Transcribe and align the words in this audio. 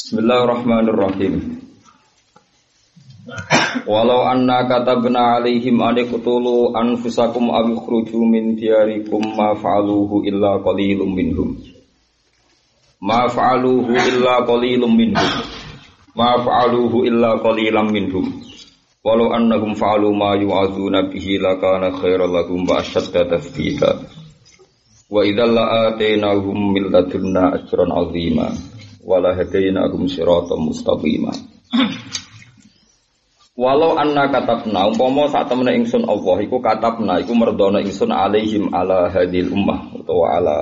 Bismillahirrahmanirrahim. 0.00 1.60
Walau 3.84 4.24
anna 4.32 4.64
katabna 4.64 5.36
alaihim 5.36 5.76
an 5.84 6.00
iqtulu 6.00 6.72
anfusakum 6.72 7.52
aw 7.52 7.68
ikhruju 7.68 8.16
min 8.24 8.56
diyarikum 8.56 9.20
ma 9.36 9.52
fa'aluhu 9.52 10.24
illa 10.24 10.56
qalilum 10.64 11.12
minhum. 11.12 11.52
Ma 13.04 13.28
fa'aluhu 13.28 13.92
illa 13.92 14.40
qalilum 14.48 14.88
minhum. 14.88 15.28
Ma 16.16 16.40
fa'aluhu 16.48 17.04
illa 17.04 17.36
qalilam 17.44 17.92
minhum. 17.92 18.40
Walau 19.04 19.36
annahum 19.36 19.76
fa'alu 19.76 20.16
ma 20.16 20.32
yu'adzuna 20.32 21.12
bihi 21.12 21.36
lakana 21.44 21.92
khairan 21.92 22.32
lahum 22.32 22.64
wa 22.64 22.80
ashadda 22.80 23.28
tathbita. 23.36 24.00
Wa 25.12 25.28
idzal 25.28 25.52
la'atainahum 25.52 26.72
min 26.72 26.88
ladunna 26.88 27.52
ajran 27.60 27.92
'azima 27.92 28.79
wa 29.04 29.16
la 29.20 29.32
hadainahum 29.36 30.08
siratan 30.08 30.60
mustaqima. 30.60 31.32
Walau 33.60 33.92
anna 34.00 34.24
katabna 34.32 34.88
umpama 34.88 35.28
sak 35.28 35.52
temene 35.52 35.76
ingsun 35.76 36.08
Allah 36.08 36.36
iku 36.40 36.64
katabna 36.64 37.20
iku 37.20 37.36
merdono 37.36 37.76
ingsun 37.76 38.08
alaihim 38.08 38.72
ala 38.72 39.12
hadil 39.12 39.52
ummah 39.52 40.00
utawa 40.00 40.40
ala 40.40 40.58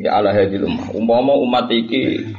ya 0.00 0.16
ala 0.16 0.32
hadil 0.32 0.64
ummah. 0.64 0.88
Umpama 0.96 1.36
umat 1.36 1.68
iki 1.68 2.32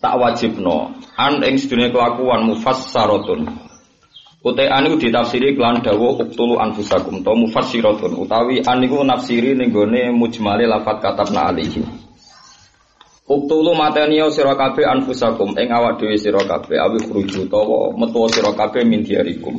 tak 0.00 0.16
wajibno 0.16 0.96
an 1.20 1.44
ing 1.44 1.60
sedune 1.60 1.92
kelakuan 1.92 2.48
mufassaratun. 2.48 3.52
Utai 4.42 4.72
an 4.72 4.88
ditafsiri 4.96 5.54
kelan 5.60 5.84
dawa 5.84 6.16
uktulu 6.16 6.56
anfusakum 6.56 7.20
to 7.20 7.36
mufassiratun 7.36 8.16
utawi 8.16 8.64
an 8.64 8.80
iku 8.80 9.04
nafsiri 9.04 9.52
ning 9.52 9.76
gone 9.76 10.08
mujmale 10.16 10.64
lafat 10.64 11.04
katabna 11.04 11.52
alaihim. 11.52 12.01
Uktulu 13.32 13.72
mateniyo 13.72 14.28
sira 14.28 14.52
kabeh 14.52 14.84
anfusakum 14.84 15.56
ing 15.56 15.72
awak 15.72 15.96
dhewe 15.96 16.20
sira 16.20 16.44
awi 16.44 17.00
khruju 17.00 17.48
utawa 17.48 17.96
metu 17.96 18.28
sira 18.28 18.52
kabeh 18.52 18.84
min 18.84 19.00
diarikum. 19.00 19.56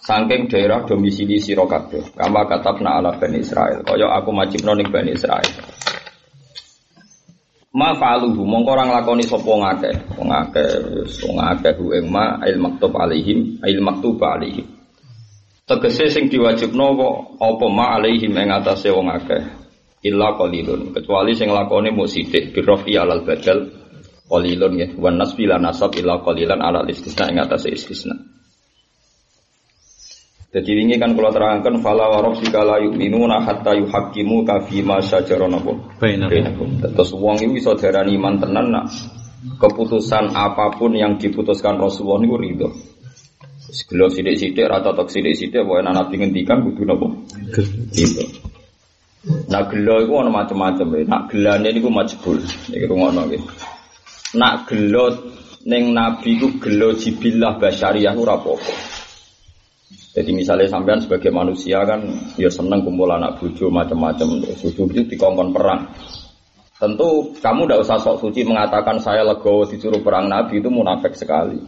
Saking 0.00 0.48
daerah 0.48 0.88
domisili 0.88 1.36
sira 1.36 1.68
kabeh. 1.68 2.16
Kama 2.16 2.48
katabna 2.48 2.96
ala 2.96 3.12
Bani 3.20 3.44
Israel. 3.44 3.84
Kaya 3.84 4.08
aku 4.16 4.32
majibno 4.32 4.72
ning 4.72 4.88
Bani 4.88 5.12
Israel. 5.12 5.44
Ma 7.76 7.92
fa'aluhu 8.00 8.48
mongko 8.48 8.70
ora 8.72 8.84
nglakoni 8.88 9.28
sapa 9.28 9.52
ngakeh. 9.60 9.94
Wong 10.16 10.30
akeh 10.32 10.68
wong 11.28 11.36
akeh 11.36 11.72
ing 11.76 12.08
ma 12.08 12.40
il 12.48 12.56
maktub 12.56 12.96
alaihim, 12.96 13.60
il 13.60 13.80
maktub 13.84 14.16
alaihim. 14.24 14.64
Tegese 15.68 16.08
sing 16.08 16.32
diwajibno 16.32 16.96
apa 17.36 17.66
ma 17.68 17.92
alaihim 18.00 18.32
ing 18.32 18.48
atase 18.48 18.88
wong 18.88 19.12
akeh 19.12 19.61
illa 20.02 20.34
qalilun 20.34 20.90
kecuali 20.90 21.32
sing 21.38 21.48
lakone 21.54 21.94
muk 21.94 22.10
sithik 22.10 22.50
birrafi 22.50 22.98
alal 22.98 23.22
badal 23.22 23.70
qalilun 24.26 24.72
ya 24.78 24.86
wan 24.98 25.16
nasbi 25.18 25.46
la 25.46 25.56
nasab 25.62 25.94
illa 25.94 26.18
qalilan 26.20 26.58
ala 26.58 26.82
istisna 26.90 27.30
ing 27.30 27.38
atase 27.38 27.70
istisna 27.70 28.14
jadi 30.52 30.84
ini 30.84 31.00
kan 31.00 31.16
kalau 31.16 31.32
terangkan 31.32 31.80
fala 31.80 32.12
wa 32.12 32.28
rabbika 32.28 32.60
la 32.60 32.76
yu'minuna 32.76 33.40
hatta 33.40 33.72
yuhaqqimu 33.72 34.44
ka 34.44 34.60
fi 34.68 34.84
ma 34.84 35.00
syajara 35.00 35.48
bainakum. 35.96 36.76
Terus 36.76 37.16
wong 37.16 37.40
iku 37.40 37.56
iso 37.56 37.72
darani 37.72 38.20
iman 38.20 38.36
tenan 38.36 38.68
nak 38.68 38.92
keputusan 39.56 40.36
apa 40.36 40.76
pun 40.76 40.92
yang 40.92 41.16
diputuskan 41.16 41.80
Rasulullah 41.80 42.20
niku 42.20 42.36
ridho. 42.36 42.68
Segelo 43.72 44.12
sithik-sithik 44.12 44.68
rata 44.68 44.92
tok 44.92 45.08
sithik-sithik 45.08 45.64
wae 45.64 45.80
nabi 45.80 46.20
ngendikan 46.20 46.60
kudu 46.68 46.84
napa? 46.84 47.08
Ridho. 47.96 48.51
Nak 49.22 49.70
gelo 49.70 50.02
iku 50.02 50.18
ana 50.18 50.34
macam-macam 50.34 50.86
ya. 50.98 51.02
Nak 51.06 51.22
gelane 51.30 51.68
niku 51.70 51.90
majbul. 51.94 52.42
Iki 52.42 52.86
rungokno 52.90 53.30
nggih. 53.30 53.42
Nak 54.34 54.66
gelo 54.66 55.04
ning 55.62 55.94
nabi 55.94 56.42
ku 56.42 56.58
gelo 56.58 56.98
jibillah 56.98 57.54
basyariah 57.62 58.18
ora 58.18 58.34
apa-apa. 58.34 58.74
Jadi 60.12 60.30
misalnya 60.34 60.68
sampean 60.68 61.00
sebagai 61.00 61.32
manusia 61.32 61.86
kan 61.86 62.02
ya 62.36 62.50
seneng 62.50 62.82
kumpul 62.82 63.08
anak 63.08 63.38
bojo 63.38 63.70
macam-macam. 63.70 64.42
Bojo 64.42 64.82
itu 64.90 65.02
dikongkon 65.06 65.54
perang. 65.54 65.86
Tentu 66.82 67.30
kamu 67.38 67.70
tidak 67.70 67.86
usah 67.86 67.98
sok 68.02 68.26
suci 68.26 68.42
mengatakan 68.42 68.98
saya 68.98 69.22
legowo 69.22 69.62
disuruh 69.70 70.02
perang 70.02 70.26
nabi 70.26 70.58
itu 70.58 70.66
munafik 70.66 71.14
sekali. 71.14 71.62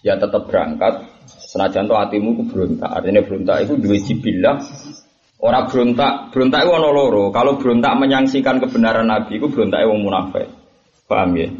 Ya 0.00 0.16
tetap 0.16 0.48
berangkat. 0.48 1.04
Senajan 1.52 1.84
to 1.84 1.94
hatimu 1.94 2.32
ku 2.40 2.42
berontak. 2.48 2.88
Artinya 2.88 3.20
berontak 3.20 3.68
itu 3.68 3.76
dua 3.76 3.96
jibillah 4.00 4.56
Orang 5.44 5.68
berontak, 5.68 6.32
berontak 6.32 6.64
itu 6.64 6.72
ono 6.72 6.88
loro. 6.88 7.28
Kalau 7.28 7.60
berontak 7.60 7.92
menyangsikan 8.00 8.64
kebenaran 8.64 9.12
Nabi 9.12 9.36
itu 9.36 9.52
berontak 9.52 9.84
wong 9.84 10.00
munafik. 10.00 10.48
Paham 11.04 11.36
ya? 11.36 11.52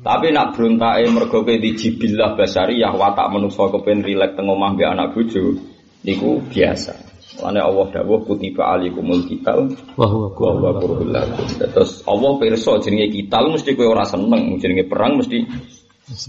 Tapi 0.00 0.32
nak 0.32 0.56
berontak 0.56 1.04
mergo 1.12 1.44
di 1.44 1.76
jibillah 1.76 2.32
basariyah 2.32 2.96
watak 2.96 3.28
manusa 3.28 3.68
kepen 3.68 4.00
rilek 4.00 4.40
teng 4.40 4.48
omah 4.48 4.72
mbek 4.72 4.88
anak 4.88 5.12
bojo 5.12 5.52
niku 6.00 6.40
biasa. 6.48 6.96
Lane 7.44 7.60
Allah 7.60 7.92
dawuh 7.92 8.24
kutiba 8.24 8.72
alikumul 8.72 9.28
kital 9.28 9.68
wa 10.00 10.08
huwa 10.08 10.32
wa 10.32 10.70
qurul 10.80 11.12
Terus 11.60 12.00
Allah 12.08 12.30
pirsa 12.40 12.80
jenenge 12.80 13.12
kital 13.12 13.52
mesti 13.52 13.76
kowe 13.76 13.84
ora 13.84 14.08
seneng, 14.08 14.56
jenenge 14.56 14.88
perang 14.88 15.20
mesti 15.20 15.44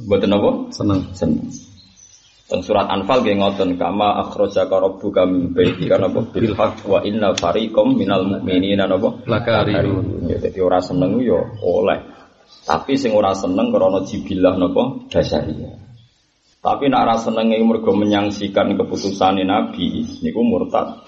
mboten 0.03 0.35
apa? 0.35 0.51
Seneng. 0.75 0.99
Seneng. 1.15 1.47
Teng 2.47 2.63
surat 2.63 2.87
Anfal 2.87 3.27
nggih 3.27 3.43
ngoten 3.43 3.75
kama 3.75 4.23
akhrajaka 4.23 4.79
rabbuka 4.79 5.27
min 5.27 5.51
baitika 5.51 5.99
napa 5.99 6.23
bil 6.31 6.55
haqq 6.55 6.79
wa 6.87 7.03
inna 7.03 7.35
fariqam 7.35 7.99
minal 7.99 8.23
mu'minina 8.23 8.87
napa 8.87 9.19
lakarihun. 9.27 10.31
Ya 10.31 10.39
dadi 10.39 10.59
ora 10.63 10.79
seneng 10.79 11.19
yo 11.19 11.43
oleh. 11.59 12.07
Tapi 12.63 12.95
sing 12.95 13.11
ora 13.11 13.35
seneng 13.35 13.75
krana 13.75 13.99
jibilah 14.07 14.55
napa 14.55 15.11
dasariyah. 15.11 15.75
Tapi 16.63 16.87
nak 16.87 17.03
ora 17.03 17.15
seneng 17.19 17.51
mergo 17.67 17.91
menyangsikan 17.91 18.79
keputusan 18.79 19.43
Nabi 19.43 20.07
niku 20.23 20.39
murtad. 20.39 21.03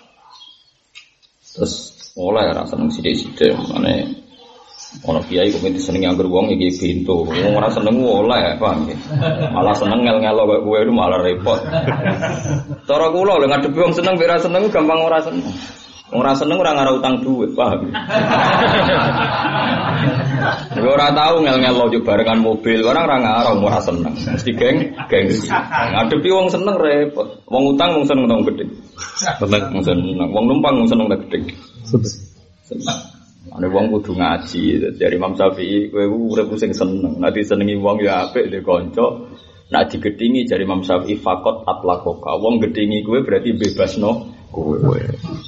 Terus 1.56 1.74
oleh 2.20 2.52
ora 2.52 2.68
seneng 2.68 2.92
sithik-sithik 2.92 3.56
mane 3.72 4.28
Ono 4.90 5.22
kiai 5.22 5.54
kok 5.54 5.62
seneng 5.78 6.10
anggur 6.10 6.26
wong 6.26 6.50
iki 6.50 6.74
pintu. 6.74 7.22
Wong 7.22 7.54
ora 7.54 7.70
seneng 7.70 8.02
oleh, 8.02 8.58
paham 8.58 8.90
ya? 8.90 8.98
Malah 9.54 9.78
seneng 9.78 10.02
ngel-ngelo 10.02 10.50
kok 10.50 10.62
kowe 10.66 10.82
itu 10.82 10.90
malah 10.90 11.22
repot. 11.22 11.62
Cara 12.90 13.06
kula 13.14 13.38
lho 13.38 13.46
ngadepi 13.46 13.78
wong 13.78 13.94
seneng 13.94 14.18
ora 14.18 14.42
seneng 14.42 14.66
gampang 14.74 14.98
ora 14.98 15.22
seneng. 15.22 15.46
Ora 16.10 16.34
seneng 16.34 16.58
ora 16.58 16.74
ngara 16.74 16.92
utang 16.98 17.22
duit, 17.22 17.54
paham 17.54 17.86
ya? 17.86 18.02
Gue 20.74 20.90
ora 20.90 21.14
tau 21.14 21.38
ngel-ngelo 21.38 21.94
yo 21.94 22.02
barengan 22.02 22.42
mobil, 22.42 22.82
orang 22.82 23.06
ora 23.06 23.18
ngara 23.22 23.52
ora 23.62 23.80
seneng. 23.86 24.18
Mesti 24.18 24.52
geng, 24.58 24.90
gengsi. 25.06 25.54
Ngadepi 25.54 26.30
wong 26.34 26.50
seneng 26.50 26.82
repot. 26.82 27.46
Wong 27.46 27.78
utang 27.78 27.94
wong 27.94 28.10
seneng 28.10 28.26
tau 28.26 28.42
gede. 28.42 28.66
Seneng, 29.38 29.64
wong 29.70 29.84
seneng. 29.86 30.18
Wong 30.34 30.46
numpang 30.50 30.82
wong 30.82 30.90
seneng 30.90 31.06
gede. 31.14 31.54
Seneng. 31.86 33.19
Ada 33.50 33.68
wong 33.70 33.90
kudu 33.90 34.14
ngaji 34.14 34.94
dari 34.98 35.16
Imam 35.18 35.34
Syafi'i, 35.34 35.90
kowe 35.90 36.06
urip 36.06 36.54
sing 36.62 36.70
seneng. 36.76 37.18
Nanti 37.18 37.42
senengi 37.42 37.76
wong 37.82 38.02
ya 38.06 38.30
apik 38.30 38.54
de 38.54 38.62
kanca. 38.62 39.26
Nak 39.70 39.84
digedingi 39.90 40.46
dari 40.46 40.66
Imam 40.66 40.86
Syafi'i 40.86 41.18
fakot 41.18 41.66
atlakoka. 41.66 42.38
Wong 42.38 42.62
gedingi 42.62 43.02
kowe 43.02 43.22
berarti 43.26 43.58
bebas 43.58 43.98
no 43.98 44.30
kowe. 44.54 44.78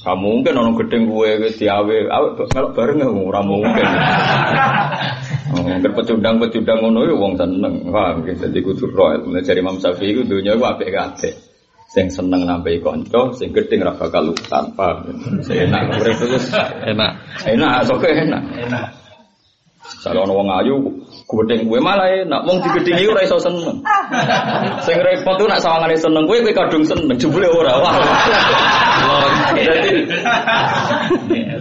Kamu 0.01 0.41
mungkin 0.41 0.57
orang 0.57 0.75
gedeng 0.81 1.13
kowe 1.13 1.29
diawe, 1.29 1.97
awe 2.09 2.27
melok 2.49 2.71
bareng 2.73 2.99
ora 3.05 3.41
mungkin. 3.45 3.87
Mungkin 5.51 5.83
pecundang-pecundang 5.83 6.79
ngono 6.79 7.03
ya 7.03 7.11
wong 7.11 7.35
seneng. 7.35 7.91
Paham 7.91 8.23
gitu. 8.23 8.47
Jadi 8.47 8.59
kudu 8.63 8.85
royal. 8.95 9.19
Dari 9.43 9.59
Imam 9.59 9.77
Syafi'i 9.83 10.15
ku 10.15 10.23
dunya 10.23 10.55
ku 10.55 10.63
apik 10.63 10.95
kabeh 10.95 11.50
sing 11.91 12.07
seneng 12.07 12.47
nambahi 12.47 12.79
konco, 12.79 13.35
sing 13.35 13.51
gedhe 13.51 13.75
ora 13.83 13.91
bakal 13.99 14.31
utang, 14.31 14.71
paham? 14.79 15.11
Sing 15.43 15.67
enak 15.67 15.91
urip 15.99 16.15
terus 16.23 16.47
enak. 16.87 17.11
Enak, 17.43 17.83
sok 17.83 18.07
enak. 18.07 18.43
Enak. 18.63 18.85
Kalau 19.99 20.23
ono 20.23 20.33
wong 20.39 20.47
ayu 20.63 20.75
gedeng 21.27 21.67
gue 21.67 21.79
malah 21.83 22.07
enak, 22.07 22.47
wong 22.47 22.63
digedhingi 22.63 23.11
ora 23.11 23.27
iso 23.27 23.35
seneng. 23.43 23.83
Sing 24.87 24.95
repot 25.03 25.35
tuh 25.35 25.51
nak 25.51 25.59
sawangane 25.59 25.99
seneng 25.99 26.23
kowe 26.23 26.39
kowe 26.39 26.53
kadung 26.55 26.87
seneng, 26.87 27.19
jebule 27.19 27.51
ora. 27.51 27.75
Wah. 27.75 27.93
Dadi 29.51 29.91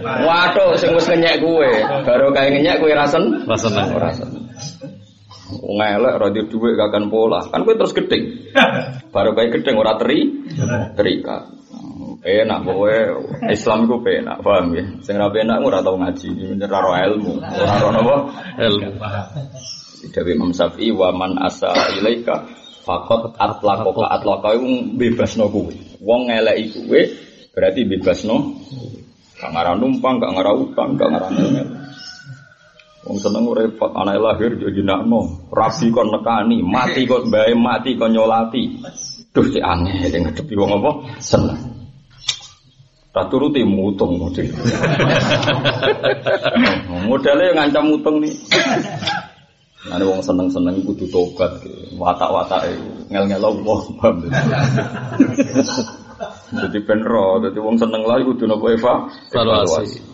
Waduh 0.01 0.79
sing 0.79 0.95
wis 0.95 1.11
ngenyek 1.11 1.43
kowe, 1.43 1.69
baru 2.07 2.31
kae 2.31 2.55
ngenyek 2.55 2.79
kowe 2.79 2.91
ra 2.95 3.03
seneng. 3.03 3.43
Ra 3.43 3.57
seneng. 3.59 3.87
Ora 3.99 4.09
seneng. 4.15 4.40
Wong 5.59 5.77
elek 5.83 6.13
ora 6.15 6.27
di 6.31 6.41
dhuwit 6.47 6.79
kakan 6.79 7.11
pola. 7.11 7.43
Kan 7.51 7.67
kowe 7.67 7.75
terus 7.75 7.91
gedeng. 7.91 8.23
Baru 9.13 9.35
kayak 9.35 9.59
gedeng 9.59 9.75
ora 9.75 9.99
teri 9.99 10.47
terikat. 10.95 11.51
Enak 12.21 12.59
kowe 12.63 12.95
Islam 13.49 13.89
iku 13.89 13.97
penak, 14.05 14.45
paham 14.45 14.77
ya? 14.77 14.85
Sing 15.01 15.17
ora 15.17 15.33
penak 15.33 15.57
ora 15.59 15.81
tau 15.81 15.97
ngaji, 15.97 16.29
ora 16.61 16.79
ro 16.79 16.91
ilmu, 16.93 17.33
ora 17.41 17.73
ro 17.81 17.87
napa? 17.89 18.15
Ilmu. 18.61 18.89
Dewi 20.13 20.33
Imam 20.33 20.53
Syafi'i 20.53 20.93
wa 20.93 21.09
man 21.13 21.37
asa 21.41 21.73
ilaika 21.97 22.45
faqat 22.85 23.37
atlaqa 23.37 23.89
atlaqa 23.89 24.49
iku 24.53 24.69
bebasno 24.97 25.49
kowe. 25.49 25.73
Wong 26.01 26.29
ngeleki 26.29 26.85
kowe 26.85 27.01
berarti 27.57 27.81
bebasno. 27.89 28.37
Gak 29.41 29.57
ngarah 29.57 29.73
numpang, 29.73 30.21
gak 30.21 30.37
ngarah 30.37 30.53
utang, 30.53 31.01
gak 31.01 31.09
ngarah 31.09 31.29
ngel. 31.33 31.67
Wong 33.01 33.17
seneng 33.17 33.49
repot, 33.49 33.89
anak 33.97 34.21
lahir 34.21 34.53
yo 34.61 34.69
jinakno, 34.69 35.49
rabi 35.49 35.89
kon 35.89 36.13
nekani, 36.13 36.61
mati 36.61 37.09
kon 37.09 37.33
bae 37.33 37.57
mati 37.57 37.97
kon 37.97 38.13
nyolati. 38.13 38.77
Duh 39.33 39.47
cek 39.47 39.63
aneh 39.63 40.05
yang 40.05 40.29
ngadepi 40.29 40.53
wong 40.53 40.69
apa? 40.77 40.91
Seneng. 41.17 41.57
Tak 43.11 43.27
turuti 43.27 43.65
mutung 43.65 44.21
model. 44.21 44.47
Modelnya 47.09 47.57
ngancam 47.57 47.83
mutung 47.89 48.21
nih. 48.21 48.31
Nanti 49.81 50.05
wong 50.05 50.21
seneng-seneng 50.21 50.85
kudu 50.85 51.09
tobat, 51.09 51.57
watak-watak 51.97 52.69
ngel-ngel 53.09 53.41
Allah, 53.41 53.79
paham. 53.97 54.15
Jadi 56.53 56.77
benro, 56.85 57.41
jadi 57.41 57.57
wong 57.57 57.81
seneng 57.81 58.05
lagi 58.05 58.29
kudu 58.29 58.45
nopo 58.45 58.69
Eva, 58.69 59.09
evaluasi. 59.33 60.10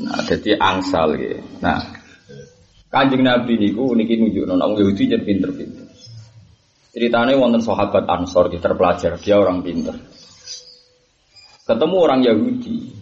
Nah, 0.00 0.20
jadi 0.24 0.56
angsal 0.56 1.16
gitu. 1.20 1.38
Nah, 1.60 1.80
kanjeng 2.88 3.20
Nabi 3.20 3.60
niku 3.60 3.92
niki 3.92 4.16
nunjuk 4.16 4.48
nona 4.48 4.70
Yahudi 4.72 5.12
jadi 5.12 5.24
pinter-pinter. 5.24 5.86
Ceritanya 6.90 7.38
wonten 7.38 7.62
sahabat 7.62 8.02
Ansor, 8.10 8.50
dia 8.50 8.58
terpelajar, 8.58 9.14
dia 9.22 9.38
orang 9.38 9.62
pinter. 9.62 9.94
Ketemu 11.62 11.96
orang 12.02 12.20
Yahudi, 12.26 13.00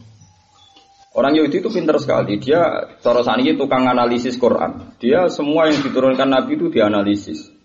Orang 1.18 1.34
Yahudi 1.34 1.58
itu 1.58 1.70
pintar 1.72 1.98
sekali. 1.98 2.38
Dia 2.38 2.94
cara 3.02 3.26
itu 3.42 3.58
tukang 3.58 3.90
analisis 3.90 4.38
Quran. 4.38 4.94
Dia 5.02 5.26
semua 5.26 5.66
yang 5.66 5.82
diturunkan 5.82 6.30
Nabi 6.30 6.54
itu 6.54 6.70
dianalisis. 6.70 7.57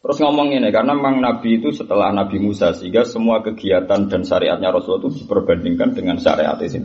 Terus 0.00 0.16
ngomong 0.16 0.48
ini 0.56 0.72
karena 0.72 0.96
memang 0.96 1.20
Nabi 1.20 1.60
itu 1.60 1.76
setelah 1.76 2.08
Nabi 2.08 2.40
Musa 2.40 2.72
sehingga 2.72 3.04
semua 3.04 3.44
kegiatan 3.44 4.08
dan 4.08 4.24
syariatnya 4.24 4.72
Rasul 4.72 4.96
itu 5.04 5.20
diperbandingkan 5.20 5.92
dengan 5.92 6.16
syariat 6.16 6.56
itu 6.56 6.80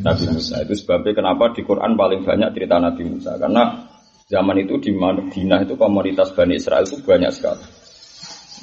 Nabi 0.00 0.24
Musa. 0.32 0.64
Itu 0.64 0.72
sebabnya 0.72 1.12
kenapa 1.12 1.52
di 1.52 1.60
Quran 1.60 2.00
paling 2.00 2.24
banyak 2.24 2.56
cerita 2.56 2.80
Nabi 2.80 3.02
Musa 3.12 3.36
karena 3.36 3.92
zaman 4.24 4.56
itu 4.64 4.80
di 4.80 4.96
Madinah 4.96 5.68
itu 5.68 5.76
komunitas 5.76 6.32
Bani 6.32 6.56
Israel 6.56 6.88
itu 6.88 7.04
banyak 7.04 7.28
sekali. 7.28 7.64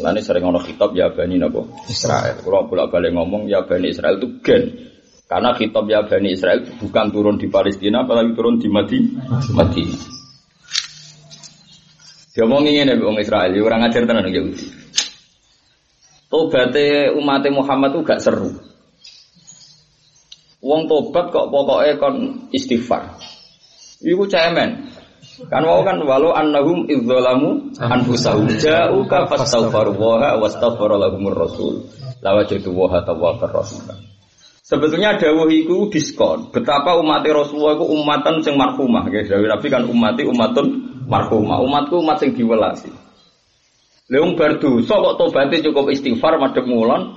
Lalu 0.01 0.25
sering 0.25 0.42
ngono 0.42 0.66
kitab 0.66 0.98
ya 0.98 1.13
Bani 1.13 1.38
Nabo 1.38 1.69
Israel. 1.86 2.42
Kalau 2.42 2.66
bolak 2.66 2.90
balik 2.90 3.13
ngomong 3.13 3.45
ya 3.45 3.62
Bani 3.62 3.94
Israel 3.94 4.18
itu 4.18 4.42
gen 4.42 4.90
karena 5.30 5.54
kitab 5.54 5.86
ya 5.86 6.01
Bani 6.01 6.34
Israel 6.34 6.66
bukan 6.81 7.13
turun 7.13 7.38
di 7.38 7.45
Palestina, 7.45 8.10
apalagi 8.10 8.34
turun 8.34 8.57
di 8.57 8.74
Madinah. 8.74 9.54
Madinah. 9.54 10.23
Dia 12.33 12.50
mau 12.50 12.65
ingin 12.65 12.89
ya 12.89 12.97
orang 12.97 13.21
Israel, 13.21 13.53
orang 13.62 13.85
ajar 13.85 14.09
tenan 14.09 14.25
Yahudi. 14.25 14.65
Tobatnya 16.33 17.13
umat 17.13 17.45
Muhammad 17.53 17.94
itu 17.94 18.01
gak 18.01 18.21
seru. 18.25 18.57
Wong 20.65 20.89
tobat 20.89 21.30
kok 21.30 21.53
pokoknya 21.53 22.01
kon 22.01 22.50
istighfar. 22.50 23.21
Iku 24.01 24.25
cemen. 24.25 24.89
Kan 25.45 25.62
mau 25.62 25.85
kan 25.85 26.01
walau 26.01 26.33
annahum 26.33 26.89
idzalamu 26.89 27.69
anfusahum 27.77 28.50
ja'uka 28.57 29.30
fastaghfiru 29.30 29.94
wa 29.94 30.41
wastaghfara 30.41 30.97
lahumur 30.97 31.38
rasul. 31.38 31.85
Lawajadu 32.25 32.74
wa 32.74 32.97
tawwabur 33.06 33.51
rahim. 33.53 34.09
Sebetulnya 34.63 35.19
dawuh 35.19 35.51
itu 35.51 35.91
diskon. 35.91 36.50
Betapa 36.50 36.95
umat 36.95 37.27
Rasulullah 37.27 37.75
itu 37.75 37.85
umatan 37.94 38.39
sing 38.39 38.56
marhumah. 38.56 39.06
Guys, 39.12 39.27
Dawuh 39.27 39.51
Nabi 39.51 39.68
kan 39.68 39.83
umati 39.83 40.24
umatun 40.24 40.93
marhumah. 41.13 41.62
Umatku 41.62 42.01
umat 42.01 42.18
sing 42.18 42.33
diwelasi. 42.33 42.89
Leung 44.10 44.33
berdu, 44.33 44.81
so 44.83 45.00
kok 45.00 45.15
tobatnya 45.21 45.63
cukup 45.63 45.94
istighfar 45.94 46.42
madhep 46.42 46.65
ngulon 46.65 47.13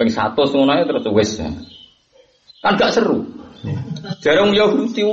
ping 0.00 0.10
100 0.10 0.34
ngono 0.34 0.72
terus 0.82 1.06
wis. 1.12 1.30
Kan 2.64 2.80
gak 2.80 2.96
seru. 2.96 3.44
Jarang 4.20 4.52
Yahudi 4.52 5.04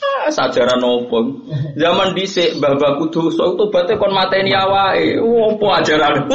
ah, 0.00 0.32
sajaran 0.32 0.80
nopo. 0.80 1.44
Zaman 1.76 2.16
dhisik 2.16 2.56
mbah-mbah 2.56 2.96
dosa 3.12 3.52
tobatnya 3.56 4.00
kon 4.00 4.12
mateni 4.14 4.56
awake. 4.56 5.20
Opo 5.20 5.66
ajaran. 5.74 6.24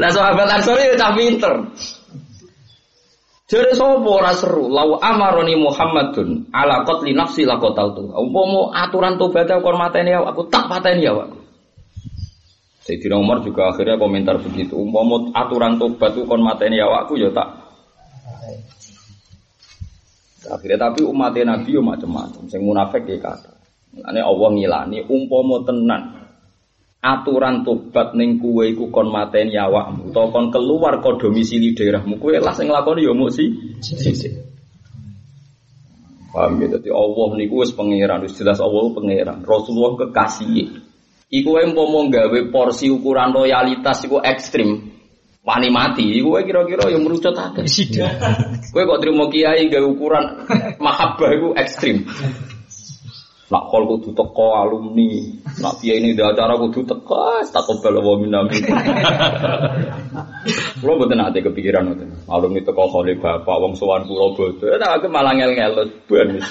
Lah 0.00 0.10
sahabat 0.10 0.48
Ansor 0.48 0.80
ya 0.80 0.96
cah 0.96 1.12
pinter. 1.12 1.52
Jare 3.46 3.78
sapa 3.78 4.02
ora 4.02 4.34
seru, 4.34 4.66
lau 4.66 4.98
amaroni 4.98 5.54
Muhammadun 5.54 6.50
ala 6.50 6.82
qatli 6.82 7.14
nafsi 7.14 7.46
laqataltu. 7.46 8.10
Umpama 8.10 8.74
aturan 8.74 9.14
tobat 9.22 9.46
aku 9.46 9.70
mateni 9.78 10.18
aku 10.18 10.50
tak 10.50 10.66
pateni 10.66 11.06
awakku. 11.06 11.38
Sayyidina 12.82 13.14
Umar 13.14 13.46
juga 13.46 13.70
akhirnya 13.70 14.02
komentar 14.02 14.42
begitu. 14.42 14.74
Umpama 14.74 15.30
aturan 15.30 15.78
tobat 15.78 16.18
ku 16.18 16.26
kon 16.26 16.42
mateni 16.42 16.82
awakku 16.82 17.14
ya 17.14 17.30
tak. 17.30 17.70
Akhirnya 20.50 20.90
tapi 20.90 21.06
umat 21.06 21.34
Nabi 21.38 21.70
yo 21.70 21.82
macam-macam. 21.86 22.50
Sing 22.50 22.66
munafik 22.66 23.06
ya 23.06 23.18
kata. 23.22 23.50
Ane 24.10 24.26
Allah 24.26 24.50
ngilani 24.58 25.06
umpama 25.06 25.62
tenan 25.62 26.25
aturan 27.06 27.62
tobat 27.62 28.18
ning 28.18 28.42
kuwe 28.42 28.74
iku 28.74 28.90
kon 28.90 29.14
mateni 29.14 29.54
awakmu 29.54 30.10
utawa 30.10 30.34
kon 30.34 30.50
keluar 30.50 30.98
ke 30.98 31.10
domisili 31.22 31.78
daerahmu 31.78 32.18
kuwe 32.18 32.42
lah 32.42 32.50
sing 32.58 32.66
nglakoni 32.66 33.06
ya 33.06 33.14
muk 33.14 33.30
si. 33.30 33.54
Paham 36.36 36.60
ya 36.60 36.68
dadi 36.68 36.92
Allah 36.92 37.28
niku 37.40 37.64
wis 37.64 37.72
pangeran, 37.72 38.20
wis 38.20 38.36
jelas 38.36 38.60
Allah 38.60 38.92
pangeran. 38.92 39.40
Rasulullah 39.40 40.04
kekasih. 40.04 40.84
Iku 41.32 41.48
wae 41.56 41.64
umpama 41.64 42.12
gawe 42.12 42.38
porsi 42.52 42.92
ukuran 42.92 43.32
loyalitas 43.32 44.04
iku 44.04 44.20
ekstrim. 44.20 44.92
Wani 45.46 45.70
mati, 45.70 46.02
iku 46.18 46.36
kira-kira 46.42 46.90
yang 46.90 47.06
merucut 47.06 47.32
akeh. 47.32 47.64
Kowe 48.74 48.82
kok 48.84 49.00
trimo 49.00 49.30
kiai 49.32 49.70
gawe 49.72 49.86
ukuran 49.86 50.44
mahabbah 50.76 51.30
iku 51.32 51.48
ekstrim. 51.56 52.04
Nak 53.46 53.70
kol 53.70 53.86
kudu 53.86 54.10
teko 54.10 54.58
alumni, 54.58 55.22
nak 55.62 55.78
piye 55.78 56.02
ini 56.02 56.18
di 56.18 56.22
acara 56.22 56.58
kudu 56.58 56.82
teko, 56.82 57.46
tak 57.46 57.62
kebal 57.62 58.02
wa 58.02 58.18
minami. 58.18 58.58
Kulo 60.82 60.98
mboten 60.98 61.22
ate 61.22 61.46
kepikiran. 61.46 61.94
Alumni 62.26 62.58
teko 62.66 62.90
kholi 62.90 63.14
bapak 63.14 63.56
wong 63.62 63.78
sowan 63.78 64.02
kula 64.02 64.34
bodho. 64.34 64.66
Tak 64.66 64.98
aku 64.98 65.06
malah 65.06 65.30
ngel-ngel 65.38 65.78
ben. 66.10 66.42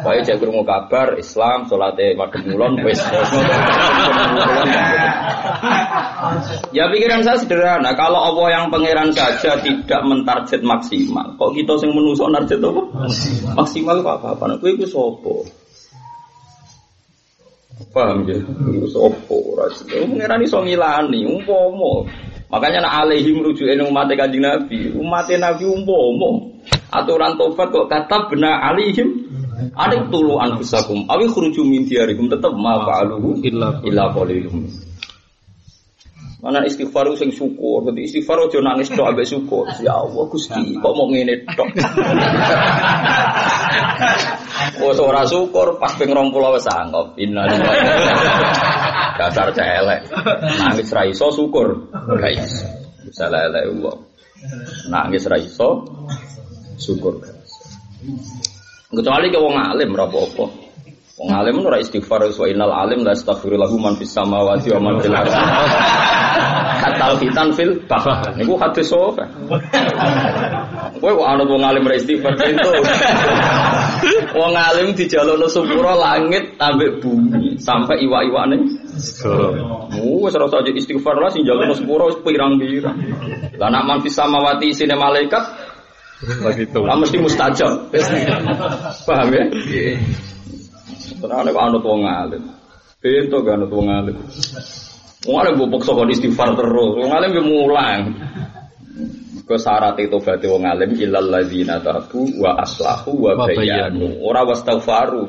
Pokoke 0.00 0.24
cek 0.24 0.40
krungu 0.40 0.64
kabar 0.64 1.20
Islam 1.20 1.68
salate 1.68 2.16
madhep 2.16 2.40
mulon 2.48 2.80
wis. 2.80 2.96
Ya 6.74 6.90
pikiran 6.92 7.24
saya 7.24 7.38
sederhana, 7.40 7.94
kalau 7.94 8.18
Allah 8.18 8.58
yang 8.58 8.64
pangeran 8.68 9.14
saja 9.14 9.56
tidak 9.62 10.00
mentarget 10.04 10.60
maksimal, 10.60 11.34
kok 11.38 11.54
kita 11.54 11.72
sing 11.80 11.94
menusuk 11.94 12.28
target 12.28 12.58
apa? 12.60 12.82
Maksimal 13.56 13.96
kok 14.02 14.16
apa-apa? 14.20 14.58
Kuwi 14.60 14.76
iku 14.76 14.86
sapa? 14.88 15.34
Paham 17.94 18.26
ya? 18.26 18.38
Sopo 18.90 19.54
rasul. 19.54 19.86
Pengiran 19.90 20.42
iso 20.42 20.58
ngilani. 20.62 21.22
Makanya 22.48 22.80
nak 22.80 23.04
alaihi 23.04 23.30
merujuk 23.36 23.68
ini 23.68 23.84
umat 23.84 24.08
kanjeng 24.16 24.42
Nabi. 24.42 24.90
Umat 24.96 25.28
Nabi 25.30 25.64
umpomo. 25.68 26.58
Aturan 26.88 27.36
tobat 27.36 27.68
kok 27.68 27.86
kata 27.92 28.32
benar 28.32 28.72
alihim. 28.72 29.28
Ada 29.76 30.08
tulu 30.08 30.40
anfusakum. 30.40 31.06
Awi 31.06 31.28
khuruju 31.28 31.62
min 31.66 31.84
tetap 31.86 32.54
ma 32.56 32.82
fa'aluhu 32.82 33.42
illa 33.44 33.78
illa. 33.84 34.10
Mana 36.38 36.62
istighfar 36.62 37.10
sing 37.18 37.34
syukur, 37.34 37.82
jadi 37.90 38.06
istighfar 38.06 38.38
aja 38.46 38.62
nangis 38.62 38.94
tok 38.94 39.10
ambek 39.10 39.26
syukur. 39.26 39.66
Ya 39.82 39.98
Allah 39.98 40.22
Gusti, 40.30 40.78
kok 40.78 40.92
mau 40.94 41.10
ngene 41.10 41.42
tok. 41.50 41.66
Wes 44.78 44.98
ora 44.98 45.22
syukur 45.26 45.78
pas 45.78 45.94
ping 45.94 46.10
20 46.10 46.34
wis 46.34 46.66
anggap. 46.70 47.14
Innalillahi. 47.18 47.78
Dasar 49.18 49.50
celek. 49.50 50.00
Nangis 50.62 50.90
ra 50.94 51.02
iso 51.06 51.30
syukur. 51.34 51.90
Ra. 51.90 52.30
Bisa 53.02 53.26
lele 53.26 53.60
Allah. 53.66 53.96
Nangis 54.86 55.26
ra 55.26 55.38
iso 55.38 55.86
syukur. 56.78 57.18
Kecuali 58.88 59.26
ke 59.28 59.38
wong 59.38 59.58
alim 59.58 59.90
ra 59.92 60.06
apa-apa. 60.06 60.46
Wong 61.18 61.30
alim 61.34 61.66
ora 61.66 61.82
istighfar 61.82 62.30
wa 62.30 62.46
innal 62.46 62.70
alim 62.70 63.02
la 63.02 63.10
astaghfiru 63.10 63.58
man 63.82 63.98
fis 63.98 64.14
samawati 64.14 64.70
wa 64.70 64.80
man 64.80 64.94
fil 65.02 65.12
ardi. 65.18 65.34
Katal 66.78 67.18
hitan 67.18 67.50
fil 67.58 67.74
bah. 67.90 68.22
Niku 68.38 68.54
hadis 68.54 68.86
sofa. 68.86 69.26
Kowe 71.02 71.10
kok 71.10 71.26
ana 71.26 71.42
wong 71.42 71.62
alim 71.66 71.82
ra 71.90 71.94
istighfar 71.98 72.38
itu. 72.38 72.70
Wong 74.34 74.52
alim 74.54 74.94
dijalukno 74.94 75.46
sepuro 75.50 75.92
langit 75.98 76.54
ambek 76.58 77.02
bumi 77.02 77.58
sampai 77.58 78.02
iwak-iwakne. 78.06 78.56
Oh, 79.98 80.26
ora 80.26 80.46
usah 80.46 80.62
istighfar 80.66 81.16
lah 81.18 81.30
sing 81.30 81.42
jalukno 81.46 81.74
sepuro 81.74 82.10
pirang-pirang. 82.22 82.98
Lah 83.58 83.68
nak 83.70 83.82
man 83.86 83.98
fis 84.02 84.14
samawati 84.14 84.70
sine 84.74 84.94
malaikat 84.94 85.42
begitu. 86.22 86.80
Lah 86.82 86.98
mesti 86.98 87.18
mustajab. 87.18 87.90
Paham 89.06 89.28
ya? 89.34 89.44
Terane 91.18 91.50
kok 91.50 91.64
anut 91.66 91.82
wong 91.82 92.02
alim. 92.06 92.42
Bento 92.98 93.38
gak 93.42 93.54
anut 93.58 93.70
wong 93.70 93.88
alim. 93.90 94.16
Wong 95.26 95.36
alim 95.42 95.52
mbok 95.58 95.78
paksa 95.78 95.90
kon 95.94 96.10
istighfar 96.10 96.54
terus. 96.54 96.92
Wong 96.98 97.10
alim 97.10 97.30
yo 97.34 97.42
mulang. 97.42 98.14
Ke 99.48 99.56
syarat 99.56 99.96
tobat 100.12 100.44
wong 100.44 100.68
alim 100.68 100.92
illal 101.00 101.24
ladzina 101.24 101.80
tabu 101.80 102.28
wa 102.36 102.60
aslahu 102.60 103.32
wa 103.32 103.48
bayanu. 103.48 104.20
Ora 104.20 104.44
wastaghfaru. 104.44 105.24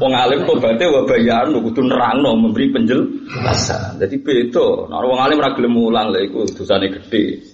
Wong 0.00 0.12
alim 0.16 0.48
tobaté 0.48 0.88
wa 0.88 1.04
bayanu 1.04 1.60
kudu 1.60 1.84
nerangno 1.84 2.32
memberi 2.32 2.72
penjelasan. 2.72 4.00
Jadi 4.00 4.16
beda. 4.24 4.88
Nek 4.88 5.04
wong 5.04 5.20
alim 5.20 5.36
ora 5.36 5.52
gelem 5.52 5.76
mulang 5.76 6.16
lha 6.16 6.24
iku 6.24 6.48
dosane 6.48 6.88
gedhe. 6.96 7.44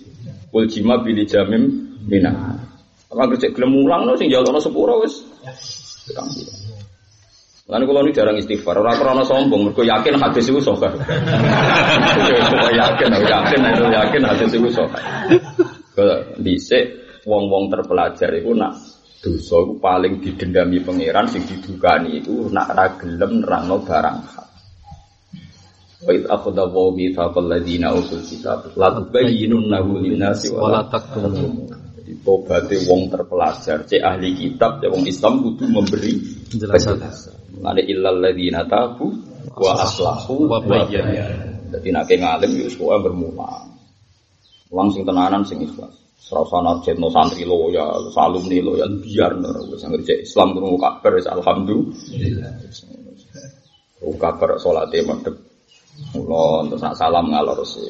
Wal 0.55 0.71
jima 0.71 1.03
bil 1.03 1.19
jamim 1.27 1.67
minah. 2.07 2.63
Apa 3.11 3.35
kerja 3.35 3.51
gelem 3.51 3.75
mulang 3.75 4.07
no 4.07 4.15
sing 4.15 4.31
jalukno 4.31 4.63
sepuro 4.63 5.03
wis. 5.03 5.27
Lalu 7.69 7.85
kalau 7.85 8.01
ini 8.01 8.17
jarang 8.17 8.37
istighfar, 8.41 8.81
orang 8.81 8.97
krono 8.97 9.29
sombong, 9.29 9.69
mereka 9.69 9.85
yakin 9.85 10.17
hadis 10.17 10.49
itu 10.49 10.57
sohar. 10.57 10.89
yakin, 12.81 13.13
yakin, 13.13 13.61
yakin 13.93 14.23
hadis 14.25 14.57
itu 14.57 14.73
sohar 15.99 16.39
dhisik 16.39 16.85
wong-wong 17.27 17.75
terpelajar 17.75 18.31
itu 18.39 18.55
nak 18.55 18.79
dosa 19.19 19.57
itu 19.67 19.75
paling 19.83 20.23
didendami 20.23 20.79
pangeran 20.79 21.27
sing 21.27 21.43
didukani 21.43 22.23
itu 22.23 22.47
nak 22.55 22.71
ra 22.71 22.87
gelem 22.95 23.43
nerangno 23.43 23.83
barang 23.83 24.19
hak. 24.23 24.49
Wa 26.07 26.11
id 26.15 26.31
akhadha 26.31 26.71
wa 26.71 26.95
mitsaqal 26.95 27.51
ladzina 27.51 27.91
utul 27.91 28.23
kitab 28.23 28.71
la 28.79 28.95
tubayyinunnahu 28.95 29.99
lin-nasi 30.07 30.55
wa 30.55 30.71
la 30.71 30.87
taktumun. 30.87 31.67
Jadi 31.99 32.13
tobaté 32.23 32.79
wong 32.87 33.11
terpelajar, 33.11 33.83
cek 33.83 34.01
ahli 34.01 34.31
kitab, 34.39 34.79
cek 34.79 34.89
wong 34.95 35.03
Islam 35.11 35.43
kudu 35.43 35.67
memberi 35.67 36.15
penjelasan. 36.55 37.03
Ada 37.59 37.83
illal 37.83 38.23
ladzina 38.23 38.63
tabu 38.71 39.19
wa 39.59 39.83
aslahu 39.83 40.47
wa 40.47 40.63
bayyana. 40.63 41.59
Jadi 41.75 41.89
nak 41.91 42.07
ngalim 42.07 42.65
yo 42.65 42.71
semua 42.71 42.97
bermula 43.03 43.68
langsung 44.73 45.03
tenanan 45.05 45.45
sing 45.45 45.65
ikhlas. 45.65 45.95
Serasana 46.19 46.83
jetno 46.85 47.09
santri 47.09 47.47
lo 47.49 47.73
ya, 47.73 47.89
salumni 48.13 48.61
lo 48.61 48.77
ya 48.77 48.85
biar 48.85 49.39
nara 49.41 49.65
wis 49.65 49.81
ngerti 49.81 50.29
Islam 50.29 50.53
kudu 50.53 50.77
kabar 50.77 51.13
wis 51.17 51.25
alhamdulillah. 51.25 52.53
Ku 53.97 54.13
kabar 54.21 54.61
salate 54.61 55.01
madhep. 55.09 55.35
Mula 56.15 56.69
terus 56.71 56.83
nak 56.85 56.95
salam 56.95 57.27
ngalor 57.33 57.59
sih. 57.67 57.87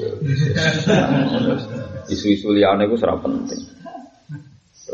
Isu-isu 2.09 2.55
liyane 2.55 2.89
ku 2.89 2.97
ora 3.01 3.19
penting. 3.21 3.61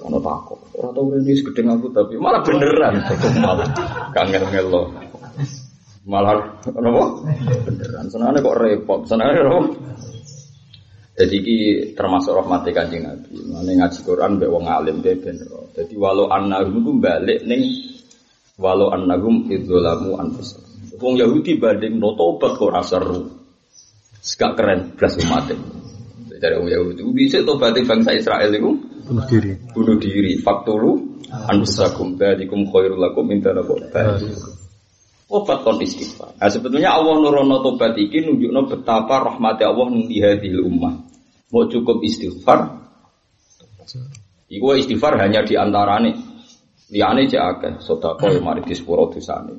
Ono 0.03 0.19
takut. 0.19 0.59
Ora 0.75 0.91
tau 0.91 1.07
rene 1.12 1.31
gedeng 1.31 1.71
aku 1.71 1.87
tapi 1.95 2.19
malah 2.19 2.43
beneran 2.43 2.99
malah 3.38 3.69
kangen 4.11 4.43
ngelo. 4.50 4.91
Malah 6.05 6.37
apa? 6.67 7.05
Beneran. 7.71 8.05
Senane 8.11 8.43
kok 8.43 8.59
repot. 8.59 9.00
Senane 9.07 9.38
apa? 9.38 9.59
Jadi 11.14 11.37
ini 11.38 11.59
termasuk 11.94 12.35
rahmati 12.35 12.75
kanjeng 12.75 13.06
Nabi. 13.06 13.38
Mana 13.47 13.71
ngaji 13.71 13.99
Quran 14.02 14.35
mbek 14.35 14.50
wong 14.50 14.66
alim 14.66 14.99
deh 14.99 15.14
bener. 15.14 15.47
Jadi 15.71 15.94
walau 15.94 16.26
annahum 16.26 16.83
itu 16.83 16.92
balik 16.99 17.47
neng 17.47 17.62
walau 18.59 18.90
annahum 18.90 19.47
idzolamu 19.47 20.18
anfus. 20.18 20.59
Wong 20.99 21.14
Yahudi 21.14 21.54
banding 21.62 22.02
no 22.02 22.18
tobat 22.18 22.59
kok 22.59 22.71
rasa 22.75 22.99
seru. 22.99 23.30
Sekak 24.18 24.59
keren 24.59 24.99
belas 24.99 25.14
umat 25.23 25.54
Dari 26.35 26.54
wong 26.59 26.66
Yahudi 26.66 27.06
bisa 27.14 27.47
tobat 27.47 27.78
bangsa 27.78 28.11
Israel 28.11 28.50
itu 28.50 28.75
bunuh 29.06 29.25
diri. 29.30 29.54
Bunuh 29.71 29.97
diri. 30.02 30.42
Faktulu 30.42 31.23
anfusakum 31.30 32.18
badikum 32.18 32.66
khairul 32.75 32.99
lakum 32.99 33.30
minta 33.30 33.54
nabo. 33.54 33.78
Obat 35.25 35.64
kon 35.64 35.81
istighfar. 35.81 36.37
Nah, 36.37 36.52
sebetulnya 36.52 36.93
Allah 36.93 37.16
nurono 37.16 37.64
tobat 37.64 37.97
iki 37.97 38.21
nunjukno 38.21 38.69
betapa 38.69 39.25
rahmati 39.25 39.64
Allah 39.64 39.87
ning 39.88 40.04
hadil 40.21 40.69
ummah. 40.69 41.00
Mau 41.49 41.64
cukup 41.64 42.04
istighfar. 42.04 42.85
Iku 44.52 44.76
istighfar 44.76 45.16
hanya 45.16 45.40
di 45.40 45.57
antarane. 45.57 46.12
Liyane 46.93 47.25
cek 47.25 47.40
akeh 47.40 47.73
sedekah 47.81 48.28
yang 48.28 48.45
mari 48.45 48.61
di 48.69 48.76
sepuro 48.76 49.09
dosane. 49.09 49.57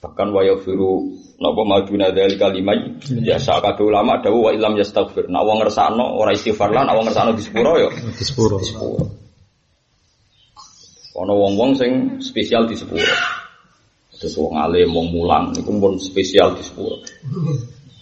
Bahkan 0.00 0.28
wa 0.32 0.40
yafiru 0.40 1.12
napa 1.36 1.62
maduna 1.68 2.08
dari 2.08 2.40
kalimai 2.40 3.04
ya 3.20 3.36
sakat 3.36 3.76
ulama 3.84 4.24
dawu 4.24 4.48
wa 4.48 4.50
ilam 4.56 4.72
yastaghfir. 4.72 5.28
Nak 5.28 5.44
wong 5.44 5.60
ngersakno 5.60 6.16
ora 6.16 6.32
istighfar 6.32 6.72
lan 6.72 6.88
wong 6.88 7.04
ngersakno 7.12 7.36
di 7.36 7.44
sepuro 7.44 7.76
ya 7.76 7.92
di 7.92 8.24
sepuro. 8.24 8.56
Di 8.56 8.68
sepuro. 8.72 9.04
Ana 11.14 11.30
wong-wong 11.30 11.78
sing 11.78 12.18
spesial 12.18 12.66
di 12.66 12.74
sepuro. 12.74 13.06
Terus 14.24 14.40
wong 14.40 14.56
alim 14.56 14.88
wong 14.88 15.12
mulang 15.12 15.52
niku 15.52 15.68
pun 15.76 16.00
spesial 16.00 16.56
di 16.56 16.64
sepuro. 16.64 17.04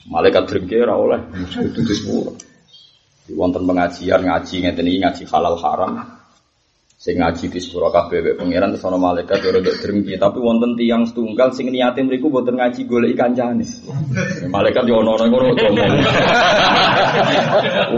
Malaikat 0.07 0.47
drengki 0.47 0.79
ora 0.79 0.95
oleh 0.95 1.19
itu 1.59 1.83
di 1.83 1.95
sepuro. 1.99 2.39
Di 3.27 3.35
wonten 3.35 3.67
pengajian 3.67 4.23
ngaji 4.23 4.55
ngeten 4.63 4.87
iki 4.87 5.03
ngaji 5.03 5.23
halal 5.27 5.59
haram. 5.59 5.99
Sing 6.95 7.19
ngaji 7.19 7.51
di 7.51 7.59
sepuro 7.59 7.91
kabeh 7.91 8.39
pangeran 8.39 8.71
terus 8.71 8.87
ana 8.87 9.03
malaikat 9.03 9.43
ora 9.43 9.59
ndek 9.59 9.83
drengki, 9.83 10.15
tapi 10.15 10.39
wonten 10.39 10.79
tiyang 10.79 11.11
setunggal 11.11 11.51
sing 11.59 11.67
niate 11.75 12.07
mriku 12.07 12.31
mboten 12.31 12.55
ngaji 12.55 12.87
golek 12.87 13.19
kancane. 13.19 13.67
Malaikat 14.47 14.87
yo 14.87 15.03
ono 15.03 15.19
ngono 15.19 15.59
ngomong. 15.59 15.93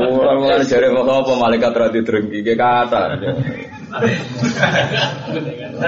Ora 0.00 0.32
ora 0.32 0.64
jare 0.64 0.88
apa 0.88 1.32
malaikat 1.36 1.76
ora 1.76 1.92
ge 1.92 2.54
kata. 2.56 3.02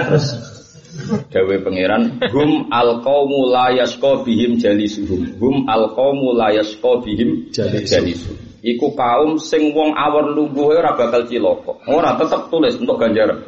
Terus 0.05 0.25
Dawe 1.07 1.55
pangeran 1.63 2.19
hum 2.31 2.71
al 2.71 2.99
qaumu 3.03 3.47
la 3.51 3.71
yasqa 3.71 4.23
bihim 4.27 4.59
jalisuhum. 4.59 5.39
Hum 5.39 5.65
al 5.67 5.93
qaumu 5.95 6.35
la 6.35 6.51
yasqa 6.51 7.01
bihim 7.03 7.51
jalisuhum. 7.53 8.37
Iku 8.67 8.97
kaum 8.97 9.39
sing 9.39 9.71
wong 9.71 9.95
awor 9.95 10.33
lungguhe 10.33 10.81
ora 10.81 10.97
bakal 10.97 11.23
cilaka. 11.29 11.77
Ora 11.87 12.17
tetep 12.19 12.51
tulis 12.51 12.75
untuk 12.75 12.99
ganjaran. 12.99 13.39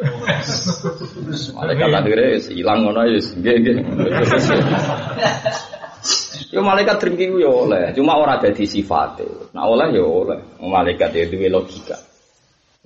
Malaikat 1.57 1.89
akhirnya 1.91 2.39
ilang 2.55 2.87
ngono 2.87 3.03
ya 3.03 3.19
nggih 3.19 3.55
nggih. 3.59 3.77
Yo 6.49 6.63
malaikat 6.63 6.97
drinking 7.03 7.37
yo 7.37 7.67
oleh, 7.67 7.91
cuma 7.93 8.15
ora 8.15 8.39
dadi 8.39 8.63
sifate. 8.63 9.51
Nah 9.51 9.67
oleh 9.67 9.91
yo 9.97 10.23
oleh. 10.23 10.39
Malaikat 10.63 11.11
ya 11.11 11.25
duwe 11.27 11.51
logika. 11.51 11.99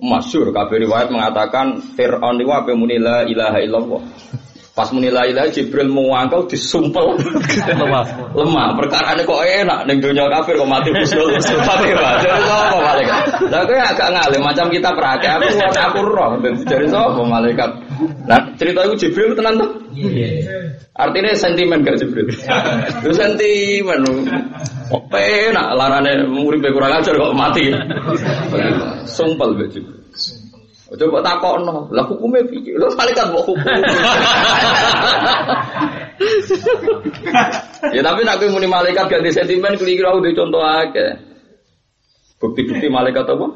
Masyur 0.02 0.50
kabeh 0.50 0.84
riwayat 0.84 1.08
mengatakan 1.14 1.78
Fir'aun 1.94 2.42
itu 2.42 2.50
apa 2.50 2.74
muni 2.74 2.98
la 2.98 3.22
ilaha 3.22 3.62
illallah. 3.62 4.02
Pas 4.74 4.90
menilai 4.90 5.30
lagi 5.30 5.62
Jibril 5.62 5.86
mewangkau 5.86 6.50
disumpel 6.50 7.14
lemah. 7.78 8.34
lemah. 8.34 8.74
Perkara 8.74 9.14
ini 9.14 9.22
kok 9.22 9.38
enak 9.38 9.86
neng 9.86 10.02
dunia 10.02 10.26
kafir 10.26 10.58
kok 10.58 10.66
mati 10.66 10.90
kusnul 10.90 11.30
tapi 11.38 11.94
Jadi 11.94 12.42
apa 12.42 12.78
malaikat? 12.82 13.22
Lah 13.54 13.62
kowe 13.70 13.78
agak 13.78 14.08
ngalim 14.10 14.42
macam 14.42 14.66
kita 14.74 14.90
praktek 14.98 15.30
aku 15.30 15.46
aku 15.78 15.98
roh 16.10 16.30
dari 16.66 16.90
sapa 16.90 17.22
malaikat. 17.22 17.70
Nah, 18.26 18.50
cerita 18.58 18.82
itu 18.90 19.06
Jibril 19.06 19.38
tenan 19.38 19.62
tuh. 19.62 19.70
Artinya 20.98 21.30
sentimen 21.38 21.86
gak 21.86 22.02
Jibril? 22.02 22.26
Itu 22.98 23.14
sentimen. 23.14 24.02
Kok 24.90 25.06
enak 25.14 25.66
larane 25.78 26.26
murid 26.26 26.66
kurang 26.74 26.98
ajar 26.98 27.14
kok 27.14 27.30
mati. 27.30 27.70
Sumpel 29.06 29.54
Jibril. 29.70 30.02
Coba 30.94 31.18
takokno, 31.26 31.90
lah 31.90 32.04
hukumnya 32.06 32.46
piye? 32.46 32.78
Lho 32.78 32.86
malaikat 32.94 33.34
mbok 33.34 33.44
hukum. 33.50 33.80
ya 37.90 38.00
tapi 38.00 38.20
nak 38.22 38.38
kowe 38.38 38.48
muni 38.54 38.70
malaikat 38.70 39.10
gak 39.10 39.22
di 39.26 39.34
sentimen 39.34 39.74
kira-kira 39.74 40.14
udah 40.14 40.32
contoh 40.32 40.62
aja. 40.62 41.18
Bukti-bukti 42.38 42.86
malaikat 42.92 43.26
apa? 43.26 43.46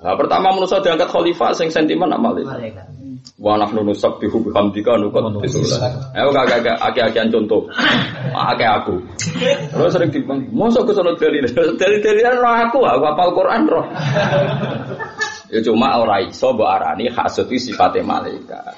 Nah, 0.00 0.16
pertama 0.16 0.48
menurut 0.56 0.70
saya 0.72 0.80
diangkat 0.80 1.08
khalifah 1.12 1.52
sing 1.52 1.68
sentimen 1.68 2.08
nak 2.08 2.24
malaikat. 2.24 2.89
Wa 3.40 3.56
nahnu 3.56 3.88
nusabbihu 3.88 4.52
bihamdika 4.52 5.00
nuqaddisullah. 5.00 6.12
Ayo 6.12 6.28
kagak 6.28 6.76
akeh-akehan 6.76 7.32
contoh. 7.32 7.72
Akeh 8.36 8.68
aku. 8.68 9.00
Terus 9.72 9.96
sering 9.96 10.12
dibang, 10.12 10.44
mosok 10.52 10.92
ke 10.92 10.92
sono 10.92 11.16
dalil. 11.16 11.48
Dalil-dalilan 11.80 12.36
roh 12.36 12.52
aku, 12.52 12.78
aku 12.84 13.04
hafal 13.08 13.30
Quran 13.32 13.62
roh. 13.64 13.86
Ya 15.50 15.58
cuma 15.64 15.96
ora 15.98 16.20
iso 16.20 16.52
mbok 16.52 16.68
arani 16.68 17.08
hasud 17.08 17.48
iki 17.48 17.72
sifate 17.72 18.04
malaikat. 18.04 18.76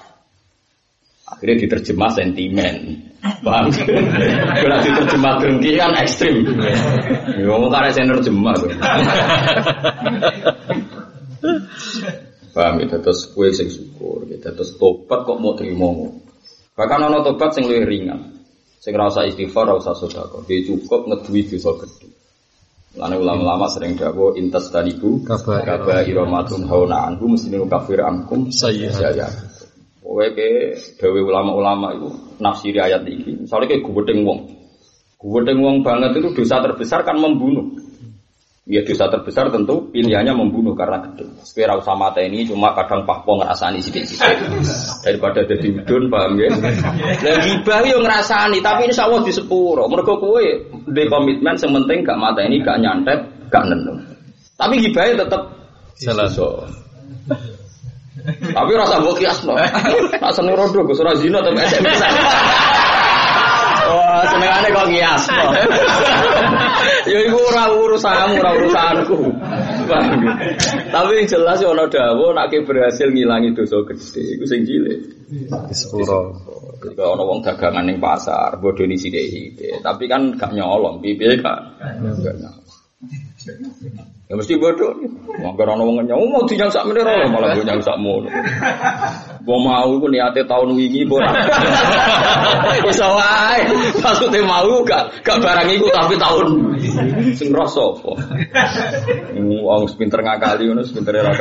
Akhirnya 1.26 1.58
diterjemah 1.66 2.10
sentimen. 2.14 2.76
Paham? 3.42 3.66
Kalau 4.62 4.78
diterjemah 4.78 5.34
dengki 5.42 5.74
kan 5.74 5.90
ekstrim. 5.98 6.46
Ya 7.34 7.50
mau 7.50 7.66
karena 7.66 7.90
saya 7.90 8.06
nerjemah. 8.14 8.54
Paham 12.52 12.84
ya, 12.84 13.00
terus 13.00 13.32
kue 13.32 13.48
sing 13.48 13.72
syukur, 13.72 14.28
gitu. 14.28 14.44
terus 14.52 14.76
tobat 14.76 15.24
kok 15.24 15.40
mau 15.40 15.56
terima 15.56 15.88
Bahkan 16.76 17.00
ono 17.00 17.24
tobat 17.24 17.56
sing 17.56 17.64
lebih 17.64 17.88
ringan, 17.88 18.20
sing 18.76 18.92
rasa 18.92 19.24
istighfar, 19.24 19.72
rasa 19.72 19.96
sodako, 19.96 20.44
dia 20.44 20.60
cukup 20.60 21.08
ngedui 21.08 21.48
dosa 21.48 21.72
gede. 21.80 22.12
Lalu 22.92 23.24
ulama-ulama 23.24 23.72
sering 23.72 23.96
dawo 23.96 24.36
intas 24.36 24.68
tadiku 24.68 25.24
kaba 25.24 26.04
iromatun 26.04 26.68
hauna 26.68 27.08
anhu 27.08 27.32
mesti 27.32 27.48
kafir 27.64 28.04
angkum 28.04 28.52
saya 28.52 28.92
Kowe 30.02 30.28
ke 30.36 30.76
dawe 31.00 31.20
ulama-ulama 31.24 31.96
itu 31.96 32.12
nafsiri 32.36 32.84
ayat 32.84 33.00
ini. 33.08 33.48
Misalnya 33.48 33.72
kayak 33.72 33.88
gudeng 33.88 34.28
wong, 34.28 34.44
gudeng 35.16 35.64
wong 35.64 35.80
banget 35.80 36.20
itu 36.20 36.36
dosa 36.36 36.60
terbesar 36.60 37.00
kan 37.00 37.16
membunuh. 37.16 37.72
Ya 38.62 38.78
dosa 38.86 39.10
terbesar 39.10 39.50
tentu 39.50 39.90
pilihannya 39.90 40.38
membunuh 40.38 40.78
karena 40.78 41.02
gede. 41.02 41.26
Sepira 41.42 41.74
usah 41.74 41.98
mata 41.98 42.22
ini 42.22 42.46
cuma 42.46 42.70
kadang 42.78 43.02
pahpo 43.02 43.42
ngerasani 43.42 43.82
sidik-sidik. 43.82 44.38
Daripada 45.02 45.42
jadi 45.42 45.82
udun 45.82 46.06
paham 46.06 46.38
ya. 46.38 46.46
Dan 47.18 47.42
gibah 47.42 47.82
yo 47.82 47.98
ngerasani 47.98 48.62
tapi 48.62 48.86
insya 48.86 49.10
Allah 49.10 49.26
di 49.26 49.34
sepuro. 49.34 49.90
Mereka 49.90 50.14
kue 50.14 50.62
di 50.94 51.02
komitmen 51.10 51.58
sementing 51.58 52.06
gak 52.06 52.14
mata 52.14 52.38
ini 52.46 52.62
gak 52.62 52.78
nyantet 52.78 53.18
gak 53.50 53.66
nendung. 53.66 53.98
Tapi 54.54 54.78
gibahnya 54.78 55.26
tetap 55.26 55.42
selesai. 55.98 56.62
Tapi 58.30 58.70
rasa 58.78 59.02
gue 59.02 59.14
kiasno. 59.18 59.58
Rasa 60.22 60.38
nurodo 60.46 60.86
gue 60.86 60.94
surah 60.94 61.18
zina 61.18 61.42
tapi 61.42 61.58
SMS. 61.66 61.98
Wah, 63.88 64.22
senengane 64.30 64.68
kok 64.70 64.86
ngias. 64.90 65.24
ya 67.10 67.18
iku 67.26 67.38
ora 67.50 67.64
urusanmu, 67.72 68.34
ora 68.38 68.50
urusanku. 68.58 69.18
Tapi 70.92 71.10
yang 71.18 71.26
jelas 71.26 71.58
ya 71.58 71.68
ana 71.74 71.84
dawuh 71.90 72.30
nek 72.32 72.54
berhasil 72.64 73.08
ngilangi 73.10 73.54
dosa 73.56 73.82
gede 73.86 74.22
iku 74.38 74.44
sing 74.46 74.62
cilik. 74.62 75.00
Sepuro. 75.74 76.36
Ketika 76.82 77.14
ana 77.14 77.22
wong 77.22 77.42
dagangan 77.46 77.86
ning 77.86 78.02
pasar, 78.02 78.58
bodoni 78.58 78.98
sithik-sithik. 78.98 79.82
Tapi 79.86 80.04
kan 80.10 80.34
gak 80.34 80.50
nyolong, 80.50 80.98
piye 80.98 81.38
kan. 81.38 81.78
Gak 81.78 82.34
nyolong. 82.42 82.62
Ya 84.32 84.40
mesti 84.40 84.56
bodoh. 84.56 84.96
Manggar 85.44 85.76
ana 85.76 85.84
wong 85.84 86.08
nyong 86.08 86.32
mau 86.32 86.40
dinyang 86.48 86.72
sak 86.72 86.88
meneh 86.88 87.04
ora 87.04 87.28
malah 87.28 87.52
gue 87.52 87.68
nyang 87.68 87.84
sak 87.84 88.00
mono. 88.00 88.32
Gua 89.44 89.60
mau 89.60 89.92
iku 89.92 90.08
niate 90.08 90.48
tahun 90.48 90.72
wingi 90.72 91.04
apa 91.04 91.14
ora. 91.20 91.30
Iso 92.88 93.12
wae. 93.12 93.60
Maksude 94.00 94.40
mau 94.48 94.72
gak 94.88 95.20
gak 95.20 95.36
barang 95.36 95.68
iku 95.76 95.84
tapi 95.92 96.16
tahun 96.16 96.48
sing 97.36 97.52
rasa 97.52 97.92
apa. 97.92 98.10
Wong 99.36 99.84
pinter 100.00 100.24
ngakali 100.24 100.64
ngono 100.64 100.80
pinter 100.80 101.12
ora 101.20 101.32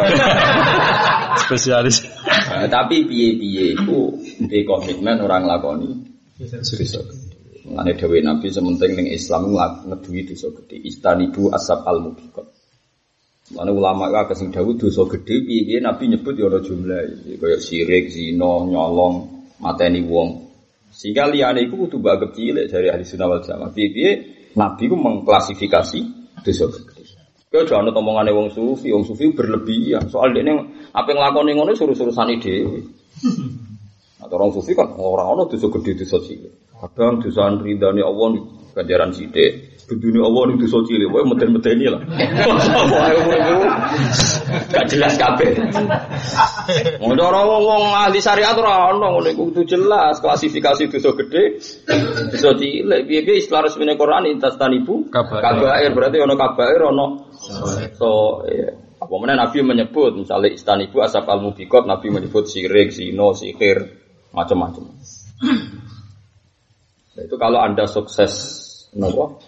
Spesialis. 1.47 2.03
Nah, 2.27 2.67
tapi 2.67 3.07
piye-piye 3.07 3.79
iku 3.79 4.19
ndek 4.43 4.67
komitmen 4.67 5.23
orang 5.23 5.47
lakoni. 5.47 5.95
Mengenai 7.71 7.95
Dewi 7.95 8.19
Nabi 8.19 8.51
sementing 8.51 8.99
ning 8.99 9.07
Islam 9.07 9.55
ngeduwi 9.87 10.27
dosa 10.27 10.51
gede. 10.59 10.75
Istanibu 10.75 11.55
asap 11.55 11.87
al 11.87 12.03
mubiqat. 12.03 12.60
Mana 13.51 13.71
ulama 13.75 14.07
itu 14.07 14.33
sing 14.39 14.49
Dawud 14.55 14.79
dosa 14.79 15.03
gede, 15.11 15.43
piye 15.43 15.83
Nabi 15.83 16.07
nyebut 16.07 16.39
ya 16.39 16.47
ada 16.47 16.63
jumlah, 16.63 17.27
kayak 17.35 17.59
sirik, 17.59 18.07
zino, 18.07 18.63
nyolong, 18.63 19.27
mateni 19.59 20.07
wong. 20.07 20.47
Sehingga 20.91 21.27
liane 21.27 21.67
itu 21.67 21.75
kudu 21.75 21.99
bagep 21.99 22.31
cilik 22.35 22.71
dari 22.71 22.87
ahli 22.87 23.03
sunnah 23.03 23.27
wal 23.27 23.43
jamaah. 23.43 23.71
Piye 23.75 24.09
Nabi 24.55 24.83
itu 24.87 24.95
mengklasifikasi 24.95 25.99
dosa 26.43 26.65
gede. 26.71 26.91
Kau 27.51 27.67
jangan 27.67 27.91
omongannya 27.91 28.31
wong 28.31 28.47
sufi, 28.55 28.95
wong 28.95 29.03
sufi 29.03 29.27
berlebihan. 29.35 30.07
Soal 30.07 30.31
ini 30.31 30.55
apa 30.95 31.07
yang 31.11 31.19
lakoni 31.19 31.51
ngono 31.51 31.75
suruh-suruh 31.75 32.15
ide. 32.31 32.63
Atau 34.23 34.35
orang 34.39 34.55
sufi 34.55 34.71
kan 34.71 34.95
orang-orang 34.95 35.51
dosa 35.51 35.67
gede 35.67 35.99
dosa 35.99 36.23
cilik. 36.23 36.53
Kadang 36.79 37.19
dosa 37.19 37.51
ridhani 37.51 37.99
Allah 37.99 38.27
ganjaran 38.71 39.11
sidik. 39.11 39.70
Dunia 39.99 40.23
Allah 40.23 40.43
nih 40.51 40.55
dosa 40.63 40.79
cilik, 40.87 41.11
wae 41.11 41.23
meten-meteni 41.27 41.87
lah. 41.91 42.01
Gak 44.71 44.85
jelas 44.87 45.19
kabeh. 45.19 45.51
Ngono 47.03 47.21
ora 47.27 47.41
wong 47.43 47.83
ahli 47.91 48.23
syariat 48.23 48.55
ora 48.55 48.95
ono 48.95 49.19
ngono 49.19 49.27
iku 49.27 49.51
kudu 49.51 49.67
jelas 49.67 50.23
klasifikasi 50.23 50.87
dosa 50.87 51.11
gede, 51.19 51.43
dosa 52.31 52.49
cilik. 52.55 53.03
Piye-piye 53.09 53.35
istilah 53.43 53.67
resmine 53.67 53.99
Quran 53.99 54.31
intas 54.31 54.55
tanibu 54.55 55.11
kabair 55.11 55.91
berarti 55.91 56.17
ono 56.23 56.35
kabair 56.39 56.81
ono 56.87 57.05
so 57.97 58.43
iya. 58.47 58.91
Apa 59.01 59.17
mana 59.17 59.33
Nabi 59.33 59.65
menyebut 59.65 60.13
misalnya 60.13 60.53
istanibu 60.53 61.01
asap 61.01 61.25
al 61.25 61.41
mubikot 61.41 61.89
Nabi 61.89 62.13
menyebut 62.13 62.45
sirik, 62.45 62.93
sino, 62.93 63.33
sihir, 63.33 63.97
macam-macam. 64.29 64.93
Nah, 67.17 67.23
itu 67.25 67.35
kalau 67.41 67.65
anda 67.65 67.89
sukses 67.89 68.29
nopo 68.93 69.41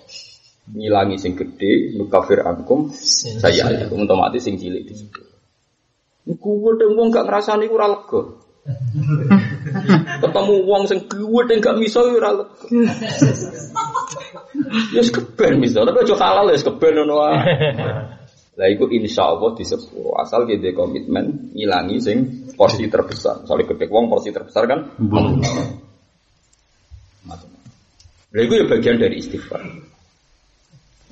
ngilangi 0.71 1.19
sing 1.19 1.36
gede 1.36 1.99
nukafir 1.99 2.39
ankum 2.47 2.88
saya 2.95 3.67
alaikum 3.67 4.08
otomatis 4.08 4.47
sing 4.47 4.56
cilik 4.56 4.88
di 4.88 4.95
situ. 4.95 5.21
Niku 6.23 6.56
wedeng 6.63 6.95
wong 6.95 7.12
gak 7.12 7.28
ngrasani 7.28 7.67
ora 7.67 7.91
lega. 7.91 8.21
Ketemu 10.23 10.56
wong 10.63 10.88
sing 10.88 11.04
gedhe 11.12 11.60
gak 11.60 11.76
miso 11.76 11.99
ora 12.08 12.32
lega. 12.32 12.63
Ya 14.95 15.04
keben 15.04 15.60
miso, 15.60 15.84
tapi 15.84 15.99
aja 15.99 16.15
halal 16.15 16.47
ya 16.47 16.63
keben 16.63 16.93
ngono 16.95 17.15
wae. 17.19 17.43
Lah 18.54 18.67
iku 18.69 18.88
insya 18.88 19.36
Allah 19.36 19.52
di 19.58 19.65
sepuluh 19.67 20.15
asal 20.15 20.47
kita 20.47 20.71
komitmen 20.71 21.52
ngilangi 21.52 21.97
sing 21.99 22.17
porsi 22.56 22.88
terbesar. 22.88 23.43
Soalnya 23.43 23.76
gede 23.76 23.91
wong 23.91 24.08
porsi 24.08 24.32
terbesar 24.32 24.63
kan. 24.63 24.95
Nah, 28.34 28.41
itu 28.41 28.54
ya 28.58 28.65
bagian 28.65 28.97
dari 28.97 29.21
istighfar. 29.21 29.62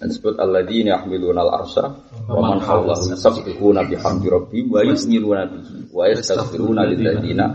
Disebut 0.02 0.34
alladzina 0.42 0.98
yahmiluna 0.98 1.46
al-arsha 1.46 1.94
wa 2.26 2.42
man 2.42 2.58
hawlahu 2.58 3.14
yusabbihuna 3.14 3.86
bihamdi 3.86 4.34
rabbihim 4.34 4.74
wa 4.74 4.82
yusniluna 4.82 5.46
bihi 5.46 5.94
wa 5.94 6.10
yastaghfiruna 6.10 6.90
lil 6.90 7.02
ladzina 7.06 7.46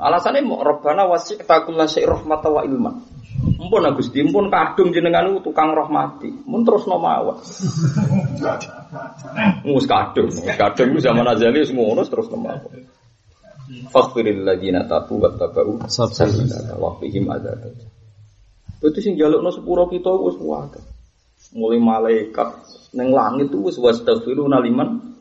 Alasannya 0.00 0.44
mau 0.44 0.64
rabbana 0.64 1.04
wasi'ta 1.08 1.64
kullasyai 1.68 2.08
rahmata 2.08 2.48
wa 2.52 2.64
ilma. 2.64 2.92
Mumpun 3.60 3.84
Gusti, 3.96 4.20
mumpun 4.24 4.52
kadung 4.52 4.92
jenengan 4.92 5.28
tukang 5.40 5.72
rahmati. 5.72 6.32
Mun 6.48 6.64
terus 6.64 6.84
no 6.88 7.00
mawon. 7.00 7.40
Mus 9.64 9.84
kadung, 9.84 10.28
kadung 10.56 10.90
zaman 11.00 11.28
azali 11.28 11.64
semua 11.64 12.00
terus 12.04 12.28
no 12.28 12.40
mawon. 12.40 12.84
Faghfiril 13.92 14.44
ladzina 14.44 14.84
tabu 14.84 15.20
wa 15.20 15.32
tabau 15.32 15.80
sabila 15.88 16.76
wa 16.76 16.96
fihim 17.00 17.28
adzab. 17.32 17.72
Itu 18.84 19.00
sing 19.00 19.16
jalukno 19.16 19.48
sepuro 19.48 19.88
kita 19.88 20.12
wis 20.12 20.36
wae. 20.36 20.93
Mulai 21.54 21.78
malaikat 21.78 22.48
neng 22.94 23.14
langit 23.14 23.50
itu 23.50 23.70
wis 23.70 23.78
wastaghfiruna 23.78 24.58
liman. 24.58 25.14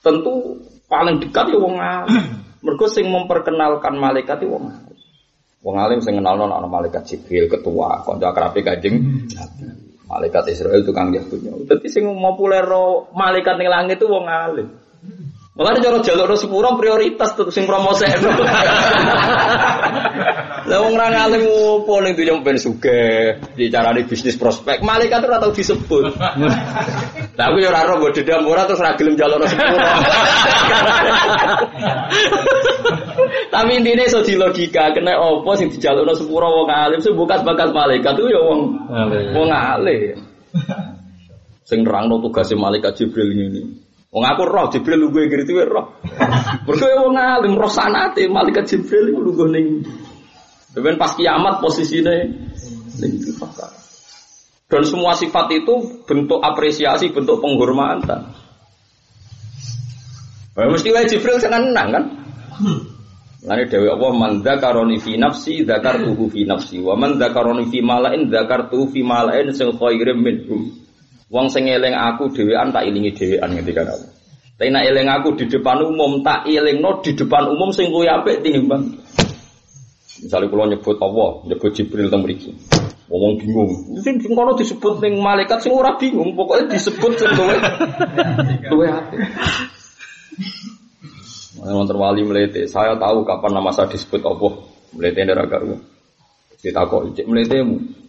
Tentu 0.00 0.58
paling 0.88 1.20
dekat 1.20 1.52
ya 1.52 1.58
wong 1.60 1.76
alim. 1.76 2.24
Mergo 2.64 2.86
sing 2.88 3.06
memperkenalkan 3.12 3.94
malaikat 4.00 4.40
itu 4.40 4.50
wong 4.50 4.72
alim. 4.72 4.96
Wong 5.62 5.76
alim 5.78 6.00
sing 6.00 6.16
kenalno 6.16 6.48
ana 6.48 6.66
malaikat 6.66 7.06
Jibril 7.06 7.46
ketua, 7.46 8.02
kanca 8.02 8.34
akrabe 8.34 8.66
Kanjeng 8.66 9.28
Malaikat 10.12 10.44
Israel 10.52 10.84
tukang 10.84 11.08
Yahudnya. 11.08 11.56
Dadi 11.64 11.88
sing 11.88 12.04
populer 12.04 12.68
malaikat 13.16 13.56
ning 13.56 13.68
langit 13.72 13.96
itu 13.96 14.12
wong 14.12 14.28
alim. 14.28 14.68
Malah 15.52 15.84
cara 15.84 16.00
jalur 16.00 16.32
sepuro 16.40 16.80
prioritas 16.80 17.36
tuh 17.36 17.52
sing 17.52 17.68
promosi. 17.68 18.08
Lah 20.62 20.78
wong 20.80 20.96
ra 20.96 21.12
ngalim 21.12 21.44
opo 21.44 22.00
ning 22.00 22.16
dunya 22.16 22.32
ben 22.40 22.56
sugih, 22.56 23.36
dicarani 23.52 24.08
bisnis 24.08 24.40
prospek, 24.40 24.80
malaikat 24.80 25.20
ora 25.28 25.36
tau 25.36 25.52
disebut. 25.52 26.16
Lah 27.36 27.44
aku 27.52 27.60
ya 27.60 27.68
ora 27.68 27.84
ora 27.84 28.00
mbok 28.00 28.16
dedam 28.16 28.48
ora 28.48 28.64
terus 28.64 28.80
ra 28.80 28.96
gelem 28.96 29.12
sepuro. 29.12 29.44
Tapi 33.52 33.70
intinya 33.76 34.08
iso 34.08 34.24
di 34.24 34.32
logika, 34.40 34.96
kena 34.96 35.20
opo 35.20 35.52
sing 35.52 35.68
dijalukno 35.68 36.16
sepuro 36.16 36.64
wong 36.64 36.72
alim, 36.72 37.04
sing 37.04 37.12
bukas 37.12 37.44
bakat 37.44 37.76
malaikat 37.76 38.16
itu 38.16 38.32
ya 38.32 38.40
wong 38.40 38.88
wong 39.36 39.48
alim. 39.52 40.16
Sing 41.68 41.84
nerangno 41.84 42.24
tugasnya 42.24 42.56
malaikat 42.56 42.96
Jibril 42.96 43.36
ini. 43.36 43.91
Wong 44.12 44.28
aku 44.28 44.44
roh 44.44 44.68
Jibril 44.68 45.00
lu 45.00 45.08
gue 45.08 45.24
gitu 45.24 45.56
roh. 45.72 45.96
Mergo 46.68 46.84
wong 46.84 47.16
alim 47.16 47.56
roh 47.56 47.72
sanate 47.72 48.28
malaikat 48.28 48.68
Jibril 48.68 49.08
iku 49.08 49.24
lu 49.24 49.32
ning. 49.48 49.80
Ben 50.76 51.00
pas 51.00 51.16
kiamat 51.16 51.64
posisinya 51.64 52.12
ning 53.00 53.12
Dan 54.68 54.82
semua 54.88 55.12
sifat 55.16 55.52
itu 55.52 56.04
bentuk 56.04 56.40
apresiasi, 56.44 57.12
bentuk 57.12 57.40
penghormatan. 57.40 58.36
Nah, 60.52 60.68
mesti 60.68 60.92
wae 60.92 61.08
Jibril 61.08 61.40
seneng 61.40 61.72
kan? 61.72 62.04
Lani 63.48 63.64
dewi 63.66 63.88
Allah 63.88 64.12
man 64.12 64.44
dzakaroni 64.44 65.00
fi 65.00 65.16
nafsi 65.16 65.64
tuhu 65.64 66.28
fi 66.28 66.44
nafsi 66.44 66.84
wa 66.84 66.94
man 66.94 67.16
dzakaroni 67.16 67.64
fi 67.72 67.80
malain 67.80 68.28
tuhu 68.28 68.92
fi 68.92 69.00
malain 69.00 69.56
sing 69.56 69.72
khairim 69.80 70.20
minhum. 70.20 70.81
Wong 71.32 71.48
sing 71.48 71.64
eling 71.64 71.96
aku 71.96 72.28
dhewean 72.28 72.76
tak 72.76 72.84
ilingi 72.84 73.16
dhewean 73.16 73.56
ketika 73.56 73.88
aku. 73.88 74.04
Tapi 74.60 74.68
nak 74.68 74.84
eling 74.84 75.08
aku 75.08 75.32
di 75.40 75.48
depan 75.48 75.80
umum 75.80 76.20
tak 76.20 76.44
no 76.76 77.00
di 77.00 77.16
depan 77.16 77.48
umum 77.48 77.72
sing 77.72 77.88
luwih 77.88 78.12
apik 78.12 78.44
tinimbang. 78.44 79.00
Misalnya 80.22 80.46
kalau 80.52 80.68
nyebut 80.68 80.96
Allah, 81.00 81.30
nyebut 81.48 81.72
Jibril 81.72 82.12
teng 82.12 82.22
mriki. 82.22 82.52
Ngomong 83.08 83.32
bingung. 83.40 83.72
Mungkin 83.96 84.20
sing 84.20 84.32
kono 84.36 84.52
disebut 84.54 85.00
ning 85.00 85.18
malaikat 85.24 85.64
sing 85.64 85.72
ora 85.72 85.96
bingung, 85.96 86.36
pokoknya 86.36 86.76
disebut 86.76 87.12
sing 87.16 87.32
luwih 87.32 87.60
luwih 88.70 88.90
apik. 88.92 89.20
Mana 91.58 91.82
terwali 91.88 92.22
melete, 92.28 92.68
saya 92.68 92.92
tahu 93.00 93.24
kapan 93.24 93.56
nama 93.56 93.72
saya 93.72 93.88
disebut 93.88 94.20
Allah. 94.20 94.52
Melete 94.92 95.24
ini 95.24 95.32
raga 95.32 95.58
Kita 96.60 96.84
kok 96.84 97.16
cek 97.16 97.24
meletemu. 97.24 98.01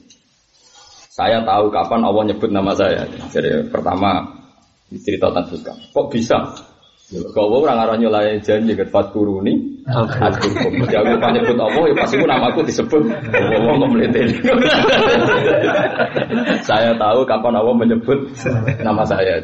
Saya 1.13 1.45
tahu 1.45 1.69
kapan 1.69 2.01
Allah 2.09 2.25
nyebut 2.25 2.49
nama 2.49 2.73
saya. 2.73 3.05
Jadi 3.29 3.69
pertama 3.69 4.25
cerita 4.89 5.29
tentang 5.29 5.77
Kok 5.93 6.09
bisa? 6.09 6.41
Kau 7.37 7.61
orang 7.61 7.85
arah 7.85 7.93
nyulai 7.93 8.41
janji 8.41 8.73
ke 8.73 8.89
fat 8.89 9.13
kuruni, 9.13 9.53
aku 9.85 10.49
Jadi 10.89 11.13
aku 11.13 11.29
nyebut 11.29 11.57
Allah, 11.61 11.83
ya 11.85 11.95
pasti 12.01 12.17
nama 12.17 12.49
aku 12.49 12.65
disebut. 12.65 13.05
Allah 13.29 13.73
nggak 13.77 13.89
melihat 13.93 14.25
Saya 16.67 16.97
tahu 16.97 17.21
kapan 17.29 17.61
Allah 17.61 17.75
menyebut 17.77 18.33
nama 18.81 19.05
saya. 19.05 19.37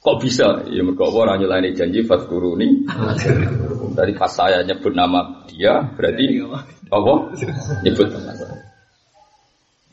Kok 0.00 0.16
bisa? 0.24 0.64
Ya 0.72 0.80
mereka 0.80 1.12
orang 1.12 1.44
nyulai 1.44 1.76
janji 1.76 2.00
fat 2.08 2.24
kuruni. 2.24 2.88
Dari 3.92 4.16
pas 4.16 4.32
saya 4.32 4.64
nyebut 4.64 4.96
nama 4.96 5.44
dia, 5.52 5.84
berarti 5.92 6.40
Allah 6.88 7.16
nyebut 7.84 8.08
nama 8.08 8.32
saya. 8.32 8.73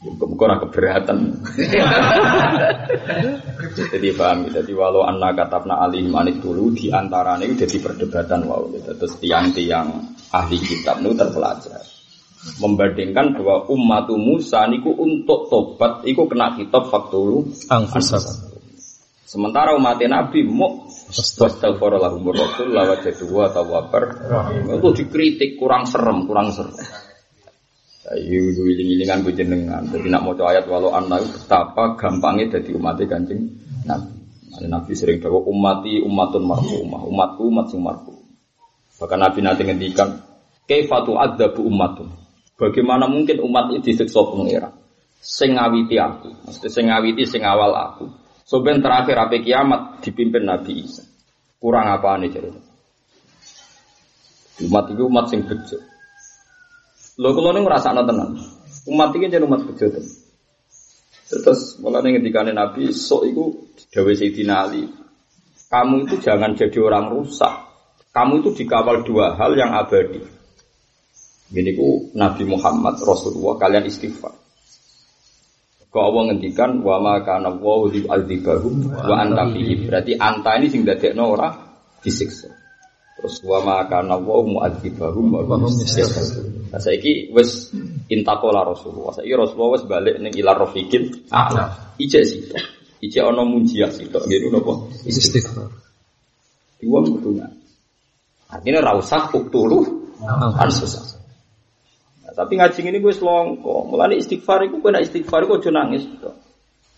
Bukan 0.01 0.57
keberatan. 0.65 1.45
jadi 3.93 4.09
paham, 4.17 4.49
jadi 4.49 4.73
walau 4.73 5.05
anak 5.05 5.37
katabna 5.37 5.77
alih 5.77 6.09
manik 6.09 6.41
dulu 6.41 6.73
di 6.73 6.89
antara 6.89 7.37
ini 7.37 7.53
jadi 7.53 7.77
perdebatan 7.77 8.49
wow. 8.49 8.65
Terus 8.81 9.13
tiang-tiang 9.21 10.17
ahli 10.33 10.57
kitab 10.57 11.05
itu 11.05 11.13
terpelajar. 11.13 11.85
Membandingkan 12.57 13.37
bahwa 13.37 13.69
umat 13.69 14.09
Musa 14.17 14.65
niku 14.65 14.89
untuk 14.89 15.45
tobat, 15.53 16.01
iku 16.09 16.25
kena 16.25 16.57
kitab 16.57 16.89
faktulu 16.89 17.53
Sementara 19.21 19.77
umat 19.77 20.01
Nabi 20.01 20.49
mau 20.49 20.89
Astagfirullahaladzim 21.13 22.25
Rasul 22.33 22.67
lawat 22.73 23.05
jadwa 23.05 23.45
atau 23.45 23.69
wabar 23.69 24.03
Itu 24.73 24.89
dikritik 24.97 25.61
kurang 25.61 25.85
serem, 25.85 26.25
kurang 26.25 26.49
serem 26.49 26.73
Ayo 28.01 28.49
wiling-wilingan 28.57 29.21
jenengan. 29.37 29.85
Jadi 29.93 30.09
nak 30.09 30.25
mau 30.25 30.33
ayat 30.33 30.65
walau 30.65 30.89
anak 30.89 31.21
betapa 31.21 31.93
gampangnya 32.01 32.57
jadi 32.57 32.73
umatnya 32.73 33.05
kancing 33.05 33.45
Nabi. 33.85 34.17
Nabi 34.65 34.91
sering 34.97 35.21
bawa 35.21 35.45
umati 35.45 36.01
umatun 36.01 36.49
marfumah, 36.49 37.05
umatku 37.05 37.41
umat 37.53 37.69
sing 37.69 37.85
marfu. 37.85 38.13
Bahkan 38.97 39.19
Nabi 39.21 39.39
nanti 39.45 39.61
ngendikan, 39.69 40.17
kaifatu 40.65 41.13
bu 41.53 41.61
umatun. 41.69 42.09
Bagaimana 42.57 43.05
mungkin 43.05 43.41
umat 43.41 43.69
ini 43.73 43.85
disiksa 43.85 44.21
pengira? 44.21 44.69
Sing 45.21 45.53
ngawiti 45.57 45.97
aku, 46.01 46.29
mesti 46.49 46.67
sing 46.73 46.89
ngawiti 46.89 47.25
sing 47.29 47.45
awal 47.45 47.73
aku. 47.73 48.09
Soben 48.45 48.81
terakhir 48.81 49.17
apa 49.17 49.37
kiamat 49.37 50.01
dipimpin 50.01 50.45
Nabi 50.45 50.85
Isa. 50.85 51.05
Kurang 51.61 51.85
apa 51.85 52.17
nih 52.17 52.33
cerita? 52.33 52.61
Umat 54.65 54.89
itu 54.89 55.05
umat 55.05 55.25
sing 55.29 55.45
bejo. 55.45 55.90
Lo 57.21 57.38
kalau 57.38 57.53
nih 57.53 57.62
ngerasa 57.62 57.93
tenan. 57.93 58.34
Umat 58.89 59.13
ini 59.13 59.29
jadi 59.29 59.45
umat 59.45 59.62
bejo 59.69 59.93
Terus 61.31 61.77
mulai 61.79 62.17
ketika 62.17 62.41
Nabi 62.49 62.89
sok 62.89 63.21
itu 63.29 63.43
Dewi 63.93 64.17
Sayyidina 64.17 64.67
Ali. 64.67 64.89
Kamu 65.69 66.10
itu 66.10 66.19
jangan 66.19 66.57
jadi 66.57 66.81
orang 66.81 67.13
rusak. 67.13 67.53
Kamu 68.12 68.43
itu 68.43 68.65
dikawal 68.65 69.07
dua 69.07 69.39
hal 69.39 69.55
yang 69.55 69.71
abadi. 69.71 70.19
Ini 71.55 71.71
ku 71.77 72.12
Nabi 72.17 72.43
Muhammad 72.43 72.99
Rasulullah 72.99 73.55
kalian 73.55 73.88
istighfar. 73.88 74.36
Kau 75.91 76.03
Allah 76.07 76.31
ngendikan 76.31 76.84
wa 76.84 76.99
ma 77.03 77.19
kana 77.23 77.51
wa 77.55 77.88
li 77.88 78.03
wa 78.03 79.15
anta 79.15 79.43
Berarti 79.88 80.15
anta 80.15 80.51
ini 80.60 80.67
sing 80.71 80.84
dadekno 80.84 81.23
ora 81.31 81.51
disiksa. 82.03 82.47
Terus 83.21 83.38
wa 83.45 83.62
ma 83.62 83.86
kana 83.86 84.17
wa 84.17 84.41
mu'adzibahum 84.41 85.29
wa 85.29 85.45
hum 85.45 85.77
Nah 86.73 86.79
saiki 86.81 87.29
wis 87.29 87.69
intakola 88.10 88.65
Rasulullah. 88.65 89.13
Saiki 89.13 89.38
Rasulullah 89.38 89.77
wis 89.77 89.86
balik 89.86 90.17
ning 90.17 90.34
ilar 90.34 90.57
rafiqin 90.57 91.29
a'la. 91.29 91.93
Ije 92.01 92.25
sito. 92.25 92.57
Ije 92.97 93.21
ana 93.21 93.45
munjiah 93.45 93.93
sito. 93.93 94.17
Ngene 94.25 94.49
napa? 94.49 94.73
Istighfar. 95.05 95.69
Dua 96.81 96.99
betulnya. 97.05 97.45
Artinya 98.49 98.81
ra 98.81 98.97
usah 98.97 99.29
uktulu 99.29 100.01
kan 100.57 100.69
susah. 100.73 101.21
Nah, 102.25 102.34
tapi 102.34 102.57
ngaji 102.57 102.79
ini 102.89 102.97
gue 102.97 103.13
selongko. 103.13 103.93
Mulane 103.93 104.17
istighfar 104.17 104.65
kowe 104.65 104.89
nek 104.89 105.05
istighfar 105.05 105.45
aja 105.45 105.69
nangis. 105.69 106.10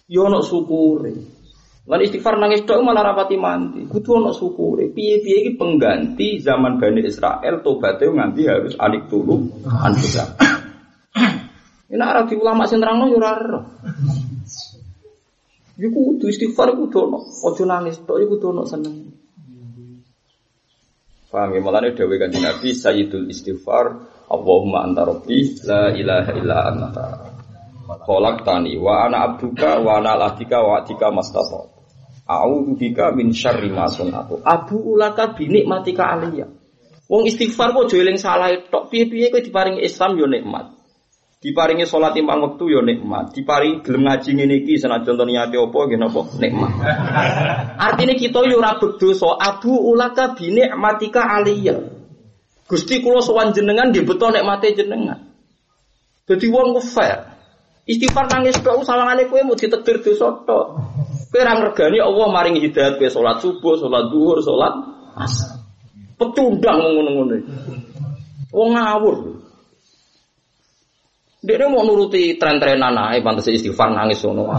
Yo 0.08 0.24
ono 0.24 0.40
syukure. 0.40 1.43
Lan 1.84 2.00
istighfar 2.00 2.40
nangis 2.40 2.64
tok 2.64 2.80
malah 2.80 3.12
rapati 3.12 3.36
mandi. 3.36 3.84
Kudu 3.84 4.16
ana 4.16 4.32
syukure. 4.32 4.88
Piye-piye 4.88 5.44
iki 5.44 5.52
pengganti 5.60 6.40
zaman 6.40 6.80
Bani 6.80 7.04
Israel 7.04 7.60
tobaté 7.60 8.08
nganti 8.08 8.42
harus 8.48 8.80
alik 8.80 9.12
tulu 9.12 9.52
anfusa. 9.68 10.40
Ini 11.92 12.00
arah 12.00 12.24
di 12.24 12.40
ulama 12.40 12.64
sing 12.72 12.80
nerangno 12.80 13.12
yo 13.12 13.20
ora 13.20 13.32
ero. 13.36 13.60
Iku 15.76 16.00
kudu 16.16 16.32
istighfar 16.32 16.72
kudu 16.72 16.98
ono. 17.04 17.20
Aja 17.52 17.64
nangis 17.68 18.00
tok 18.08 18.16
iku 18.16 18.40
kudu 18.40 18.56
ono 18.56 18.64
seneng. 18.64 18.96
Paham 21.28 21.50
ya 21.52 21.60
malane 21.66 21.98
dawuh 21.98 22.16
Kanjeng 22.16 22.46
Nabi 22.46 22.78
Sayyidul 22.78 23.26
Istighfar 23.26 23.86
Allahumma 24.30 24.86
anta 24.86 25.02
rabbi 25.02 25.42
la 25.66 25.90
ilaha 25.92 26.32
illa 26.38 26.58
anta. 26.70 27.08
Kolak 28.08 28.48
tani 28.48 28.78
wa 28.80 29.10
ana 29.10 29.28
abduka 29.28 29.82
wa 29.84 30.00
ana 30.00 30.16
latika 30.16 30.64
wa 30.64 30.80
atika. 30.80 31.10
A'udzu 32.24 32.80
bika 32.80 33.12
min 33.12 33.36
syarri 33.36 33.68
ma 33.68 33.92
sunatu. 33.92 34.40
Abu 34.48 34.80
ulaka 34.80 35.36
bi 35.36 35.52
nikmatika 35.52 36.16
aliyah. 36.16 36.48
Wong 37.12 37.28
istighfar 37.28 37.76
kok 37.76 37.92
aja 37.92 38.00
eling 38.00 38.16
salah 38.16 38.48
tok. 38.72 38.88
Piye-piye 38.88 39.28
kowe 39.28 39.44
diparingi 39.44 39.84
Islam 39.84 40.16
yo 40.16 40.24
nikmat. 40.24 40.72
Diparingi 41.44 41.84
salat 41.84 42.16
lima 42.16 42.40
wektu 42.40 42.72
yo 42.72 42.80
nikmat. 42.80 43.36
Diparingi 43.36 43.84
gelem 43.84 44.08
ngaji 44.08 44.30
ngene 44.40 44.56
iki 44.64 44.80
senajan 44.80 45.20
to 45.20 45.24
niate 45.28 45.60
apa 45.60 45.80
nggih 45.84 46.00
napa 46.00 46.22
nikmat. 46.40 46.72
Artinya 47.92 48.16
kita 48.16 48.40
yo 48.48 48.64
ora 48.64 48.80
berdosa. 48.80 49.36
Abu 49.36 49.76
ulaka 49.76 50.32
bi 50.40 50.56
nikmatika 50.56 51.28
aliyah. 51.28 51.84
Gusti 52.64 53.04
kula 53.04 53.20
sowan 53.20 53.52
jenengan 53.52 53.92
nggih 53.92 54.08
beto 54.08 54.32
nikmate 54.32 54.72
jenengan. 54.72 55.20
Dadi 56.24 56.48
wong 56.48 56.80
ku 56.80 56.82
fair. 56.88 57.36
Istighfar 57.84 58.32
nangis 58.32 58.64
tok 58.64 58.88
sawangane 58.88 59.28
kowe 59.28 59.44
mau 59.44 59.60
ditetir 59.60 60.00
dosa 60.00 60.32
tok. 60.48 60.80
Kowe 61.34 61.42
ora 61.42 61.58
ngregani 61.58 61.98
Allah 61.98 62.28
maring 62.30 62.62
hidayat 62.62 63.02
kowe 63.02 63.10
subuh, 63.42 63.74
salat 63.82 64.14
duhur, 64.14 64.38
salat 64.46 64.74
asar. 65.18 65.66
Pecundang 66.14 66.78
ngono-ngono. 66.78 67.42
Wong 68.54 68.70
ngawur. 68.78 69.42
Dia 71.42 71.66
mau 71.66 71.82
nuruti 71.82 72.38
tren-trenan 72.38 72.94
ae 72.96 73.26
pantes 73.26 73.50
istighfar 73.50 73.98
nangis 73.98 74.22
ngono. 74.22 74.54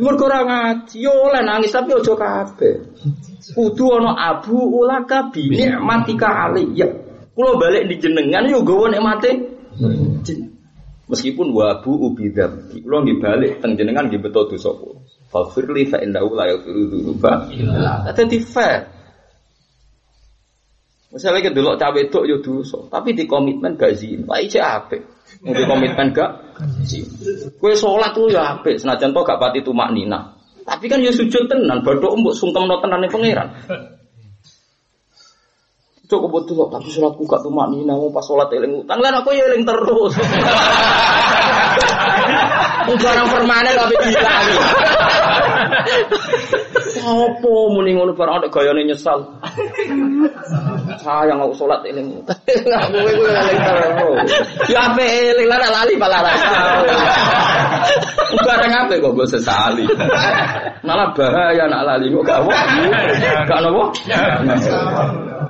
Mergo 0.00 0.24
ora 0.24 0.40
ngaji, 0.48 0.96
yo 0.96 1.12
oleh 1.12 1.44
nangis 1.44 1.76
tapi 1.76 1.92
aja 1.92 2.16
kabeh. 2.16 2.74
Kudu 3.52 3.84
ana 4.00 4.16
abu 4.32 4.56
ulaka 4.56 5.28
bi 5.28 5.52
nikmatika 5.52 6.48
aliyya. 6.48 6.88
Kulo 7.36 7.60
balik 7.60 7.84
di 7.84 8.00
jenengan 8.00 8.48
yo 8.48 8.64
gawa 8.64 8.88
nikmate. 8.88 9.30
Meskipun 11.08 11.56
wabu 11.56 11.96
ubi 11.96 12.28
dzambi, 12.28 12.84
kula 12.84 13.00
nggih 13.00 13.16
balik 13.16 13.52
teng 13.64 13.80
jenengan 13.80 14.12
nggih 14.12 14.20
beto 14.20 14.44
dosa 14.44 14.76
kula. 14.76 15.00
Faghfirli 15.32 15.88
fa 15.88 15.96
innahu 16.04 16.36
la 16.36 16.52
yaghfiru 16.52 16.88
dzunuba 16.88 17.48
illa 17.48 18.04
Dadi 18.12 18.38
fair. 18.44 18.80
Misalnya 21.08 21.40
kita 21.40 21.56
dulu 21.56 21.80
cawe 21.80 22.00
itu 22.04 22.20
yo 22.28 22.36
dosa, 22.44 22.84
tapi 22.92 23.16
di 23.16 23.24
komitmen 23.24 23.80
gak 23.80 23.96
zina. 23.96 24.28
Wah 24.28 24.36
iki 24.44 24.60
apik. 24.60 25.00
Mau 25.40 25.56
di 25.56 25.64
komitmen 25.64 26.12
gak 26.12 26.60
zina. 26.84 27.08
Kue 27.56 27.72
sholat 27.72 28.12
lu 28.12 28.28
ya 28.28 28.60
apik, 28.60 28.76
senajan 28.76 29.16
to 29.16 29.20
gak 29.24 29.40
pati 29.40 29.64
tumak 29.64 29.88
nina. 29.96 30.36
Tapi 30.68 30.84
kan 30.92 31.00
yo 31.00 31.08
sujud 31.08 31.48
tenan, 31.48 31.80
badok 31.80 32.12
mbok 32.20 32.36
sungkem 32.36 32.68
no 32.68 32.84
tenan 32.84 33.08
pangeran. 33.08 33.48
Cukup 36.08 36.40
betul 36.40 36.64
kok, 36.64 36.80
tapi 36.80 36.88
sholatku 36.88 37.28
gak 37.28 37.44
tuh 37.44 37.52
nina, 37.52 37.92
mau 37.92 38.08
pas 38.08 38.24
sholat 38.24 38.48
eling 38.48 38.80
utang, 38.80 38.96
lan 38.96 39.20
aku 39.20 39.36
ya 39.36 39.44
eling 39.44 39.68
terus. 39.68 40.16
Barang 42.88 43.28
permanen 43.28 43.76
tapi 43.76 43.94
bisa. 44.00 44.24
Apa 46.96 47.50
muni 47.68 47.92
ngono 47.92 48.16
barang 48.16 48.40
ada 48.40 48.48
gayane 48.48 48.88
nyesal. 48.88 49.20
Sayang 51.04 51.38
aku 51.44 51.54
sholat 51.58 51.84
eling 51.84 52.24
kowe 52.24 52.34
eling 53.04 53.58
terus. 53.60 54.30
Ya 54.72 54.88
ape 54.88 55.04
eling 55.04 55.46
lan 55.50 55.68
lali 55.68 55.94
malah 56.00 56.20
rasa. 56.24 56.48
Barang 58.40 58.72
apa 58.72 58.94
kok 58.96 59.12
gue 59.12 59.26
sesali. 59.28 59.84
Malah 60.86 61.12
bahaya 61.12 61.64
nak 61.68 61.82
lali 61.84 62.08
kok 62.08 62.24
gak 62.24 62.40
apa. 62.40 62.52
Gak 63.44 63.58
apa. 63.60 63.82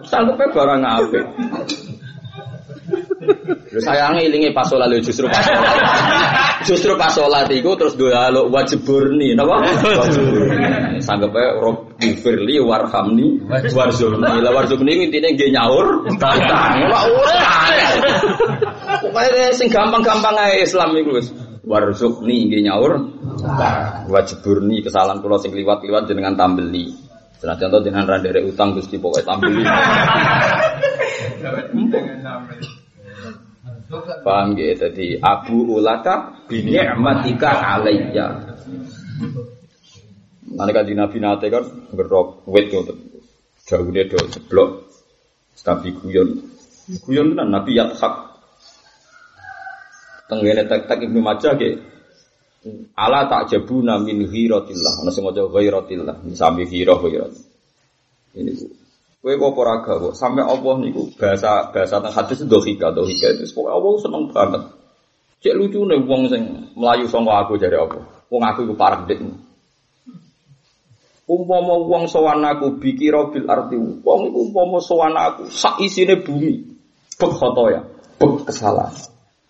Sanggupnya 0.07 0.47
barang 0.51 0.83
apa? 0.83 1.21
Lu 3.79 3.87
sayangnya 3.87 4.27
ilingi 4.27 4.51
pas 4.51 4.67
lalu 4.75 4.99
justru 4.99 5.31
pas 5.31 5.39
Justru 6.67 6.99
pas 6.99 7.15
sholat 7.15 7.47
itu 7.55 7.71
terus 7.79 7.95
doa 7.95 8.27
lo 8.35 8.51
wajib 8.51 8.83
burni, 8.83 9.39
napa? 9.39 9.63
Wajib 9.63 10.27
Sanggep 10.99 11.31
ae 11.31 11.47
rob 11.63 11.95
firli 12.03 12.59
warhamni 12.59 13.39
warzurni. 13.71 14.43
Lah 14.43 14.51
warzurni 14.51 15.07
intine 15.07 15.39
nggih 15.39 15.55
nyaur. 15.55 16.11
Ora 16.11 17.47
Pokoknya 18.99 19.55
sing 19.55 19.71
gampang-gampang 19.71 20.35
ae 20.35 20.67
Islam 20.67 20.99
iku 20.99 21.23
wis. 21.23 21.31
Warzukni 21.63 22.51
nggih 22.51 22.67
nyaur. 22.67 22.99
Wajib 24.11 24.43
burni 24.43 24.83
kesalahan 24.83 25.23
kula 25.23 25.39
sing 25.39 25.55
liwat-liwat 25.55 26.11
jenengan 26.11 26.35
tambeli. 26.35 26.91
Senajan 27.39 27.71
to 27.71 27.87
jenengan 27.87 28.19
ra 28.19 28.43
utang 28.43 28.75
Gusti 28.75 28.99
pokoke 28.99 29.23
tambeli. 29.23 29.63
Paham 33.89 34.53
gitu? 34.53 34.77
Jadi 34.77 35.17
Abu 35.17 35.65
Ulaka 35.65 36.45
bini'matika 36.45 37.81
alayya. 37.81 38.57
Nanti 40.49 40.73
kan 40.73 40.85
di 40.85 40.95
Nabi 40.97 41.19
Nate 41.21 41.47
kan 41.49 41.65
berok 41.93 42.45
wet 42.49 42.69
gitu. 42.69 42.93
Jauh 43.69 43.89
dia 43.93 44.09
do 44.09 44.21
seblok. 44.29 44.89
Tapi 45.61 45.93
guyon. 45.97 46.37
Guyon 47.05 47.37
kan 47.37 47.49
Nabi 47.49 47.77
Yathak. 47.77 48.15
Tenggene 50.29 50.69
tek-tek 50.69 51.09
Ibnu 51.09 51.21
Majah 51.25 51.57
ke. 51.57 51.81
Ala 52.93 53.25
tak 53.33 53.53
jabuna 53.57 53.97
min 53.97 54.29
hiratillah. 54.29 55.05
Ana 55.05 55.11
sing 55.13 55.25
maca 55.25 55.49
ghairatillah. 55.49 56.29
Sami 56.37 56.69
hira 56.69 56.97
ghairat. 57.01 57.33
Ini. 58.37 58.53
Kue 59.19 59.35
kok 59.35 59.59
ora 59.59 59.83
kok 59.83 60.15
sampai 60.15 60.47
Allah 60.47 60.75
niku 60.79 61.11
bahasa 61.19 61.75
bahasa 61.75 61.99
teng 61.99 62.15
hadis 62.15 62.39
dohika 62.47 62.95
dohika 62.95 63.35
itu 63.35 63.51
pokoknya 63.51 63.75
Allah 63.75 63.93
seneng 63.99 64.25
banget. 64.31 64.63
Cek 65.43 65.55
lucu 65.59 65.83
nih 65.83 65.99
wong 66.07 66.31
sing 66.31 66.43
melayu 66.79 67.11
sangka 67.11 67.35
aku 67.43 67.59
jadi 67.59 67.83
apa? 67.83 67.99
Wong 68.31 68.43
aku 68.47 68.67
iku 68.67 68.75
parah 68.79 69.03
dik. 69.11 69.19
Umpama 71.29 71.75
wong 71.83 72.07
sowan 72.07 72.47
aku 72.47 72.79
bikira 72.79 73.27
bil 73.35 73.51
arti 73.51 73.75
wong 73.79 74.21
iku 74.31 74.39
umpama 74.51 74.79
sowan 74.79 75.15
aku 75.19 75.51
sak 75.51 75.83
isine 75.83 76.23
bumi. 76.23 76.79
Bek 77.19 77.35
ya, 77.75 77.83
bek 78.23 78.47
kesalahan. 78.47 78.95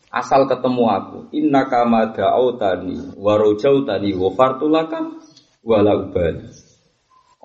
Asal 0.08 0.48
ketemu 0.48 0.88
aku, 0.88 1.18
inna 1.36 1.68
kama 1.68 2.16
da'autani 2.16 3.12
wa 3.20 3.36
rajautani 3.36 4.16
wa 4.16 4.32
fartulakam 4.32 5.20
wala 5.60 6.00
ubali. 6.00 6.48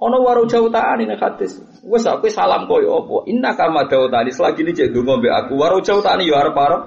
Ono 0.03 0.19
waru 0.19 0.43
jauh 0.51 0.67
taan 0.67 0.99
ini 0.99 1.15
hadis. 1.15 1.63
Wes 1.87 2.03
aku 2.03 2.27
salam 2.27 2.67
koyo 2.67 3.07
apa? 3.07 3.23
Inna 3.31 3.55
kama 3.55 3.87
jauh 3.87 4.11
tadi 4.11 4.35
selagi 4.35 4.67
ini 4.67 4.75
cek 4.75 4.91
dungo 4.91 5.23
be 5.23 5.31
aku. 5.31 5.55
Waru 5.55 5.79
jauh 5.79 6.03
taan 6.03 6.19
yo 6.27 6.35
arep 6.35 6.51
arep 6.51 6.81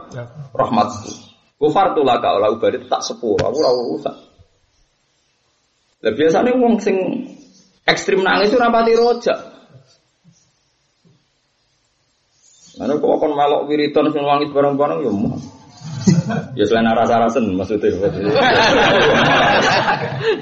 rahmatku. 0.53 1.11
Gufar 1.57 1.97
tuh 1.97 2.05
lah 2.05 2.21
kau 2.21 2.37
lau 2.37 2.61
tak 2.61 3.01
sepuluh. 3.01 3.41
Aku 3.41 3.59
lau 3.65 3.97
rusak. 3.97 4.13
Lah 6.05 6.13
biasanya 6.13 6.53
wong 6.61 6.77
sing 6.77 6.97
ekstrim 7.89 8.21
nangis 8.21 8.53
itu 8.53 8.61
rapati 8.61 8.93
rojak. 8.93 9.39
Mana 12.77 13.01
kok 13.01 13.17
kon 13.17 13.33
melok 13.33 13.65
wiridan 13.73 14.13
sing 14.13 14.21
wangi 14.21 14.53
bareng-bareng 14.53 15.01
ya 15.01 15.09
mau. 15.09 15.41
Ya 16.59 16.65
selain 16.67 16.91
rasa 16.91 17.23
rasen 17.23 17.55
maksudnya. 17.55 17.93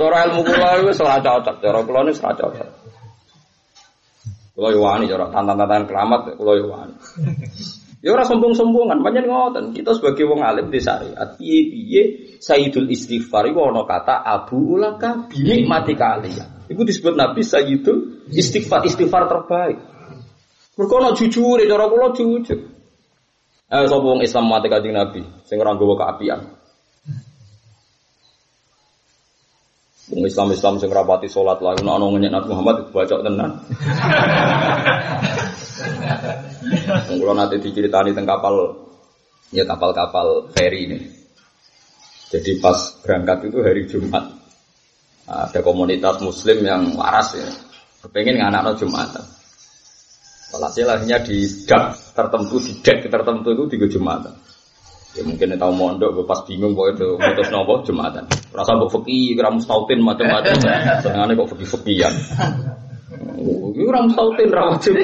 Cara 0.01 0.18
ilmu 0.29 0.40
kula 0.42 0.81
wis 0.88 1.01
ora 1.01 1.20
cocok, 1.20 1.61
cara 1.61 1.81
kula 1.85 2.01
wis 2.09 2.20
ora 2.25 2.33
cocok. 2.33 2.68
Kula 4.55 4.68
yo 4.70 4.81
wani 4.81 5.05
cara 5.11 5.29
tantan-tantan 5.29 5.85
keramat 5.85 6.20
kula 6.40 6.53
yo 6.57 6.66
wani. 6.73 6.94
Ya 8.05 8.12
ora 8.12 8.20
sombong-sombongan, 8.29 9.01
pancen 9.01 9.25
ngoten. 9.25 9.64
Kita 9.73 9.97
sebagai 9.97 10.29
wong 10.29 10.44
alim 10.44 10.68
di 10.68 10.77
syariat, 10.77 11.40
piye-piye 11.40 12.37
Sayyidul 12.37 12.92
Istighfar 12.92 13.49
iku 13.49 13.73
ana 13.73 13.88
kata 13.88 14.20
Abu 14.20 14.77
Ulaka 14.77 15.25
bi 15.33 15.64
mati 15.64 15.97
kalian. 15.97 16.68
Iku 16.68 16.85
disebut 16.85 17.16
Nabi 17.16 17.40
Sayyidul 17.40 18.29
Istighfar, 18.29 18.85
istighfar 18.85 19.25
terbaik. 19.25 19.81
Mergo 20.77 20.94
ana 21.01 21.16
jujur, 21.16 21.57
cara 21.64 21.88
kula 21.88 22.12
jujur. 22.12 22.73
Eh 23.74 23.90
sapa 23.90 24.06
wong 24.06 24.22
Islam 24.22 24.46
mati 24.46 24.70
kanjeng 24.70 24.94
Nabi 24.94 25.18
sing 25.50 25.58
ora 25.58 25.74
nggawa 25.74 25.98
keapian. 25.98 26.46
Wong 30.14 30.22
Islam 30.30 30.54
Islam 30.54 30.78
sing 30.78 30.94
rapati 30.94 31.26
salat 31.26 31.58
lalu 31.58 31.82
nek 31.82 31.94
ana 31.98 32.06
ngenyek 32.06 32.30
Nabi 32.30 32.46
Muhammad 32.54 32.76
baca 32.94 33.16
tenan. 33.18 33.50
Wong 37.10 37.18
kula 37.18 37.34
nate 37.34 37.58
diceritani 37.58 38.14
teng 38.14 38.30
kapal 38.30 38.78
ya 39.50 39.66
kapal-kapal 39.66 40.54
ferry 40.54 40.87
ini. 40.87 40.98
Jadi 42.30 42.62
pas 42.62 42.78
berangkat 43.02 43.50
itu 43.50 43.58
hari 43.58 43.90
Jumat. 43.90 44.22
Ada 45.26 45.66
komunitas 45.66 46.22
muslim 46.22 46.62
yang 46.62 46.94
waras 46.94 47.34
ya. 47.34 47.50
Kepengen 48.06 48.38
nganak 48.38 48.78
Jumatan. 48.78 49.43
Walhasil 50.52 50.87
akhirnya 50.87 51.22
di 51.24 51.46
dak 51.64 51.96
tertentu, 52.12 52.61
di 52.61 52.72
dek 52.85 53.09
tertentu 53.09 53.48
itu 53.54 53.64
di 53.70 53.76
Jumatan. 53.88 54.35
Ya 55.14 55.22
mungkin 55.22 55.54
tahu 55.54 55.72
mondok, 55.78 56.26
pas 56.26 56.42
bingung 56.42 56.74
kok 56.74 56.98
itu 56.98 57.09
mutus 57.14 57.48
nopo 57.54 57.87
Jumatan. 57.87 58.26
Rasa 58.50 58.74
kok 58.74 58.90
fakih, 58.90 59.38
kira 59.38 59.54
mustautin 59.54 60.02
macam-macam. 60.02 60.54
Senengane 61.00 61.33
kok 61.38 61.48
fakih-fakihan. 61.54 62.14
Ini 63.74 63.83
orang 63.87 64.11
mustautin 64.11 64.48
ra 64.50 64.62
wajib. 64.74 64.94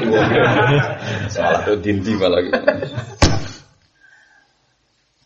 Salah 1.34 1.62
tuh 1.62 1.78
dinti 1.78 2.18
malah 2.18 2.42
gitu. 2.42 2.58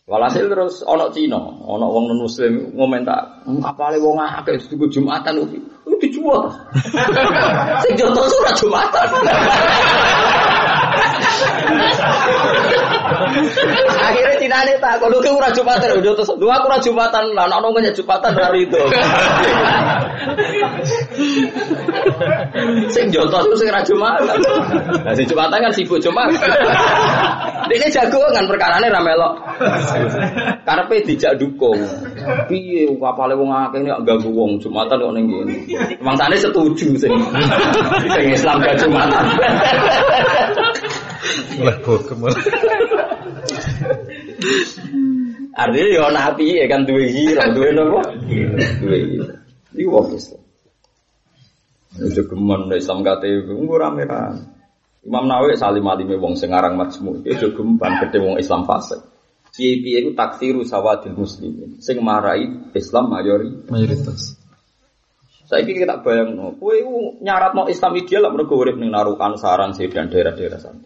Walhasil 0.04 0.52
terus 0.52 0.84
ono 0.84 1.08
Cina, 1.16 1.40
ono 1.40 1.88
wong 1.88 2.12
non 2.12 2.28
muslim 2.28 2.76
ngomentar, 2.76 3.40
apa 3.48 3.88
le 3.88 3.96
wong 4.04 4.20
akeh 4.20 4.60
itu 4.60 5.00
Jumatan 5.00 5.48
itu 5.48 5.64
dijual. 5.96 6.44
Sing 7.88 7.96
joto 7.96 8.28
surat 8.28 8.52
Jumatan. 8.60 9.08
Akhirnya 14.04 14.34
Cina 14.38 14.58
ini 14.64 14.74
tak, 14.78 15.00
kalau 15.02 15.18
ke 15.20 15.30
ora 15.32 15.50
Jumatan, 15.50 15.98
udah 15.98 16.12
terus 16.14 16.30
dua 16.38 16.60
ora 16.60 16.78
Jumatan, 16.78 17.34
lah 17.34 17.48
ono 17.48 17.72
ngene 17.74 17.90
Jumatan 17.96 18.32
hari 18.36 18.68
itu. 18.68 18.80
Sing 22.92 23.10
joto 23.10 23.38
itu 23.48 23.54
sing 23.58 23.68
ora 23.72 23.82
Jumatan. 23.82 24.38
Nah 25.04 25.14
sing 25.16 25.26
Jumatan 25.26 25.58
kan 25.58 25.72
sibuk 25.72 25.98
Jumat. 26.00 26.30
Ini 27.64 27.88
jago 27.88 28.20
kan 28.32 28.44
perkara 28.44 28.76
ini 28.78 28.92
ramelok. 28.92 29.34
Karena 30.64 30.82
dijak 30.88 31.40
dukung. 31.40 31.80
Piye 32.48 32.88
kapale 33.00 33.34
wong 33.36 33.50
akeh 33.52 33.80
nek 33.84 34.02
ganggu 34.06 34.30
wong 34.32 34.56
Jumatan 34.60 35.00
kok 35.00 35.14
ning 35.14 35.26
kene. 35.28 35.54
Mangsane 36.00 36.36
setuju 36.40 36.96
sing. 36.96 37.12
Sing 38.14 38.26
Islam 38.32 38.60
gak 38.60 38.76
Jumatan. 38.80 39.24
Mulai 41.60 41.76
bokem. 41.84 42.20
Artinya 45.54 45.86
ya 45.86 46.10
nabi 46.10 46.58
ya 46.58 46.66
kan 46.66 46.82
duwe 46.82 47.06
hira, 47.14 47.46
duwe 47.54 47.70
nopo? 47.70 48.02
Duwe 48.82 48.96
hira. 49.06 49.34
Iki 49.70 49.86
wong 49.86 50.18
Islam. 50.18 50.42
Jogeman 51.94 52.66
Islam 52.74 53.06
kate 53.06 53.28
nggo 53.46 53.74
rame-rame. 53.78 54.42
Imam 55.04 55.28
Nawawi 55.28 55.54
salim 55.54 55.86
alime 55.86 56.18
wong 56.18 56.34
sing 56.34 56.50
aran 56.50 56.74
majmu. 56.74 57.22
Iki 57.22 57.38
jogeman 57.38 58.02
gede 58.02 58.18
wong 58.18 58.34
Islam 58.42 58.66
fasik. 58.66 59.13
Piye-piye 59.54 60.02
iku 60.02 60.10
taksiru 60.18 60.66
sawadil 60.66 61.14
muslimin. 61.14 61.78
Sing 61.78 62.02
marai 62.02 62.74
Islam 62.74 63.06
mayori 63.06 63.70
mayoritas. 63.70 64.34
Saiki 65.46 65.78
kita 65.78 66.02
bayang 66.02 66.34
no, 66.34 66.58
kowe 66.58 66.74
nyarat 67.22 67.54
no 67.54 67.70
Islam 67.70 67.94
ideal 67.94 68.26
lah 68.26 68.32
mergo 68.34 68.58
urip 68.58 68.74
ning 68.74 68.90
narukan 68.90 69.38
sarang 69.38 69.70
dan 69.76 70.10
daerah-daerah 70.10 70.58
sana. 70.58 70.82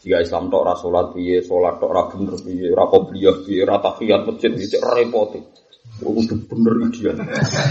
Jika 0.00 0.22
Islam 0.24 0.48
tok 0.48 0.62
ora 0.64 0.74
salat 0.78 1.06
piye, 1.12 1.44
salat 1.44 1.76
tok 1.76 1.90
ora 1.92 2.08
bener 2.08 2.38
piye, 2.40 2.72
ora 2.72 2.88
qobliyah 2.88 3.36
piye, 3.44 3.60
ora 3.68 3.82
tahiyat 3.84 4.22
masjid 4.24 4.52
iki 4.54 4.78
repot. 4.80 5.36
Kudu 6.00 6.34
bener 6.48 6.74
ideal. 6.88 7.16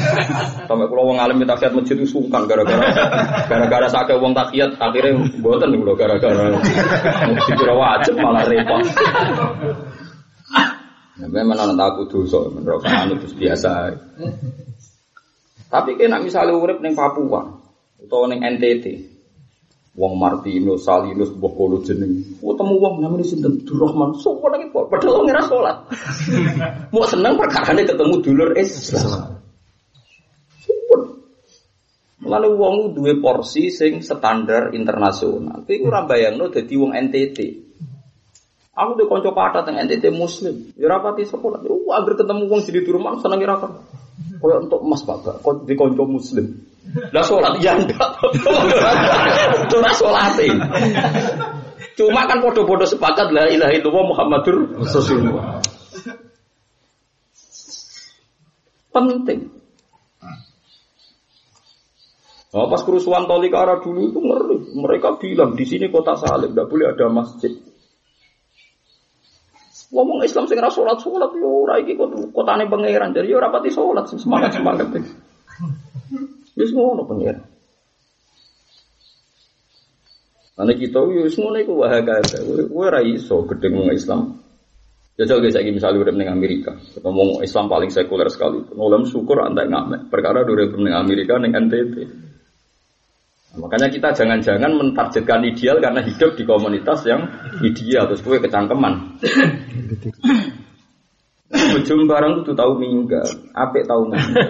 Sampai 0.69 0.86
kalau 0.91 1.10
wong 1.10 1.17
alim 1.17 1.41
tahiyat 1.41 1.73
masjid 1.73 1.97
itu 1.97 2.05
sungkan 2.19 2.45
gara-gara 2.45 2.86
gara-gara 3.49 3.88
sakit 3.89 4.19
wong 4.21 4.38
tahiyat 4.38 4.77
akhirnya 4.77 5.25
mboten 5.41 5.73
lho 5.73 5.93
gara-gara 5.97 6.53
dikira 7.49 7.73
wajib 7.73 8.13
malah 8.21 8.45
repot. 8.45 8.86
Nah, 11.15 11.32
memang 11.32 11.56
anak 11.56 11.95
aku 11.95 12.12
dosa, 12.12 12.51
menurut 12.51 12.84
anu 12.84 13.15
itu 13.15 13.32
biasa. 13.39 13.95
Tapi 15.71 15.95
kena 15.95 16.19
misalnya 16.19 16.60
urip 16.60 16.84
neng 16.84 16.91
Papua 16.91 17.56
atau 18.04 18.28
neng 18.28 18.43
NTT, 18.43 19.15
Wong 19.95 20.19
Martino, 20.19 20.75
Salinus, 20.75 21.32
buah 21.32 21.54
kolo 21.56 21.80
jeneng. 21.80 22.19
Oh 22.43 22.51
temu 22.60 22.75
wong 22.84 22.99
namanya 22.99 23.23
sinten 23.23 23.63
Durrahman. 23.63 24.19
Sopo 24.19 24.51
lagi 24.51 24.67
kok 24.67 24.91
padahal 24.91 25.23
wong 25.23 25.25
ngira 25.32 25.43
salat. 25.47 25.78
Mau 26.93 27.08
seneng 27.08 27.39
perkara 27.39 27.71
ketemu 27.71 28.15
dulur 28.19 28.51
Islam. 28.60 29.39
Lalu 32.25 32.49
wong 32.60 32.75
duwe 32.91 33.23
porsi 33.23 33.71
sing 33.71 34.04
standar 34.04 34.75
internasional. 34.75 35.63
Tapi 35.63 35.80
ora 35.80 36.04
bayangno 36.04 36.51
dadi 36.51 36.75
wong 36.75 36.91
NTT. 36.91 37.64
Aku 38.75 38.99
tuh 38.99 39.07
konco 39.07 39.31
patah 39.31 39.63
tengah 39.63 39.88
NTT 39.88 40.11
muslim. 40.11 40.75
Ya 40.75 40.91
rapati 40.91 41.23
sekolah. 41.23 41.63
Uh, 41.63 41.95
agar 41.95 42.19
ketemu 42.19 42.43
wong 42.51 42.59
jadi 42.59 42.83
di 42.83 42.91
rumah 42.91 43.15
seneng 43.23 43.39
kira 43.39 43.55
kan. 43.55 43.71
Koyo 44.43 44.67
untuk 44.67 44.83
emas 44.83 44.99
bapak, 45.07 45.39
di 45.63 45.73
konco 45.79 46.03
muslim. 46.03 46.59
Lah 47.15 47.23
sholat 47.23 47.63
ya 47.63 47.79
enggak. 47.79 48.19
Ora 49.71 49.91
sholat 49.95 50.38
Cuma 51.95 52.27
kan 52.27 52.43
podo-podo 52.43 52.83
sepakat 52.83 53.31
la 53.31 53.47
ilaha 53.47 53.71
illallah 53.71 54.05
Muhammadur 54.11 54.57
Rasulullah. 54.83 55.63
Penting. 58.91 59.39
Nah, 62.55 62.71
pas 62.71 62.81
kerusuhan 62.88 63.27
Tolika 63.27 63.67
arah 63.67 63.83
dulu 63.83 63.99
itu 64.11 64.19
ngeri. 64.19 64.57
Mereka 64.79 65.19
bilang 65.19 65.59
di 65.59 65.67
sini 65.67 65.91
kota 65.91 66.15
Salib 66.15 66.55
tidak 66.55 66.71
boleh 66.71 66.88
ada 66.91 67.11
masjid. 67.11 67.51
Ngomong 69.93 70.25
Islam 70.25 70.49
sing 70.49 70.57
ora 70.57 70.71
salat 70.73 70.97
salat 71.01 71.31
yo 71.37 71.67
ora 71.67 71.77
iki 71.77 71.93
kotane 72.33 72.65
pangeran. 72.65 73.13
Jadi 73.13 73.29
yo 73.29 73.37
ora 73.37 73.53
pati 73.53 73.69
salat 73.69 74.09
semangat 74.09 74.57
semangat. 74.57 74.89
Wis 76.57 76.71
ngono 76.71 77.03
pangeran. 77.05 77.43
Ane 80.55 80.71
kita 80.79 81.03
wis 81.03 81.35
ngono 81.35 81.59
iku 81.59 81.83
wae 81.83 81.99
kae. 81.99 82.23
Kowe 82.71 82.87
ora 82.87 83.03
iso 83.03 83.43
gedeng 83.43 83.75
wong 83.75 83.91
Islam. 83.91 84.39
Jajal 85.15 85.39
guys, 85.39 85.55
lagi 85.55 85.71
misalnya 85.71 86.03
udah 86.03 86.11
meneng 86.11 86.35
Amerika, 86.35 86.75
ngomong 86.99 87.39
Islam 87.39 87.71
paling 87.71 87.87
sekuler 87.87 88.27
sekali. 88.27 88.59
Ngolam 88.75 89.07
syukur 89.07 89.47
anda 89.47 89.63
ngamek. 89.63 90.11
Perkara 90.11 90.43
udah 90.43 90.75
Amerika 90.91 91.39
neng 91.39 91.55
NTT. 91.55 92.24
Makanya 93.55 93.87
kita 93.87 94.11
jangan-jangan 94.11 94.71
mentargetkan 94.75 95.41
ideal 95.47 95.79
karena 95.79 96.03
hidup 96.03 96.35
di 96.35 96.43
komunitas 96.43 97.07
yang 97.07 97.23
ideal 97.63 98.11
terus 98.11 98.19
kue 98.19 98.39
kecangkeman. 98.43 99.19
Ujung 101.55 102.09
barang 102.09 102.43
itu 102.43 102.51
tahu 102.51 102.71
minggat, 102.75 103.31
apik 103.55 103.87
tahu 103.87 104.11
minggat. 104.11 104.43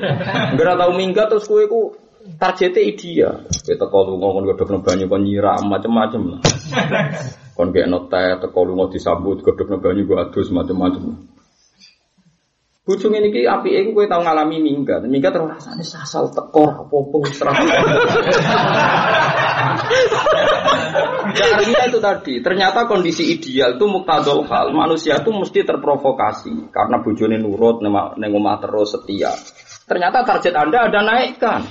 Enggak 0.57 0.77
tahu 0.79 0.91
minggat 0.97 1.25
terus 1.29 1.45
kue 1.45 1.69
ku 1.69 1.93
targetnya 2.41 2.81
ideal. 2.81 3.33
Kita 3.45 3.85
kalau 3.85 4.17
ngomong 4.17 4.49
godok 4.49 4.81
banyu 4.81 5.05
kon 5.05 5.21
nyiram 5.21 5.69
macam-macam. 5.69 6.41
Kon 7.53 7.69
kayak 7.71 7.87
notet, 7.87 8.41
kalau 8.41 8.73
mau 8.73 8.89
disambut 8.89 9.45
godok 9.45 9.77
banyu 9.77 10.09
gua 10.09 10.27
adus 10.27 10.49
macam-macam. 10.49 11.34
Bujung 12.85 13.17
ini 13.17 13.33
ki 13.33 13.49
api 13.49 13.81
aku 13.81 13.97
gue 13.97 14.05
tau 14.05 14.21
ngalami 14.21 14.61
minggat, 14.61 15.01
minggat 15.09 15.33
terus 15.33 15.57
rasanya 15.57 15.81
sasal 15.81 16.29
tekor 16.29 16.85
apa-apa 16.85 17.17
Caranya 21.33 21.81
itu 21.89 21.97
tadi, 21.97 22.45
ternyata 22.45 22.85
kondisi 22.85 23.33
ideal 23.33 23.81
itu 23.81 23.89
muktadol 23.89 24.45
hal, 24.45 24.69
manusia 24.69 25.17
itu 25.17 25.33
mesti 25.33 25.65
terprovokasi 25.65 26.69
karena 26.69 27.01
bujuni 27.01 27.41
nurut, 27.41 27.81
nengomah 28.21 28.61
terus 28.61 28.93
setia. 28.93 29.33
Ternyata 29.89 30.21
target 30.21 30.53
anda 30.53 30.85
ada 30.85 31.01
naikkan 31.01 31.65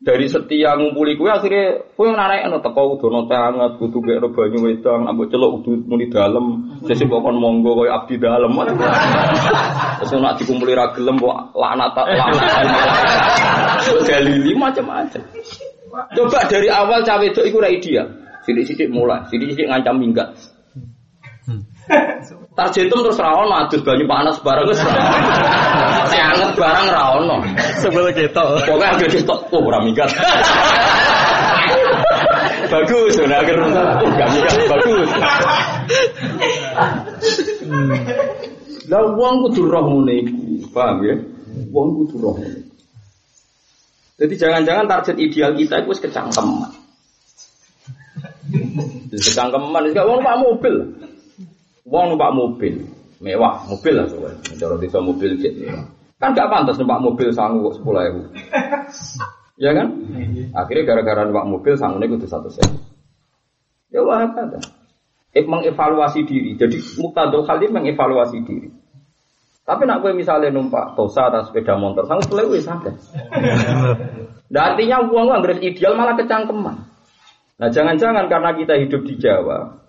dari 0.00 0.32
setia 0.32 0.80
ngumpuli 0.80 1.12
kue 1.20 1.28
akhirnya 1.28 1.92
kue 1.92 2.08
narik 2.08 2.48
anu 2.48 2.64
teko 2.64 2.96
udono 2.96 3.28
teh 3.28 3.36
hangat 3.36 3.76
kudu 3.76 4.00
gak 4.00 4.32
banyu 4.32 4.64
wedang 4.64 5.04
ambek 5.04 5.28
celok 5.28 5.60
udah 5.60 5.76
muni 5.84 6.08
dalam 6.08 6.72
sesi 6.88 7.04
pokon 7.04 7.36
monggo 7.36 7.84
kue 7.84 7.92
abdi 7.92 8.16
dalam 8.16 8.48
terus 10.00 10.12
nak 10.16 10.40
dikumpuli 10.40 10.72
ra 10.72 10.96
gelem 10.96 11.20
kok 11.20 11.52
laknat 11.52 11.92
laknat. 11.92 12.32
Dalili 14.08 14.56
macam-macam 14.56 15.20
coba 16.16 16.40
dari 16.48 16.68
awal 16.72 17.04
cawe 17.04 17.24
itu 17.28 17.44
iku 17.44 17.60
ra 17.60 17.68
ideal. 17.68 18.08
Sidik-sidik 18.48 18.88
mulai 18.88 19.28
sidik-sidik 19.28 19.68
ngancam 19.68 20.00
minggat 20.00 20.32
Tarjetum 22.54 23.00
terus 23.02 23.18
rawon 23.18 23.50
adus 23.50 23.82
banyu 23.82 24.04
panas 24.06 24.36
bareng 24.44 24.68
wis. 24.68 24.78
Anget 26.12 26.52
barang 26.54 26.86
ra 26.92 27.02
ono. 27.18 27.36
Sebelum 27.80 28.12
ketok. 28.12 28.68
Pokoke 28.68 28.86
agak 28.86 29.08
ketok 29.10 29.38
oh 29.50 29.64
ora 29.64 29.80
minggat. 29.82 30.10
bagus, 32.70 33.18
udah 33.18 33.38
akhir 33.42 33.56
oh 33.58 34.10
gak 34.14 34.28
minggat 34.30 34.60
bagus. 34.70 35.08
Lah 38.90 39.02
wong 39.14 39.34
kudu 39.46 39.70
roh 39.70 39.84
ngene 39.86 40.14
iku, 40.26 40.66
paham 40.74 40.98
ya? 41.06 41.14
Wong 41.70 41.88
kudu 41.98 42.16
roh. 42.18 42.34
Jadi 44.20 44.34
jangan-jangan 44.36 44.86
target 44.86 45.16
ideal 45.18 45.54
kita 45.54 45.82
itu 45.82 45.94
kecangkeman. 45.98 46.70
Kecangkeman, 49.14 49.82
itu 49.90 50.02
wong 50.02 50.20
pak 50.22 50.36
mobil. 50.42 50.74
Wong 51.88 52.14
numpak 52.14 52.32
mobil 52.36 52.84
mewah, 53.20 53.64
mobil 53.68 53.94
lah 53.96 54.06
soalnya. 54.08 54.36
Cara 54.56 54.74
bisa 54.80 54.98
mobil 55.00 55.36
jet 55.40 55.54
Kan 56.20 56.36
gak 56.36 56.52
pantas 56.52 56.76
numpak 56.76 57.00
mobil 57.00 57.28
sangu 57.32 57.64
kok 57.68 57.80
sepuluh 57.80 58.04
ribu. 58.04 58.22
ya 59.64 59.72
kan? 59.72 59.88
Akhirnya 60.52 60.84
gara-gara 60.84 61.24
numpak 61.24 61.48
mobil 61.48 61.74
sangunya 61.80 62.12
kudu 62.12 62.28
satu 62.28 62.52
sen. 62.52 62.68
Ya 63.88 64.04
wah 64.04 64.24
ada. 64.24 64.60
Eh, 65.30 65.46
mengevaluasi 65.46 66.26
diri. 66.26 66.58
Jadi 66.58 66.76
muktadul 67.00 67.46
khalif 67.48 67.72
mengevaluasi 67.72 68.42
diri. 68.44 68.68
Tapi 69.64 69.86
nak 69.86 70.02
gue 70.02 70.12
misalnya 70.12 70.50
numpak 70.50 70.98
tosa 70.98 71.30
atau 71.30 71.46
sepeda 71.46 71.78
motor, 71.78 72.02
sangu 72.04 72.26
sepuluh 72.26 72.48
ribu 72.48 72.60
sadar. 72.60 72.94
Nah, 74.50 74.74
artinya 74.74 74.98
uang 75.06 75.30
uang 75.30 75.62
ideal 75.62 75.94
malah 75.94 76.18
kecangkeman. 76.18 76.90
Nah 77.60 77.68
jangan-jangan 77.68 78.26
karena 78.26 78.50
kita 78.56 78.74
hidup 78.80 79.04
di 79.04 79.14
Jawa, 79.20 79.79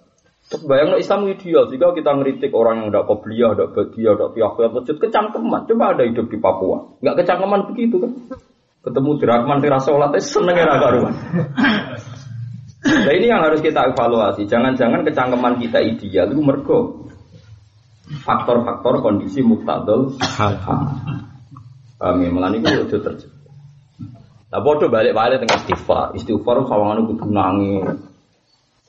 Terus 0.52 0.68
bayang 0.68 1.00
Islam 1.00 1.32
ideal 1.32 1.72
jika 1.72 1.96
kita 1.96 2.12
ngeritik 2.12 2.52
orang 2.52 2.84
yang 2.84 2.88
tidak 2.92 3.08
kobliyah, 3.08 3.56
tidak 3.56 3.72
badia, 3.72 4.12
tidak 4.12 4.32
tiakhir, 4.36 4.68
masjid 4.76 4.96
kecangkeman. 5.00 5.62
Coba 5.64 5.86
ada 5.96 6.04
hidup 6.04 6.28
di 6.28 6.38
Papua, 6.44 6.92
nggak 7.00 7.24
kecangkeman 7.24 7.72
begitu 7.72 8.04
kan? 8.04 8.12
Ketemu 8.84 9.10
dirahman 9.24 9.64
tira 9.64 9.80
sholat, 9.80 10.12
seneng 10.20 10.60
ya 10.60 10.76
karuan. 10.76 11.16
Nah 12.82 13.14
ini 13.14 13.30
yang 13.30 13.46
harus 13.46 13.62
kita 13.62 13.94
evaluasi. 13.94 14.50
Jangan-jangan 14.50 15.06
kecangkeman 15.06 15.62
kita 15.62 15.86
ideal 15.86 16.34
itu 16.34 16.42
mergo 16.42 17.06
faktor-faktor 18.26 19.06
kondisi 19.06 19.46
muktadol. 19.46 20.18
Kami 22.02 22.26
melani 22.34 22.58
itu 22.58 22.90
terjadi. 22.90 23.30
Nah 24.50 24.60
bodoh 24.66 24.90
balik-balik 24.90 25.46
dengan 25.46 25.62
istighfar. 25.62 26.18
Istighfar 26.18 26.66
sawangan 26.66 27.06
itu 27.06 27.14
nangis 27.30 28.02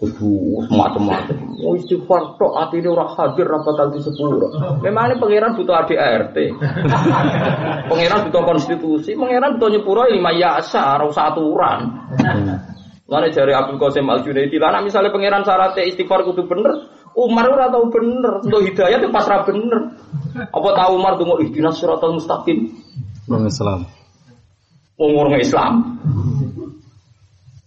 kudu 0.03 0.67
macam-macam. 0.75 1.63
Oh 1.63 1.79
istighfar 1.79 2.35
tok 2.35 2.75
ini 2.75 2.91
orang 2.91 3.15
hadir 3.15 3.47
ra 3.47 3.63
bakal 3.63 3.95
disepuro. 3.95 4.51
Memang 4.83 5.15
ini 5.15 5.23
pangeran 5.23 5.55
butuh 5.55 5.79
ADRT. 5.79 6.37
pangeran 7.91 8.21
butuh 8.27 8.43
konstitusi, 8.43 9.15
pangeran 9.15 9.63
butuh 9.63 9.71
nyepuro 9.71 10.11
lima 10.11 10.35
yasa, 10.35 10.99
ora 10.99 11.07
usah 11.07 11.31
aturan. 11.31 11.81
Lalu 13.07 13.31
dari 13.31 13.53
Abdul 13.55 13.79
Qasim 13.79 14.11
Al 14.11 14.27
Junaidi, 14.27 14.59
lah 14.59 14.83
misalnya 14.83 15.15
pangeran 15.15 15.47
syaratnya 15.47 15.87
istighfar 15.87 16.27
kudu 16.27 16.51
bener, 16.51 16.91
Umar 17.15 17.47
ora 17.47 17.71
tau 17.71 17.87
bener, 17.87 18.43
untuk 18.43 18.67
hidayah 18.67 18.99
itu 18.99 19.07
pasrah 19.15 19.47
bener. 19.47 20.03
Apa 20.51 20.69
tahu 20.75 20.91
Umar 20.99 21.15
tunggu 21.15 21.39
ihdinas 21.47 21.79
siratal 21.79 22.19
mustaqim? 22.19 22.75
Islam. 23.31 23.87
Umur 24.99 25.31
Islam. 25.39 26.03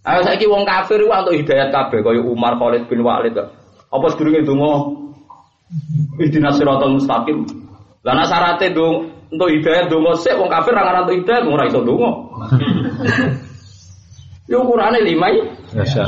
Ayo 0.06 0.22
saiki 0.22 0.46
wong 0.46 0.62
kafir 0.62 1.02
ku 1.02 1.10
untuk 1.10 1.34
hidayat 1.34 1.74
kabeh 1.74 1.98
kaya 2.06 2.22
Umar 2.22 2.54
Khalid 2.62 2.86
bin 2.86 3.02
Walid. 3.02 3.34
Apa 3.90 4.06
sedurunge 4.14 4.46
donga 4.46 5.02
Ihdinas 6.22 6.62
siratal 6.62 6.94
mustaqim. 6.94 7.42
Lah 8.06 8.14
nek 8.14 8.30
syaraté 8.30 8.70
dong 8.70 9.10
untuk 9.34 9.50
hidayat 9.50 9.90
donga 9.90 10.14
sik 10.14 10.38
wong 10.38 10.46
kafir 10.46 10.78
ora 10.78 11.02
ngarep 11.02 11.10
hidayat 11.10 11.42
ora 11.42 11.66
iso 11.66 11.82
donga. 11.82 12.10
Yo 14.50 14.62
ukurane 14.62 15.02
lima 15.02 15.26
ya. 15.34 15.42
Masya. 15.74 16.04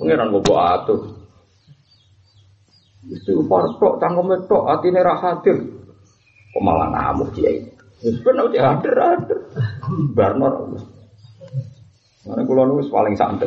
Pengiran 0.00 0.32
bobo 0.32 0.56
atur. 0.56 1.20
Itu 3.12 3.44
tok 3.44 4.00
cangkeme 4.00 4.40
tok 4.48 4.72
atine 4.72 5.04
ra 5.04 5.20
hadir. 5.20 5.68
Kok 6.56 6.62
malah 6.64 6.88
ngamuk 6.96 7.28
dia 7.36 7.60
ini. 7.60 7.68
Wis 8.00 8.16
ben 8.24 8.40
hadir 8.40 8.96
hadir. 8.96 9.38
Barno 10.16 10.48
Mana 12.26 12.42
kulo 12.42 12.66
nu 12.66 12.82
paling 12.82 13.14
santai. 13.14 13.46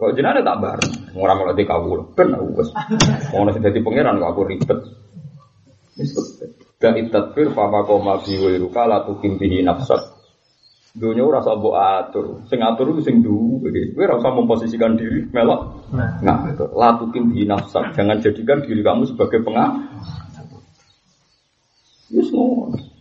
Kok 0.00 0.12
jenenge 0.16 0.40
tak 0.40 0.58
bareng. 0.58 0.92
Ora 1.14 1.36
malah 1.36 1.54
dikawul. 1.54 2.16
Ben 2.16 2.32
aku 2.32 2.64
wis. 2.64 2.68
Ono 3.36 3.52
sing 3.52 3.60
dadi 3.60 3.84
pangeran 3.84 4.18
kok 4.18 4.30
aku 4.32 4.42
ribet. 4.48 4.78
Wis 6.00 6.10
Gak 6.80 7.00
itadfir 7.00 7.54
papa 7.54 7.86
koma 7.86 8.20
biwi 8.20 8.60
ruka 8.60 8.84
la 8.84 9.06
tukim 9.06 9.40
bihi 9.40 9.64
nafsat. 9.64 10.00
Dunia 10.94 11.24
ora 11.24 11.40
usah 11.40 11.56
mbok 11.56 11.76
atur. 11.76 12.26
Sing 12.50 12.60
atur 12.60 12.92
sing 13.00 13.24
duwe. 13.24 13.94
Kowe 13.94 14.04
ora 14.04 14.20
usah 14.20 14.32
memposisikan 14.32 14.96
diri 14.98 15.24
melok. 15.30 15.88
Nah, 15.94 16.44
itu. 16.50 16.66
La 16.74 16.98
tukim 16.98 17.30
bihi 17.32 17.48
nafsat. 17.48 17.94
Jangan 17.94 18.20
jadikan 18.20 18.64
diri 18.64 18.80
kamu 18.84 19.08
sebagai 19.08 19.40
pengah. 19.44 19.70
Wis 22.10 22.28
ngono. 22.32 22.93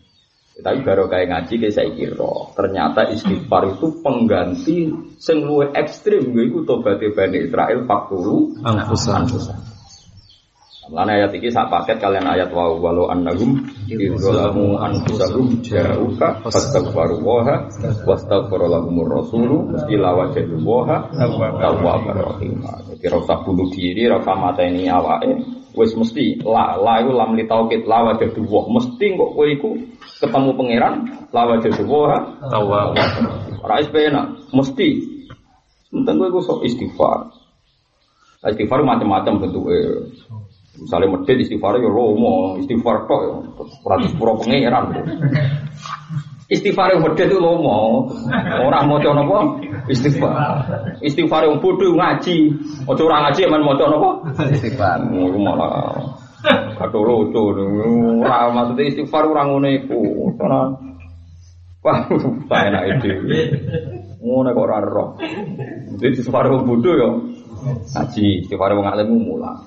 Tapi 0.64 0.80
baru 0.80 1.12
kayak 1.12 1.28
ngaji 1.28 1.54
kayak 1.60 1.76
saya 1.76 1.92
kira 1.92 2.34
ternyata 2.56 3.12
istighfar 3.12 3.76
itu 3.76 4.00
pengganti 4.00 4.78
sing 5.20 5.44
luwih 5.44 5.76
ekstrim 5.76 6.32
iku 6.32 6.64
tobat 6.64 7.04
Bani 7.04 7.38
Israel 7.44 7.84
40 7.84 8.64
Angkusan. 8.64 9.28
Lan 10.92 11.08
ayat 11.08 11.32
ini 11.32 11.48
saat 11.48 11.72
paket 11.72 11.96
kalian 12.04 12.28
ayat 12.28 12.52
wa 12.52 12.76
walau 12.76 13.08
annahum 13.08 13.56
idzalamu 13.88 14.76
anfusahum 14.76 15.64
ja'uka 15.64 16.44
fastaghfaru 16.44 17.24
waha 17.24 17.72
wastaghfara 18.04 18.68
lahumur 18.68 19.08
rasulu 19.24 19.72
ila 19.88 20.10
wajadu 20.12 20.60
waha 20.60 21.08
tawwabar 21.16 22.36
rahim. 22.36 22.60
Jadi 22.92 23.06
rasa 23.08 23.36
bunuh 23.48 23.72
diri, 23.72 24.12
rasa 24.12 24.36
mata 24.36 24.60
ini 24.68 24.92
awake 24.92 25.63
wis 25.74 25.98
mesti 25.98 26.38
la 26.46 26.78
la 26.78 27.02
iku 27.02 27.12
lam 27.18 27.34
li 27.34 27.50
tauqid 27.50 27.90
la 27.90 28.14
wajadu 28.14 28.46
wah 28.46 28.66
mesti 28.70 29.18
kok 29.18 29.32
kowe 29.34 29.48
iku 29.50 29.70
ketemu 30.22 30.50
pangeran 30.54 30.96
la 31.34 31.42
wajadu 31.50 31.84
waha 31.90 32.20
Tawwab. 32.54 32.94
Ora 33.64 33.82
wis 33.82 33.90
penak, 33.90 34.26
mesti. 34.54 34.90
Enteng 35.90 36.16
kowe 36.22 36.30
iku 36.30 36.40
sok 36.46 36.60
istighfar. 36.68 37.34
Istighfar 38.44 38.84
macam-macam 38.84 39.40
bentuknya. 39.40 40.04
Misalnya 40.74 41.16
medit 41.16 41.38
istighfar 41.48 41.80
ya 41.80 41.88
lomo, 41.88 42.60
istighfar 42.60 43.08
tok 43.08 43.22
ya. 43.24 43.36
Berarti 43.86 44.08
pura 44.20 44.34
pangeran. 44.36 44.86
Istighfar 46.52 46.92
yang 46.92 47.02
medit 47.08 47.32
itu 47.32 47.40
lomo. 47.40 48.12
Orang 48.68 48.92
mau 48.92 49.00
coba 49.00 49.24
apa? 49.24 49.40
Istighfar. 49.88 50.36
Istighfar 51.00 51.48
yang 51.48 51.64
bodoh 51.64 51.96
ngaji. 51.96 52.52
Ojo 52.84 53.02
orang 53.08 53.32
ngaji 53.32 53.40
emang 53.48 53.64
mau 53.64 53.80
coba 53.80 53.96
apa? 53.96 54.12
Istighfar. 54.52 54.98
Itu 55.08 55.40
malah. 55.40 56.20
Kado 56.76 57.00
lucu. 57.00 57.56
Ora 58.20 58.52
maksudnya 58.52 58.84
istighfar 58.92 59.24
orang 59.24 59.56
ngono 59.56 59.68
iku. 59.72 60.00
Ora. 60.36 60.62
Wah, 61.84 62.00
saya 62.48 62.72
enak 62.72 62.84
ide. 63.00 63.12
Ngono 64.20 64.52
kok 64.52 64.64
ora 64.68 64.78
roh. 64.84 65.10
Jadi 65.96 66.12
istighfar 66.12 66.52
yang 66.52 66.68
bodoh 66.68 66.96
ya. 66.96 67.10
Ngaji, 67.64 68.44
istighfar 68.44 68.76
yang 68.76 68.84
alim 68.84 69.16
mulang. 69.16 69.64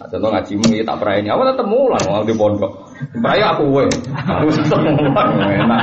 Nah, 0.00 0.08
contoh 0.08 0.32
ngajimu 0.32 0.80
ya 0.80 0.84
tak 0.88 0.96
pernah 0.96 1.16
ini, 1.20 1.28
aku 1.28 1.44
tetap 1.44 1.66
mulang 1.68 2.00
mau 2.08 2.24
di 2.24 2.32
pondok. 2.32 2.72
Pernah 3.00 3.56
aku 3.56 3.62
gue, 3.72 3.84
aku 4.12 4.48
tetap 4.52 4.80
mulang, 4.84 5.30
enak. 5.40 5.80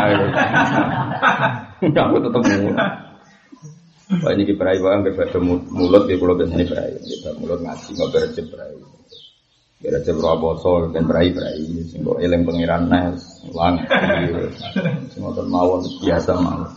ya. 1.81 2.01
aku 2.05 2.17
tetap 2.21 2.41
mulang. 2.45 2.93
Pak 4.07 4.31
ini 4.39 4.55
pernah 4.55 4.71
bang 4.79 5.01
berbeda 5.03 5.39
mulut 5.43 6.07
di 6.07 6.15
pulau 6.15 6.39
biasanya 6.39 6.63
pernah, 6.63 6.87
kita 6.95 7.29
mulut 7.43 7.59
ngaji 7.59 7.89
nggak 7.91 8.09
pernah. 8.47 8.67
Berjep 9.77 10.17
roh 10.17 10.35
boso 10.41 10.89
dan 10.89 11.05
pernah 11.05 11.27
pernah, 11.27 11.53
singgo 11.85 12.17
eleng 12.17 12.47
pengiran 12.47 12.89
nes, 12.89 13.45
ulang, 13.51 13.77
semua 15.13 15.37
mawon 15.45 15.85
biasa 16.01 16.33
mawon. 16.33 16.71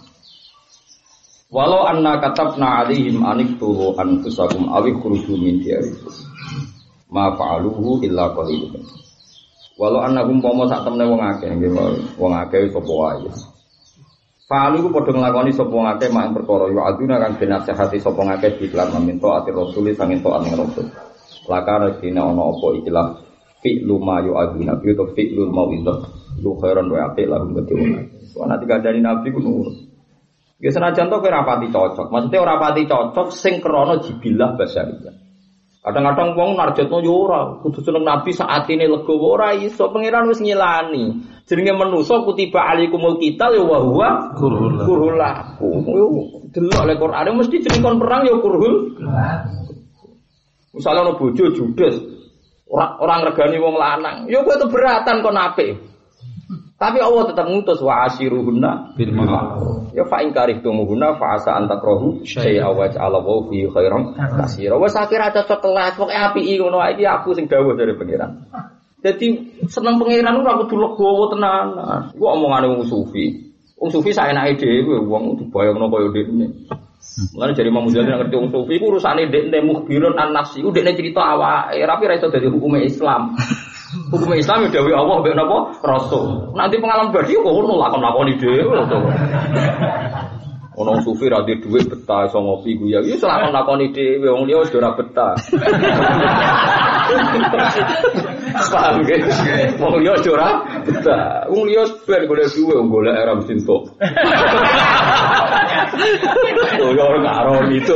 Walau 1.50 1.82
anna 1.82 2.20
katabna 2.22 2.84
alaihim 2.84 3.26
aniktulu 3.26 3.98
anfusakum 3.98 4.70
awik 4.70 5.00
khuruju 5.02 5.34
min 5.34 5.58
diyarikum 5.64 6.14
ma 7.10 7.34
fa'aluhu 7.34 8.06
illa 8.06 8.30
qalilun. 8.34 8.86
Walau 9.80 10.04
annahum 10.04 10.44
pomo 10.44 10.68
sak 10.68 10.84
temne 10.84 11.08
wong 11.08 11.24
akeh 11.24 11.48
wong 12.20 12.32
akeh 12.36 12.68
sapa 12.68 12.92
wae. 12.92 13.32
Fa'alu 14.44 14.84
ku 14.84 14.88
padha 14.92 15.16
nglakoni 15.16 15.56
wong 15.56 15.86
akeh 15.96 16.12
mak 16.12 16.36
perkara 16.36 16.68
yo 16.68 16.84
aduna 16.84 17.16
kang 17.16 17.40
dinasehati 17.40 17.96
sapa 17.96 18.20
ngakeh 18.20 18.60
diklan 18.60 18.92
meminta 18.92 19.40
ati 19.40 19.48
rasul 19.48 19.88
sanging 19.96 20.20
taat 20.20 20.44
ning 20.44 20.52
rasul. 20.52 20.84
Lakana 21.48 21.96
dina 21.96 22.28
ana 22.28 22.52
apa 22.52 22.66
ikilah 22.76 23.06
fi'lu 23.64 23.96
ma 23.96 24.20
yu 24.20 24.36
aduna 24.36 24.76
fi 24.84 24.92
to 24.92 25.16
fi'lu 25.16 25.48
mau'izah 25.48 25.98
lu 26.44 26.60
khairan 26.60 26.84
wa 26.92 27.00
apik 27.08 27.24
lahum 27.24 27.56
kedhe 27.56 27.72
wong. 27.72 28.46
nanti 28.52 28.64
kadani 28.68 29.00
nabi 29.00 29.32
ku 29.32 29.40
nurut. 29.40 29.80
Ya 30.60 30.68
senajan 30.76 31.08
to 31.08 31.24
kowe 31.24 31.32
rapati 31.32 31.72
cocok. 31.72 32.12
Maksudnya 32.12 32.44
ora 32.44 32.60
rapati 32.60 32.84
cocok 32.84 33.32
sing 33.32 33.64
krana 33.64 33.96
jibilah 34.04 34.60
basyariyah. 34.60 35.29
Kadang-kadang 35.80 36.36
wong 36.36 36.60
narjetno 36.60 37.00
yo 37.00 37.24
ora, 37.24 37.56
kudu 37.64 37.80
seneng 37.80 38.04
Nabi 38.04 38.36
saat 38.36 38.68
ini 38.68 38.84
legowo 38.84 39.32
ora 39.32 39.56
iso 39.56 39.88
pangeran 39.88 40.28
wis 40.28 40.44
ngilani. 40.44 41.24
Jenenge 41.48 41.72
manusa 41.72 42.20
kutiba 42.20 42.68
alaikumul 42.68 43.16
qital 43.16 43.56
ya 43.56 43.64
wa 43.64 43.80
huwa 43.80 44.08
kurhul 44.36 45.16
lakum. 45.16 45.80
Yo 45.88 46.06
delok 46.52 46.84
le 46.84 46.94
Quran 47.00 47.32
mesti 47.32 47.64
jeneng 47.64 47.80
kon 47.80 47.96
perang 47.96 48.28
ya 48.28 48.36
kurhul. 48.44 48.74
Misalnya 50.76 51.00
ono 51.00 51.12
bojo 51.16 51.48
judes, 51.48 51.96
ora 52.68 53.00
ora 53.00 53.14
ngregani 53.24 53.56
wong 53.56 53.74
lanang, 53.80 54.16
yo 54.28 54.44
kowe 54.44 54.60
keberatan 54.60 55.24
kon 55.24 55.40
apik. 55.40 55.80
Tapi 56.80 56.96
Allah 56.96 57.28
tetap 57.28 57.44
ngutus 57.44 57.84
wa 57.84 58.08
asiruhunna 58.08 58.96
Bil 58.96 59.12
ma'ruf. 59.12 59.92
Ya 59.92 60.08
fa 60.08 60.24
in 60.24 60.32
karihtumuhunna 60.32 61.20
fa 61.20 61.36
asa 61.36 61.52
an 61.60 61.68
takrahu 61.68 62.24
syai'a 62.24 62.72
wa 62.72 62.88
ja'ala 62.88 63.20
wa 63.20 63.44
fi 63.52 63.68
khairan 63.68 64.16
katsira. 64.16 64.80
Wes 64.80 64.96
akhir 64.96 65.20
aja 65.20 65.44
cocok 65.44 65.76
pokoke 65.76 66.16
apiki 66.16 66.56
ngono 66.56 66.80
iki 66.88 67.04
aku 67.04 67.36
sing 67.36 67.52
dawuh 67.52 67.76
dari 67.76 67.92
pangeran. 68.00 68.48
Jadi 69.04 69.60
seneng 69.68 70.00
pangeran 70.00 70.40
ora 70.40 70.56
kudu 70.64 70.80
legowo 70.80 71.28
tenan. 71.28 71.76
Iku 72.16 72.24
omongane 72.24 72.72
wong 72.72 72.88
sufi. 72.88 73.52
Wong 73.76 73.92
sufi 73.92 74.16
saenake 74.16 74.56
dhewe 74.56 75.04
wong 75.04 75.36
dibayangno 75.36 75.84
kaya 75.92 76.08
dene. 76.16 76.64
Mulane 77.34 77.52
jadi 77.56 77.68
Imam 77.68 77.88
Ghazali 77.88 78.06
ngerti 78.06 78.36
wong 78.36 78.48
sufi 78.52 78.72
iku 78.76 78.84
urusane 78.94 79.26
ndek 79.26 79.64
mukhbirun 79.64 80.14
an 80.20 80.30
nafsi. 80.36 80.60
Iku 80.60 80.70
ndekne 80.70 80.96
cerita 80.96 81.20
awake, 81.24 81.80
tapi 81.82 82.04
ra 82.06 82.14
iso 82.16 82.28
dadi 82.28 82.46
hukume 82.48 82.84
Islam. 82.86 83.34
Hukum 83.90 84.38
Islam 84.38 84.70
ya 84.70 84.70
dewi 84.70 84.94
Allah 84.94 85.18
mbek 85.18 85.34
napa? 85.34 85.82
Rasul. 85.82 86.54
Nanti 86.54 86.78
pengalaman 86.78 87.10
badi 87.10 87.34
kok 87.34 87.42
ngono 87.42 87.74
lakon-lakoni 87.74 88.38
dhewe. 88.38 88.62
Ono 90.76 91.00
sufi 91.02 91.26
ra 91.26 91.42
duwe 91.42 91.58
dhuwit 91.58 91.90
betah 91.90 92.30
iso 92.30 92.38
ngopi 92.38 92.78
guya. 92.78 93.02
Ya 93.02 93.18
lakon 93.18 93.50
lakoni 93.50 93.90
dhewe 93.90 94.30
wong 94.30 94.46
liya 94.46 94.62
wis 94.62 94.70
ora 94.70 94.94
betah. 94.94 95.34
Paham 98.70 99.02
ge? 99.02 99.18
Wong 99.82 99.98
liya 99.98 100.14
wis 100.14 100.30
ora 100.30 100.62
betah. 100.86 101.50
Wong 101.50 101.66
liya 101.66 101.82
ben 102.06 102.22
golek 102.30 102.54
duwe 102.54 102.78
wong 102.78 102.86
golek 102.86 103.18
era 103.18 103.34
mesti 103.34 103.58
entuk. 103.58 103.90
Ya 106.80 107.02
ora 107.02 107.18
karo 107.18 107.66
itu. 107.66 107.94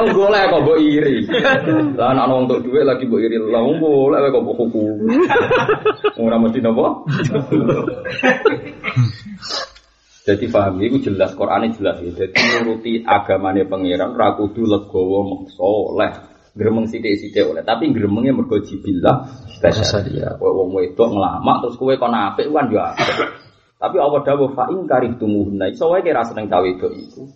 Wong 0.00 0.10
golek 0.16 0.48
kok 0.48 0.64
mbok 0.64 0.80
iri. 0.80 1.28
Lah 1.92 2.16
anak 2.16 2.24
wong 2.32 2.48
entuk 2.48 2.64
duwe 2.64 2.88
lagi 2.88 3.04
mbok 3.04 3.20
iri. 3.20 3.36
Lah 3.52 3.60
wong 3.60 3.84
golek 3.84 4.32
kok 4.32 4.40
mbok 4.40 4.56
hukum. 4.64 4.96
Ora 6.24 6.40
mesti 6.40 6.64
napa? 6.64 7.04
Jadi 10.24 10.48
paham 10.48 10.80
itu 10.80 11.12
jelas 11.12 11.36
Quran 11.36 11.68
jelas 11.76 12.00
ya. 12.00 12.10
Jadi 12.24 12.32
nuruti 12.32 12.92
agamane 13.04 13.68
pangeran 13.68 14.16
ra 14.16 14.32
kudu 14.40 14.64
legowo 14.64 15.20
meksa 15.28 15.60
oleh 15.60 16.12
gremeng 16.56 16.88
sithik-sithik 16.88 17.44
oleh 17.44 17.60
tapi 17.60 17.92
gremengnya 17.92 18.32
mergo 18.32 18.56
jibillah 18.56 19.28
basaria. 19.60 20.40
Kowe 20.40 20.48
wong 20.48 20.80
wedok 20.80 21.12
nglamak 21.12 21.56
terus 21.60 21.76
kowe 21.76 21.92
kon 22.00 22.16
apik 22.16 22.48
kan 22.48 22.72
yo 22.72 22.80
apik. 22.80 23.20
Tapi 23.76 23.96
Allah 24.00 24.20
dawuh 24.24 24.56
fa 24.56 24.64
in 24.72 24.88
karihtumuhunna 24.88 25.68
iso 25.68 25.92
wae 25.92 26.00
kira 26.00 26.24
seneng 26.24 26.48
cawe 26.48 26.64
wedok 26.64 26.92
iku. 26.96 27.28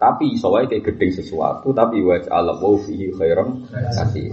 Tapi 0.00 0.32
iso 0.32 0.48
wae 0.56 0.64
kayak 0.64 0.88
gedeng 0.88 1.12
sesuatu 1.12 1.68
tapi 1.76 2.00
wa 2.00 2.16
ja'ala 2.16 2.56
wa 2.56 2.80
fihi 2.80 3.12
khairan 3.12 3.68
kasih. 3.68 4.32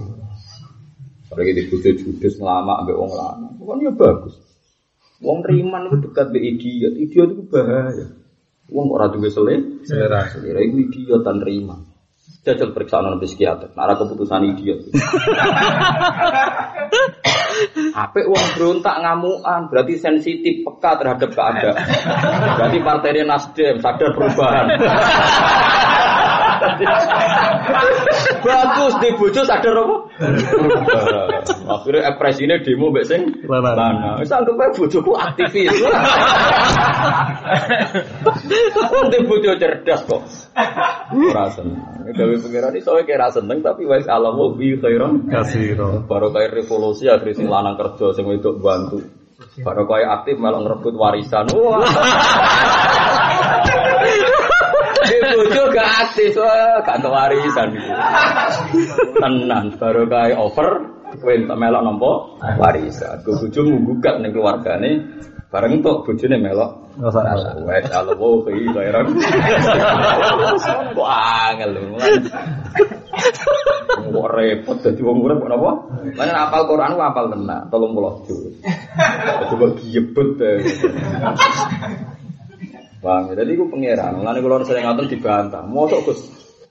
Kalau 1.27 1.43
di 1.45 1.63
bojo 1.67 1.89
judes 1.93 2.41
nglamak 2.41 2.81
ambek 2.81 2.97
wong 2.97 3.11
lanang, 3.13 3.53
kan 3.61 3.77
ya 3.85 3.91
bagus. 3.93 4.48
Wong 5.19 5.43
riman 5.43 5.91
itu 5.91 6.07
dekat 6.07 6.31
be 6.31 6.39
idiot, 6.39 6.95
idiot 6.95 7.29
itu 7.35 7.43
bahaya. 7.51 8.07
Wong 8.71 8.87
ora 8.93 9.11
duwe 9.11 9.27
sele, 9.27 9.83
Selera. 9.83 10.31
selera 10.31 10.63
itu 10.63 10.87
idiot 10.87 11.27
dan 11.27 11.43
riman. 11.43 11.83
Jajal 12.39 12.71
periksa 12.71 13.03
nang 13.03 13.19
psikiater, 13.19 13.75
nara 13.75 13.99
keputusan 13.99 14.55
idiot. 14.55 14.79
Apik 17.91 18.31
wong 18.31 18.45
berontak 18.55 18.95
ngamukan, 19.03 19.67
berarti 19.67 19.99
sensitif 19.99 20.63
peka 20.63 20.95
terhadap 21.03 21.27
keadaan. 21.35 21.75
Berarti 22.55 22.79
partainya 22.79 23.27
Nasdem 23.27 23.83
sadar 23.83 24.15
perubahan. 24.15 24.71
Bagus 28.45 28.93
di 28.99 29.09
bojo 29.15 29.41
sadar 29.43 29.75
apa? 29.75 29.95
Akhirnya 31.79 32.01
ekspresinya 32.11 32.55
demo 32.63 32.91
mbek 32.91 33.05
sing 33.07 33.21
Lanang. 33.47 34.19
Wis 34.19 34.31
anggap 34.31 34.55
ae 34.59 34.71
bojoku 34.75 35.11
aktivis. 35.15 35.75
Wong 38.89 39.07
di 39.11 39.19
bojo 39.23 39.51
cerdas 39.59 40.01
kok. 40.07 40.21
Ora 41.13 41.45
seneng. 41.53 41.79
Gawe 42.09 42.35
pengiran 42.41 42.73
iso 42.75 42.95
wae 42.95 43.05
kira 43.05 43.29
seneng 43.29 43.61
tapi 43.61 43.85
wis 43.85 44.07
alam 44.09 44.35
wa 44.35 44.51
bi 44.55 44.75
khairan. 44.75 45.29
Kasiro. 45.29 46.03
Baru 46.07 46.33
kayak 46.33 46.55
revolusi 46.55 47.07
akhirnya 47.07 47.37
sing 47.37 47.47
lanang 47.47 47.77
kerja 47.77 48.15
sing 48.17 48.25
wedok 48.27 48.59
bantu. 48.59 48.99
Baru 49.63 49.87
kayak 49.87 50.23
aktif 50.23 50.35
malah 50.35 50.63
ngerebut 50.63 50.95
warisan. 50.99 51.47
Wah. 51.55 51.79
Di 55.09 55.17
bojo 55.17 55.63
gak 55.73 55.89
aktif, 56.05 56.37
gak 56.85 57.01
warisan. 57.01 57.69
Tenan, 59.17 59.65
baru 59.81 60.05
kayak 60.05 60.37
over 60.37 60.69
Kowe 61.17 61.33
entuk 61.33 61.57
melok 61.57 61.81
nampa 61.81 62.11
warisan. 62.61 63.25
Ku 63.25 63.33
bojomu 63.33 63.81
gugat 63.81 64.21
ning 64.21 64.29
keluargane 64.29 65.09
bareng 65.49 65.81
entuk 65.81 66.05
bojone 66.05 66.37
melok. 66.37 66.71
Wes 67.01 67.89
ke 68.45 68.51
itu 68.53 68.77
ya 68.77 69.01
Kok 70.93 71.09
angel 71.09 71.69
lho. 71.73 71.97
Kok 73.89 74.27
repot 74.37 74.77
dadi 74.85 75.01
wong 75.01 75.17
urip 75.25 75.41
kok 75.41 75.49
napa? 75.49 75.71
Lan 76.13 76.29
apal 76.29 76.61
Quran 76.69 76.93
ku 76.93 77.01
apal 77.01 77.25
tenan 77.33 77.65
30 77.73 78.25
juz. 78.29 78.53
Coba 79.49 79.65
Bang, 82.99 83.31
jadi 83.31 83.55
gue 83.55 83.67
pangeran. 83.71 84.19
Mulane 84.19 84.39
kula 84.43 84.67
sering 84.67 84.83
ngoten 84.83 85.07
dibantah. 85.07 85.63
Mosok 85.63 86.11
Gus 86.11 86.19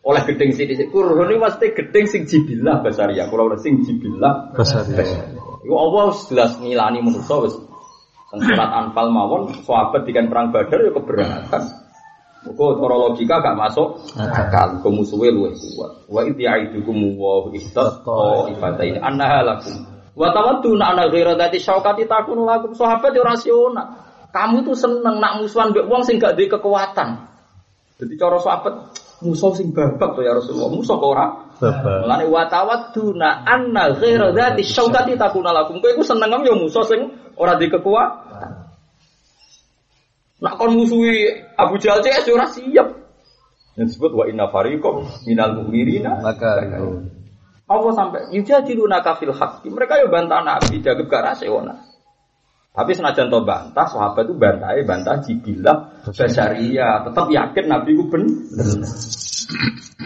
oleh 0.05 0.23
gedeng 0.29 0.53
sini 0.53 0.73
sih. 0.77 0.87
Kurun 0.93 1.29
ini 1.29 1.41
pasti 1.41 1.73
gedeng 1.73 2.05
sing 2.05 2.29
jibilah 2.29 2.85
basaria. 2.85 3.29
Kula 3.33 3.49
ora 3.49 3.57
sing 3.61 3.81
jibilah 3.85 4.53
Basaria. 4.53 5.05
Iku 5.65 5.75
Allah 5.75 6.13
jelas 6.29 6.53
ngilani 6.61 7.01
manusa 7.01 7.35
wis. 7.45 7.57
Surat 8.29 8.71
Anfal 8.77 9.09
mawon 9.09 9.57
sahabat 9.65 10.05
dikan 10.05 10.29
perang 10.29 10.53
Badar 10.53 10.85
ya 10.85 10.93
keberatan. 10.93 11.63
Muga 12.45 12.67
cara 12.77 12.97
logika 13.09 13.41
gak 13.41 13.57
masuk 13.57 14.05
akal. 14.15 14.85
Kok 14.85 14.93
musuhe 14.93 15.33
luwih 15.33 15.57
kuat. 15.57 15.93
Wa 16.13 16.21
idh 16.29 16.37
ya'idukum 16.37 17.17
wa 17.17 17.49
istaqa 17.57 18.53
ifataini 18.53 19.01
annaha 19.01 19.41
lakum. 19.43 19.81
Wa 20.13 20.29
tawadduna 20.37 20.93
ana 20.93 21.09
ghaira 21.09 21.41
dati 21.41 21.57
syaukati 21.57 22.05
takunu 22.05 22.45
lakum 22.45 22.77
sahabat 22.77 23.17
ya 23.17 23.25
rasional. 23.25 24.08
Kamu 24.29 24.61
tuh 24.65 24.77
seneng 24.77 25.19
nak 25.19 25.41
musuhan 25.41 25.73
mbek 25.73 25.89
wong 25.89 26.05
sing 26.05 26.21
gak 26.21 26.37
duwe 26.37 26.53
kekuatan. 26.53 27.29
Jadi 27.99 28.15
cara 28.15 28.39
sahabat 28.39 28.95
musuh 29.25 29.51
sing 29.57 29.75
babak 29.75 30.15
tuh 30.15 30.23
ya 30.23 30.37
Rasulullah. 30.37 30.71
Musuh 30.71 30.97
kok 31.01 31.11
ora 31.11 31.27
Bapak. 31.59 32.07
Mulane 32.07 32.25
wa 32.31 32.43
tawadduna 32.47 33.43
anna 33.43 33.91
ghaira 33.99 34.31
dzati 34.31 34.63
syaukati 34.63 35.19
takuna 35.19 35.51
lakum. 35.51 35.83
Kowe 35.83 35.91
iku 35.91 36.07
seneng 36.07 36.47
ya 36.47 36.55
musuh 36.55 36.85
sing 36.87 37.11
ora 37.35 37.59
di 37.59 37.67
kekuatan. 37.67 38.53
Nak 40.39 40.55
kon 40.55 40.79
musuhi 40.79 41.35
Abu 41.59 41.83
Jahal 41.83 42.05
CS 42.07 42.31
ora 42.31 42.47
siap. 42.47 42.89
Yang 43.75 43.95
disebut 43.95 44.13
wa 44.15 44.25
inna 44.31 44.47
fariqam 44.51 45.07
minal 45.27 45.55
mu'minina 45.63 46.23
Maka 46.23 46.67
Allah 47.69 47.93
sampai 47.93 48.33
yujadiluna 48.33 49.03
kafil 49.05 49.35
haqqi. 49.35 49.69
Mereka 49.69 50.01
yo 50.01 50.07
bantah 50.09 50.41
Nabi 50.41 50.81
jaga 50.81 51.05
gak 51.05 51.23
rasional. 51.35 51.79
Tapi 52.79 52.95
senajan 52.95 53.27
to 53.27 53.43
bantah, 53.43 53.87
sahabat 53.91 54.23
itu 54.31 54.39
bantah, 54.39 54.71
bantah 54.87 55.19
jibilah 55.27 56.07
basaria, 56.07 57.03
tetap 57.03 57.27
yakin 57.27 57.65
Nabi 57.67 57.91
itu 57.91 58.07
bener. 58.07 58.87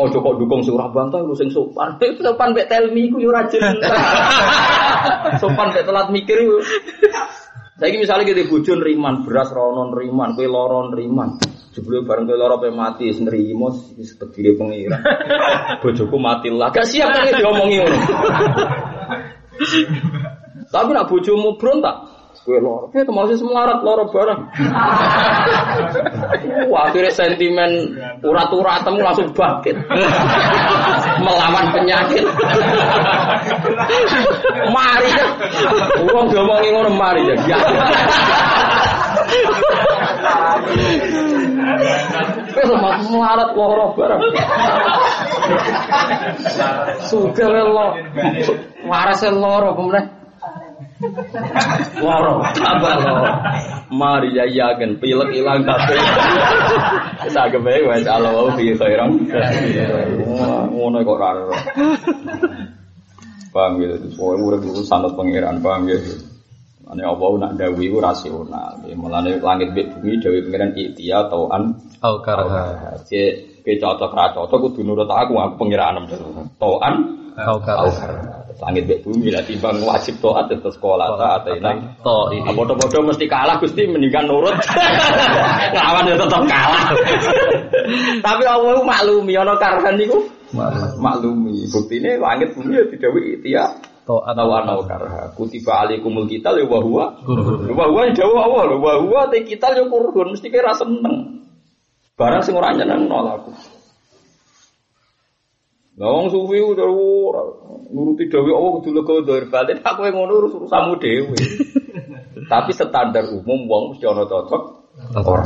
Oh 0.00 0.08
kok 0.08 0.40
dukung 0.40 0.64
surah 0.64 0.88
bantah 0.88 1.20
lu 1.20 1.36
sing 1.36 1.52
sopan. 1.52 2.00
Itu 2.00 2.24
sopan 2.24 2.56
mbek 2.56 2.72
telmi 2.72 3.12
ku 3.12 3.20
jelas. 3.20 3.52
sopan 5.44 5.68
mbek 5.68 5.84
telat 5.84 6.08
mikir 6.08 6.40
yo. 6.40 6.64
Saiki 7.82 7.98
misalnya 7.98 8.30
kita 8.30 8.46
bojo 8.46 8.78
riman, 8.78 9.26
beras 9.26 9.50
rono 9.50 9.90
riman, 9.90 10.38
kowe 10.38 10.46
lara 10.46 10.94
riman. 10.94 11.42
Jebule 11.74 12.06
bareng 12.06 12.30
kowe 12.30 12.38
lara 12.38 12.56
pe 12.62 12.70
mati 12.70 13.10
wis 13.10 13.18
nrimo 13.18 13.74
wis 13.98 14.14
tegire 14.16 14.54
pengira. 14.54 15.02
Bojoku 15.82 16.14
mati 16.14 16.46
lah. 16.48 16.70
Gak 16.70 16.86
siap 16.86 17.10
kan 17.10 17.26
diomongi 17.26 17.82
ngono. 17.82 17.98
Tapi 20.72 20.88
nak 20.94 21.10
bojomu 21.10 21.58
berontak, 21.60 22.21
kowe 22.42 22.58
lara. 22.58 22.86
Kowe 22.90 23.02
termasuk 23.06 23.36
semarat 23.38 23.78
lara 23.86 24.04
bareng. 24.10 24.40
Wah, 26.70 26.90
akhirnya 26.90 27.12
sentimen 27.14 27.70
urat-uratem 28.22 28.98
langsung 28.98 29.30
bangkit. 29.30 29.76
Melawan 31.22 31.66
penyakit. 31.70 32.24
mari 34.74 35.08
ya. 35.14 35.26
Wong 36.10 36.26
diomongi 36.30 36.68
ngono 36.74 36.90
mari 36.94 37.22
ya. 37.30 37.34
Ya. 37.46 37.58
Kowe 42.52 42.64
sama 42.66 42.90
semarat 43.06 43.50
lara 43.54 43.86
bareng. 43.94 44.22
Sudah 47.06 47.48
lo. 47.70 47.86
Waras 48.82 49.22
lara 49.22 49.70
kemudian. 49.78 50.21
Loro, 51.98 52.46
tambah 52.54 52.94
loro. 53.02 53.26
Mari 53.92 54.38
ya 54.38 54.72
pilek 54.78 55.30
ilang 55.34 55.66
kabeh. 55.66 55.98
Sak 57.28 57.54
kebae 57.54 57.82
wis 57.86 58.06
Allah 58.06 58.50
fi 58.54 58.72
khairan. 58.78 59.10
Wah, 60.26 60.64
Ngono 60.70 60.98
kok 61.02 61.16
ora 61.18 61.28
ora. 61.36 61.58
Paham 63.52 63.84
ya, 63.84 64.00
pokoke 64.16 64.40
urip 64.40 64.60
iku 64.64 64.80
sanad 64.80 65.12
pangeran, 65.12 65.60
paham 65.60 65.84
ya. 65.90 65.98
Ane 66.88 67.02
apa 67.04 67.24
nak 67.40 67.52
dawi 67.56 67.88
ku 67.92 68.00
rasional. 68.00 68.80
Mulane 68.96 69.40
langit 69.40 69.72
mbek 69.72 69.86
bumi 69.96 70.20
dawi 70.20 70.44
pangeran 70.44 70.72
ikhtiya 70.76 71.28
tauan 71.28 71.76
Au 72.02 72.18
karha. 72.24 72.96
Cek 73.06 73.62
ke 73.62 73.78
cocok 73.78 74.12
ra 74.12 74.34
cocok 74.34 74.58
kudu 74.72 74.82
nurut 74.82 75.08
aku 75.08 75.38
aku 75.38 75.54
pangeran 75.60 76.04
Tauan 76.58 76.94
Au 77.38 77.56
Au 77.56 77.90
karha. 77.92 78.41
Langit 78.60 78.82
mbek 78.84 79.00
bumi 79.06 79.32
lah 79.32 79.40
timbang 79.46 79.80
wajib 79.86 80.20
taat 80.20 80.52
terus 80.52 80.76
sekolah 80.76 81.16
taat 81.16 81.48
enak. 81.48 82.02
To 82.04 82.28
ini. 82.34 82.50
Bodoh-bodoh 82.52 83.08
mesti 83.08 83.24
kalah 83.30 83.56
Gusti 83.56 83.88
mendingan 83.88 84.28
nurut. 84.28 84.52
Lawan 85.76 86.10
ya 86.10 86.16
tetap 86.20 86.42
kalah. 86.44 86.84
Tapi 88.26 88.44
Allah 88.44 88.84
maklumi 88.84 89.32
ana 89.38 89.56
karhan 89.56 89.96
niku 89.96 90.20
maklumi. 91.00 91.64
Buktine 91.72 92.20
langit 92.20 92.52
bumi 92.52 92.76
ya 92.76 92.84
didawi 92.90 93.40
ikhtiya 93.40 93.64
To 94.02 94.18
atau 94.18 94.50
ana 94.50 94.82
karha. 94.82 95.30
Kutiba 95.38 95.86
alaikumul 95.86 96.26
qital 96.26 96.58
ya 96.58 96.66
wa 96.66 96.82
huwa. 96.82 97.04
Kurhun. 97.22 97.70
Wa 97.70 97.86
huwa 97.86 98.10
dawa 98.10 98.38
Allah 98.50 98.74
wa 98.74 98.92
huwa 98.98 99.30
te 99.30 99.46
qital 99.46 99.78
ya 99.78 99.86
kurhun 99.86 100.34
mesti 100.34 100.50
kira 100.50 100.74
seneng. 100.74 101.46
Barang 102.18 102.42
sing 102.42 102.58
ora 102.58 102.74
nyenengno 102.74 103.14
aku. 103.30 103.54
Lah 106.00 106.08
wong 106.08 106.32
sufi 106.32 106.56
udah 106.56 106.88
ora 106.88 107.42
nuruti 107.92 108.24
dewe 108.32 108.48
Allah 108.56 108.80
kudu 108.80 108.96
lega 108.96 109.14
dhahir 109.28 109.44
batin 109.52 109.78
aku 109.84 110.08
ngono 110.08 110.32
urus 110.40 110.56
urusanmu 110.56 110.96
dhewe. 110.96 111.36
Tapi 112.52 112.70
standar 112.72 113.28
umum 113.28 113.68
wong 113.68 113.82
mesti 113.92 114.08
ana 114.08 114.24
cocok 114.24 114.62
ora. 115.20 115.44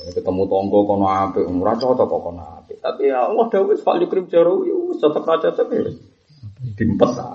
Ketemu 0.00 0.42
tonggo 0.48 0.84
kono 0.84 1.06
apik, 1.08 1.48
ora 1.48 1.72
cocok 1.80 2.06
kok 2.08 2.20
kono 2.20 2.42
apik. 2.60 2.76
Tapi 2.84 3.08
ya 3.08 3.24
Allah 3.24 3.48
dawuh 3.48 3.72
fal 3.80 3.96
yukrim 4.04 4.28
jaro 4.28 4.68
ya 4.68 4.76
wis 4.92 5.00
cocok 5.00 5.24
ra 5.24 5.36
cocok 5.48 5.66
ya. 5.72 5.80
Dimpet 6.76 7.10
ta. 7.16 7.32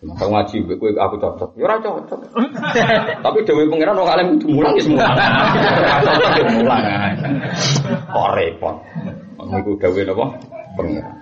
Maka 0.00 0.26
ngaji 0.26 0.74
kowe 0.74 0.90
aku 0.90 1.16
cocok. 1.22 1.50
Ya 1.54 1.70
ora 1.70 1.78
cocok. 1.78 2.18
Tapi 3.30 3.38
dewe 3.46 3.70
pangeran 3.70 3.94
wong 3.94 4.10
alim 4.10 4.26
kudu 4.42 4.58
mulang 4.58 4.74
ya 4.74 4.82
semua. 4.82 5.06
Cocok 6.06 6.30
ya 6.34 6.44
mulang. 6.58 6.82
Kok 8.10 8.28
repot. 8.34 8.76
Niku 9.48 9.80
gawe 9.80 10.00
napa? 10.04 10.26
Pangeran. 10.76 11.16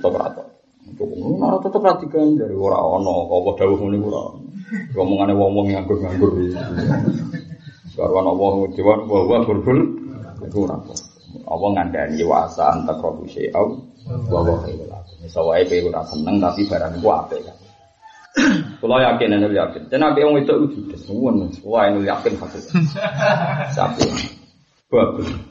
Cocok 0.00 0.14
ra 0.16 0.28
cocok. 0.30 0.48
Ora 1.40 1.56
cocok 1.58 1.82
ra 1.82 1.92
diganjar 1.98 2.50
ora 2.54 2.78
ana 2.78 3.14
apa 3.26 3.50
dawuh 3.58 3.78
ngene 3.78 3.98
ora. 4.00 4.22
Ngomongane 4.94 5.32
wong-wong 5.34 5.66
nganggur-nganggur. 5.74 6.32
Karwan 7.98 8.26
Allah 8.32 8.52
dewan 8.72 9.00
wa 9.10 9.18
wa 9.26 9.36
iku 9.42 10.58
ora 10.64 10.76
apa. 10.78 10.94
Apa 11.46 11.66
ngandani 11.74 12.22
wasa 12.24 12.74
antak 12.74 13.02
robu 13.02 13.26
syai'au 13.26 13.76
wa 14.30 14.40
wa 14.46 14.54
khairul 14.62 14.88
lakum. 14.88 15.16
Misawae 15.20 15.66
kowe 15.66 15.90
ora 15.90 16.00
seneng 16.06 16.36
tapi 16.38 16.64
barang 16.70 16.94
iku 16.96 17.08
apik. 17.10 17.44
Kula 18.78 19.02
yakin 19.02 19.36
nek 19.36 19.52
yakin. 19.52 19.82
Nabi 19.98 20.22
wong 20.22 20.46
itu 20.46 20.54
semua 21.02 21.34
wah 21.66 21.84
ini 21.90 22.06
yakin 22.06 22.38
fakir. 22.38 22.62
Sapi. 23.76 24.06
Bagus. 24.86 25.49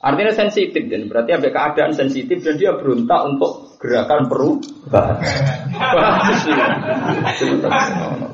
Artinya 0.00 0.32
sensitif 0.32 0.88
dan 0.88 1.12
berarti 1.12 1.36
ada 1.36 1.52
keadaan 1.52 1.92
sensitif 1.92 2.40
dan 2.40 2.56
dia 2.56 2.72
berontak 2.72 3.20
untuk 3.20 3.76
gerakan 3.76 4.32
perubahan. 4.32 5.20
Bagus 5.76 6.40
ya. 6.48 6.72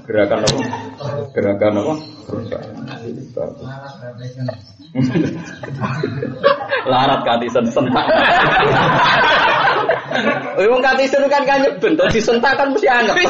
Gerakan 0.06 0.46
apa? 0.46 0.62
Gerakan 1.34 1.72
apa? 1.82 1.94
Perubahan. 2.30 2.70
Larat 6.86 7.20
katisen 7.26 7.66
sentak. 7.74 8.06
Wong 10.54 10.82
katisen 10.86 11.26
kan 11.26 11.42
kan 11.42 11.66
nyeben, 11.66 11.98
to 11.98 12.06
disentak 12.14 12.54
kan 12.54 12.70
mesti 12.70 12.86
anget. 12.86 13.26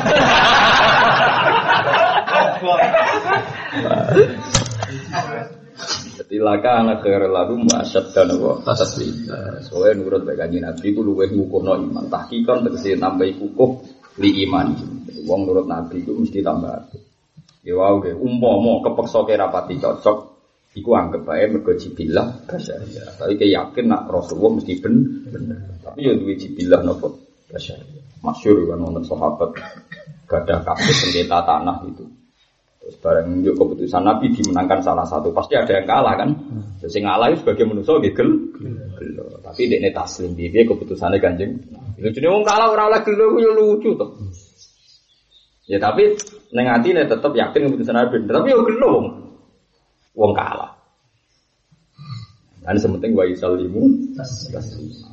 Jadi 6.16 6.37
laka 6.41 6.81
anak 6.81 7.05
kere 7.05 7.29
lalu 7.29 7.68
masyad 7.68 8.11
dan 8.16 8.33
apa 8.33 8.64
atas 8.64 8.97
lita. 8.97 9.61
Soalnya 9.61 10.01
nurut 10.01 10.24
baik 10.24 10.41
kanji 10.41 10.59
nabi 10.59 10.97
itu 10.97 11.01
luweh 11.05 11.29
ngukuhno 11.29 11.77
iman. 11.77 12.09
Tahkikan 12.09 12.64
tegesi 12.64 12.97
tambahi 12.97 13.37
kukuh 13.37 13.70
li 14.24 14.45
iman. 14.49 14.72
Wong 15.29 15.41
nurut 15.45 15.68
nabi 15.68 16.01
itu 16.01 16.16
mesti 16.16 16.41
tambah. 16.41 16.93
Ya 17.66 17.74
wow 17.74 17.99
deh, 17.99 18.14
umpomo 18.14 18.81
kepeksa 18.81 19.27
kira 19.27 19.51
rapati 19.51 19.77
cocok. 19.77 20.18
Iku 20.77 20.93
anggap 20.93 21.24
bae 21.24 21.45
mergo 21.49 21.72
jibilah 21.72 22.45
basyariah. 22.45 23.16
Tapi 23.16 23.41
kayak 23.41 23.53
yakin 23.53 23.85
nak 23.89 24.12
Rasulullah 24.12 24.61
mesti 24.61 24.77
ben 24.77 25.24
bener. 25.24 25.81
Tapi 25.81 26.05
ya 26.05 26.12
duwe 26.12 26.37
jibilah 26.37 26.85
nopo 26.85 27.16
Masyur 28.20 28.66
kan 28.66 28.83
wonten 28.83 29.05
sahabat 29.07 29.55
gadah 30.27 30.59
kabeh 30.66 30.95
sengketa 30.95 31.39
tanah 31.47 31.79
itu. 31.87 32.05
Terus 32.87 33.03
bareng 33.03 33.43
yuk 33.43 33.59
keputusan 33.59 33.99
Nabi 33.99 34.30
dimenangkan 34.30 34.78
salah 34.78 35.03
satu, 35.03 35.34
pasti 35.34 35.59
ada 35.59 35.74
yang 35.74 35.91
kalah 35.91 36.14
kan. 36.14 36.30
Terus 36.78 36.95
yang 36.95 37.11
kalah 37.11 37.34
itu 37.34 37.43
sebagai 37.43 37.66
manusia 37.66 37.99
gel, 38.14 38.30
gelo. 38.95 39.26
Tapi 39.43 39.66
dia 39.66 39.91
taslim 39.91 40.39
dia 40.39 40.62
keputusannya 40.62 41.18
kanjeng. 41.18 41.66
Itu 41.99 42.14
jadi 42.14 42.30
wong 42.30 42.47
kalah 42.47 42.70
orang 42.70 42.95
oleh 42.95 43.01
gelo 43.03 43.43
yo 43.43 43.51
lucu 43.59 43.91
tuh. 43.99 44.30
Ya 45.66 45.82
tapi 45.82 46.14
neng 46.55 46.70
hati 46.70 46.95
nih 46.95 47.11
tetap 47.11 47.34
yakin 47.34 47.74
keputusan 47.74 47.99
Nabi, 47.99 48.22
tapi 48.22 48.55
yo 48.55 48.62
gelo 48.62 49.11
wong, 50.14 50.32
kalah. 50.39 50.78
Dan 52.62 52.78
sementing 52.78 53.18
wa 53.18 53.26
yusallimu 53.26 54.14
taslima. 54.14 55.11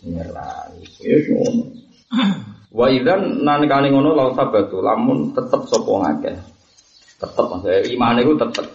Nyerah. 0.00 0.72
Yesus 1.04 1.36
Wa 2.72 2.88
idan 2.88 3.44
nan 3.44 3.68
kali 3.68 3.92
ngono 3.92 4.16
lau 4.16 4.32
sabatu 4.32 4.80
lamun 4.80 5.36
tetep 5.36 5.60
sapa 5.68 5.92
ngakeh. 5.92 6.55
Tetep 7.16 7.46
maksudnya 7.48 7.80
iman 7.96 8.20
itu 8.20 8.32
tetep. 8.36 8.66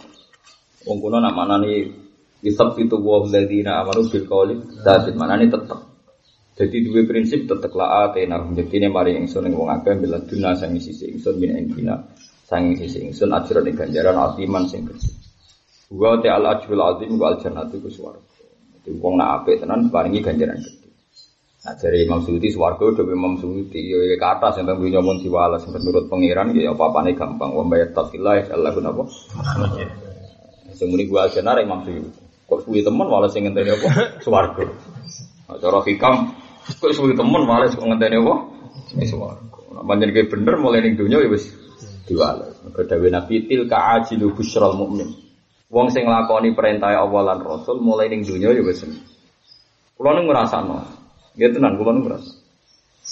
Wong 0.90 0.98
kuno 0.98 1.22
nak 1.22 1.38
manani 1.38 2.02
Isab 2.42 2.74
itu 2.82 2.98
wa 2.98 3.22
ladina 3.30 3.86
amanu 3.86 4.10
bil 4.10 4.26
qawli 4.26 4.58
sabit 4.82 5.14
manani 5.14 5.46
tetep. 5.46 5.78
Jadi 6.58 6.78
dua 6.90 7.06
prinsip 7.06 7.46
tetep 7.46 7.70
la 7.78 8.10
atena 8.10 8.42
jadi 8.58 8.82
ini 8.82 8.88
mari 8.90 9.14
ingsun 9.14 9.46
ing 9.46 9.54
wong 9.54 9.70
akeh 9.70 9.94
bila 9.94 10.18
duna 10.26 10.58
sang 10.58 10.74
sisi 10.82 11.14
ingsun 11.14 11.38
min 11.38 11.54
engkina 11.54 12.02
sang 12.50 12.74
sisi 12.74 13.06
ingsun 13.06 13.30
ajran 13.30 13.70
ing 13.70 13.78
ganjaran 13.78 14.18
atiman 14.18 14.66
sing 14.66 14.90
gede. 14.90 15.06
Wa 15.94 16.18
ta'al 16.18 16.42
ajrul 16.50 16.82
azim 16.82 17.14
wa 17.22 17.30
al 17.30 17.38
jannatu 17.38 17.78
ku 17.78 17.94
swarga. 17.94 18.26
Jadi 18.82 18.90
wong 18.98 19.22
nak 19.22 19.46
tenan 19.46 19.94
paringi 19.94 20.26
ganjaran 20.26 20.58
gede. 20.58 20.81
Nah 21.62 21.78
dari 21.78 22.10
Imam 22.10 22.26
Suyuti 22.26 22.50
swarga 22.50 22.90
udah 22.90 23.06
Imam 23.06 23.38
Suyuti 23.38 23.86
ya 23.86 24.02
ya 24.02 24.18
kata 24.18 24.58
sing 24.58 24.66
teng 24.66 24.82
dunya 24.82 24.98
mun 24.98 25.22
diwales 25.22 25.62
menurut 25.70 26.10
pangeran 26.10 26.58
ya 26.58 26.74
apa-apane 26.74 27.14
gampang 27.14 27.54
wa 27.54 27.62
bayat 27.70 27.94
taqillah 27.94 28.34
ya 28.42 28.58
Allah 28.58 28.74
napa. 28.82 29.06
Sing 30.74 30.90
muni 30.90 31.06
gua 31.06 31.30
jenar 31.30 31.62
Imam 31.62 31.86
Suyuti. 31.86 32.18
Kok 32.50 32.66
suwi 32.66 32.82
temen 32.82 33.06
malah 33.06 33.30
sing 33.30 33.46
ngenteni 33.46 33.78
apa? 33.78 33.90
Swarga. 34.26 34.66
Nah, 35.46 35.56
cara 35.62 35.80
hikam 35.86 36.34
kok 36.66 36.92
suwi 36.98 37.14
temen 37.14 37.46
malah 37.46 37.70
sing 37.70 37.86
ngenteni 37.86 38.18
apa? 38.18 38.34
Swarga. 39.06 39.62
Nah 39.78 39.86
panjen 39.86 40.10
bener 40.18 40.58
mulai 40.58 40.82
ning 40.82 40.98
dunya 40.98 41.22
ya 41.22 41.30
wis 41.30 41.46
diwales. 42.10 42.58
Dawuh 42.74 43.14
Nabi 43.14 43.46
tilka 43.46 44.02
ajilu 44.02 44.34
busyral 44.34 44.74
mukmin. 44.74 45.14
Wong 45.70 45.94
sing 45.94 46.10
nglakoni 46.10 46.58
perintah 46.58 46.90
Allah 46.90 47.22
lan 47.22 47.46
Rasul 47.46 47.78
mulai 47.86 48.10
ning 48.10 48.26
dunya 48.26 48.50
ya 48.50 48.66
wis. 48.66 48.82
Kulo 49.94 50.10
ning 50.18 50.26
ngrasakno 50.26 51.01
Ya 51.40 51.48
tenan 51.52 51.80
kula 51.80 51.96
nu 51.96 52.08
ngrasa. 52.08 52.32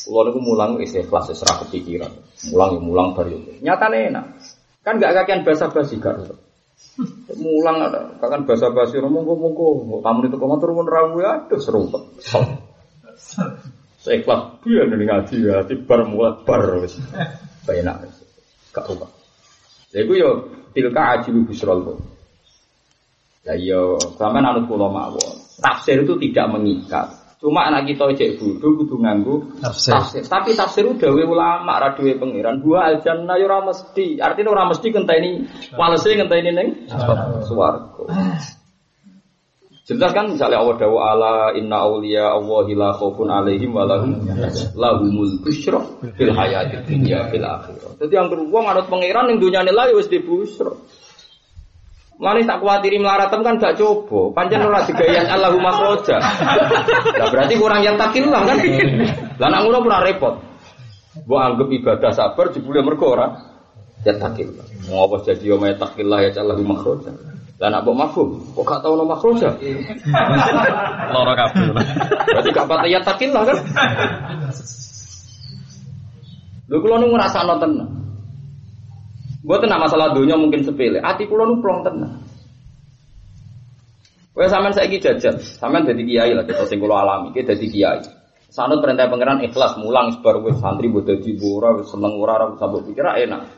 Kula 0.08 0.32
niku 0.32 0.40
mulang 0.44 0.80
wis 0.80 0.96
ra 0.96 1.54
kepikiran. 1.66 2.12
Mulang 2.52 2.70
ya 2.76 2.80
mulang 2.80 3.08
bar 3.16 3.28
yo. 3.28 3.40
Nyatane 3.64 4.12
enak. 4.12 4.26
Kan 4.84 4.98
gak 4.98 5.12
kakean 5.24 5.44
basa-basi 5.44 6.00
gak. 6.00 6.40
Mulang 7.36 7.78
ada, 7.84 8.16
kan 8.20 8.48
basa-basi 8.48 9.04
monggo-monggo. 9.04 10.00
Tamu 10.00 10.28
itu 10.28 10.40
komatur 10.40 10.72
pun 10.72 10.88
rawu 10.88 11.20
ya, 11.20 11.46
aduh 11.46 11.60
seru. 11.60 11.92
Seikhlas 14.00 14.64
biar 14.64 14.88
nih 14.88 15.06
ngaji 15.12 15.36
ya, 15.44 15.68
bar 15.84 16.08
muat 16.08 16.48
bar 16.48 16.80
wis. 16.80 16.96
Enak. 17.68 18.08
Gak 18.72 18.88
apa. 18.88 19.08
Lha 19.92 20.00
iku 20.06 20.14
yo 20.16 20.30
tilka 20.72 21.20
ajibu 21.20 21.52
busrol 21.52 21.84
kok. 21.84 22.00
Ya 23.44 23.54
yo 23.60 24.00
sampean 24.16 24.48
anut 24.48 24.72
kula 24.72 24.88
mawon. 24.88 25.44
Tafsir 25.60 26.08
itu 26.08 26.16
tidak 26.24 26.56
mengikat. 26.56 27.19
Cuma 27.40 27.72
anak 27.72 27.88
kita 27.88 28.04
cek 28.20 28.36
bodoh 28.36 28.84
kudu 28.84 29.00
nganggu 29.00 29.64
tafsir. 29.64 29.96
tafsir. 29.96 30.24
Tapi 30.28 30.60
tafsir 30.60 30.84
udah 30.84 31.08
we 31.16 31.24
ulama 31.24 31.80
ra 31.80 31.96
duwe 31.96 32.20
pangeran. 32.20 32.60
Dua 32.60 32.92
al 32.92 33.00
jannah 33.00 33.40
yo 33.40 33.48
ora 33.48 33.64
mesti. 33.64 34.20
Artinya 34.20 34.52
ora 34.52 34.68
mesti 34.68 34.92
ngenteni 34.92 35.48
walese 35.80 36.20
ngenteni 36.20 36.52
ning 36.52 36.68
swarga. 37.48 38.04
Jelas 39.88 40.12
kan 40.12 40.36
misalnya 40.36 40.60
Allah 40.62 40.76
dawa 40.78 41.00
ala 41.16 41.34
inna 41.56 41.82
auliya 41.82 42.36
Allahi 42.36 42.76
la 42.76 42.94
khaufun 42.94 43.32
alaihim 43.32 43.72
wa 43.74 43.88
lahum 43.88 44.22
lahumul 44.78 45.40
busyra 45.42 45.82
fil 46.14 46.36
hayati 46.36 46.84
dunya 46.86 47.24
fil 47.32 47.42
akhirah. 47.42 47.98
Dadi 48.04 48.20
yang 48.20 48.30
wong 48.52 48.66
anut 48.68 48.86
pangeran 48.92 49.32
ning 49.32 49.40
dunyane 49.40 49.72
la 49.72 49.88
wis 49.96 50.12
di. 50.12 50.20
Mulane 52.20 52.44
tak 52.44 52.60
kuatiri 52.60 53.00
melaratem 53.00 53.40
kan 53.48 53.56
gak 53.56 53.80
coba. 53.80 54.36
Panjang 54.36 54.68
ora 54.68 54.84
digayan 54.84 55.24
Allahumma 55.40 55.72
khoja. 55.72 56.20
Lah 57.16 57.28
berarti 57.32 57.56
kurang 57.56 57.80
yang 57.80 57.96
takillah 57.96 58.44
kan. 58.44 58.60
Lah 59.40 59.48
nak 59.48 59.64
ngono 59.64 59.88
ora 59.88 60.04
repot. 60.04 60.36
Mbok 61.24 61.40
anggap 61.40 61.68
ibadah 61.72 62.12
sabar 62.12 62.52
jebule 62.52 62.84
mergo 62.84 63.16
ora 63.16 63.40
ya 64.04 64.12
takillah. 64.20 64.68
Mau 64.92 65.08
apa 65.08 65.32
jadi 65.32 65.48
yo 65.48 65.56
ya 65.64 65.80
takillah 65.80 66.20
ya 66.28 66.30
Allahumma 66.44 66.76
khoja. 66.84 67.16
Lah 67.60 67.68
nak 67.72 67.88
mbok 67.88 67.96
mafhum, 67.96 68.30
kok 68.52 68.64
gak 68.68 68.80
tau 68.84 69.00
nama 69.00 69.16
khoja? 69.16 69.50
Loro 71.16 71.34
kabeh. 71.40 71.72
Berarti 72.36 72.50
gak 72.52 72.68
patah 72.68 72.88
ya 72.88 73.00
takillah 73.00 73.48
kan. 73.48 73.58
Lho 76.70 76.78
kula 76.84 77.00
nu 77.00 77.16
ngrasakno 77.16 77.56
tenan. 77.64 77.99
Gue 79.40 79.58
tenang 79.64 79.80
masalah 79.80 80.12
dunia 80.12 80.36
mungkin 80.36 80.68
sepele. 80.68 81.00
Hati 81.00 81.24
kulo 81.24 81.48
nu 81.48 81.64
plong 81.64 81.88
tenang. 81.88 82.20
Kowe 84.36 84.48
sampean 84.48 84.72
saiki 84.72 85.04
jajan, 85.04 85.36
sampean 85.40 85.84
dadi 85.84 86.04
kiai 86.08 86.32
lah 86.32 86.48
kita 86.48 86.64
sing 86.64 86.80
kula 86.80 87.04
alami, 87.04 87.36
kita 87.36 87.56
dadi 87.56 87.68
kiai. 87.68 88.00
Sanut 88.48 88.80
perintah 88.80 89.12
pangeran 89.12 89.44
ikhlas 89.44 89.76
mulang 89.78 90.16
sebar 90.16 90.42
wis 90.42 90.58
santri 90.64 90.88
mbok 90.88 91.06
dadi 91.06 91.36
ora 91.44 91.76
wis 91.76 91.92
seneng 91.92 92.16
ora 92.16 92.40
ora 92.40 92.56
sabuk 92.56 92.88
pikir 92.88 93.04
enak. 93.04 93.52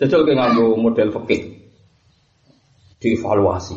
Jajal 0.00 0.24
ke 0.24 0.32
nganggo 0.32 0.76
model 0.76 1.12
fikih. 1.12 1.42
Dievaluasi. 2.96 3.76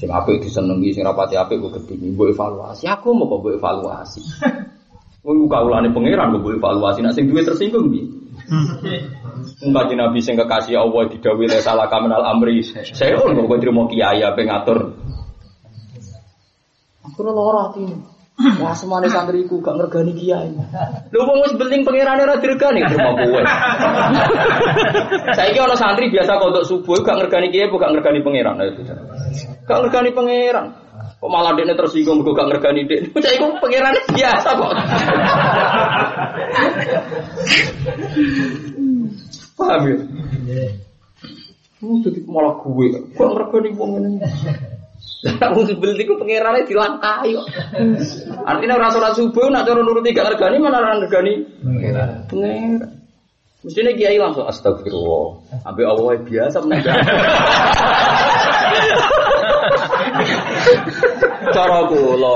Sing 0.00 0.08
apik 0.08 0.40
disenengi, 0.40 0.96
sing 0.96 1.04
rapati 1.04 1.36
apik 1.36 1.68
kok 1.68 1.84
gedhi 1.84 2.16
mbok 2.16 2.32
evaluasi. 2.32 2.88
Aku 2.88 3.12
mau 3.12 3.28
kok 3.28 3.38
mbok 3.44 3.52
evaluasi. 3.60 4.22
Wong 5.24 5.52
kaulane 5.52 5.92
pangeran 5.92 6.32
mbok 6.32 6.56
evaluasi, 6.56 7.04
nek 7.04 7.12
sing 7.12 7.28
duwe 7.28 7.44
tersinggung 7.44 7.92
piye? 7.92 8.08
Enggak 8.50 9.94
Nabi 9.94 10.18
sing 10.18 10.34
kekasih 10.34 10.74
Allah 10.74 11.06
didhawuhi 11.06 11.46
le 11.46 11.62
salah 11.62 11.86
kamenal 11.86 12.26
amri. 12.26 12.66
Saya 12.66 13.14
kok 13.14 13.30
kok 13.30 13.58
trimo 13.62 13.86
kiai 13.86 14.26
ape 14.26 14.42
ngatur. 14.42 14.98
Aku 17.06 17.20
ora 17.22 17.70
ati. 17.70 17.86
Wah 18.40 18.72
semane 18.72 19.12
santriku 19.12 19.60
gak 19.60 19.76
ngergani 19.76 20.16
kiai. 20.16 20.48
Lho 21.12 21.20
wong 21.28 21.44
wis 21.44 21.52
beling 21.60 21.84
pangerane 21.84 22.24
ora 22.24 22.40
diregani 22.40 22.80
trimo 22.88 23.10
kowe. 23.12 23.42
Saiki 25.36 25.58
ana 25.60 25.76
santri 25.76 26.08
biasa 26.08 26.40
kok 26.40 26.48
untuk 26.48 26.64
subuh 26.64 27.04
gak 27.04 27.20
ngergani 27.20 27.52
kiai 27.52 27.68
gak 27.68 27.92
ngergani 27.92 28.24
pangeran. 28.24 28.56
Gak 29.68 29.78
ngergani 29.84 30.10
pangeran. 30.16 30.66
Kok 31.20 31.28
malah 31.28 31.52
dia 31.52 31.76
tersinggung 31.76 32.24
gue 32.24 32.32
gak 32.32 32.48
ngergani 32.48 32.88
dia. 32.88 33.04
Saya 33.20 33.36
itu 33.36 33.44
pangeran 33.60 33.92
biasa 34.16 34.56
kok. 34.56 34.72
Paham 39.60 39.84
ya? 39.84 40.00
Oh, 41.84 42.00
jadi 42.00 42.24
malah 42.24 42.56
gue. 42.64 42.88
Kok 43.20 43.30
ngergani 43.36 43.68
wong 43.76 44.00
ini? 44.00 44.16
Wong 45.52 45.68
sebel 45.68 46.00
iku 46.00 46.16
pangerane 46.16 46.64
dilangkahi 46.64 47.36
kok. 47.36 47.46
Artinya 48.48 48.80
ora 48.80 48.88
salat 48.88 49.12
subuh 49.12 49.52
nak 49.52 49.68
cara 49.68 49.84
nuruti 49.84 50.16
gak 50.16 50.32
ngergani 50.32 50.56
mana 50.56 50.80
ora 50.80 51.04
ngergani 51.04 51.44
pangeran. 51.60 52.24
Mestinya 53.60 53.92
kiai 53.92 54.16
langsung 54.16 54.48
astagfirullah. 54.48 55.36
Ambil 55.68 55.84
Allah 55.84 56.16
biasa 56.24 56.64
menegak. 56.64 56.96
Cara 61.54 61.78
kula. 61.88 62.34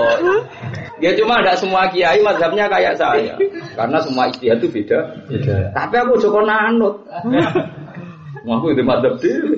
Ya 1.03 1.11
cuma 1.19 1.43
ada 1.43 1.59
semua 1.59 1.91
kiai 1.91 2.23
mazhabnya 2.23 2.71
kayak 2.71 2.97
saya. 2.97 3.35
Karena 3.77 3.99
semua 4.01 4.31
istihad 4.31 4.63
itu 4.63 4.71
beda. 4.71 5.27
beda. 5.29 5.75
Tapi 5.75 5.95
aku 6.01 6.17
joko 6.23 6.41
nanut. 6.47 7.05
Aku 8.45 8.67
itu 8.73 8.83
madhab 8.85 9.17
dhewe. 9.21 9.57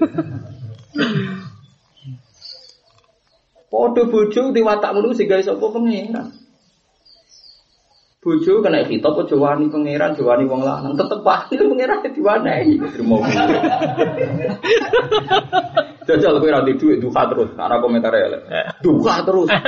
Padha 3.66 4.02
bojo 4.08 4.42
di 4.54 4.60
watak 4.62 4.94
ngono 4.94 5.12
sing 5.12 5.26
gawe 5.26 5.42
sapa 5.42 5.66
pengenan. 5.68 6.32
Bojo 8.22 8.58
kena 8.58 8.82
kita 8.82 9.06
apa 9.06 9.22
jawani 9.30 9.70
pangeran, 9.70 10.18
jawani 10.18 10.50
wong 10.50 10.66
lanang, 10.66 10.98
tetep 10.98 11.22
pasti 11.22 11.54
pangeran 11.60 12.02
diwanehi. 12.10 12.74
Terima 12.78 13.16
kasih. 13.26 13.60
Jajal 16.06 16.38
kowe 16.38 16.50
ra 16.54 16.62
duit 16.62 16.78
duha 17.02 17.22
terus, 17.26 17.50
ana 17.58 17.82
komentar 17.82 18.14
elek. 18.14 18.46
Duha 18.78 19.26
terus. 19.26 19.50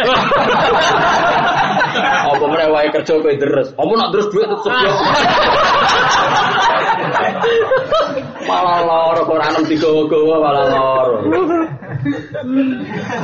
Apa 2.30 2.44
meneh 2.46 2.70
wae 2.70 2.86
kerja 2.94 3.18
kowe 3.18 3.34
deres. 3.34 3.74
Apa 3.74 3.92
nak 3.98 4.14
terus 4.14 4.30
duit 4.30 4.46
tetep 4.46 4.70
yo. 4.70 4.92
Malah 8.48 8.80
loro 8.80 9.28
ora 9.28 9.52
anem 9.52 9.68
digowo-gowo 9.68 10.40
malah 10.40 10.72
loro. 10.72 11.20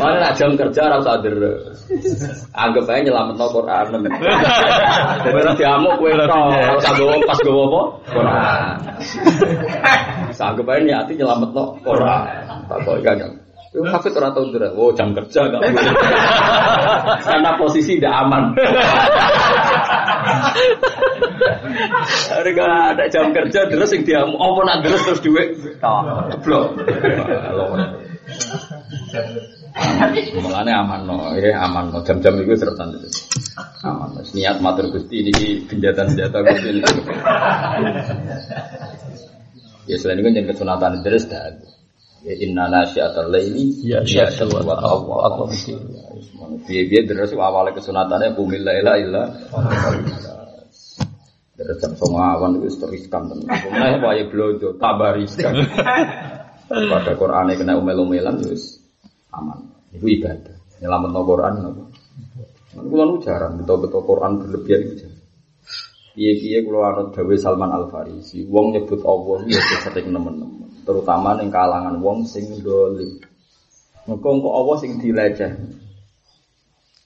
Mana 0.00 0.16
nak 0.20 0.32
jam 0.40 0.56
kerja 0.56 0.88
rasa 0.88 1.20
deres. 1.20 1.84
Anggap 2.56 2.88
aja 2.88 3.00
nyelamat 3.04 3.34
no 3.36 3.46
Quran. 3.52 3.84
Bener 5.24 5.52
diamuk 5.56 5.94
kue 6.00 6.12
to, 6.16 6.42
rasa 6.52 6.90
gue 6.96 7.16
pas 7.28 7.38
gue 7.38 7.52
apa? 7.52 7.82
Quran. 8.08 8.74
Anggap 10.32 10.66
aja 10.68 10.80
nyati 10.80 11.12
nyelamat 11.16 11.50
no 11.52 11.64
Quran. 11.84 12.24
Tak 12.64 12.78
kau 12.88 12.96
ikan 13.00 13.42
Yo 13.74 13.82
hafid 13.90 14.14
ora 14.14 14.30
tau 14.30 14.46
ndera. 14.46 14.70
Oh, 14.78 14.94
jam 14.94 15.10
kerja 15.18 15.50
gak 15.50 15.58
Karena 17.26 17.58
posisi 17.58 17.98
tidak 17.98 18.22
aman. 18.22 18.54
Harga 22.30 22.94
ada 22.94 23.04
jam 23.10 23.34
kerja 23.34 23.66
terus 23.66 23.90
yang 23.90 24.06
dia 24.06 24.22
mau 24.30 24.62
nak 24.62 24.86
terus 24.86 25.02
terus 25.02 25.20
duit. 25.26 25.58
Blok. 26.46 26.78
Mulane 30.38 30.70
aman 30.70 31.00
no, 31.06 31.16
ya 31.38 31.66
aman 31.66 31.90
no. 31.90 31.98
Jam-jam 32.06 32.38
itu 32.38 32.54
seretan 32.54 32.94
itu. 32.94 33.08
Aman. 33.82 34.14
Niat 34.34 34.58
matur 34.62 34.90
Gusti 34.90 35.26
ini 35.26 35.66
genjatan 35.66 36.06
senjata 36.10 36.38
Gusti. 36.42 36.82
Ya 39.84 39.96
selain 40.00 40.24
itu 40.24 40.30
jangan 40.32 40.48
kesunatan 40.54 40.92
terus 41.04 41.24
dah. 41.28 41.52
Ya 42.24 42.34
inna 42.40 42.72
nasyiatal 42.72 43.28
laili 43.28 43.84
ya 43.84 44.00
syai'atu 44.00 44.64
wa 44.64 44.78
Allah. 44.80 45.48
Biye-biye 46.64 47.04
terus 47.04 47.36
awalnya 47.36 47.76
kesunatannya 47.76 48.32
bumi 48.32 48.64
laila 48.64 48.96
illa 48.96 49.22
Terus 51.54 51.78
jam 51.78 51.94
awan 52.18 52.58
itu 52.58 52.66
teriskan 52.82 53.30
tenan. 53.30 53.46
Mulai 53.46 53.94
wae 54.02 54.22
blojo 54.26 54.74
tabariskan. 54.74 55.54
Pada 56.64 57.12
Quran 57.14 57.52
kena 57.54 57.76
umel-umelan 57.76 58.40
wis 58.48 58.83
aman. 59.38 59.58
Itu 59.90 60.06
ibadah. 60.06 60.56
Nyelametno 60.82 61.20
Quran 61.22 61.54
napa? 61.62 61.84
Kulo 62.74 63.22
jarang 63.22 63.62
betul-betul 63.62 64.02
Quran 64.02 64.32
berlebihan 64.42 64.80
itu 64.82 64.94
jarang. 65.06 65.22
Piye-piye 66.14 66.62
kula 66.62 66.94
anut 66.94 67.18
Salman 67.42 67.74
Al 67.74 67.90
Farisi, 67.90 68.46
wong 68.46 68.70
nyebut 68.70 69.02
Allah 69.02 69.42
ya 69.50 69.58
sering 69.82 70.14
nemen-nemen 70.14 70.54
terutama 70.84 71.34
ning 71.34 71.48
kalangan 71.48 71.98
wong 71.98 72.28
sing 72.28 72.60
dolim. 72.60 73.18
Engko 74.04 74.28
engko 74.36 74.48
Allah 74.52 74.76
sing 74.78 75.00
dileceh. 75.00 75.52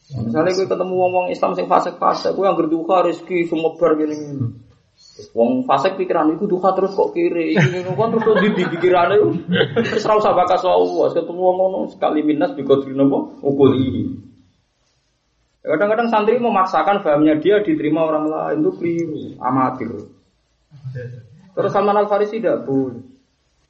Misalnya 0.09 0.57
gue 0.57 0.67
ketemu 0.67 0.95
wong-wong 0.99 1.27
Islam 1.31 1.53
sing 1.55 1.69
fasik-fasik, 1.71 2.35
gue 2.35 2.45
yang 2.45 2.59
berduka 2.59 3.07
rezeki 3.07 3.47
sumebar 3.47 3.95
gini. 3.95 4.19
Wong 5.35 5.67
fasik 5.67 5.99
pikiran 5.99 6.31
itu 6.39 6.47
duka 6.47 6.71
terus 6.79 6.95
kok 6.95 7.11
kiri, 7.11 7.59
kan 7.59 8.09
terus 8.15 8.39
di 8.39 8.51
pikiran 8.55 9.19
itu. 9.19 9.29
Terus 9.75 10.07
rasa 10.07 10.31
bakas 10.31 10.63
Allah, 10.63 11.11
ketemu 11.11 11.43
wong 11.43 11.57
ngono 11.59 11.79
sekali 11.91 12.23
minus 12.23 12.55
bikodri 12.55 12.95
nopo 12.95 13.35
ukul 13.43 13.75
ini. 13.75 14.15
Kadang-kadang 15.59 16.09
santri 16.09 16.39
memaksakan 16.39 17.03
fahamnya 17.03 17.37
dia 17.43 17.61
diterima 17.61 18.07
orang 18.07 18.31
lain 18.31 18.63
itu 18.63 18.71
keliru, 18.79 19.23
amatir. 19.43 19.91
Terus 21.53 21.71
Salman 21.75 21.99
Al 21.99 22.09
Farisi 22.09 22.39
tidak 22.39 22.65
boleh. 22.65 23.03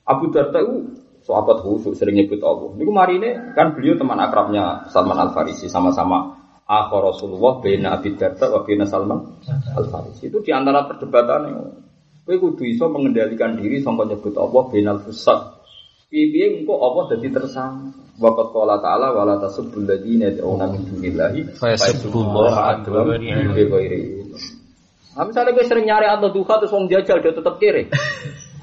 Abu 0.05 0.29
Darda 0.31 0.63
itu 0.63 1.01
sahabat 1.27 1.65
khusus 1.65 1.99
sering 1.99 2.17
nyebut 2.17 2.39
Allah. 2.45 2.77
Niku 2.77 2.93
mari 2.93 3.19
ini 3.19 3.35
kan 3.57 3.75
beliau 3.75 3.99
teman 3.99 4.21
akrabnya 4.21 4.87
Salman 4.93 5.19
Al 5.19 5.33
Farisi 5.35 5.67
sama-sama 5.67 6.38
akhir 6.69 7.01
Rasulullah 7.01 7.65
bina 7.65 7.97
Abi 7.97 8.13
Darda 8.15 8.53
wa 8.53 8.61
bina 8.63 8.85
Salman 8.85 9.41
Al 9.73 9.89
Farisi. 9.89 10.29
Itu 10.29 10.45
di 10.45 10.53
antara 10.53 10.85
perdebatan 10.85 11.41
yang 11.49 11.61
Kowe 12.29 12.37
kudu 12.37 12.61
iso 12.69 12.93
mengendalikan 12.93 13.57
diri 13.57 13.81
sampai 13.81 14.05
nyebut 14.05 14.37
Allah 14.37 14.69
binal 14.69 15.01
fusat. 15.01 15.65
Piye 16.13 16.61
engko 16.61 16.77
Allah 16.77 17.17
dadi 17.17 17.33
tersangka. 17.33 17.97
Waqat 18.21 18.53
qala 18.53 18.77
ta'ala 18.85 19.17
wala 19.17 19.41
tasubbul 19.41 19.89
ladina 19.89 20.29
yad'una 20.29 20.69
min 20.69 20.85
dunillahi 20.85 21.57
fa 21.57 21.73
yasubbullaha 21.73 22.85
adwa 22.85 23.17
bi 23.17 23.65
ghairi. 23.65 24.29
Nah, 25.17 25.25
misalnya 25.25 25.65
sering 25.65 25.89
nyari 25.89 26.05
atau 26.05 26.29
duha 26.29 26.61
terus 26.61 26.75
wong 26.77 26.93
jajal 26.93 27.17
dia 27.25 27.33
tetap 27.33 27.57
kiri. 27.57 27.89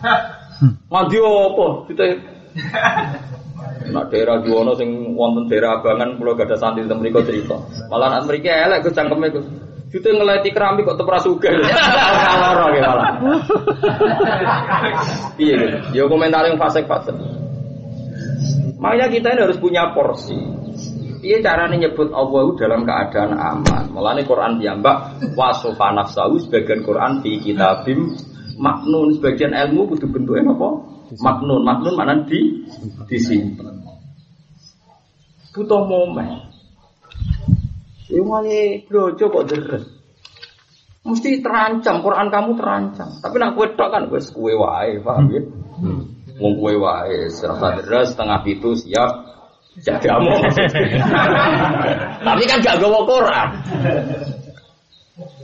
Mandi 0.94 1.18
apa? 1.18 1.68
Kita 1.90 2.04
Nak 3.92 4.10
daerah 4.10 4.42
Juwono 4.42 4.74
sing 4.74 5.14
wonten 5.14 5.46
daerah 5.46 5.78
Abangan 5.78 6.18
kula 6.18 6.34
gak 6.34 6.50
ada 6.50 6.58
santri 6.58 6.86
teng 6.90 7.02
mriku 7.02 7.22
cerita. 7.22 7.58
Malah 7.90 8.18
nak 8.18 8.26
mriki 8.26 8.50
elek 8.50 8.86
Gus 8.86 8.96
cangkeme 8.96 9.30
Gus. 9.30 9.46
Jute 9.94 10.10
ngeleti 10.12 10.50
keramik 10.52 10.84
kok 10.90 10.98
tepra 10.98 11.22
sugih. 11.22 11.56
Lara 11.56 12.66
ge 12.74 12.82
malah. 12.82 13.08
Iya 15.40 15.54
gitu. 15.56 15.78
Ya 15.96 16.04
komentar 16.10 16.44
yang 16.50 16.58
fasik-fasik. 16.58 17.16
Makanya 18.82 19.08
kita 19.08 19.28
ini 19.34 19.42
harus 19.46 19.58
punya 19.62 19.94
porsi. 19.96 20.36
Iya 21.26 21.42
caranya 21.42 21.80
nyebut 21.80 22.14
Allah 22.14 22.46
dalam 22.60 22.86
keadaan 22.86 23.34
aman. 23.34 23.84
Mulane 23.90 24.22
Quran 24.28 24.62
diambak 24.62 25.26
wasofa 25.34 25.90
nafsahu 25.96 26.38
sebagian 26.38 26.86
Quran 26.86 27.26
di 27.26 27.42
kitabim 27.42 28.14
maknun 28.62 29.18
sebagian 29.18 29.56
ilmu 29.56 29.90
butuh 29.90 30.06
bentuknya 30.06 30.54
apa? 30.54 30.70
Maknun, 31.14 31.62
maknun 31.62 31.94
mana 31.94 32.18
di 32.26 32.66
disimpan. 33.06 33.78
Butuh 35.54 35.82
momen. 35.88 36.52
Iwani 38.10 38.86
blojo 38.90 39.26
kok 39.32 39.46
deres. 39.50 39.86
Mesti 41.06 41.38
terancam, 41.46 42.02
Quran 42.02 42.28
kamu 42.34 42.58
terancam. 42.58 43.10
Tapi 43.22 43.36
nak 43.38 43.54
kue 43.54 43.70
tok 43.78 43.94
kan 43.94 44.10
kue 44.10 44.18
kue 44.18 44.54
wae, 44.58 44.98
paham 45.06 45.30
ya? 45.30 45.42
Hmm. 45.78 46.02
Wong 46.42 46.54
kue 46.58 46.74
wae, 46.82 47.30
serasa 47.30 47.78
deres 47.78 48.18
setengah 48.18 48.42
itu 48.50 48.74
siap 48.74 49.12
jadi 49.86 50.08
among. 50.18 50.42
Tapi 52.26 52.44
kan 52.48 52.58
gak 52.64 52.80
gawa 52.82 53.00
Quran. 53.06 53.50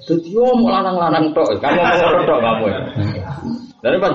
Jadi 0.08 0.30
mau 0.34 0.72
lanang-lanang 0.72 1.30
tok, 1.36 1.62
kan 1.62 1.78
mau 1.78 1.86
ngomong 1.88 2.24
tok 2.26 2.40
kamu. 2.42 2.66
Dari 3.82 3.98
apa 3.98 4.10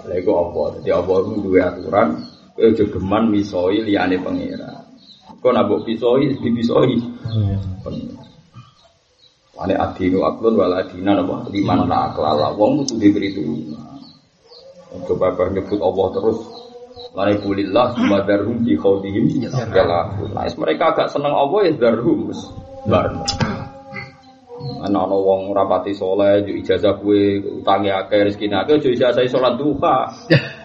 terus? 0.00 0.08
Lego 0.08 0.32
apa? 0.48 0.80
Jadi 0.80 0.90
apa 0.90 1.12
itu 1.20 1.32
dua 1.44 1.60
aturan. 1.68 2.08
Kau 2.56 2.72
jogeman 2.76 3.24
misoi 3.32 3.80
liane 3.84 4.16
pengira. 4.20 4.84
Kau 5.40 5.52
nabok 5.52 5.88
pisoi, 5.88 6.36
di 6.36 6.50
pisoi. 6.52 6.96
Ane 9.60 9.76
adinu 9.76 10.24
aklun 10.24 10.56
wala 10.56 10.80
adina 10.84 11.20
apa? 11.20 11.48
Liman 11.52 11.84
la 11.84 12.12
aklala. 12.12 12.52
Wong 12.56 12.88
itu 12.88 12.96
diberi 12.96 13.28
itu. 13.32 13.44
Coba 15.06 15.36
kau 15.38 15.46
nyebut 15.46 15.78
Allah 15.78 16.06
terus 16.18 16.38
Lani 17.10 17.42
kulillah 17.42 17.94
sumadarhum 17.94 18.62
di 18.62 18.74
khawdihim 18.78 19.42
Yalah 19.46 20.14
Nah 20.30 20.46
mereka 20.58 20.94
agak 20.94 21.14
seneng 21.14 21.34
Allah 21.34 21.70
ya 21.70 21.72
darhum 21.78 22.30
Bar 22.86 23.10
Ana 24.80 25.04
ana 25.04 25.16
wong 25.16 25.52
rapati 25.52 25.92
soleh, 25.92 26.40
yo 26.48 26.56
ijazah 26.56 26.96
kue, 27.04 27.36
utangi 27.40 27.92
akeh, 27.92 28.32
rezeki 28.32 28.48
akeh, 28.48 28.80
yo 28.80 28.90
ijazah 28.96 29.24
sholat 29.28 29.60
duha. 29.60 29.96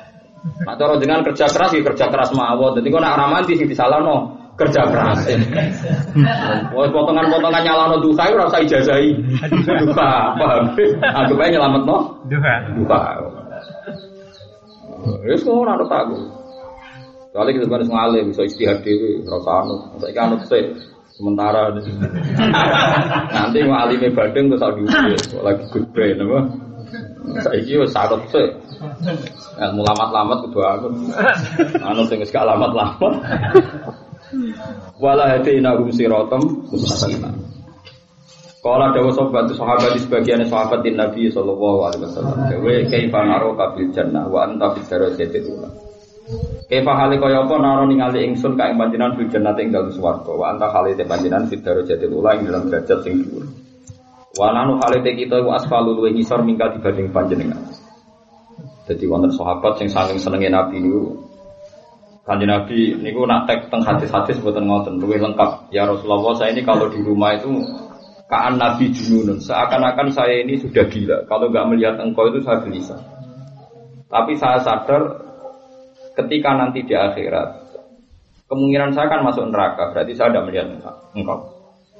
Nah, 0.46 0.78
cara 0.78 0.94
dengan 1.02 1.26
kerja 1.26 1.50
keras, 1.50 1.74
ya 1.74 1.82
kerja 1.82 2.06
keras 2.06 2.30
mawon. 2.30 2.78
Jadi 2.78 2.94
kau 2.94 3.02
nak 3.02 3.18
ramanti 3.18 3.58
sih 3.58 3.66
no 3.66 4.46
kerja 4.54 4.82
keras. 4.88 5.26
Wah, 6.78 6.88
potongan-potongan 6.94 7.62
nyalano 7.66 7.98
duha 7.98 8.24
itu 8.30 8.38
rasa 8.38 8.58
ijazahi. 8.62 9.10
Duha, 9.66 10.12
paham? 10.38 10.64
Anggap 11.02 11.42
aja 11.42 11.50
nyelamat 11.50 11.82
no. 11.90 11.98
Duha. 12.30 12.54
Duha. 12.78 13.02
Wis 15.26 15.42
kok 15.42 15.54
ora 15.54 15.74
ada 15.76 15.86
aku. 15.86 16.18
Soalnya 17.36 17.52
kita 17.60 17.68
harus 17.68 17.90
ngalih, 17.92 18.22
bisa 18.32 18.42
istihad 18.48 18.80
dewi, 18.80 19.20
rasa 19.28 19.52
anut. 19.66 19.80
Saya 20.00 20.24
anut 20.24 20.42
sih. 20.48 20.64
Sementara 21.16 21.72
nanti 23.32 23.60
walime 23.64 24.08
badeng 24.12 24.52
terus 24.52 24.60
lagi 24.60 24.84
lagi 25.40 25.64
good 25.72 25.88
brain 25.96 26.20
apa? 26.20 26.40
Saiki 27.40 27.80
wis 27.80 27.96
sarep 27.96 28.20
sih. 28.28 28.52
Ilmu 29.56 29.82
lamat-lamat 29.88 30.38
kudu 30.44 30.60
aku. 30.60 30.88
Anu 31.80 32.04
wis 32.04 32.30
gak 32.36 32.44
lamat-lamat. 32.44 33.14
Wala 35.00 35.40
hadina 35.40 35.80
hum 35.80 35.88
siratam 35.96 36.68
mustaqim. 36.68 37.24
Kala 38.60 38.92
dawa 38.92 39.14
sobat 39.14 39.46
sahabat 39.54 39.94
di 39.94 40.02
sebagian 40.02 40.42
sahabat 40.50 40.82
Nabi 40.84 41.30
sallallahu 41.30 41.86
alaihi 41.86 42.12
wasallam. 42.12 42.38
Dewe 42.50 42.84
kaifa 42.90 43.22
naro 43.24 43.54
kabil 43.54 43.94
jannah 43.94 44.26
wa 44.26 44.44
anta 44.44 44.74
fi 44.74 44.82
darajatil 44.90 45.48
ula. 45.54 45.70
Kaifa 46.66 46.94
hale 46.98 47.22
kaya 47.22 47.46
apa 47.46 47.56
naro 47.62 47.86
ningali 47.86 48.26
ingsun 48.26 48.58
ka 48.58 48.74
ing 48.74 48.82
panjenengan 48.82 49.14
fil 49.14 49.30
jannati 49.30 49.62
ing 49.62 49.70
dalem 49.70 49.94
swarga 49.94 50.34
wa 50.34 50.50
anta 50.50 50.74
hale 50.74 50.98
te 50.98 51.06
panjenengan 51.06 51.46
fi 51.46 51.62
darajatil 51.62 52.10
ula 52.10 52.34
ing 52.34 52.50
dalam 52.50 52.66
derajat 52.66 53.00
sing 53.06 53.22
dhuwur. 53.22 53.46
Wa 54.34 54.50
nanu 54.50 54.82
hale 54.82 55.06
te 55.06 55.14
kita 55.14 55.46
wa 55.46 55.62
asfalu 55.62 55.94
luwe 55.94 56.10
ngisor 56.18 56.42
minggal 56.42 56.74
dibanding 56.74 57.14
panjenengan. 57.14 57.62
Jadi 58.90 59.06
wonten 59.06 59.30
sahabat 59.38 59.78
sing 59.78 59.90
saking 59.94 60.18
senenge 60.18 60.50
Nabi 60.50 60.82
niku 60.82 61.26
Kanjeng 62.26 62.50
Nabi 62.50 62.98
niku 62.98 63.22
nak 63.30 63.46
tek 63.46 63.70
teng 63.70 63.86
hadis-hadis 63.86 64.42
mboten 64.42 64.66
ngoten 64.66 64.98
luwih 64.98 65.22
lengkap. 65.22 65.70
Ya 65.70 65.86
Rasulullah 65.86 66.34
saya 66.34 66.58
ini 66.58 66.66
kalau 66.66 66.90
di 66.90 67.06
rumah 67.06 67.38
itu 67.38 67.54
Kaan 68.26 68.58
Nabi 68.58 68.90
Jununun, 68.90 69.38
seakan-akan 69.38 70.10
saya 70.10 70.42
ini 70.42 70.58
sudah 70.58 70.90
gila. 70.90 71.30
Kalau 71.30 71.54
nggak 71.54 71.70
melihat 71.70 72.02
engkau 72.02 72.26
itu 72.34 72.42
saya 72.42 72.58
gelisah. 72.66 72.98
Tapi 74.10 74.34
saya 74.42 74.66
sadar 74.66 75.25
ketika 76.16 76.50
nanti 76.56 76.82
di 76.88 76.96
akhirat 76.96 77.66
kemungkinan 78.48 78.94
saya 78.96 79.12
akan 79.12 79.22
masuk 79.28 79.46
neraka, 79.52 79.92
berarti 79.92 80.14
saya 80.16 80.32
tidak 80.32 80.46
melihat 80.50 80.68
engkau. 81.14 81.40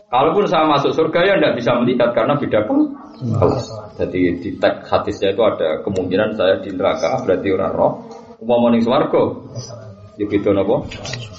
Kalaupun 0.06 0.46
saya 0.46 0.70
masuk 0.70 0.94
surga 0.94 1.20
ya 1.26 1.34
tidak 1.42 1.54
bisa 1.60 1.72
melihat 1.82 2.10
karena 2.14 2.38
beda 2.38 2.60
kelas. 2.70 3.68
Jadi 3.98 4.20
di 4.40 4.50
teks 4.56 4.88
hadisnya 4.88 5.34
itu 5.34 5.42
ada 5.42 5.82
kemungkinan 5.82 6.38
saya 6.38 6.62
di 6.62 6.70
neraka 6.72 7.26
berarti 7.26 7.48
orang 7.52 7.74
roh. 7.74 7.94
Umum 8.40 8.70
ning 8.70 8.86
swarga. 8.86 9.24
Ya 10.16 10.26
beda 10.30 10.54
napa? 10.54 10.86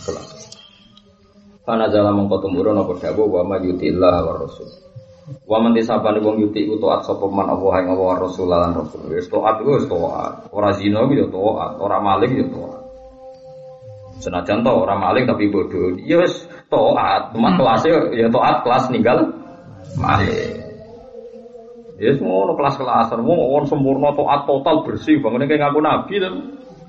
Kelas. 0.04 0.28
Mongko 1.66 2.36
tumurun 2.42 2.78
apa 2.78 2.92
dawu 3.00 3.30
wa 3.30 3.56
yutillah 3.58 4.22
wa 4.22 4.32
rasul. 4.44 4.66
Wa 5.26 5.58
man 5.58 5.74
disabane 5.74 6.22
wong 6.22 6.38
yuti 6.38 6.70
ku 6.70 6.78
taat 6.78 7.02
sapa 7.02 7.26
man 7.26 7.50
Allah 7.50 7.82
ing 7.82 7.90
Allah 7.90 8.14
rasul 8.22 8.46
lan 8.46 8.78
rasul. 8.78 9.10
Wis 9.10 9.26
taat 9.26 9.58
ku 9.58 9.74
wis 9.74 9.86
taat. 9.90 10.46
Ora 10.54 10.70
zina 10.78 11.02
ku 11.02 11.12
ya 11.18 11.26
taat, 11.26 11.82
ora 11.82 11.98
maling 11.98 12.32
ya 12.38 12.46
taat. 12.46 12.82
Senajan 14.22 14.62
to 14.62 14.70
ora 14.70 14.94
maling 14.94 15.26
tapi 15.26 15.50
bodoh. 15.50 15.98
Ya 15.98 16.22
wis 16.22 16.46
taat, 16.70 17.34
cuma 17.34 17.50
hmm. 17.50 17.58
kelasnya 17.58 17.94
ya 18.14 18.26
taat 18.30 18.62
kelas 18.62 18.84
ninggal 18.94 19.18
maling. 19.98 20.62
Ya 21.96 22.12
semua 22.12 22.52
kelas-kelas, 22.52 23.08
semua 23.08 23.40
orang 23.40 23.66
sempurna 23.66 24.12
taat 24.14 24.46
total 24.46 24.84
bersih, 24.84 25.16
bangun 25.18 25.48
kayak 25.48 25.64
ngaku 25.64 25.80
nabi 25.80 26.14
tuh. 26.22 26.34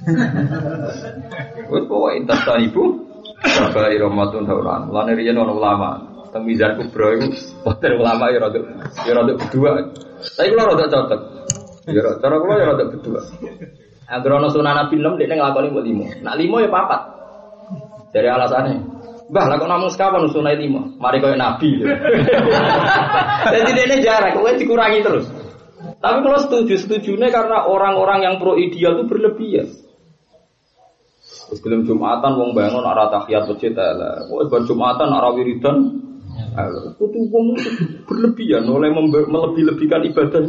Wes 1.73 1.83
pokoke 1.89 2.11
intas 2.21 2.45
ibu 2.61 3.07
Bapak 3.37 3.93
Iromatun 3.93 4.49
Hauran, 4.49 4.89
lan 4.89 5.13
riyen 5.13 5.37
ulama, 5.37 6.16
teng 6.37 6.45
mizan 6.45 6.77
kubra 6.77 7.17
iku 7.17 7.27
wonten 7.65 7.91
ulama 7.97 8.29
ya 8.29 8.37
rada 8.45 8.59
ya 9.01 9.11
rada 9.17 9.33
berdua. 9.33 9.71
Tapi 10.37 10.47
kula 10.53 10.63
rada 10.69 10.85
cocok. 10.85 11.21
Ya 11.89 12.01
cara 12.21 12.35
kula 12.37 12.53
ya 12.61 12.65
rada 12.69 12.83
berdua. 12.93 13.21
Agrono 14.07 14.47
sunan 14.53 14.77
Nabi 14.77 15.01
6 15.01 15.17
dekne 15.17 15.35
nglakoni 15.35 15.67
mbok 15.73 15.83
5. 16.21 16.23
Nak 16.23 16.35
5 16.37 16.63
ya 16.63 16.69
papat. 16.69 17.01
Dari 18.07 18.29
alasannya, 18.31 18.79
Mbah, 19.27 19.45
lah 19.51 19.55
kok 19.59 19.67
namung 19.67 19.91
sekawan 19.91 20.31
sunai 20.31 20.55
lima, 20.55 20.87
mari 21.03 21.19
kau 21.19 21.27
nabi. 21.35 21.83
Jadi 23.53 23.71
ini 23.75 23.99
jarak, 23.99 24.39
kau 24.39 24.47
dikurangi 24.47 25.03
terus. 25.03 25.27
Tapi 25.99 26.17
kalau 26.23 26.39
setuju, 26.39 26.79
setuju 26.79 27.19
nih 27.19 27.27
karena 27.27 27.67
orang-orang 27.67 28.23
yang 28.23 28.35
pro 28.39 28.55
ideal 28.55 28.95
itu 28.95 29.03
berlebihan. 29.11 29.67
Terus 31.47 31.59
belum 31.63 31.87
Jumatan 31.87 32.31
wong 32.39 32.51
bangun 32.55 32.83
arah 32.83 33.07
tahiyat 33.07 33.47
masjid 33.47 33.71
lah. 33.75 34.27
Wong 34.27 34.47
bar 34.47 34.63
Jumatan 34.63 35.11
arah 35.11 35.31
wiridan. 35.35 35.77
Itu 36.97 37.19
wong 37.29 37.45
berlebihan 38.09 38.65
oleh 38.65 38.89
melebih-lebihkan 39.29 40.09
ibadah 40.09 40.41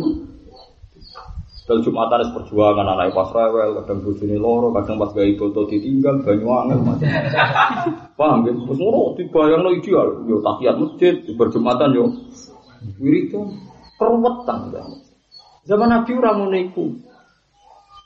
dan 1.68 1.84
Jumatan 1.84 2.24
es 2.24 2.32
perjuangan 2.32 2.96
anak 2.96 3.12
pas 3.12 3.28
rewel, 3.28 3.76
kadang 3.84 4.00
bojone 4.00 4.40
loro, 4.40 4.72
kadang 4.72 4.96
pas 4.96 5.12
gawe 5.12 5.32
foto 5.36 5.68
ditinggal, 5.68 6.24
banyu 6.24 6.48
macam. 6.48 7.04
Paham 8.18 8.48
ya? 8.48 8.56
Terus 8.56 8.78
ngono 8.80 9.12
dibayangno 9.20 9.68
ideal, 9.76 10.24
yo 10.24 10.40
tahiyat 10.40 10.80
masjid, 10.80 11.20
berjumatan 11.36 11.92
yo 11.92 12.08
wiridan, 12.96 13.52
keruwetan 14.00 14.72
ya. 14.72 14.80
Zaman 15.68 15.92
Nabi 15.92 16.10
ora 16.16 16.32
ngono 16.40 16.56
iku. 16.56 16.88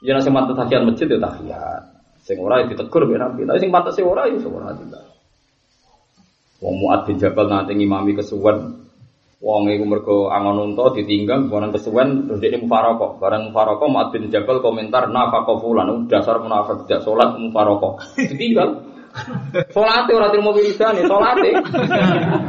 Ya 0.02 0.18
nek 0.18 0.26
mantep 0.34 0.58
tahiyat 0.58 0.82
masjid 0.82 1.06
ya 1.06 1.22
tahiyat. 1.22 1.82
Sing 2.26 2.42
ora 2.42 2.66
ya 2.66 2.66
ditegur 2.66 3.06
mbek 3.06 3.22
Nabi, 3.22 3.46
tapi 3.46 3.62
sing 3.62 3.70
pantes 3.70 3.94
ora 4.02 4.26
ya 4.26 4.42
ora 4.42 4.74
tidak. 4.74 5.06
Wong 6.62 6.78
Muad 6.78 7.10
bin 7.10 7.18
Jabal 7.18 7.50
nanti 7.50 7.74
ngimami 7.74 8.14
kesuwen 8.14 8.82
Wong 9.42 9.74
iku 9.74 9.84
mergo 9.90 10.16
angon 10.30 10.70
unta 10.70 10.94
ditinggal 10.94 11.50
barang 11.50 11.74
kesuwen 11.74 12.30
terus 12.30 12.38
dia 12.38 12.54
mufaraqah. 12.62 13.18
Barang 13.18 13.50
mufaraqah 13.50 13.90
Mu'ad 13.90 14.14
bin 14.14 14.30
Jabal 14.30 14.62
komentar 14.62 15.10
nafaqah 15.10 15.58
fulan 15.58 16.06
dasar 16.06 16.38
munafik 16.38 16.86
tidak 16.86 17.02
salat 17.02 17.34
mufaraqah. 17.42 18.06
Ditinggal. 18.30 18.91
Salate 19.72 20.10
ora 20.16 20.32
terima 20.32 20.56
wiridane, 20.56 21.04
salate. 21.04 21.50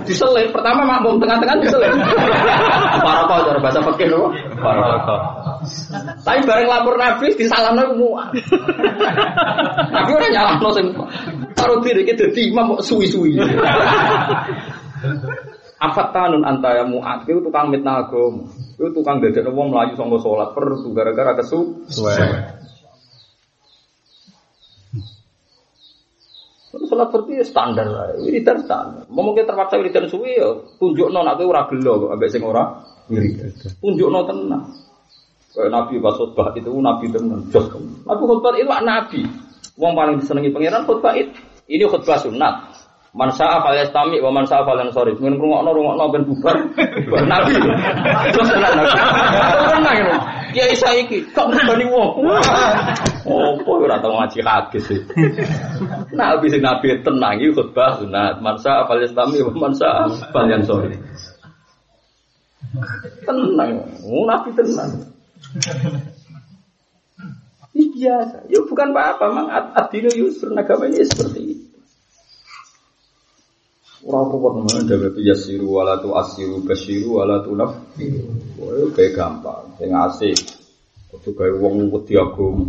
Diselip 0.08 0.56
pertama 0.56 0.88
makmum 0.88 1.20
tengah-tengah 1.20 1.60
diselip. 1.60 1.92
Mufaraqah 1.92 3.38
cara 3.44 3.60
bahasa 3.60 3.80
fikih 3.84 4.08
lho. 4.08 4.32
Mufaraqah. 4.32 5.20
Tapi 6.24 6.40
bareng 6.48 6.68
lapor 6.72 6.96
Nabi 6.96 7.36
disalamno 7.36 7.84
ku 7.92 7.96
muat. 8.00 8.32
Nabi 9.92 10.10
ora 10.16 10.28
nyalahno 10.32 10.70
sing 10.72 10.88
karo 11.60 11.84
diri 11.84 12.08
iki 12.08 12.16
dadi 12.16 12.42
imam 12.48 12.80
kok 12.80 12.84
suwi-suwi. 12.88 13.36
Afat 15.84 16.16
tanun 16.16 16.48
antaya 16.48 16.88
muat, 16.88 17.28
itu 17.28 17.44
tukang 17.44 17.68
mitnah 17.68 18.08
agama, 18.08 18.48
itu 18.80 18.88
tukang 18.96 19.20
dadek 19.20 19.52
wong 19.52 19.68
melayu 19.68 20.00
sangka 20.00 20.16
sholat 20.24 20.56
per 20.56 20.64
gara-gara 20.96 21.36
kesu. 21.44 21.84
Sholat 26.74 27.14
seperti 27.14 27.38
standar 27.46 27.86
lah, 27.86 28.18
wiridan 28.18 28.58
standar. 28.66 29.06
Mungkin 29.06 29.46
terpaksa 29.46 29.78
wiridan 29.78 30.10
suwi 30.10 30.42
ya, 30.42 30.58
tunjuk 30.82 31.14
non 31.14 31.30
aku 31.30 31.46
ora 31.46 31.70
gelo 31.70 32.10
abek 32.10 32.34
sing 32.34 32.42
ora 32.42 32.82
wiridan. 33.14 33.54
Tunjuk 33.78 34.10
non 34.10 34.26
tenang. 34.26 34.66
Kayak 35.54 35.70
Nabi 35.70 36.02
pas 36.02 36.18
khutbah 36.18 36.50
itu 36.58 36.74
Nabi 36.74 37.06
tenang, 37.14 37.46
jos. 37.54 37.70
Nabi 38.10 38.24
khutbah 38.26 38.58
itu 38.58 38.66
Nabi. 38.66 39.22
Wong 39.78 39.94
paling 39.94 40.18
disenangi 40.18 40.50
pangeran 40.50 40.90
khutbah 40.90 41.14
itu. 41.14 41.38
Ini 41.70 41.86
khutbah 41.86 42.18
sunat. 42.18 42.74
Man 43.14 43.30
sa'a 43.30 43.62
fal 43.62 43.78
yastami 43.78 44.18
wa 44.18 44.34
man 44.34 44.50
sa'a 44.50 44.66
fal 44.66 44.82
yansarif. 44.82 45.22
Mun 45.22 45.38
ngrungokno 45.38 45.70
rungokno 45.78 46.10
ben 46.10 46.26
bubar. 46.26 46.58
Nabi. 47.30 47.54
Tenan 48.34 48.72
nabi. 48.82 48.98
Tenang 49.70 49.98
ngono. 50.54 50.62
Ya 50.62 50.70
isa 50.70 50.94
iki 50.94 51.26
kok 51.34 51.50
ngene 51.50 51.90
wong. 51.90 52.22
Oh, 53.26 53.58
kok 53.58 53.82
ora 53.82 53.98
tau 53.98 54.14
ngaji 54.22 54.40
hadis. 54.46 54.86
Nabi 56.14 56.46
sing 56.54 56.62
nabi 56.62 57.02
tenang 57.02 57.42
iki 57.42 57.58
khutbah 57.58 57.98
sunat. 57.98 58.38
Man 58.46 58.62
sa'a 58.62 58.86
fal 58.86 59.02
yastami 59.02 59.42
wa 59.42 59.52
man 59.58 59.74
sa'a 59.74 60.14
fal 60.30 60.46
yansarif. 60.46 61.02
Tenang. 63.26 63.72
Oh, 64.06 64.30
nabi 64.30 64.54
tenang. 64.54 65.10
Ini 67.74 67.90
biasa. 67.90 68.46
Ya 68.54 68.62
bukan 68.70 68.94
apa-apa, 68.94 69.26
mang 69.34 69.50
adino 69.50 70.14
yusur 70.14 70.54
agamanya 70.54 71.02
seperti 71.10 71.40
ini. 71.42 71.53
Ora 74.04 74.28
kuat 74.28 74.54
namanya 74.60 74.84
dawe 74.84 75.16
yasiru 75.16 75.80
wala 75.80 75.96
tu 76.04 76.12
asiru 76.12 76.60
basiru 76.68 77.24
wala 77.24 77.40
tu 77.40 77.56
naf. 77.56 77.72
Kayak 78.96 79.16
gampang, 79.16 79.80
sing 79.80 79.96
asik. 79.96 80.36
Ojo 81.16 81.32
gawe 81.32 81.56
wong 81.56 81.88
wedi 81.88 82.20
agama. 82.20 82.68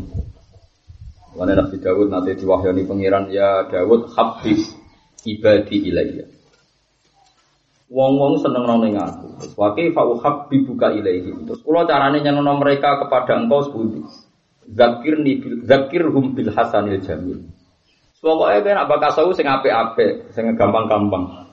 Mana 1.34 1.58
Nabi 1.58 1.82
Dawud 1.82 2.14
nanti 2.14 2.38
diwahyani 2.38 2.86
pangeran 2.86 3.26
ya 3.34 3.66
Dawud 3.66 4.14
habis 4.14 4.70
ibadi 5.26 5.90
ilayya. 5.90 6.30
Wong-wong 7.90 8.38
seneng 8.38 8.70
nang 8.70 8.86
ning 8.86 8.94
aku. 8.94 9.34
Terus 9.42 9.54
wake 9.58 9.90
fa 9.90 10.06
buka 10.06 10.88
ilaihi. 10.94 11.34
Terus 11.46 11.60
kula 11.66 11.90
carane 11.90 12.22
nyenengno 12.22 12.54
mereka 12.62 13.02
kepada 13.02 13.42
engkau 13.42 13.66
sepundi. 13.66 14.06
Zakirni 14.70 15.42
bil 15.42 15.66
zakirhum 15.66 16.32
bil 16.32 16.54
hasanil 16.54 17.02
jamil. 17.02 17.44
Pokoknya 18.24 18.64
ben 18.64 18.80
apa 18.80 18.96
kasau 19.04 19.36
sing 19.36 19.44
apik-apik, 19.44 20.32
sing 20.32 20.48
gampang-gampang. 20.56 21.44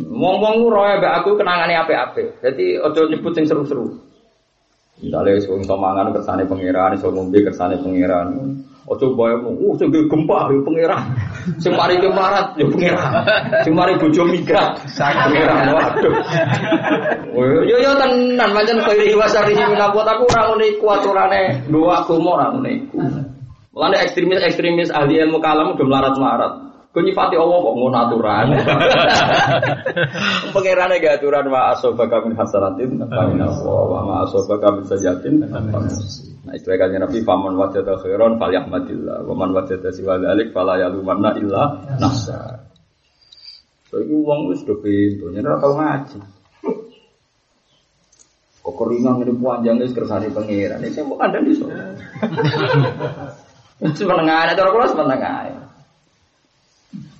Wong-wong 0.00 0.72
roe 0.72 0.96
mbek 0.96 1.20
aku 1.20 1.36
kenangane 1.36 1.76
apik-apik. 1.76 2.40
Jadi 2.40 2.80
ojo 2.80 3.12
nyebut 3.12 3.36
sing 3.36 3.44
seru-seru. 3.44 3.92
Misalnya 5.04 5.36
wong 5.52 5.60
iso 5.60 5.76
mangan 5.76 6.16
kersane 6.16 6.48
pangeran, 6.48 6.96
iso 6.96 7.12
ngombe 7.12 7.44
kersane 7.44 7.76
pangeran. 7.76 8.56
Ojo 8.88 9.12
bayang, 9.12 9.44
uh 9.44 9.74
sing 9.76 9.92
gempa 9.92 10.48
ya 10.48 10.60
pangeran. 10.64 11.02
Sing 11.60 11.76
mari 11.76 12.00
kemarat 12.00 12.56
ya 12.56 12.64
pangeran. 12.64 13.12
Sing 13.60 13.72
mari 13.76 14.00
bojo 14.00 14.22
migrat, 14.32 14.80
pangeran. 14.96 15.76
Waduh. 15.76 16.14
Yo 17.68 17.76
yo 17.84 17.92
tenan 18.00 18.48
pancen 18.56 18.80
kaya 18.80 19.12
wasari 19.12 19.52
sing 19.52 19.76
aku 19.76 20.00
ora 20.00 20.40
ngene 20.56 20.72
iku 20.72 20.88
aturane 20.88 21.68
dua 21.68 22.00
agama 22.00 22.40
ora 22.40 22.46
ngene 22.56 22.70
iku. 22.80 23.28
Mulane 23.70 24.02
ekstremis-ekstremis 24.02 24.90
ahli 24.90 25.22
ilmu 25.22 25.38
kalam 25.38 25.78
udah 25.78 25.86
melarat-melarat. 25.86 26.52
Nyifati 26.90 27.38
Allah 27.38 27.58
kok 27.62 27.76
ngono 27.78 27.96
aturan. 28.02 28.46
Pengirannya 30.54 30.98
gak 30.98 31.22
aturan 31.22 31.46
wa 31.46 31.70
asobaka 31.70 32.18
min 32.26 32.34
hasanatin 32.34 32.98
fa 33.06 33.30
wa 33.62 34.00
ma 34.02 34.14
asobaka 34.26 34.74
min 34.74 34.82
sajatin 34.90 35.46
Nah 35.46 36.52
istilahnya 36.58 37.06
Nabi 37.06 37.22
faman 37.22 37.54
wajada 37.54 37.94
khairan 37.94 38.42
falyahmadillah 38.42 39.22
wa 39.22 39.34
man 39.38 39.54
wajada 39.54 39.94
siwa 39.94 40.18
dzalik 40.18 40.50
fala 40.50 40.82
yalumanna 40.82 41.38
illa 41.38 41.78
nafsa. 42.02 42.58
So 43.86 44.02
iku 44.02 44.26
wong 44.26 44.50
wis 44.50 44.66
do 44.66 44.74
pintu, 44.82 45.30
ora 45.30 45.62
tau 45.62 45.78
ngaji. 45.78 46.18
Kok 48.66 48.74
keringan 48.74 49.22
ngene 49.22 49.38
panjang 49.38 49.78
wis 49.78 49.94
kersane 49.94 50.26
pangeran. 50.34 50.82
Iki 50.82 51.06
mau 51.06 51.22
kandang 51.22 51.46
iso. 51.46 51.70
Semeneng 53.80 54.28
ae, 54.28 54.52
cara 54.52 54.68
kula 54.68 54.92
semeneng 54.92 55.24
ae. 55.24 55.50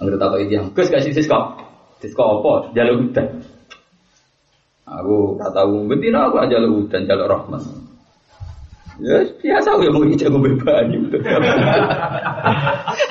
Anggere 0.00 0.16
tak 0.20 0.28
kok 0.32 0.40
yang 0.48 0.68
Gus 0.76 0.92
kasih 0.92 1.12
sisko. 1.16 1.56
Sisko 2.00 2.20
apa? 2.20 2.72
Jalur 2.76 3.04
hutan. 3.04 3.28
Aku 4.90 5.38
tak 5.38 5.54
tahu 5.54 5.86
betina 5.86 6.26
aku 6.26 6.42
jalur 6.50 6.82
hutan, 6.82 7.06
jalur 7.06 7.30
rahmat. 7.30 7.62
Ya 9.00 9.16
biasa 9.40 9.80
ya 9.80 9.88
mau 9.88 10.04
ijek 10.04 10.28
ngombe 10.28 10.52
banyu. 10.60 11.00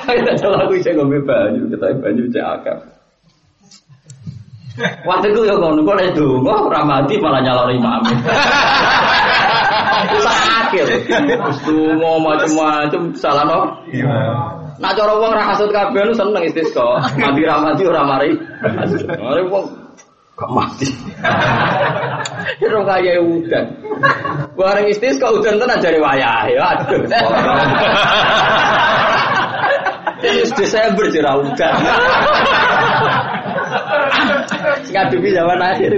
Ayo 0.06 0.20
tak 0.22 0.38
salah 0.38 0.62
aku 0.62 0.78
ijek 0.78 0.94
ngombe 0.94 1.18
banyu, 1.26 1.66
kita 1.66 1.90
banyu 1.98 2.30
cek 2.30 2.46
akar. 2.46 2.78
Waktu 5.02 5.34
itu 5.34 5.50
ya 5.50 5.58
ngono 5.58 5.82
kok 5.82 5.98
itu, 5.98 6.26
kok 6.46 6.70
ora 6.70 6.86
mati 6.86 7.18
malah 7.18 7.42
nyalon 7.42 7.74
imam. 7.74 8.02
Terus 10.70 11.58
donga 11.66 12.12
macam-macam 12.22 13.02
salah 13.18 13.44
no. 13.46 13.60
Nah 14.80 14.90
cara 14.96 15.12
wong 15.12 15.32
ra 15.34 15.44
hasud 15.44 15.68
kabeh 15.74 16.02
lu 16.08 16.14
seneng 16.16 16.46
istisqa. 16.46 17.02
Mati 17.18 17.42
ra 17.44 17.60
mati 17.60 17.82
ora 17.84 18.02
mari. 18.06 18.32
Mari 19.20 19.42
wong 19.50 19.66
gak 20.38 20.50
mati. 20.54 20.88
Kira 22.56 22.80
kaya 22.86 23.20
udan. 23.20 23.64
Bareng 24.56 24.86
istisqa 24.88 25.28
udan 25.34 25.60
tenan 25.60 25.78
jare 25.84 25.98
wayah. 26.00 26.48
Ya 26.48 26.64
aduh. 26.78 27.02
Terus 30.20 30.52
Desember 30.56 31.08
jera 31.12 31.36
udan. 31.36 31.74
Ngadepi 34.90 35.28
zaman 35.30 35.60
akhir 35.60 35.92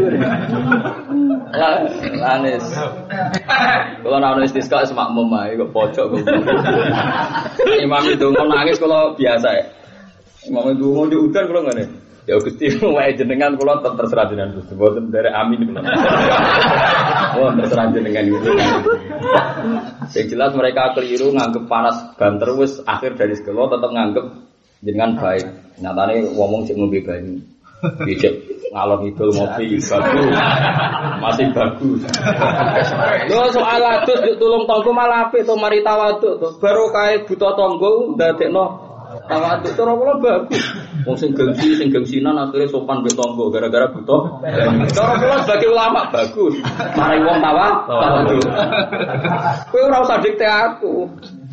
gue. 1.53 2.19
Lanis. 2.19 2.65
Kalau 4.03 4.19
nang 4.19 4.43
istisqa 4.43 4.89
semak 4.89 5.13
memai 5.13 5.55
kok 5.55 5.71
pojok 5.71 6.07
kok. 6.17 6.25
Imam 7.85 8.03
itu 8.09 8.27
mau 8.33 8.49
nangis 8.49 8.81
kalau 8.81 9.13
biasa 9.15 9.49
ya. 9.53 9.65
Imam 10.49 10.73
itu 10.75 10.87
mau 10.91 11.07
di 11.07 11.17
udan 11.21 11.45
kalau 11.47 11.61
nggak 11.69 11.77
nih. 11.79 11.89
Ya 12.23 12.39
Gusti 12.39 12.71
wae 12.95 13.19
jenengan 13.19 13.59
kula 13.59 13.83
terserah 13.83 14.31
jenengan 14.31 14.59
Gusti. 14.59 14.73
Mboten 14.79 15.11
dari 15.11 15.31
amin 15.31 15.61
kula. 15.71 15.81
Oh, 17.39 17.51
terserah 17.59 17.91
jenengan 17.91 18.25
itu. 18.27 18.51
Yang 20.15 20.27
jelas 20.31 20.51
mereka 20.55 20.95
keliru 20.95 21.35
nganggep 21.35 21.67
panas 21.67 22.15
banter 22.15 22.51
wis 22.59 22.79
akhir 22.87 23.19
dari 23.19 23.35
sekolah 23.35 23.75
tetap 23.75 23.91
nganggep 23.91 24.27
jenengan 24.87 25.19
baik. 25.19 25.47
Nyatane 25.83 26.31
ngomong 26.39 26.63
sik 26.67 26.79
ngombe 26.79 27.03
banyu. 27.03 27.52
Bijak 27.83 28.35
ngalor 28.71 29.03
ngidul 29.03 29.31
ngopi 29.35 29.77
bagus. 29.83 30.31
Masih 31.19 31.47
bagus. 31.51 32.01
Lo 33.29 33.51
soal 33.51 33.83
adus 33.83 34.23
yuk 34.23 34.39
tulung 34.39 34.65
tonggo 34.71 34.95
malah 34.95 35.29
apik 35.29 35.43
to 35.43 35.59
mari 35.59 35.83
tawaduk 35.83 36.39
to. 36.39 36.49
Baru 36.63 36.89
kae 36.95 37.27
buta 37.27 37.59
tonggo 37.59 38.15
ndadekno 38.15 38.65
tawaduk 39.27 39.75
cara 39.75 39.93
kula 39.99 40.15
bagus. 40.23 40.63
Wong 41.03 41.17
sing 41.19 41.35
gengsi 41.35 41.75
sing 41.75 41.91
gengsinan 41.91 42.39
akhirnya 42.39 42.71
sopan 42.71 43.03
mbek 43.03 43.19
tonggo 43.19 43.51
gara-gara 43.51 43.91
buta. 43.91 44.41
Cara 44.95 45.13
kula 45.19 45.37
sebagai 45.43 45.69
ulama 45.75 46.07
bagus. 46.15 46.55
Mari 46.95 47.19
wong 47.19 47.39
tawa 47.43 47.67
tawaduk. 47.91 48.47
Kowe 49.75 49.81
ora 49.91 49.99
usah 50.07 50.23
dikte 50.23 50.47
aku. 50.47 51.11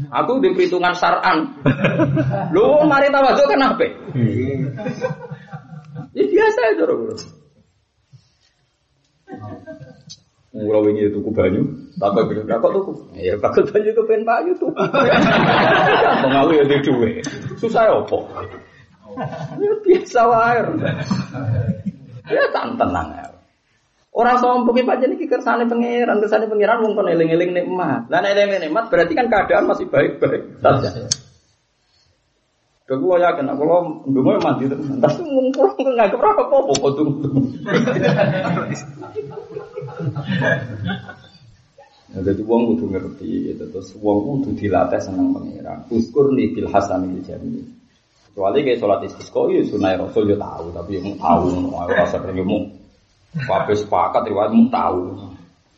Aku 0.10 0.42
di 0.42 0.50
perhitungan 0.56 0.94
saran. 0.94 1.58
Lu 2.56 2.86
mari 2.86 3.10
tawaduk 3.10 3.46
kan 3.50 3.76
apa? 3.76 3.88
Ya 6.16 6.24
biasa 6.26 6.60
itu 6.74 6.82
orang 6.86 7.02
Murah 10.50 10.82
ini 10.90 11.14
tuku 11.14 11.30
banyu, 11.30 11.62
tak 12.02 12.26
bilang 12.26 12.50
kok 12.50 12.74
tuku. 12.74 12.92
Ya 13.22 13.38
bakal 13.38 13.70
banyu 13.70 13.94
ke 13.94 14.02
pen 14.10 14.26
banyu 14.26 14.58
tuh. 14.58 14.74
Pengalu 16.26 16.66
ya 16.66 16.78
duwe. 16.82 17.22
Susah 17.62 17.86
ya 17.86 17.94
apa? 18.02 18.18
Ya 19.62 19.74
biasa 19.86 20.22
wae. 20.26 20.60
Ya 22.34 22.42
tak 22.50 22.82
tenang 22.82 23.14
ya. 23.14 23.30
Orang 24.10 24.42
sombong 24.42 24.74
iki 24.74 24.90
pancen 24.90 25.14
iki 25.14 25.30
kersane 25.30 25.70
pangeran, 25.70 26.18
kersane 26.18 26.50
pangeran 26.50 26.82
wong 26.82 26.98
kon 26.98 27.14
eling-eling 27.14 27.54
nikmat. 27.54 28.10
Lah 28.10 28.20
nek 28.26 28.34
eling 28.34 28.66
nikmat 28.66 28.90
berarti 28.90 29.14
kan 29.14 29.30
keadaan 29.30 29.70
masih 29.70 29.86
baik-baik 29.86 30.60
saja. 30.66 31.06
Kalau 32.90 33.22
yakin, 33.22 33.46
kalau 33.54 34.02
dulu 34.10 34.42
mandi 34.42 34.66
terus, 34.66 34.90
tapi 34.98 35.22
mungkin 35.30 35.94
nggak 35.94 36.10
keberapa 36.10 36.42
kok 36.42 36.62
kok 36.74 36.92
tuh. 36.98 37.06
Nah, 42.10 42.26
jadi 42.26 42.42
uang 42.42 42.74
kudu 42.74 42.86
ngerti, 42.90 43.54
gitu. 43.54 43.70
terus 43.70 43.94
uang 43.94 44.18
kudu 44.26 44.58
dilatih 44.58 44.98
senang 44.98 45.30
pangeran. 45.38 45.86
Uskur 45.94 46.34
nih 46.34 46.58
bil 46.58 46.66
hasan 46.74 47.06
ini 47.06 47.22
jadi. 47.22 47.62
Kecuali 48.26 48.66
kayak 48.66 48.82
sholat 48.82 49.06
istisqa, 49.06 49.42
ya 49.54 49.62
sunai 49.70 49.94
rasul 49.94 50.26
ya 50.26 50.38
tahu, 50.42 50.74
tapi 50.74 50.98
yang 50.98 51.14
tahu, 51.22 51.70
mau 51.70 51.86
rasa 51.86 52.18
mau. 52.26 52.66
Pakai 53.46 53.78
sepakat, 53.78 54.26
riwayat 54.26 54.50
mau 54.50 54.66
tahu. 54.74 55.02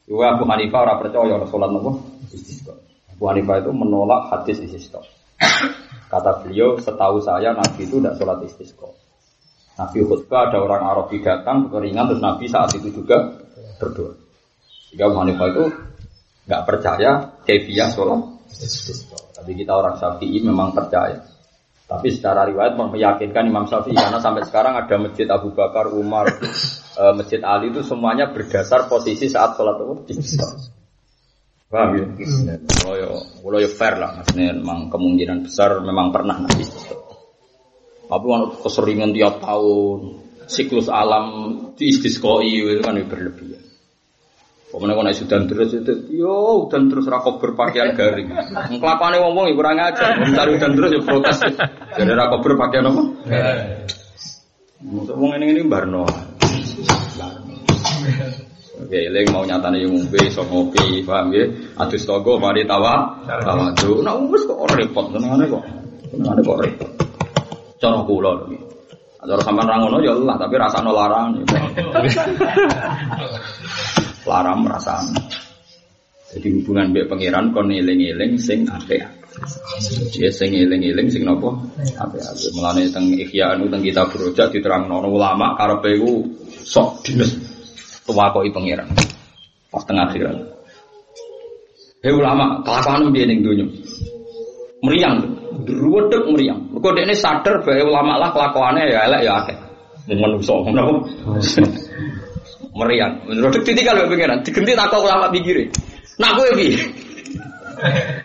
Juga 0.07 0.39
Abu 0.39 0.47
Hanifah 0.47 0.79
orang 0.87 0.99
percaya 1.03 1.35
sholat 1.43 1.67
nopo 1.75 1.99
istisqa. 2.31 2.71
Abu 3.11 3.27
Hanifah 3.27 3.59
itu 3.59 3.71
menolak 3.75 4.31
hadis 4.31 4.63
istisqa. 4.63 5.03
Kata 6.11 6.43
beliau, 6.43 6.75
setahu 6.75 7.23
saya 7.23 7.55
Nabi 7.55 7.87
itu 7.87 8.03
tidak 8.03 8.19
sholat 8.19 8.43
istisqa. 8.43 8.91
Nabi 9.79 10.03
khutbah 10.03 10.51
ada 10.51 10.59
orang 10.59 10.83
Arabi 10.83 11.23
datang 11.23 11.71
keringan 11.71 12.11
terus 12.11 12.19
Nabi 12.19 12.51
saat 12.51 12.75
itu 12.75 12.91
juga 12.91 13.39
berdoa. 13.79 14.19
Jika 14.91 15.07
Hanifah 15.07 15.47
itu 15.55 15.63
nggak 16.51 16.63
percaya 16.67 17.11
kefiah 17.47 17.87
sholat 17.95 18.27
istisqa. 18.51 19.15
Tapi 19.39 19.55
kita 19.55 19.71
orang 19.71 19.95
Syafi'i 19.95 20.43
memang 20.43 20.75
percaya. 20.75 21.23
Tapi 21.87 22.07
secara 22.11 22.43
riwayat 22.47 22.75
meyakinkan 22.75 23.47
Imam 23.47 23.63
Syafi'i 23.71 23.95
karena 23.95 24.19
sampai 24.19 24.43
sekarang 24.43 24.75
ada 24.75 24.95
masjid 24.99 25.27
Abu 25.31 25.55
Bakar, 25.55 25.91
Umar, 25.95 26.27
e, 26.95 27.03
masjid 27.15 27.39
Ali 27.43 27.71
itu 27.71 27.83
semuanya 27.87 28.31
berdasar 28.31 28.91
posisi 28.91 29.31
saat 29.31 29.55
sholat 29.55 29.79
istisqa. 30.11 30.70
Paham 31.71 31.95
ya? 31.95 32.03
Kalau 32.83 32.95
ya, 32.99 33.07
kalau 33.39 33.59
ya 33.63 33.69
fair 33.71 33.95
lah, 33.95 34.19
maksudnya 34.19 34.59
memang 34.59 34.91
kemungkinan 34.91 35.47
besar 35.47 35.79
memang 35.79 36.11
pernah 36.11 36.43
nabi 36.43 36.67
Tapi 38.11 38.25
kalau 38.27 38.51
keseringan 38.59 39.15
tiap 39.15 39.39
tahun, 39.39 40.19
siklus 40.51 40.91
alam 40.91 41.55
di 41.79 41.95
istisqoi 41.95 42.59
itu 42.59 42.83
kan 42.83 42.99
berlebihan. 43.07 43.63
Pokoknya 44.67 44.99
kalau 44.99 45.15
sudah 45.15 45.39
terus 45.47 45.71
itu, 45.75 45.93
yo 46.15 46.67
dan 46.67 46.91
terus 46.91 47.07
rakop 47.07 47.39
berpakaian 47.39 47.95
garing. 47.95 48.35
Kelakuannya 48.75 49.23
ngomong 49.23 49.47
ya 49.51 49.55
kurang 49.55 49.79
ajar, 49.79 50.19
mencari 50.19 50.59
dan 50.59 50.75
terus 50.75 50.91
ya 50.91 50.99
protes. 51.03 51.39
Jadi 51.95 52.11
rakop 52.11 52.43
berpakaian 52.43 52.91
apa? 52.91 53.01
Maksud 54.83 55.15
ngomong 55.15 55.39
ini 55.39 55.55
ini 55.55 55.63
barno. 55.67 56.03
Oke, 56.03 56.19
eling 58.89 59.27
mau 59.29 59.45
nyatane 59.45 59.83
yang 59.83 59.93
ngombe 59.93 60.17
iso 60.25 60.41
ngopi, 60.41 61.05
paham 61.05 61.29
ya? 61.29 61.45
Adus 61.77 62.07
togo 62.07 62.41
mari 62.41 62.65
tawa, 62.65 63.21
tawa 63.27 63.69
tuh. 63.77 64.01
Nah, 64.01 64.17
wis 64.31 64.47
kok 64.49 64.65
repot 64.73 65.13
senengane 65.13 65.45
kok. 65.45 65.63
Senengane 66.09 66.41
kok 66.41 66.57
repot. 66.65 66.89
Cara 67.77 68.01
kula 68.01 68.31
lho. 68.41 68.57
Cara 69.21 69.41
sampean 69.45 69.69
ra 69.69 69.77
ngono 69.77 70.01
ya 70.01 70.17
Allah, 70.17 70.35
tapi 70.41 70.55
rasane 70.57 70.89
larang. 70.89 71.37
Larang 74.29 74.59
rasane. 74.65 75.21
Jadi 76.31 76.47
hubungan 76.57 76.95
mbek 76.95 77.11
pangeran 77.11 77.51
kon 77.51 77.69
eling-eling 77.69 78.39
sing 78.39 78.63
apik. 78.65 79.03
Ya 80.15 80.31
sing 80.31 80.55
eling-eling 80.55 81.11
sing 81.11 81.27
napa? 81.27 81.51
Apik-apik. 81.99 82.49
Mulane 82.55 82.87
teng 82.87 83.11
Ihya 83.11 83.55
anu 83.55 83.67
teng 83.67 83.83
kitab 83.83 84.15
Rojak 84.15 84.55
diterangno 84.55 85.03
ulama 85.03 85.59
karepe 85.59 85.99
iku 85.99 86.23
sok 86.63 87.03
dines 87.03 87.50
tua 88.11 88.27
koi 88.35 88.51
pangeran 88.51 88.87
pas 89.71 89.83
tengah 89.87 90.11
akhirat 90.11 90.35
Hei 92.01 92.09
ulama, 92.17 92.57
kelakuan 92.65 93.13
dia 93.13 93.29
ning 93.29 93.45
dunia. 93.45 93.61
Meriang, 94.81 95.21
dek 95.69 96.25
meriang. 96.33 96.57
Kok 96.73 96.97
ini 96.97 97.13
sadar 97.13 97.61
bahwa 97.61 97.93
ulama 97.93 98.13
lah 98.17 98.33
kelakuannya 98.33 98.89
ya 98.89 99.05
elek 99.05 99.21
ya 99.21 99.37
akeh. 99.37 99.57
Manusia, 100.09 100.57
kenapa? 100.65 100.97
meriang. 102.73 103.13
Menurut 103.29 103.61
titik 103.61 103.85
kalau 103.85 104.09
pengiran, 104.09 104.41
digenti 104.41 104.73
tak 104.73 104.97
ulama 104.97 105.29
pikirin. 105.29 105.69
Nak 106.17 106.31
gue 106.41 106.49
bi. 106.57 106.67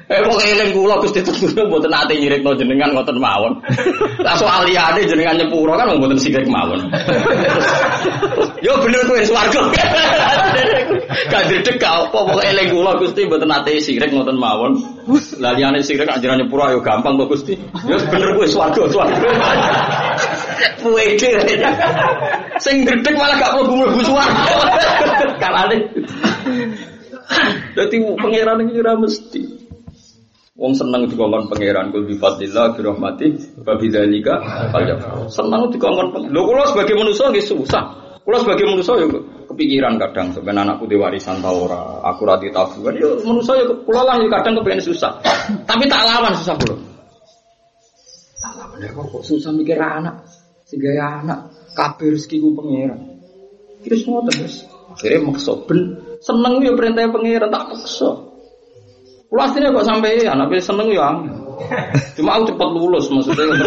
Eh 0.06 0.20
kok 0.20 0.38
eling 0.38 0.70
kula 0.76 1.00
Gusti 1.00 1.24
Teguh 1.24 1.66
mboten 1.66 1.90
ate 1.90 2.14
nyirikno 2.14 2.52
jenengan 2.54 2.92
ngoten 2.92 3.16
mawon. 3.16 3.56
Lah 4.20 4.36
soal 4.36 4.68
liyane 4.68 5.02
jenengan 5.08 5.40
nyepuro 5.40 5.72
kan 5.74 5.88
mboten 5.96 6.20
sirik 6.20 6.44
mawon. 6.44 6.92
Yo 8.60 8.76
bener 8.84 9.02
kowe 9.08 9.18
swarga. 9.24 9.62
Kadhe 11.32 11.72
ka 11.80 12.06
apa 12.06 12.18
kok 12.22 12.44
eling 12.44 12.68
kula 12.70 13.00
Gusti 13.00 13.24
mboten 13.24 13.48
ate 13.48 13.80
sirik 13.80 14.12
ngoten 14.12 14.36
mawon. 14.36 14.76
Lah 15.40 15.56
liyane 15.56 15.80
sirik 15.80 16.06
anjuran 16.06 16.44
nyepuro 16.44 16.68
ayo 16.68 16.78
gampang 16.84 17.16
kok 17.16 17.32
Gusti. 17.32 17.56
Yo 17.88 17.96
bener 18.12 18.36
kowe 18.36 18.46
swarga 18.46 18.82
swarga. 18.92 19.18
Puede. 20.84 21.32
Sing 22.60 22.84
gredeg 22.84 23.14
malah 23.16 23.36
gak 23.40 23.52
mlebu-mlebu 23.56 24.00
swarga. 24.04 24.44
Kalane. 25.40 25.78
Jadi 27.76 27.96
pangeran 28.16 28.62
ini 28.62 28.72
kira 28.78 28.94
mesti. 28.96 29.42
Wong 30.56 30.72
seneng 30.72 31.04
dikongkon 31.04 31.52
pangeran 31.52 31.92
kul 31.92 32.08
bifadillah 32.08 32.72
bi 32.72 32.80
rahmati 32.80 33.28
wa 33.60 33.76
bidzalika 33.76 34.34
Seneng 35.28 35.68
dikongkon. 35.68 36.32
Lho 36.32 36.42
kula 36.48 36.64
sebagai 36.72 36.96
manusia 36.96 37.28
nggih 37.28 37.44
susah. 37.44 37.84
Kalau 38.26 38.42
sebagai 38.42 38.66
manusia 38.66 38.98
ya 38.98 39.06
kepikiran 39.46 40.02
kadang 40.02 40.34
sebenarnya 40.34 40.74
anakku 40.74 40.90
di 40.90 40.98
warisan 40.98 41.38
tau 41.38 41.70
ora, 41.70 42.02
aku 42.02 42.26
rati 42.26 42.50
tabungan. 42.50 42.98
Ya 42.98 43.08
manusia 43.22 43.54
ya 43.54 43.64
kula 43.86 44.02
lah 44.02 44.18
ya 44.18 44.26
kadang 44.32 44.58
kepengen 44.58 44.82
susah. 44.82 45.12
Tapi 45.62 45.84
tak 45.86 46.02
lawan 46.02 46.34
susah 46.34 46.54
kula. 46.58 46.76
Tak 48.42 48.52
lawan 48.58 48.78
ya 48.82 48.90
kok 48.90 49.22
susah 49.22 49.52
mikir 49.54 49.78
anak. 49.78 50.26
Sehingga 50.66 51.22
anak 51.22 51.38
kabeh 51.78 52.16
rezekiku 52.16 52.50
pangeran. 52.56 52.98
Terus 53.84 54.02
ngoten 54.08 54.32
terus. 54.34 54.56
Akhirnya 54.90 55.28
maksa 55.28 55.52
ben 55.68 56.05
seneng 56.22 56.62
ya 56.64 56.72
perintah 56.76 57.08
pangeran 57.10 57.50
tak 57.50 57.64
maksa. 57.72 58.10
Kulo 59.26 59.40
asline 59.42 59.74
kok 59.74 59.86
sampai 59.86 60.22
anak 60.22 60.54
seneng 60.62 60.88
ya 60.94 61.10
Cuma 62.16 62.36
aku 62.36 62.52
cepat 62.52 62.68
lulus 62.72 63.08
maksudnya. 63.08 63.44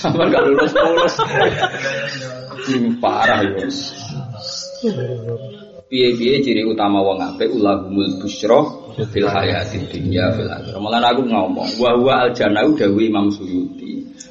Sampai 0.00 0.26
gak 0.30 0.42
lulus 0.46 0.72
lulus. 0.74 1.14
Ini 2.70 2.90
parah 2.98 3.40
ya. 3.42 3.66
Piye-piye 5.84 6.40
ciri 6.42 6.62
utama 6.64 6.98
wong 7.04 7.20
apik 7.20 7.52
ulahumul 7.52 8.18
busyra 8.18 8.64
fil 9.12 9.28
hayati 9.28 9.84
dunya 9.86 10.32
fil 10.34 10.48
akhirah. 10.48 10.80
Malah 10.80 11.12
aku 11.12 11.22
ngomong 11.28 11.70
wa 11.78 11.90
huwa 11.94 12.14
al 12.26 12.30
jannah 12.32 12.66
dawu 12.74 12.98
Imam 12.98 13.28
Suyuti. 13.30 13.83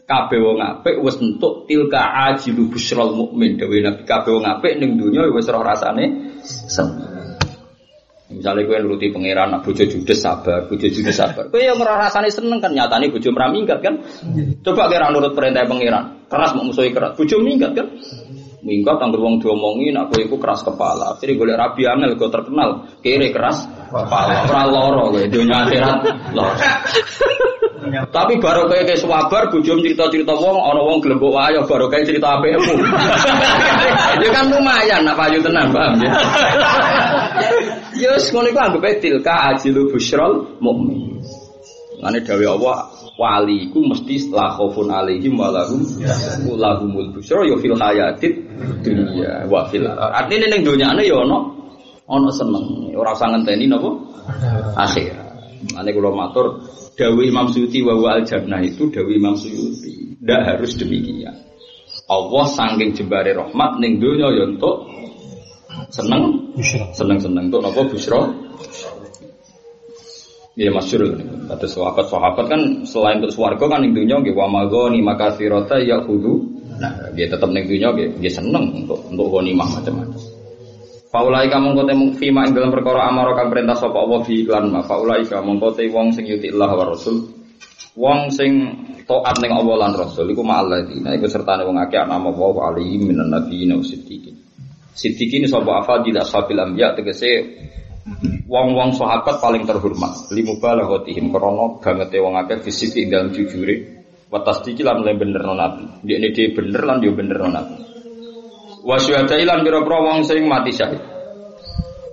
Kabeh 0.03 0.39
wong 0.39 0.59
apik 0.59 0.99
wis 0.99 1.15
entuk 1.19 1.67
tilka 1.67 2.01
ajilu 2.31 2.67
busyral 2.67 3.15
mukmin 3.15 3.55
dawe 3.55 3.71
Nabi 3.71 4.03
kabeh 4.03 4.31
wong 4.35 4.45
apik 4.47 4.79
ning 4.79 4.99
donya 4.99 5.27
wis 5.31 5.47
roh 5.47 5.63
rasane 5.63 6.35
seneng. 6.43 7.13
Misalnya 8.33 8.65
gue 8.65 8.77
nuruti 8.81 9.07
pangeran, 9.13 9.53
nak 9.53 9.61
bojo 9.61 9.85
judes 9.85 10.17
sabar, 10.17 10.65
bojo 10.65 10.87
judes 10.89 11.13
sabar. 11.13 11.53
Gue 11.53 11.69
yang 11.69 11.77
ngerasa 11.77 12.09
rasanya 12.09 12.31
seneng 12.33 12.57
kan, 12.57 12.73
nyatanya 12.73 13.13
bojo 13.13 13.29
meraminggat 13.29 13.79
kan. 13.85 14.01
Coba 14.65 14.89
kira 14.89 15.13
nurut 15.13 15.37
perintah 15.37 15.69
pangeran, 15.69 16.25
keras 16.25 16.57
mau 16.57 16.65
musuhi 16.65 16.89
keras, 16.89 17.13
bojo 17.13 17.37
minggat 17.45 17.77
kan. 17.77 17.87
Minggat 18.63 18.95
anggur 18.95 19.21
wong 19.21 19.43
diomongin, 19.43 19.99
aku 19.99 20.23
itu 20.23 20.35
keras 20.39 20.63
kepala. 20.63 21.19
Jadi 21.19 21.35
gue 21.35 21.51
rabi 21.51 21.83
angel, 21.83 22.15
gue 22.15 22.29
terkenal, 22.31 22.69
kiri 23.05 23.29
keras 23.29 23.69
kepala. 23.91 24.49
Ora 24.49 25.03
gue, 25.13 25.29
dunia 25.29 25.67
akhirat 25.67 25.97
loro. 26.33 26.57
Tapi 27.91 28.33
baru 28.39 28.69
kayak 28.71 28.85
kayak 28.89 29.01
swabar, 29.01 29.49
bujum 29.51 29.81
cerita-cerita 29.83 30.33
wong, 30.33 30.57
ono 30.57 30.81
wong 30.87 30.99
gelembok 31.03 31.35
ayo 31.49 31.65
baru 31.67 31.91
kayak 31.91 32.07
cerita 32.07 32.39
apa. 32.39 32.45
Itu 34.19 34.27
kan 34.31 34.45
lumayan, 34.51 35.03
apa 35.07 35.27
aja 35.27 35.39
tenang, 35.41 35.69
paham 35.73 35.99
ya? 35.99 36.11
Yus, 38.03 38.33
ngono 38.33 38.47
iku 38.49 38.59
anggap 38.59 38.85
tilka 39.03 39.33
ajilu 39.53 39.91
busyrol 39.91 40.57
mukmin. 40.63 41.21
Ngene 42.03 42.19
dawuh 42.25 42.59
Allah, 42.59 42.77
wali 43.15 43.69
iku 43.69 43.85
mesti 43.85 44.17
setelah 44.17 44.57
khaufun 44.57 44.89
alaihim 44.89 45.37
walahum 45.37 45.85
lahumul 46.57 47.13
busyra 47.13 47.45
ya 47.45 47.55
fil 47.61 47.77
hayatid 47.77 48.33
dunya 48.81 49.45
wa 49.45 49.69
fil 49.69 49.85
artine 49.87 50.49
ning 50.49 50.65
donyane 50.65 51.05
ya 51.05 51.21
ono 51.21 51.53
ono 52.09 52.29
seneng 52.33 52.89
ora 52.97 53.13
usah 53.13 53.29
ngenteni 53.29 53.69
napa 53.69 53.89
akhir 54.75 55.22
ane 55.71 55.89
kula 55.95 56.11
matur 56.11 56.61
dawuh 56.93 57.23
Imam 57.23 57.49
Suyuti 57.49 57.81
wa 57.81 57.95
al 58.11 58.27
jannah 58.27 58.61
itu 58.61 58.89
dawuh 58.91 59.13
Imam 59.13 59.35
Suyuti. 59.37 60.19
Ndak 60.23 60.41
harus 60.55 60.75
demikian. 60.79 61.35
Allah 62.07 62.45
sangking 62.51 62.95
jembare 62.95 63.31
rahmat 63.31 63.79
ning 63.79 64.03
donya 64.03 64.27
ya 64.31 64.43
untuk 64.47 64.87
seneng 65.89 66.53
seneng 66.93 67.19
seneng 67.19 67.47
untuk 67.51 67.61
napa? 67.63 67.81
Busra. 67.87 68.21
Iya 70.53 70.69
masyur 70.69 71.17
Kata 71.49 71.65
sahabat-sahabat 71.65 72.45
kan 72.45 72.61
selain 72.85 73.25
untuk 73.25 73.33
swarga 73.33 73.65
kan 73.65 73.81
ning 73.81 73.97
dunya 73.97 74.21
nggih 74.21 74.37
wa 74.37 74.45
magoni 74.45 75.01
makasirata 75.01 75.81
ya 75.81 76.05
kudu. 76.05 76.61
Nah, 76.77 77.09
dia 77.17 77.25
tetap 77.25 77.49
ning 77.49 77.65
nggih 77.65 78.21
dia 78.21 78.31
seneng 78.31 78.85
untuk 78.85 79.01
untuk 79.09 79.33
ghanimah 79.33 79.81
macam-macam. 79.81 80.32
Faulai 81.13 81.45
kamu 81.45 81.77
kote 81.77 81.93
fima 82.17 82.41
ing 82.49 82.57
dalam 82.57 82.73
perkara 82.73 83.05
amaro 83.05 83.37
kang 83.37 83.53
perintah 83.53 83.77
sapa 83.77 84.01
Allah 84.01 84.25
fi 84.25 84.41
iklan 84.41 84.73
ma. 84.73 84.81
Faulai 84.81 85.21
kamu 85.21 85.61
kote 85.61 85.85
wong 85.93 86.09
sing 86.09 86.25
yuti 86.25 86.49
Allah 86.49 86.73
wa 86.73 86.85
Rasul. 86.89 87.29
Wong 87.93 88.33
sing 88.33 88.51
taat 89.05 89.37
ning 89.37 89.53
Allah 89.53 89.77
lan 89.77 89.93
Rasul 89.93 90.33
iku 90.33 90.41
ma'alladina 90.41 91.13
iku 91.13 91.29
sertane 91.29 91.69
wong 91.69 91.77
akeh 91.77 92.01
ana 92.01 92.17
wa 92.17 92.65
alaihi 92.65 92.97
minan 92.97 93.29
nabiyyin 93.29 93.77
wa 93.77 93.85
siddiqin. 93.85 94.33
Siddiqin 94.97 95.45
sapa 95.45 95.85
afadil 95.85 96.17
ashabil 96.17 96.57
anbiya 96.57 96.97
tegese 96.97 97.45
wong-wong 98.49 98.97
sahabat 98.97 99.37
paling 99.37 99.69
terhormat 99.69 100.33
limu 100.33 100.57
balaghatihim 100.57 101.29
krana 101.29 101.77
bangete 101.77 102.17
wong 102.19 102.41
akeh 102.41 102.57
fisik 102.65 102.97
ing 102.97 103.13
dalam 103.13 103.29
jujure 103.29 104.05
wa 104.33 104.41
tasdiqi 104.41 104.81
lan 104.81 105.05
bener 105.05 105.45
nabi 105.45 105.85
ini 106.09 106.33
dia 106.33 106.49
bener 106.51 106.81
lan 106.83 107.05
yo 107.05 107.13
bener 107.13 107.37
nabi 107.37 107.92
wa 108.83 108.99
syuhada 108.99 109.39
ilan 109.39 109.63
pira-pira 109.63 110.19
sing 110.27 110.43
mati 110.45 110.71
syahid 110.75 111.01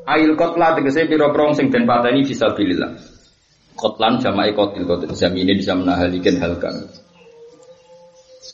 ail 0.06 0.32
qatla 0.38 0.78
tegese 0.78 1.04
pira-pira 1.10 1.50
sing 1.52 1.68
den 1.68 1.84
pateni 1.84 2.22
fisabilillah 2.24 2.90
qatlan 3.76 4.22
jama'i 4.22 4.54
qatil 4.54 4.86
qatil 4.86 5.12
jamine 5.18 5.52
bisa 5.58 5.74
menahalikan 5.74 6.38
hal 6.38 6.54
kami 6.56 6.86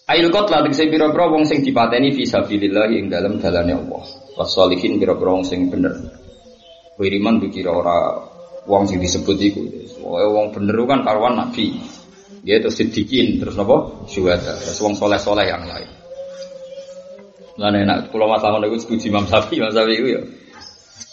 Ail 0.06 0.30
qatla 0.30 0.62
tegese 0.62 0.86
pira-pira 0.86 1.26
wong 1.34 1.44
sing 1.44 1.66
dipateni 1.66 2.14
fisabilillah 2.14 2.94
ing 2.94 3.10
dalam 3.10 3.42
dalane 3.42 3.74
Allah 3.74 4.04
wasolihin 4.38 5.02
pira-pira 5.02 5.34
sing 5.42 5.66
bener 5.66 5.98
Wiriman 6.96 7.36
dikira 7.44 7.76
ora 7.76 8.16
wong 8.64 8.88
sing 8.88 8.98
disebut 9.04 9.36
iku. 9.36 9.62
Wong 10.06 10.56
bener 10.56 10.76
kan 10.88 11.04
karuan 11.04 11.36
nabi. 11.36 11.76
Dia 12.40 12.56
itu 12.62 12.72
sedikin 12.72 13.36
terus 13.36 13.58
nopo 13.58 14.08
syuhada. 14.08 14.56
Terus 14.56 14.80
wong 14.80 14.96
soleh-soleh 14.96 15.44
yang 15.44 15.68
lain. 15.68 16.05
Lah 17.56 17.72
enak 17.72 18.12
pulau 18.12 18.28
masalah 18.28 18.60
ngono 18.60 18.68
iku 18.68 18.76
setuju 18.84 19.08
Imam 19.08 19.24
Syafi'i, 19.24 19.64
Imam 19.64 19.72
Syafi'i 19.72 19.96
iku 19.96 20.08
ya. 20.12 20.20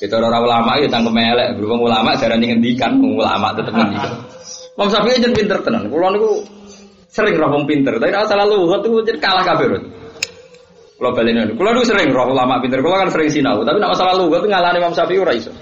Kita 0.03 0.19
orang 0.19 0.43
ulama 0.43 0.75
ya 0.83 0.91
tangkem 0.91 1.15
elek, 1.15 1.55
berhubung 1.55 1.87
ulama 1.87 2.19
jarang 2.19 2.43
ngendikan, 2.43 2.99
ulama 2.99 3.55
tetep 3.55 3.71
ngendikan. 3.71 4.11
Imam 4.75 4.89
Syafi'i 4.91 5.15
aja 5.23 5.29
pinter 5.31 5.57
tenan. 5.63 5.87
Kulo 5.87 6.07
niku 6.11 6.31
sering 7.07 7.35
roh 7.39 7.49
wong 7.55 7.63
pinter, 7.63 7.95
tapi 7.95 8.11
ora 8.11 8.27
salah 8.27 8.43
luhut 8.43 8.83
itu 8.83 8.99
jadi 9.07 9.19
kalah 9.23 9.43
kabeh. 9.47 9.79
Kulo 10.99 11.09
balen 11.15 11.55
Kulo 11.55 11.69
niku 11.71 11.85
sering 11.87 12.11
roh 12.11 12.27
ulama 12.27 12.59
pinter, 12.59 12.83
kulo 12.83 12.99
kan 12.99 13.07
sering 13.07 13.31
sinau, 13.31 13.63
tapi 13.63 13.79
nek 13.79 13.95
masalah 13.95 14.13
luhut 14.19 14.43
ngalahne 14.43 14.83
Imam 14.83 14.91
Syafi'i 14.91 15.23
ora 15.23 15.31
iso. 15.31 15.55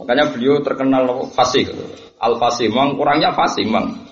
Makanya 0.00 0.32
beliau 0.32 0.64
terkenal 0.64 1.28
fasih. 1.36 1.68
Al 2.16 2.40
fasih, 2.40 2.72
memang 2.72 2.96
kurangnya 2.96 3.36
fasih, 3.36 3.68
memang. 3.68 4.11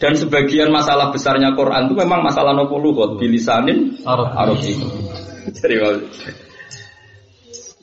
Dan 0.00 0.16
sebagian 0.16 0.72
masalah 0.72 1.12
besarnya 1.12 1.52
Quran 1.52 1.92
itu 1.92 1.94
memang 2.00 2.24
masalah 2.24 2.56
nopo 2.56 2.80
lugot 2.80 3.20
bilisanin 3.20 4.00
Arab 4.08 4.56
itu. 4.64 4.88
Jadi 5.52 5.76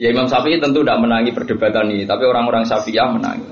ya 0.01 0.09
Imam 0.09 0.25
Syafi'i 0.25 0.57
tentu 0.57 0.81
tidak 0.81 0.97
menangi 0.97 1.29
perdebatan 1.29 1.93
ini, 1.93 2.09
tapi 2.09 2.25
orang-orang 2.25 2.65
Syafi'iyah 2.65 3.09
menangi. 3.13 3.49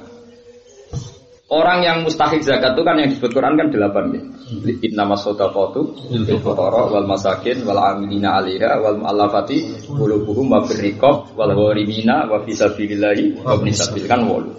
Orang 1.46 1.86
yang 1.86 2.02
mustahik 2.02 2.42
zakat 2.42 2.74
itu 2.74 2.82
kan 2.82 2.98
yang 2.98 3.14
disebut 3.14 3.38
Quran 3.38 3.54
kan 3.54 3.70
delapan 3.70 4.18
ya. 4.18 4.22
Inna 4.82 5.06
bil 6.26 6.42
fuqara 6.42 6.90
wal 6.90 7.06
masakin 7.06 7.62
wal 7.70 7.78
amilina 7.78 8.42
alaiha 8.42 8.82
wal 8.82 8.98
mu'allafati 8.98 9.86
qulubuhum 9.94 10.50
wa 10.50 10.66
birriqab 10.66 11.38
wal 11.38 11.54
gharimina 11.54 12.26
wa 12.26 12.42
fi 12.42 12.50
sabilillahi 12.58 13.46
wa 13.46 13.62
sabil 13.62 14.10
kan 14.10 14.26
wolu. 14.26 14.58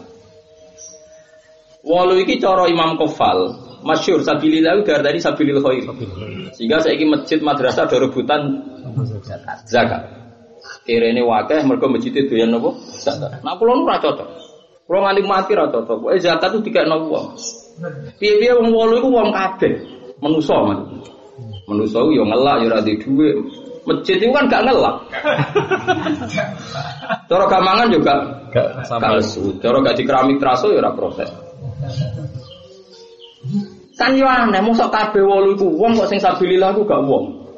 Wolu 1.83 2.23
iki 2.23 2.39
cara 2.39 2.71
Imam 2.71 2.95
Kofal 2.95 3.66
masyur 3.83 4.23
sabilillah 4.25 4.81
dari 4.85 5.03
dari 5.03 5.19
sabilil 5.21 5.61
khair. 5.61 5.85
Sehingga 6.57 6.81
saya 6.81 6.97
ingin 6.97 7.19
masjid 7.19 7.39
madrasah 7.43 7.89
ada 7.89 7.97
rebutan 8.01 8.63
zakat. 9.69 10.03
Kira 10.87 11.11
ini 11.11 11.23
wakeh 11.23 11.67
mereka 11.67 11.87
masjid 11.91 12.15
itu 12.15 12.35
yang 12.39 12.55
nopo 12.55 12.79
zakat. 12.97 13.43
Nah 13.43 13.59
kalau 13.59 13.83
nu 13.83 13.85
cocok. 13.85 14.29
Kalau 14.87 15.01
nganti 15.03 15.23
mati 15.27 15.53
ra 15.59 15.67
cocok. 15.69 16.15
Eh 16.15 16.23
zakat 16.23 16.55
itu 16.57 16.71
tiga 16.71 16.87
nol 16.87 17.11
uang. 17.11 17.35
Piye-piye 18.17 18.57
wong 18.57 18.73
wolu 18.73 19.03
iku 19.03 19.09
wong 19.13 19.31
kabeh. 19.35 19.73
Menusa 20.23 20.57
man. 20.65 21.03
Menusa 21.69 22.01
yo 22.09 22.25
ngelak 22.25 22.65
yo 22.65 22.67
ora 22.71 22.81
duwe. 22.81 23.31
Masjid 23.87 24.19
itu 24.19 24.35
kan 24.35 24.51
gak 24.51 24.67
ngelak. 24.67 24.97
Cara 27.31 27.45
gamangan 27.47 27.87
juga 27.95 28.15
gak 28.51 29.13
lesu. 29.15 29.55
Cara 29.63 29.79
gak 29.79 29.95
di 29.95 30.03
keramik 30.03 30.43
teraso 30.43 30.75
ya 30.75 30.83
ora 30.83 30.91
proses. 30.91 31.31
Kan 33.97 34.13
yo 34.13 34.29
aneh, 34.29 34.61
mosok 34.61 34.93
kabeh 34.93 35.25
wolu 35.25 35.57
iku 35.57 35.73
wong 35.73 35.97
kok 35.97 36.13
sing 36.13 36.21
sabilillah 36.21 36.77
iku 36.77 36.85
gak 36.85 37.01
wong. 37.09 37.49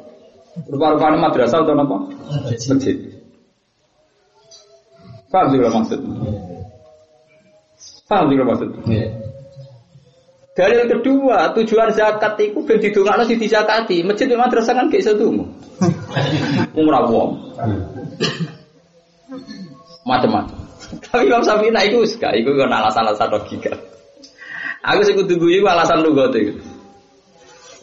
Rupa-rupane 0.71 1.19
madrasah 1.19 1.63
atau 1.63 1.75
apa? 1.75 1.97
Masjid. 2.47 2.95
Paham 5.29 5.45
sih 5.51 5.59
maksud? 5.61 5.99
Paham 8.09 8.25
juga 8.33 8.43
maksud? 8.49 8.69
Yeah. 8.89 9.13
Dalil 10.57 10.91
kedua, 10.91 11.55
tujuan 11.55 11.95
zakat 11.95 12.35
itu 12.43 12.59
ben 12.67 12.83
didongakno 12.83 13.23
sing 13.23 13.39
dizakati. 13.39 14.03
Masjid 14.03 14.27
madrasah 14.35 14.75
kan 14.75 14.91
gak 14.91 14.99
iso 14.99 15.15
tunggu. 15.15 15.47
Umrah 16.79 17.07
wong. 17.07 17.35
Macam-macam. 20.03 20.57
Tapi 20.99 21.29
Imam 21.29 21.43
Syafi'i 21.45 21.71
nah 21.71 21.83
iku 21.85 22.03
gak 22.17 22.33
iku 22.35 22.55
kan 22.59 22.71
alasan-alasan 22.75 23.29
logika. 23.31 23.71
Aku 24.79 25.03
sing 25.03 25.15
kudu 25.19 25.35
guyu 25.35 25.59
alasan 25.67 25.99
lugat 25.99 26.31
itu. 26.35 26.55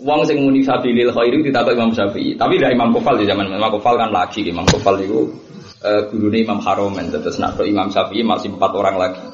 Wong 0.00 0.24
sing 0.28 0.44
muni 0.44 0.60
sabilil 0.60 1.08
khairi 1.12 1.40
ditabak 1.40 1.72
Imam 1.76 1.92
Syafi'i. 1.92 2.36
Tapi 2.36 2.60
dari 2.60 2.76
Imam 2.76 2.92
Kufal 2.92 3.16
di 3.16 3.24
zaman 3.24 3.48
Imam 3.48 3.72
Kufal 3.72 3.96
kan 3.96 4.12
lagi 4.12 4.44
Imam 4.44 4.68
Kufal 4.68 5.00
itu 5.00 5.28
uh, 5.80 6.04
gurune 6.12 6.44
Imam 6.44 6.60
Haromen 6.60 7.08
terus 7.08 7.40
nak 7.40 7.56
Imam 7.64 7.88
Syafi'i 7.88 8.20
masih 8.20 8.52
empat 8.52 8.72
orang 8.76 8.96
lagi. 9.00 9.24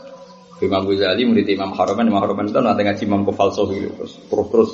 Imam 0.63 0.87
Ghazali 0.87 1.27
murid 1.27 1.51
Imam 1.51 1.75
Haromen, 1.75 2.07
Imam 2.07 2.23
Haromen 2.23 2.47
itu 2.47 2.59
nanti 2.63 2.83
ngaji 2.87 3.03
Imam 3.11 3.23
Kufal 3.27 3.51
Sohi 3.51 3.83
terus 3.83 4.15
terus, 4.31 4.47
terus 4.55 4.71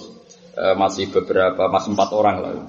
uh, 0.61 0.77
masih 0.77 1.09
beberapa 1.09 1.73
masih 1.73 1.97
empat 1.97 2.09
orang 2.13 2.37
lagi. 2.45 2.63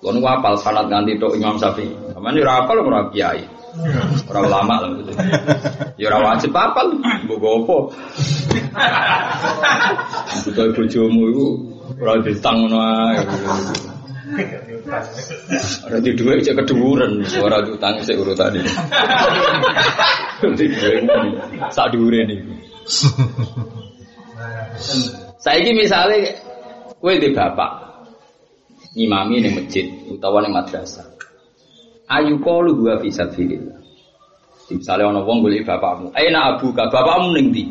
Lalu 0.00 0.20
apal 0.28 0.54
sanat 0.60 0.88
ganti 0.88 1.20
to 1.20 1.36
Imam 1.36 1.60
Syafi'i. 1.60 2.16
Mana 2.16 2.40
ora 2.40 2.64
apal 2.64 2.80
ora 2.80 3.12
kiai. 3.12 3.55
Ora 4.30 4.40
ulama 4.40 4.74
lho. 4.82 5.12
Ya 6.00 6.08
ora 6.08 6.32
wajib 6.32 6.52
apal, 6.56 6.96
mbok 6.96 7.44
opo. 7.44 7.76
Butuh 10.44 10.72
bojomu 10.72 11.22
iku 11.32 11.46
ora 12.00 12.12
ditang 12.24 12.56
ngono 12.64 12.78
ae. 12.80 13.20
Ora 15.86 15.96
di 16.00 16.10
dhuwit 16.16 16.40
cek 16.44 16.56
keduwuren, 16.62 17.20
ora 17.40 17.60
utang 17.64 18.00
sik 18.00 18.16
urutane. 18.16 18.60
Di 20.56 20.66
dhuwit 20.72 21.04
sak 21.72 21.92
dhuwure 21.92 22.20
niku. 22.24 22.52
Saiki 25.40 25.72
misale 25.76 26.36
kowe 27.00 27.12
di 27.16 27.28
bapak 27.32 27.70
ngimami 28.96 29.44
ning 29.44 29.52
masjid 29.52 29.86
utawa 30.08 30.40
ning 30.40 30.56
madrasah 30.56 31.15
ayu 32.06 32.38
kalu 32.42 32.78
gua 32.78 32.98
bisa 33.02 33.26
pilih. 33.30 33.76
Misalnya 34.66 35.14
ono 35.14 35.22
wong 35.22 35.46
golek 35.46 35.62
bapakmu, 35.62 36.10
aina 36.10 36.58
abuka, 36.58 36.90
bapakmu 36.90 37.38
ning 37.38 37.54
ndi? 37.54 37.64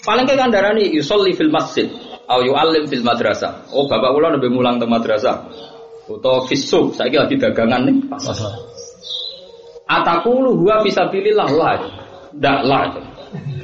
Paling 0.00 0.24
ke 0.24 0.34
kandarani 0.34 0.88
yusolli 0.96 1.36
fil 1.36 1.52
masjid 1.52 1.92
au 2.24 2.40
yu'allim 2.40 2.88
fil 2.88 3.04
madrasah. 3.04 3.68
Oh, 3.76 3.84
bapak 3.84 4.16
kula 4.16 4.32
nembe 4.32 4.48
mulang 4.48 4.80
teng 4.80 4.88
madrasah. 4.88 5.46
Utawa 6.08 6.48
fisuk, 6.48 6.96
saiki 6.96 7.20
lagi 7.20 7.36
dagangan 7.36 7.84
nih 7.86 7.96
pasar. 8.08 8.34
Atakulu 9.86 10.56
gua 10.56 10.80
bisa 10.80 11.06
pilih 11.12 11.36
lah 11.36 11.50
lah. 11.52 11.78
Ndak 12.32 12.60
lah. 12.64 12.82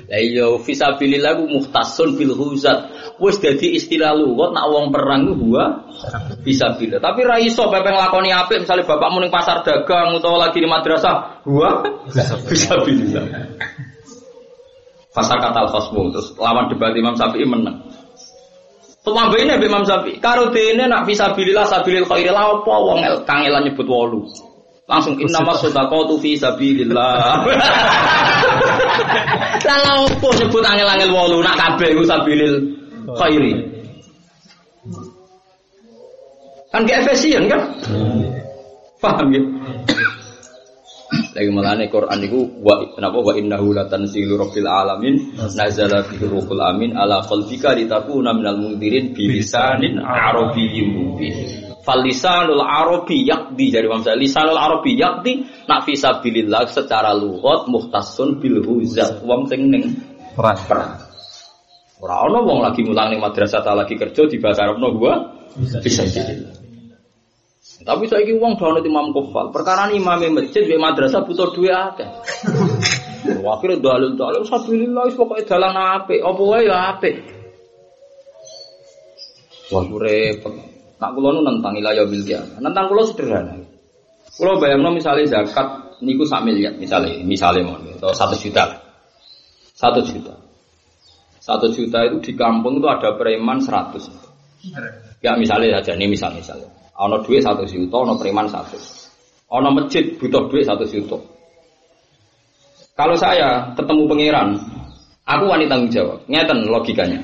Lah 0.09 0.24
iya 0.24 0.48
fisabilillah 0.56 1.36
ku 1.36 1.44
muhtasun 1.52 2.16
bil 2.16 2.32
huzat 2.32 2.97
wis 3.20 3.36
dadi 3.44 3.76
istilah 3.76 4.16
lugat 4.16 4.56
nak 4.56 4.72
wong 4.72 4.89
perang 4.89 5.28
ku 5.28 5.36
gua 5.36 5.85
bisa 6.40 6.80
bila. 6.80 6.97
Tapi 6.97 7.20
ra 7.28 7.36
iso 7.36 7.68
pepe 7.68 7.93
nglakoni 7.93 8.32
apik 8.32 8.64
misalnya 8.64 8.89
bapakmu 8.89 9.20
ning 9.20 9.28
pasar 9.28 9.60
dagang 9.60 10.16
utawa 10.16 10.48
lagi 10.48 10.64
di 10.64 10.68
madrasah, 10.70 11.44
gua 11.44 11.85
bisa 12.48 12.80
bila. 12.89 13.20
Pasar 15.12 15.36
kata 15.44 15.68
khosmu 15.76 16.09
terus 16.09 16.32
lawan 16.40 16.72
debat 16.72 16.97
Imam 16.97 17.12
Syafi'i 17.12 17.44
menang. 17.44 17.76
Tumambene 19.05 19.60
Mbak 19.60 19.68
Imam 19.68 19.85
Syafi'i, 19.85 20.16
karo 20.24 20.48
dene 20.56 20.89
nak 20.89 21.05
bisa 21.05 21.36
bilillah 21.36 21.68
sabilil 21.68 22.09
khairi 22.09 22.32
la 22.32 22.48
apa 22.48 22.74
wong 22.80 23.05
kangelan 23.28 23.60
nyebut 23.60 23.85
wolu. 23.85 24.24
Langsung 24.89 25.20
inna 25.20 25.44
masadaqatu 25.44 26.16
fi 26.16 26.40
sabilillah. 26.40 27.44
Lah 29.68 29.97
opo 30.05 30.28
nyebut 30.35 30.64
angel-angel 30.64 31.10
wolu 31.12 31.39
nak 31.44 31.56
kabeh 31.59 31.93
iku 31.94 32.02
sabilil 32.06 32.55
khairi. 33.16 33.52
Kan 36.68 36.85
gak 36.85 37.01
efisien 37.09 37.48
kan? 37.48 37.60
Paham 39.01 39.32
ya? 39.32 39.43
Lagi 41.32 41.55
melane 41.55 41.86
Quran 41.89 42.18
itu 42.20 42.40
wa 42.60 42.82
kenapa 42.93 43.18
wa 43.22 43.32
innahu 43.32 43.70
latanzilu 43.70 44.36
rabbil 44.36 44.66
alamin 44.68 45.39
nazala 45.55 46.05
bihi 46.05 46.26
ruhul 46.26 46.60
amin 46.60 46.98
ala 46.98 47.22
qalbika 47.24 47.78
litakuna 47.78 48.35
minal 48.35 48.59
mundirin 48.59 49.14
bilisanin 49.14 50.02
arabiyyin 50.02 50.89
mubin. 50.93 51.68
Fal 51.89 52.05
lisanul 52.05 52.60
arabi 52.60 53.24
yakdi 53.24 53.73
jadi 53.73 53.89
Imam 53.89 54.05
lisanul 54.05 54.60
arabi 54.60 54.93
yakdi 55.01 55.48
nak 55.65 55.89
fisabilillah 55.89 56.69
secara 56.69 57.16
lughat 57.16 57.65
muhtasun 57.65 58.44
bil 58.44 58.60
huzat 58.60 59.24
wong 59.24 59.48
sing 59.48 59.73
ning 59.73 59.97
perang. 60.36 61.01
Ora 62.05 62.28
ono 62.28 62.44
wong 62.44 62.60
lagi 62.60 62.85
mulang 62.85 63.09
ning 63.09 63.24
madrasah 63.24 63.65
ta 63.65 63.73
lagi 63.73 63.97
kerja 63.97 64.28
di 64.28 64.36
bahasa 64.36 64.69
Arabno 64.69 65.01
gua 65.01 65.32
bisa 65.56 66.05
jadi. 66.05 66.52
Tapi 67.81 68.05
saya 68.05 68.20
ini 68.20 68.36
uang 68.36 68.60
dono 68.60 68.85
imam 68.85 69.09
kofal. 69.16 69.48
Perkara 69.48 69.89
ini 69.89 69.97
imam 69.97 70.20
masjid 70.36 70.69
di 70.69 70.77
madrasah 70.77 71.24
butuh 71.24 71.56
dua 71.56 71.97
akeh. 71.97 72.09
Akhirnya 73.48 73.81
dalil 73.81 74.12
dalil 74.12 74.44
sabilillah 74.44 75.09
pokoknya 75.16 75.56
dalan 75.56 75.73
ape, 75.73 76.20
apa 76.20 76.43
wae 76.52 76.69
ya 76.69 76.77
ape. 76.93 77.10
Wah 79.73 79.85
repot. 79.89 80.68
Nak 80.99 81.11
kula 81.15 81.31
nu 81.31 81.41
nentang 81.47 81.79
ilayah 81.79 82.05
bil 82.11 82.23
Nentang 82.59 82.85
kula 82.91 83.03
sederhana. 83.07 83.55
Kula 84.35 84.59
bayangno 84.59 84.91
misalnya 84.95 85.27
zakat 85.31 85.89
niku 86.03 86.27
sak 86.27 86.47
miliar 86.47 86.75
misalnya, 86.79 87.23
misalnya 87.23 87.75
mau 87.75 87.79
atau 87.79 88.15
satu 88.15 88.35
juta. 88.39 88.66
Satu 89.75 90.03
juta. 90.03 90.35
Satu 91.43 91.70
juta 91.70 92.05
itu 92.07 92.16
di 92.20 92.33
kampung 92.35 92.79
itu 92.79 92.87
ada 92.87 93.15
preman 93.15 93.62
seratus. 93.62 94.11
Ya 95.23 95.35
misalnya 95.39 95.79
saja, 95.81 95.95
ini 95.99 96.11
misal 96.11 96.35
misalnya. 96.35 96.66
Ono 96.99 97.23
duit 97.23 97.43
satu 97.43 97.62
juta, 97.66 97.95
ono 97.95 98.19
preman 98.19 98.47
satu. 98.51 98.79
Ono 99.55 99.69
masjid 99.75 100.19
butuh 100.19 100.51
duit 100.51 100.66
satu 100.66 100.85
juta. 100.85 101.19
Kalau 102.99 103.15
saya 103.15 103.70
ketemu 103.79 104.11
pangeran, 104.11 104.49
aku 105.23 105.45
wanita 105.47 105.79
tanggung 105.79 105.91
jawab. 105.95 106.19
Ngeten 106.27 106.59
logikanya. 106.66 107.23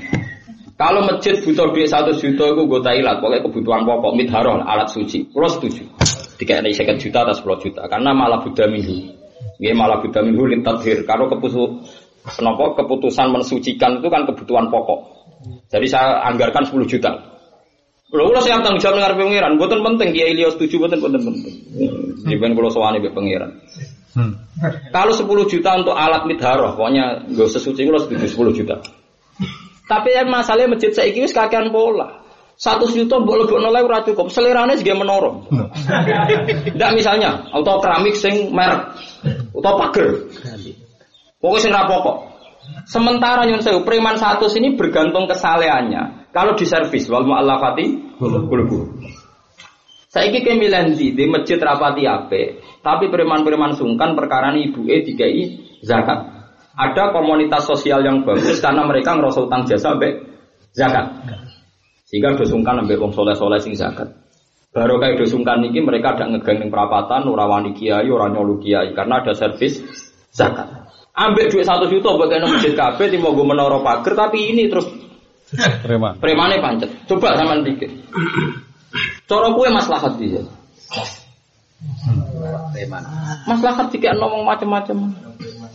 Kalau 0.75 1.07
masjid 1.07 1.39
butuh 1.39 1.71
duit 1.71 1.87
satu 1.87 2.11
juta, 2.19 2.51
aku 2.51 2.67
gue 2.67 2.81
tailat. 2.83 3.23
Pokoknya 3.23 3.47
kebutuhan 3.47 3.87
pokok, 3.87 4.13
mitharoh, 4.19 4.59
alat 4.59 4.91
suci. 4.91 5.31
Kalau 5.31 5.47
setuju. 5.47 5.87
Tiga 6.35 6.59
ini 6.59 6.75
sekian 6.75 6.99
juta 6.99 7.23
atau 7.23 7.35
sepuluh 7.35 7.63
juta. 7.63 7.87
Karena 7.87 8.11
malah 8.11 8.43
buddha 8.43 8.67
minggu. 8.67 9.15
Ini 9.63 9.71
malah 9.71 10.03
buddha 10.03 10.19
minggu 10.27 10.51
lintathir. 10.51 11.07
Kalau 11.07 11.31
keputusan 11.31 12.03
Kenapa 12.25 12.73
keputusan 12.81 13.37
mensucikan 13.37 14.01
itu 14.01 14.09
kan 14.09 14.25
kebutuhan 14.25 14.73
pokok. 14.73 15.29
Jadi 15.69 15.87
saya 15.93 16.25
anggarkan 16.25 16.65
10 16.65 16.89
juta. 16.89 17.13
Kalau 18.09 18.31
kalau 18.33 18.41
saya 18.41 18.63
tanggung 18.65 18.81
jawab 18.81 18.97
dengan 18.97 19.13
pengiran, 19.19 19.53
bukan 19.61 19.79
penting 19.93 20.09
Kiai 20.17 20.33
Leo 20.33 20.49
setuju, 20.55 20.87
bukan 20.87 21.03
penting 21.05 21.21
penting. 21.21 21.55
Jadi 22.25 22.37
kan 22.41 22.53
kalau 22.57 22.71
soalnya 22.73 23.05
be 23.05 23.11
pengiran. 23.13 23.51
Hmm. 24.17 24.33
Kalau 24.89 25.13
10 25.13 25.53
juta 25.53 25.71
untuk 25.77 25.93
alat 25.93 26.25
midharoh, 26.25 26.79
pokoknya 26.79 27.29
gak 27.35 27.51
sesuci 27.51 27.85
kalau 27.85 28.01
setuju 28.01 28.25
10 28.25 28.59
juta. 28.63 28.77
Tapi 29.85 30.17
yang 30.17 30.33
masalahnya 30.33 30.73
masjid 30.77 30.93
saya 30.97 31.13
ini 31.13 31.29
kakean 31.29 31.69
pola. 31.69 32.25
Satu 32.55 32.87
juta 32.87 33.19
boleh 33.19 33.45
lebih 33.45 33.59
nolai 33.59 33.83
ora 33.83 34.07
cukup. 34.07 34.31
Selerane 34.31 34.79
juga 34.79 34.95
menorong. 34.95 35.51
Tidak 36.71 36.91
misalnya 36.95 37.51
auto 37.51 37.83
keramik 37.83 38.15
sing 38.15 38.55
merek 38.55 38.95
atau 39.51 39.75
pagar. 39.75 40.11
Pokoknya 41.43 41.61
sing 41.61 41.73
rapokok. 41.75 42.17
Sementara 42.89 43.45
nyun 43.45 43.61
sewu 43.61 43.85
preman 43.85 44.17
satu 44.17 44.49
sini 44.49 44.79
bergantung 44.79 45.29
kesalehannya. 45.29 46.33
Kalau 46.33 46.57
di 46.57 46.65
servis 46.65 47.11
wal 47.11 47.29
mu'allafati 47.29 48.17
bulu 48.17 48.49
Saya 50.09 50.31
ini 50.31 50.47
kemilan 50.47 50.95
di, 50.95 51.11
di 51.11 51.27
masjid 51.27 51.59
rapati 51.59 52.07
ape, 52.07 52.63
tapi 52.87 53.11
preman-preman 53.11 53.75
sungkan 53.75 54.15
perkara 54.15 54.55
ibu 54.55 54.87
e 54.87 55.03
dikai 55.03 55.43
zakat. 55.83 56.34
Ada 56.75 57.15
komunitas 57.15 57.71
sosial 57.71 58.03
yang 58.03 58.27
bagus 58.27 58.59
karena 58.59 58.83
mereka 58.83 59.15
ngerasa 59.15 59.47
utang 59.47 59.63
jasa 59.63 59.95
sampai 59.95 60.19
zakat. 60.75 61.07
Sehingga 62.11 62.35
dosungkan 62.35 62.83
sampai 62.83 62.99
wong 62.99 63.15
soleh-soleh 63.15 63.63
sing 63.63 63.79
zakat. 63.79 64.11
Baru 64.75 64.99
kayak 64.99 65.23
dosungkan 65.23 65.63
ini 65.63 65.79
mereka 65.87 66.19
ada 66.19 66.27
ngegang 66.27 66.67
perapatan, 66.67 67.31
ora 67.31 67.47
kiai, 67.71 68.11
ora 68.11 68.27
nyolu 68.27 68.59
kiai 68.59 68.91
karena 68.91 69.23
ada 69.23 69.31
servis 69.31 69.79
zakat. 70.35 70.67
Ambil 71.15 71.47
duit 71.47 71.63
satu 71.63 71.87
juta 71.87 72.11
bagian 72.19 72.43
masjid 72.43 72.75
kafe, 72.75 73.07
mau 73.23 73.31
gue 73.31 73.47
menara 73.47 73.79
pagar, 73.79 74.27
tapi 74.27 74.51
ini 74.51 74.67
terus 74.67 74.91
preman. 75.87 76.19
Premannya 76.19 76.59
pancet. 76.59 76.91
Coba 77.07 77.39
sama 77.39 77.63
pikir. 77.63 77.91
Coro 79.31 79.55
kue 79.55 79.71
maslahat 79.71 80.19
dia. 80.19 80.43
Preman. 82.75 83.03
Maslahat 83.47 83.95
jika 83.95 84.19
ngomong 84.19 84.43
macam-macam. 84.43 85.15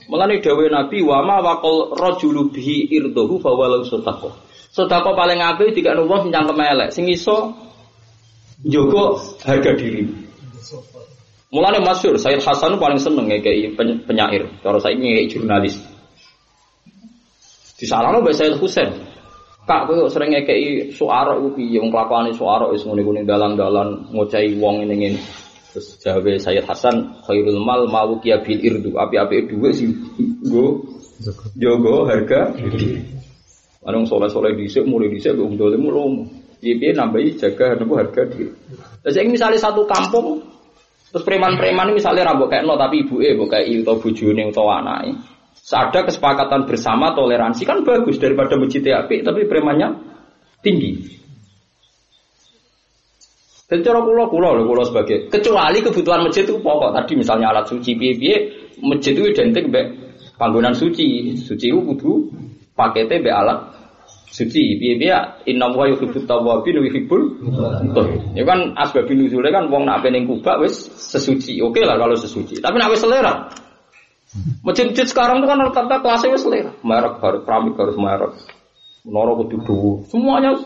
Mengenai 0.10 0.42
dawe 0.42 0.66
Nabi 0.74 1.06
wama 1.06 1.38
wakol 1.46 1.94
rojulu 1.94 2.50
bihi 2.50 2.90
irdohu 2.90 3.38
fawalau 3.38 3.86
sotako. 3.86 4.34
Sotako 4.74 5.14
paling 5.14 5.38
api 5.38 5.70
jika 5.78 5.94
nunggu 5.94 6.26
sing 6.26 6.34
cangkem 6.34 6.58
elek. 6.58 6.90
Sing 6.90 7.06
iso 7.06 7.54
jogo 8.66 9.22
harga 9.46 9.78
diri. 9.78 10.10
Mulane 11.50 11.82
masyur, 11.82 12.18
Sayyid 12.18 12.46
Hasan 12.46 12.78
paling 12.78 13.02
seneng 13.02 13.26
kayak 13.30 13.78
penyair. 14.06 14.50
Kalau 14.62 14.78
saya 14.82 14.98
ini 14.98 15.18
kayak 15.18 15.30
jurnalis. 15.34 15.78
Di 17.78 17.86
sana 17.86 18.10
lo 18.10 18.26
Sayyid 18.26 18.58
Husain. 18.58 18.90
Kak, 19.70 19.86
kowe 19.86 20.10
sering 20.10 20.34
ngekei 20.34 20.90
suara 20.98 21.38
upi 21.38 21.78
yang 21.78 21.94
kelakuan 21.94 22.34
suara 22.34 22.74
is 22.74 22.82
ngene 22.82 23.06
kuning 23.06 23.30
dalan-dalan 23.30 24.10
ngocai 24.10 24.58
wong 24.58 24.82
ini. 24.82 25.14
Terus 25.70 26.02
jawabe 26.02 26.42
Sayyid 26.42 26.66
Hasan, 26.66 27.22
khairul 27.30 27.62
mal 27.62 27.86
malu 27.86 28.18
kia 28.18 28.42
bil 28.42 28.58
irdu. 28.58 28.98
Api-api 28.98 29.54
dua 29.54 29.70
sih 29.70 29.94
go 30.50 30.82
jogo 31.54 32.10
harga. 32.10 32.58
Ana 33.86 34.04
soleh-soleh 34.04 34.58
dhisik 34.58 34.84
mulai 34.84 35.14
dhisik 35.14 35.38
kok 35.38 35.50
dolim 35.56 35.86
lomo. 35.88 36.26
Piye 36.60 36.92
nambahi 36.92 37.40
jaga 37.40 37.78
nopo 37.80 37.96
harga 37.96 38.28
diri. 38.28 38.52
Lah 39.06 39.12
saiki 39.14 39.32
misalnya 39.32 39.62
satu 39.62 39.88
kampung 39.88 40.44
terus 41.10 41.26
preman-preman 41.26 41.96
misalnya 41.96 42.28
rambut 42.28 42.52
kayak 42.52 42.68
no 42.68 42.78
tapi 42.78 43.08
ibu 43.08 43.18
eh 43.24 43.34
kayak 43.34 43.88
atau 43.88 43.96
bujune 44.04 44.52
atau 44.52 44.68
anaknya. 44.68 45.24
Ada 45.70 46.02
kesepakatan 46.02 46.66
bersama 46.66 47.14
toleransi 47.14 47.64
kan 47.64 47.86
bagus 47.86 48.18
daripada 48.18 48.58
masjid 48.58 48.82
api 48.90 49.22
tapi 49.22 49.46
premannya 49.46 49.96
tinggi. 50.66 51.22
Dan 53.70 53.86
cara 53.86 54.02
kulo 54.02 54.26
kulo 54.34 54.50
loh 54.58 54.66
kulo 54.66 54.82
sebagai 54.82 55.30
kecuali 55.30 55.78
kebutuhan 55.86 56.26
masjid 56.26 56.42
itu 56.42 56.58
pokok. 56.58 56.90
Tadi 56.90 57.14
misalnya 57.22 57.54
alat 57.54 57.70
suci 57.70 57.94
piye 57.94 58.18
piye 58.18 58.36
masjid 58.82 59.14
itu 59.14 59.30
identik 59.30 59.70
be 59.70 59.82
panggonan 60.42 60.74
suci. 60.74 61.38
Suci 61.38 61.70
itu 61.70 61.78
kudu 61.78 62.34
paketnya 62.74 63.22
be 63.22 63.30
alat 63.30 63.70
suci. 64.34 64.82
Piye 64.82 64.98
piye 64.98 65.14
inna 65.54 65.70
wa 65.70 65.86
yuhibbut 65.86 66.26
tawwabin 66.26 66.82
wa 66.82 66.84
yuhibbul 66.90 67.22
ya 68.34 68.42
kan 68.42 68.74
asbabun 68.74 69.22
nuzulnya 69.22 69.54
kan 69.54 69.70
wong 69.70 69.86
nak 69.86 70.02
pening 70.02 70.26
kubak 70.26 70.66
wis 70.66 70.90
sesuci. 71.14 71.62
Oke 71.62 71.86
lah 71.86 72.02
kalau 72.02 72.18
sesuci. 72.18 72.58
Tapi 72.58 72.74
nak 72.74 72.98
selera. 72.98 73.54
Masjid-masjid 74.66 75.06
sekarang 75.06 75.42
itu 75.42 75.48
kan 75.50 75.62
rata-rata 75.62 76.02
kelasnya 76.02 76.42
selera. 76.42 76.74
Merek 76.82 77.22
harus 77.22 77.46
keramik 77.46 77.78
harus 77.78 77.98
merek. 78.02 78.34
Menara 79.06 79.32
kudu 79.32 80.04
semuanya 80.12 80.58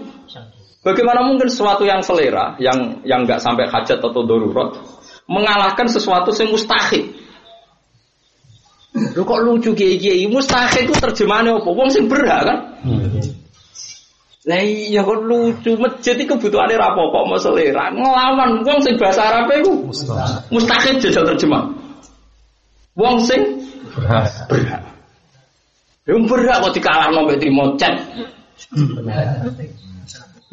Bagaimana 0.83 1.23
mungkin 1.23 1.47
sesuatu 1.47 1.87
yang 1.87 2.03
selera, 2.03 2.59
yang 2.59 2.99
yang 3.07 3.23
nggak 3.23 3.39
sampai 3.39 3.71
hajat 3.71 4.03
atau 4.03 4.27
darurat, 4.27 4.75
mengalahkan 5.31 5.87
sesuatu 5.87 6.35
yang 6.35 6.51
mustahil? 6.51 7.15
Lu 9.15 9.23
kok 9.23 9.41
lucu 9.41 9.71
kiai 9.73 9.95
kiai 9.95 10.27
mustahil 10.27 10.85
itu 10.85 10.93
terjemahannya 10.99 11.55
apa? 11.55 11.69
Wong 11.71 11.89
sing 11.89 12.11
berhak 12.11 12.45
kan? 12.45 12.57
Lah 14.43 14.59
iya 14.59 15.07
kok 15.07 15.23
lucu 15.23 15.71
masjid 15.79 16.19
itu 16.19 16.27
kebutuhannya 16.27 16.75
rapo 16.75 17.15
kok 17.15 17.31
mau 17.31 17.39
selera 17.39 17.95
ngelawan 17.95 18.67
wong 18.67 18.79
sing 18.83 18.99
bahasa 18.99 19.23
Arab 19.23 19.55
itu 19.55 19.87
mustahil 20.51 20.99
jajal 20.99 21.23
terjemah. 21.31 21.71
Wong 22.99 23.23
sing 23.23 23.39
berhak. 23.95 24.27
Berhak. 24.51 24.83
Yang 26.03 26.27
berhak 26.27 26.57
kok 26.59 26.73
dikalahno 26.75 27.23
mek 27.23 27.39
trimo 27.39 27.79
chat. 27.79 27.95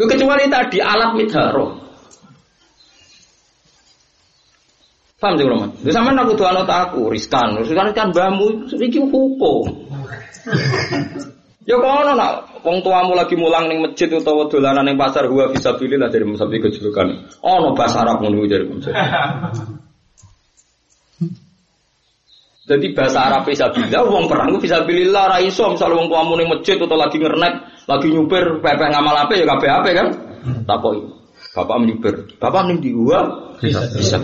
Lu 0.01 0.09
kecuali 0.09 0.49
tadi 0.49 0.81
alat 0.81 1.13
midharo. 1.13 1.77
Paham 5.21 5.37
sih 5.37 5.45
Roman? 5.45 5.77
Lu 5.85 5.93
sama 5.93 6.17
aku 6.17 6.33
tuh 6.33 6.49
alat 6.49 6.65
aku, 6.65 7.13
riskan, 7.13 7.61
riskan 7.61 7.93
kan 7.93 8.09
bambu, 8.09 8.65
iki 8.73 8.97
hukum. 8.97 9.69
Ya 11.69 11.77
kono 11.77 12.17
nak 12.17 12.65
wong 12.65 12.81
tuamu 12.81 13.13
lagi 13.13 13.37
mulang 13.37 13.69
ning 13.69 13.85
masjid 13.85 14.09
utawa 14.09 14.49
dolanan 14.49 14.89
ning 14.89 14.97
pasar 14.97 15.29
gua 15.29 15.53
bisa 15.53 15.77
pilih 15.77 16.01
lah 16.01 16.09
dari 16.09 16.25
musabbi 16.25 16.65
kejulukan. 16.65 17.37
Ono 17.45 17.77
bahasa 17.77 18.01
Arab 18.01 18.25
ngono 18.25 18.49
dari 18.49 18.65
musabbi. 18.65 18.97
Jadi 22.71 22.95
bahasa 22.95 23.27
Arab 23.27 23.51
bisa 23.51 23.67
bila 23.75 24.07
wong 24.07 24.31
perang 24.31 24.55
bisa 24.63 24.87
pilih 24.87 25.11
lah 25.11 25.27
raiso 25.27 25.75
misal 25.75 25.91
wong 25.91 26.07
tuamu 26.07 26.39
ning 26.39 26.47
masjid 26.47 26.79
atau 26.79 26.95
lagi 26.95 27.19
ngernek 27.19 27.67
lagi 27.91 28.07
nyupir 28.15 28.63
pepe 28.63 28.87
ngamal 28.87 29.27
apa 29.27 29.35
ya 29.35 29.43
kabeh 29.43 29.71
apa 29.75 29.89
kan? 29.91 30.07
Takoi. 30.71 31.03
Bapak 31.51 31.77
menyupir. 31.83 32.15
Bapak 32.39 32.71
ning 32.71 32.79
di 32.79 32.95
gua 32.95 33.51
bisa 33.59 33.83
bisa. 33.91 34.23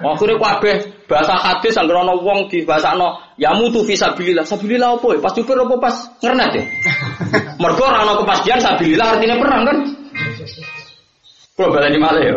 Akhirnya 0.00 0.40
kabeh 0.40 0.74
bahasa 1.04 1.36
hadis 1.36 1.76
anggere 1.76 2.00
ana 2.00 2.16
wong 2.16 2.48
di 2.48 2.64
bahasano 2.64 3.36
ya 3.36 3.52
mutu 3.52 3.84
fi 3.84 3.92
sabilillah. 3.92 4.48
Sabilillah 4.48 4.96
apa 4.96 5.06
ya? 5.12 5.20
Pas 5.20 5.36
nyupir 5.36 5.56
apa 5.60 5.74
pas 5.76 5.96
ngernet 6.24 6.50
ya? 6.56 6.64
Mergo 7.60 7.84
ora 7.84 8.08
ana 8.08 8.16
kepastian 8.24 8.56
sabilillah 8.64 9.20
artinya 9.20 9.36
perang 9.36 9.62
kan? 9.68 9.76
Kulo 11.60 11.76
balani 11.76 11.98
malih 12.00 12.24
ya. 12.24 12.34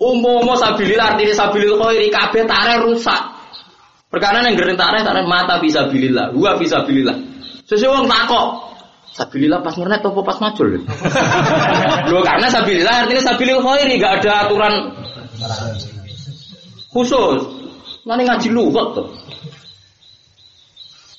Umum 0.00 0.48
sabilillah 0.56 1.12
artinya 1.12 1.34
sabilillah 1.36 1.92
khairi 1.92 2.08
kabeh 2.08 2.48
tarik 2.48 2.88
rusak. 2.88 3.33
Perkara 4.14 4.46
yang 4.46 4.54
gereng 4.54 4.78
tarik 4.78 5.02
tarik 5.02 5.26
mata 5.26 5.58
bisa 5.58 5.90
bilillah, 5.90 6.30
gua 6.30 6.54
bisa 6.54 6.86
bilillah. 6.86 7.18
Sesuai 7.66 7.90
wong 7.90 8.06
takok. 8.06 8.48
Sabilillah 9.14 9.58
pas 9.62 9.74
ngernet 9.74 10.02
atau 10.02 10.22
pas 10.22 10.38
majul? 10.38 10.86
Loh 12.10 12.22
karena 12.30 12.46
sabilillah 12.46 12.94
artinya 13.06 13.22
sabilil 13.22 13.58
khairi 13.62 13.98
gak 13.98 14.22
ada 14.22 14.46
aturan 14.46 14.74
khusus. 16.94 17.42
Nanti 18.06 18.22
ngaji 18.26 18.48
luwet 18.54 18.86
tuh. 18.94 19.06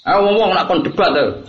Ah 0.08 0.20
wong-wong 0.24 0.56
nak 0.56 0.72
kon 0.72 0.80
debat 0.80 1.12
tuh. 1.12 1.44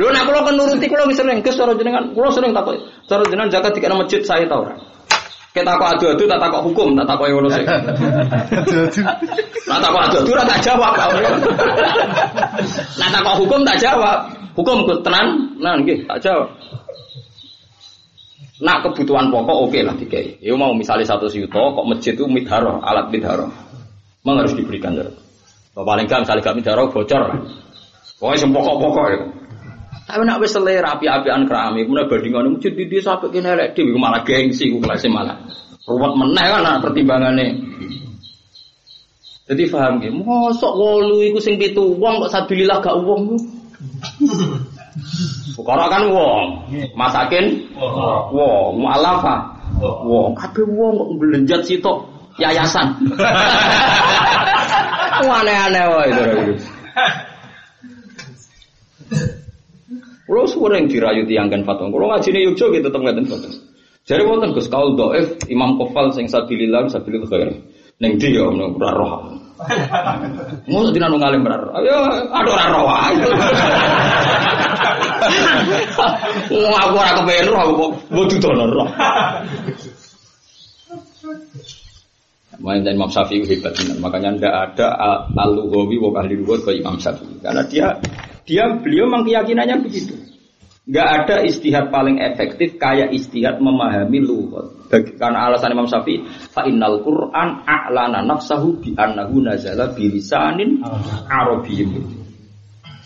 Lho 0.00 0.08
nak 0.16 0.24
kula 0.24 0.48
kan 0.48 0.56
nuruti 0.56 0.88
kula 0.88 1.04
wis 1.04 1.20
sering 1.20 1.44
cara 1.44 1.72
jenengan, 1.76 2.16
kula 2.16 2.32
sering 2.32 2.56
takok 2.56 2.80
cara 3.04 3.20
jenengan 3.28 3.52
zakat 3.52 3.76
dikene 3.76 4.00
masjid 4.00 4.24
saya 4.24 4.48
tau 4.48 4.64
ora. 4.64 4.80
Kita 5.50 5.66
takut 5.66 5.86
adu-adu 5.98 6.24
tak 6.30 6.38
takut 6.38 6.62
hukum, 6.70 6.94
tak 6.94 7.06
takut 7.10 7.26
ngono 7.26 7.50
sih. 7.50 7.64
Nah 9.66 9.78
takut 9.82 10.00
adu-adu 10.06 10.32
tak 10.46 10.60
jawab. 10.62 10.92
Nah 12.94 13.08
takut 13.10 13.34
hukum 13.42 13.60
tak 13.66 13.78
jawab. 13.82 14.30
Hukum 14.54 14.82
tenan, 15.02 15.58
nah 15.58 15.74
nggih 15.78 16.06
tak 16.06 16.18
jawab. 16.22 16.54
Nak 18.60 18.84
kebutuhan 18.84 19.32
pokok 19.32 19.56
oke 19.56 19.72
okay 19.72 19.82
lah 19.82 19.96
dikai. 19.96 20.36
Ya 20.44 20.52
mau 20.52 20.76
misalnya 20.76 21.08
satu 21.08 21.32
yuto, 21.32 21.72
kok 21.72 21.86
masjid 21.88 22.12
itu 22.12 22.28
midharo, 22.28 22.76
alat 22.84 23.08
midharo. 23.08 23.48
Memang 24.20 24.44
harus 24.44 24.52
diberikan. 24.52 24.92
Paling 25.72 26.04
gak 26.04 26.28
misalnya 26.28 26.44
gak 26.44 26.56
midharo 26.60 26.92
bocor. 26.92 27.40
Pokoknya 28.20 28.44
yang 28.44 28.52
pokok-pokok 28.52 29.06
ya. 29.08 29.18
Tapi 30.10 30.26
nak 30.26 30.42
wis 30.42 30.50
selera 30.50 30.98
api-apian 30.98 31.46
kerami, 31.46 31.86
kemudian 31.86 32.10
bandingan 32.10 32.58
masjid 32.58 32.74
di 32.74 32.90
desa 32.90 33.14
sampai 33.14 33.38
elek 33.38 33.78
dhewe 33.78 33.94
malah 33.94 34.26
gengsi 34.26 34.74
ku 34.74 34.82
kelas 34.82 35.06
malah. 35.06 35.38
Ruwet 35.86 36.12
meneh 36.18 36.46
kan 36.50 36.82
pertimbangane. 36.82 37.46
Jadi 39.46 39.62
paham 39.70 40.02
nggih, 40.02 40.14
mosok 40.14 40.72
wolu 40.74 41.22
iku 41.26 41.38
sing 41.38 41.58
pitu 41.58 41.94
wong 41.98 42.22
kok 42.26 42.32
sabilillah 42.34 42.82
gak 42.82 42.98
wong. 43.02 43.38
Fukara 45.54 45.86
kan 45.94 46.10
wong, 46.10 46.66
masakin 46.98 47.70
wong, 48.34 48.82
mu'alafa 48.82 49.46
wong, 49.78 50.34
kabeh 50.38 50.66
wong 50.70 50.92
kok 50.98 51.10
belenjat 51.18 51.62
sitok 51.66 52.06
yayasan. 52.38 52.94
Aneh-aneh 55.30 55.84
wae 55.86 56.10
itu. 56.10 56.58
Kulo 60.30 60.46
sering 60.46 60.86
dirayu 60.86 61.26
tiang 61.26 61.50
kan 61.50 61.66
fatwa. 61.66 61.90
Kulo 61.90 62.06
ngaji 62.06 62.30
nih 62.30 62.46
Yogyo 62.46 62.70
gitu 62.70 62.86
tetep 62.86 63.02
ngaten 63.02 63.26
fatwa. 63.26 63.50
Jadi 64.06 64.22
wonten 64.22 64.54
Gus 64.54 64.70
kaul 64.70 64.94
doef 64.94 65.26
Imam 65.50 65.74
Kofal 65.74 66.14
sing 66.14 66.30
sabilillah 66.30 66.86
sabilil 66.86 67.26
khair. 67.26 67.50
Neng 67.98 68.14
dia 68.22 68.38
ya 68.38 68.46
neng 68.46 68.78
ora 68.78 68.94
roh. 68.94 69.26
Mau 70.70 70.86
dina 70.94 71.10
nang 71.10 71.18
ora 71.18 71.34
roh. 71.34 71.74
Ayo 71.82 71.98
ada 72.30 72.46
ora 72.46 72.66
roh. 72.70 72.86
Wong 76.54 76.74
aku 76.78 76.94
ora 76.94 77.10
kepen 77.18 77.50
roh 77.50 77.74
kok 77.74 77.90
bodu 78.14 78.38
dono 78.38 78.70
roh. 78.70 78.86
Main 82.60 82.84
dan 82.86 82.92
Imam 82.94 83.10
Syafi'i 83.10 83.42
hebat 83.50 83.74
Makanya 83.98 84.36
tidak 84.36 84.54
ada 84.54 84.88
al-lughawi 85.32 85.96
wa 85.98 86.22
ahli 86.22 86.38
ke 86.38 86.70
Imam 86.78 87.02
Syafi'i. 87.02 87.42
Karena 87.42 87.66
dia 87.66 87.98
dia 88.50 88.66
beliau 88.82 89.06
memang 89.06 89.22
keyakinannya 89.22 89.86
begitu. 89.86 90.18
Gak 90.90 91.06
ada 91.06 91.46
istihad 91.46 91.94
paling 91.94 92.18
efektif 92.18 92.74
kayak 92.74 93.14
istihad 93.14 93.62
memahami 93.62 94.18
lughat. 94.26 94.90
Karena 94.90 95.46
alasan 95.46 95.70
Imam 95.70 95.86
Syafi'i, 95.86 96.26
fa 96.50 96.66
innal 96.66 96.98
Qur'an 97.06 97.62
a'lana 97.62 98.26
nafsahu 98.26 98.82
bi 98.82 98.90
annahu 98.98 99.38
nazala 99.38 99.94
bi 99.94 100.10
lisanin 100.10 100.82
arabiyyin. 101.30 102.10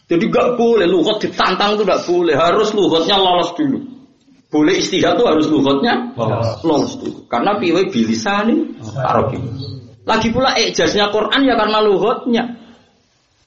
Jadi 0.08 0.24
gak 0.32 0.56
boleh 0.56 0.88
lughat 0.88 1.20
ditantang 1.20 1.76
itu 1.76 1.84
gak 1.84 2.08
boleh, 2.08 2.32
harus 2.32 2.72
lughatnya 2.72 3.20
lolos 3.20 3.52
dulu. 3.52 3.84
Boleh 4.48 4.80
istihad 4.80 5.20
itu 5.20 5.24
harus 5.28 5.44
lughatnya 5.52 6.16
lolos 6.64 6.96
dulu. 6.96 7.28
Karena 7.28 7.60
piwe 7.60 7.92
bi 7.92 8.00
lisanin 8.00 8.80
arabiyyin. 8.96 9.52
Lagi 10.08 10.32
pula 10.32 10.56
ijaznya 10.56 11.12
Quran 11.12 11.44
ya 11.44 11.52
karena 11.52 11.84
lughatnya. 11.84 12.63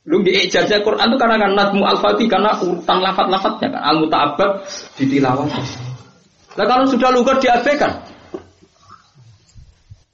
Lu 0.08 0.24
di 0.24 0.32
ijazah 0.32 0.88
Quran 0.88 1.12
itu 1.12 1.18
karena 1.20 1.36
kan 1.36 1.52
nazmu 1.52 1.84
al-fatih 1.84 2.32
karena 2.32 2.56
urutan 2.64 3.04
lafat-lafatnya 3.04 3.76
kan 3.76 3.82
al 3.84 3.98
muta'abbad 4.08 4.52
ditilawat. 4.96 5.52
Nah 6.56 6.66
kalau 6.66 6.88
sudah 6.88 7.12
lugat 7.12 7.44
diabaikan. 7.44 7.92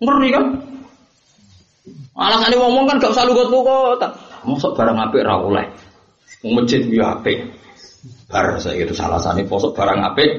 Ngeri 0.01 0.29
kan? 0.33 0.45
Alasannya 2.17 2.57
ngomong 2.57 2.89
kan 2.89 2.97
gak 2.97 3.13
usah 3.13 3.29
lugat 3.29 3.47
lugat. 3.53 4.01
Masuk 4.43 4.73
barang 4.73 4.97
apik 4.97 5.21
ra 5.21 5.37
oleh. 5.37 5.69
Masjid 6.41 6.81
ya 6.89 7.21
apik. 7.21 7.53
Bar 8.27 8.57
saya 8.57 8.81
itu 8.81 8.97
salah 8.97 9.21
sani 9.21 9.45
posok 9.45 9.77
barang 9.77 9.99
apik. 10.09 10.31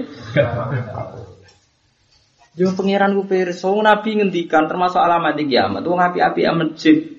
Yo 2.58 2.74
pangeran 2.74 3.14
ku 3.14 3.22
pirsa 3.30 3.70
Nabi 3.70 4.18
ngendikan 4.18 4.66
termasuk 4.66 4.98
alamat 4.98 5.38
kiamat. 5.38 5.86
Wong 5.86 6.02
api-api 6.02 6.42
masjid 6.58 7.14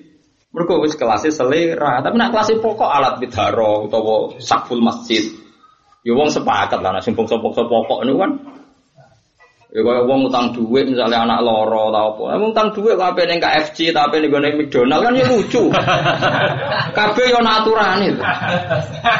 mereka 0.56 0.72
wis 0.80 0.96
kelasnya 0.96 1.36
selera, 1.36 2.00
tapi 2.00 2.16
nak 2.16 2.32
kelasnya 2.32 2.64
pokok 2.64 2.88
alat 2.88 3.20
bidaro 3.20 3.92
utawa 3.92 4.40
sakful 4.40 4.80
masjid. 4.80 5.20
Ya 6.00 6.16
wong 6.16 6.32
sepakat 6.32 6.80
lah, 6.80 6.96
sing 7.04 7.12
bangsa-bangsa 7.12 7.68
pokok 7.68 8.08
niku 8.08 8.24
kan 8.24 8.32
Ya 9.76 9.84
kaya 9.84 10.08
wong 10.08 10.32
utang 10.32 10.56
duit 10.56 10.88
misalnya 10.88 11.28
anak 11.28 11.44
loro 11.44 11.92
atau 11.92 12.16
apa. 12.16 12.40
Emang 12.40 12.56
utang 12.56 12.72
duit 12.72 12.96
kok 12.96 13.12
ning 13.18 13.36
KFC 13.36 13.92
tapi 13.92 14.24
ning 14.24 14.32
gone 14.32 14.48
McDonald 14.56 15.04
kan 15.04 15.12
ya 15.12 15.28
lucu. 15.28 15.68
Kabeh 16.96 17.26
yo 17.28 17.44
naturane. 17.44 18.16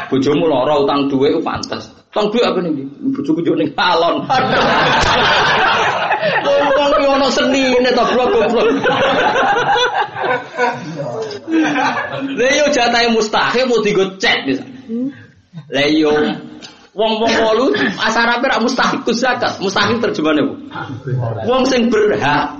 Bojomu 0.09 0.49
loro 0.49 0.81
utang 0.81 1.13
duit 1.13 1.37
ku 1.37 1.45
pantes. 1.45 1.93
Utang 2.09 2.33
duit 2.33 2.41
apa 2.41 2.57
nih? 2.65 2.73
Bojoku 3.13 3.45
yo 3.45 3.53
ning 3.53 3.69
palon. 3.77 4.25
Wong 6.73 6.91
yo 7.05 7.09
ono 7.21 7.29
senine 7.29 7.93
to 7.93 8.03
goblok. 8.17 8.49
Lah 12.37 12.51
yo 12.57 12.65
jatahe 12.73 13.07
mustahil 13.11 13.63
mau 13.67 13.79
digo 13.81 14.03
cek 14.19 14.37
bisa. 14.47 14.63
Lah 15.71 15.87
yo 15.89 16.13
Wong 16.97 17.21
wong 17.21 17.29
wolu 17.29 17.77
asar 18.01 18.25
apa 18.25 18.41
rak 18.41 18.65
mustahik 18.65 19.05
zakat. 19.13 19.61
Mustahik 19.61 20.01
terjemahnya 20.01 20.49
bu. 20.49 20.53
Wong 21.45 21.61
sing 21.69 21.93
berhak. 21.93 22.57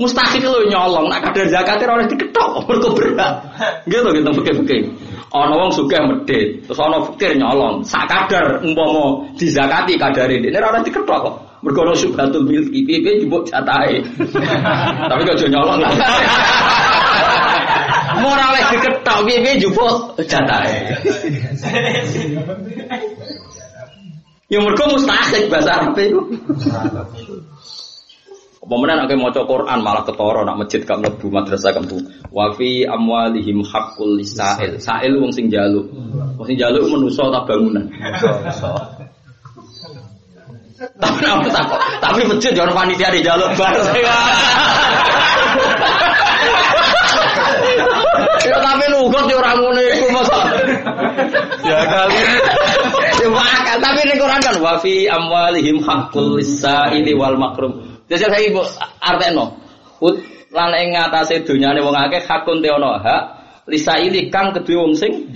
Mustahik 0.00 0.40
lo 0.48 0.64
nyolong. 0.64 1.12
Nak 1.12 1.28
kadar 1.28 1.44
zakatnya 1.52 1.92
oleh 1.92 2.08
diketok. 2.08 2.64
Mereka 2.64 2.88
berhak. 2.96 3.34
Gitu 3.84 4.08
gitu 4.16 4.30
fikir-fikir. 4.32 4.80
Ono 5.28 5.54
wong 5.60 5.70
sugih 5.76 6.00
medit, 6.08 6.64
terus 6.64 6.80
ono 6.80 7.04
fikir 7.12 7.36
nyolong. 7.36 7.84
Sak 7.84 8.08
kadar 8.08 8.64
umpama 8.64 9.28
dizakati 9.36 10.00
kadar 10.00 10.32
ini. 10.32 10.48
Ini 10.48 10.64
ora 10.64 10.80
diketok 10.80 11.18
kok. 11.20 11.36
Mergo 11.58 11.82
ono 11.82 11.94
subhatul 11.98 12.46
milki, 12.46 12.86
piye 12.86 13.18
jupuk 13.18 13.50
jatahe. 13.50 13.98
Tapi 15.10 15.22
kok 15.26 15.42
nyolong 15.50 15.82
lah. 15.82 15.90
Morale 18.22 18.62
diketok 18.70 19.26
piye 19.26 19.58
jupuk 19.58 20.14
jatahe. 20.22 20.94
Yang 24.48 24.62
mereka 24.64 24.84
mustahik 24.88 25.52
bahasa 25.52 25.70
Arab 25.76 25.92
itu. 26.00 26.20
Nak 28.68 29.08
mau 29.16 29.32
Quran 29.32 29.80
malah 29.80 30.04
ketoro 30.08 30.44
nak 30.44 30.60
masjid 30.60 30.84
gak 30.84 31.00
mlebu 31.00 31.28
madrasah 31.28 31.72
kamu. 31.76 32.00
Wa 32.32 32.56
fi 32.56 32.88
amwalihim 32.88 33.60
haqqul 33.64 34.16
lisail. 34.16 34.80
Sail 34.80 35.20
wong 35.20 35.32
sing 35.36 35.52
jaluk. 35.52 35.92
Wong 36.36 36.46
sing 36.48 36.56
jaluk 36.56 36.88
menuso 36.88 37.28
tak 37.28 37.44
bangunan. 37.44 37.92
Tapi 40.78 41.22
apa 41.26 41.48
tak 41.50 41.66
tapi 41.98 42.20
masjid 42.22 42.54
jangan 42.54 42.70
panitia 42.70 43.10
di 43.10 43.20
jaluk 43.26 43.50
bar. 43.58 43.74
Ya 48.46 48.56
tapi 48.62 48.84
nugot 48.94 49.24
di 49.26 49.34
orang 49.34 49.58
ngono 49.58 49.80
iku 49.82 50.06
masa. 50.14 50.38
Ya 51.66 51.80
kali. 51.82 52.18
Ya 53.18 53.76
tapi 53.82 54.00
ning 54.06 54.18
Quran 54.22 54.40
kan 54.40 54.56
wa 54.62 54.78
fi 54.78 55.10
amwalihim 55.10 55.82
haqqul 55.82 56.38
lisaili 56.38 57.12
wal 57.18 57.34
makrum. 57.34 57.82
Jadi 58.06 58.22
saya 58.22 58.38
ibu 58.46 58.62
arteno. 59.02 59.58
Ut 59.98 60.14
lan 60.54 60.72
ing 60.78 60.94
ngatasé 60.94 61.42
donyane 61.42 61.82
wong 61.82 61.98
akeh 61.98 62.22
hakun 62.22 62.62
te 62.62 62.70
ana 62.70 63.02
hak 63.02 63.22
lisaili 63.68 64.30
kang 64.32 64.54
kedue 64.54 64.78
wong 64.78 64.94
sing 64.96 65.28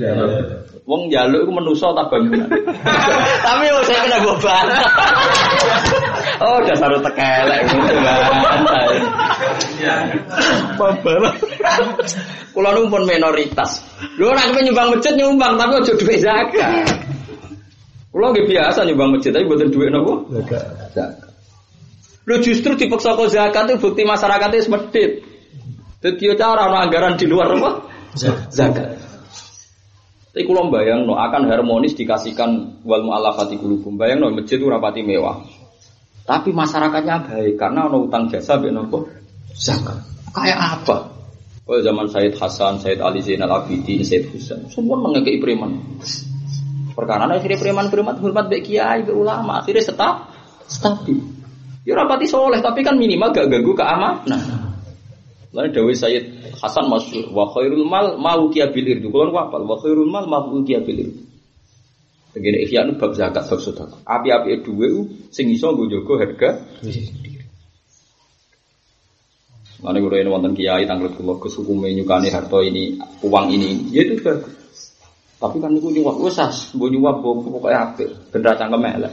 Wong 0.92 1.08
jaluk 1.08 1.48
iku 1.48 1.52
menusa 1.56 1.88
ta 1.96 2.04
bangunan. 2.04 2.52
Tapi 3.48 3.64
wong 3.72 3.84
saya 3.88 4.04
kena 4.04 4.18
beban. 4.20 4.66
Oh, 6.42 6.58
dasar 6.66 6.90
tekelek 6.90 7.70
gitu 7.70 7.94
kan. 8.02 8.18
Babar. 10.74 11.38
Kula 12.50 12.74
nu 12.74 12.90
pun 12.90 13.06
minoritas. 13.06 13.78
Lho 14.18 14.34
nek 14.34 14.50
nyumbang 14.50 14.90
masjid 14.90 15.14
nyumbang 15.14 15.54
tapi 15.54 15.78
aja 15.78 15.94
dhuwit 15.94 16.18
zakat. 16.18 16.98
Kula 18.10 18.34
nggih 18.34 18.50
biasa 18.50 18.82
nyumbang 18.90 19.14
masjid 19.14 19.30
tapi 19.30 19.46
mboten 19.46 19.70
dhuwit 19.70 19.94
napa? 19.94 20.14
Zakat. 20.34 21.30
Lho 22.26 22.34
justru 22.42 22.74
dipaksa 22.74 23.14
kok 23.14 23.30
zakat 23.30 23.70
itu 23.70 23.78
bukti 23.78 24.02
masyarakatnya 24.02 24.66
semedit. 24.66 25.22
Jadi 26.02 26.34
cara 26.34 26.66
anggaran 26.66 27.14
di 27.14 27.30
luar 27.30 27.54
apa? 27.54 27.70
Zakat. 28.50 29.11
Tapi 30.32 30.48
kalau 30.48 30.72
bayang 30.72 31.04
no 31.04 31.20
akan 31.20 31.44
harmonis 31.44 31.92
dikasihkan 31.92 32.80
wal 32.88 33.04
mu'alafati 33.04 33.60
kulubum. 33.60 34.00
Bayang 34.00 34.24
no 34.24 34.32
masjid 34.32 34.56
itu 34.56 34.64
rapati 34.64 35.04
mewah. 35.04 35.44
Tapi 36.24 36.56
masyarakatnya 36.56 37.28
baik 37.28 37.60
karena 37.60 37.84
ono 37.92 38.08
utang 38.08 38.32
jasa 38.32 38.56
be 38.56 38.72
nopo 38.72 39.12
zakat. 39.52 40.00
Kayak 40.32 40.80
apa? 40.80 41.12
Oh 41.68 41.78
zaman 41.78 42.08
Said 42.08 42.32
Hasan, 42.40 42.80
Said 42.80 42.98
Ali 43.04 43.20
Zainal 43.20 43.52
Abidin, 43.52 44.02
Said 44.02 44.26
Husain, 44.32 44.66
semua 44.72 44.98
mengekei 44.98 45.36
preman. 45.38 45.78
Perkara 46.96 47.28
akhirnya 47.28 47.60
preman-preman 47.60 48.16
hormat 48.18 48.48
baik 48.48 48.72
kiai, 48.72 49.04
baik 49.04 49.14
ulama, 49.14 49.60
akhirnya 49.60 49.84
tetap 49.84 50.32
stabil. 50.64 51.20
Ya 51.84 51.92
rapati 51.98 52.26
soleh, 52.26 52.64
tapi 52.64 52.82
kan 52.82 52.96
minimal 52.98 53.30
gak 53.34 53.50
ganggu 53.50 53.74
keamanan. 53.74 54.26
Nah, 54.26 54.71
Lalu 55.52 55.68
Dawi 55.76 55.92
Sayyid 55.92 56.24
Hasan 56.56 56.88
masyur 56.88 57.28
wa 57.36 57.52
khairul 57.52 57.84
mal 57.84 58.16
mau 58.16 58.48
kia 58.48 58.72
bilir 58.72 59.04
itu. 59.04 59.12
Kalau 59.12 59.36
apa? 59.36 59.60
Wa 59.60 59.76
khairul 59.76 60.08
mal 60.08 60.24
mau 60.24 60.48
kia 60.64 60.80
bilir. 60.80 61.12
Begini 62.32 62.64
ikhya 62.64 62.88
nu 62.88 62.96
bab 62.96 63.12
zakat 63.12 63.44
bab 63.44 63.60
sedekah. 63.60 64.00
Api-api 64.08 64.64
duwe 64.64 64.88
sing 65.28 65.52
iso 65.52 65.68
nggo 65.68 65.84
jaga 65.92 66.14
harga 66.24 66.50
Mana 69.82 69.98
gue 69.98 70.14
ini 70.14 70.30
wonten 70.30 70.54
kiai 70.54 70.86
tanggal 70.86 71.10
kulo 71.10 71.42
kesukume 71.42 71.90
nyukani 71.90 72.30
harto 72.30 72.62
ini 72.62 73.02
uang 73.18 73.50
ini, 73.50 73.90
ya 73.90 74.06
itu 74.06 74.22
bagus. 74.22 74.94
Tapi 75.42 75.58
kan 75.58 75.74
itu 75.74 75.90
nyuap 75.90 76.22
usas, 76.22 76.70
bu 76.70 76.86
nyuap 76.86 77.18
bu 77.18 77.42
pokoknya 77.50 77.90
apa, 77.90 78.06
benda 78.30 78.54
cangkem. 78.54 79.10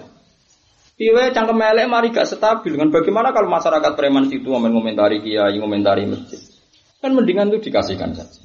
Piwe 1.00 1.32
cangkem 1.32 1.64
elek 1.64 1.88
mari 1.88 2.12
gak 2.12 2.28
stabil 2.28 2.76
kan 2.76 2.92
bagaimana 2.92 3.32
kalau 3.32 3.48
masyarakat 3.48 3.96
preman 3.96 4.28
situ 4.28 4.52
ngomentari 4.52 5.24
kiai, 5.24 5.56
ngomentari 5.56 6.04
masjid. 6.04 6.44
Kan 7.00 7.16
mendingan 7.16 7.48
tuh 7.56 7.64
dikasihkan 7.64 8.12
saja. 8.12 8.44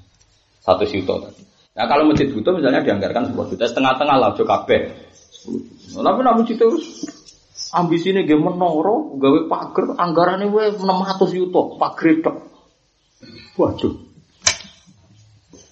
Satu 0.63 0.87
juta 0.87 1.19
tadi. 1.19 1.43
Nah 1.75 1.91
kalau 1.91 2.07
masjid 2.07 2.31
butuh 2.31 2.55
misalnya 2.55 2.87
dianggarkan 2.87 3.35
10 3.35 3.51
juta, 3.51 3.67
setengah-tengah 3.67 4.17
lah 4.23 4.31
jo 4.39 4.47
kabeh. 4.47 4.81
Tapi 5.99 6.21
masjid 6.23 6.55
terus 6.55 7.11
ambisine 7.75 8.23
ge 8.23 8.39
menoro, 8.39 9.19
gawe 9.19 9.51
pager, 9.51 9.99
anggarannya 9.99 10.47
wae 10.55 10.71
600 10.79 11.35
juta, 11.35 11.61
pager 11.75 12.23
tok. 12.23 12.37
Waduh. 13.59 13.95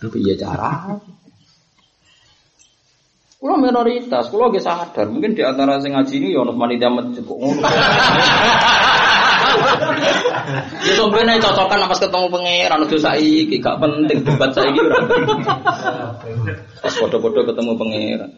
Tapi 0.02 0.18
iya 0.18 0.34
cara. 0.34 0.98
Kulo 3.42 3.58
minoritas, 3.58 4.30
kulo 4.30 4.54
gak 4.54 4.62
sadar. 4.62 5.10
Mungkin 5.10 5.34
di 5.34 5.42
antara 5.42 5.82
sing 5.82 5.98
ngaji 5.98 6.14
ini 6.14 6.30
ya 6.30 6.46
ono 6.46 6.54
panitia 6.54 6.94
masjid 6.94 7.26
kok 7.26 7.38
ngono. 7.42 7.58
Ya 10.82 10.94
sebenarnya 10.98 11.42
cocokan 11.42 11.86
pas 11.90 11.98
ketemu 11.98 12.26
pangeran 12.30 12.80
itu 12.86 12.98
saiki 13.02 13.56
gak 13.58 13.82
penting 13.82 14.22
debat 14.22 14.50
saiki 14.54 14.78
ora. 14.78 14.98
Pas 16.82 16.94
foto-foto 16.94 17.42
ketemu 17.42 17.72
pangeran. 17.74 18.30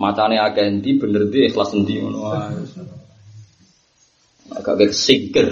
Matane 0.00 0.40
akeh 0.40 0.64
endi 0.72 0.96
bener 0.96 1.28
di 1.28 1.52
ikhlas 1.52 1.76
endi 1.76 2.00
ngono. 2.00 2.32
Agak 4.56 4.74
kayak 4.80 4.96
singkir. 4.96 5.46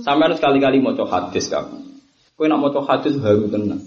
Sampai 0.00 0.32
sekali-kali 0.40 0.80
mau 0.80 0.96
hadis 0.96 1.52
kamu. 1.52 1.91
Kowe 2.36 2.46
nak 2.48 2.60
maca 2.60 2.80
hadis 2.88 3.16
haru 3.20 3.46
tenang. 3.52 3.82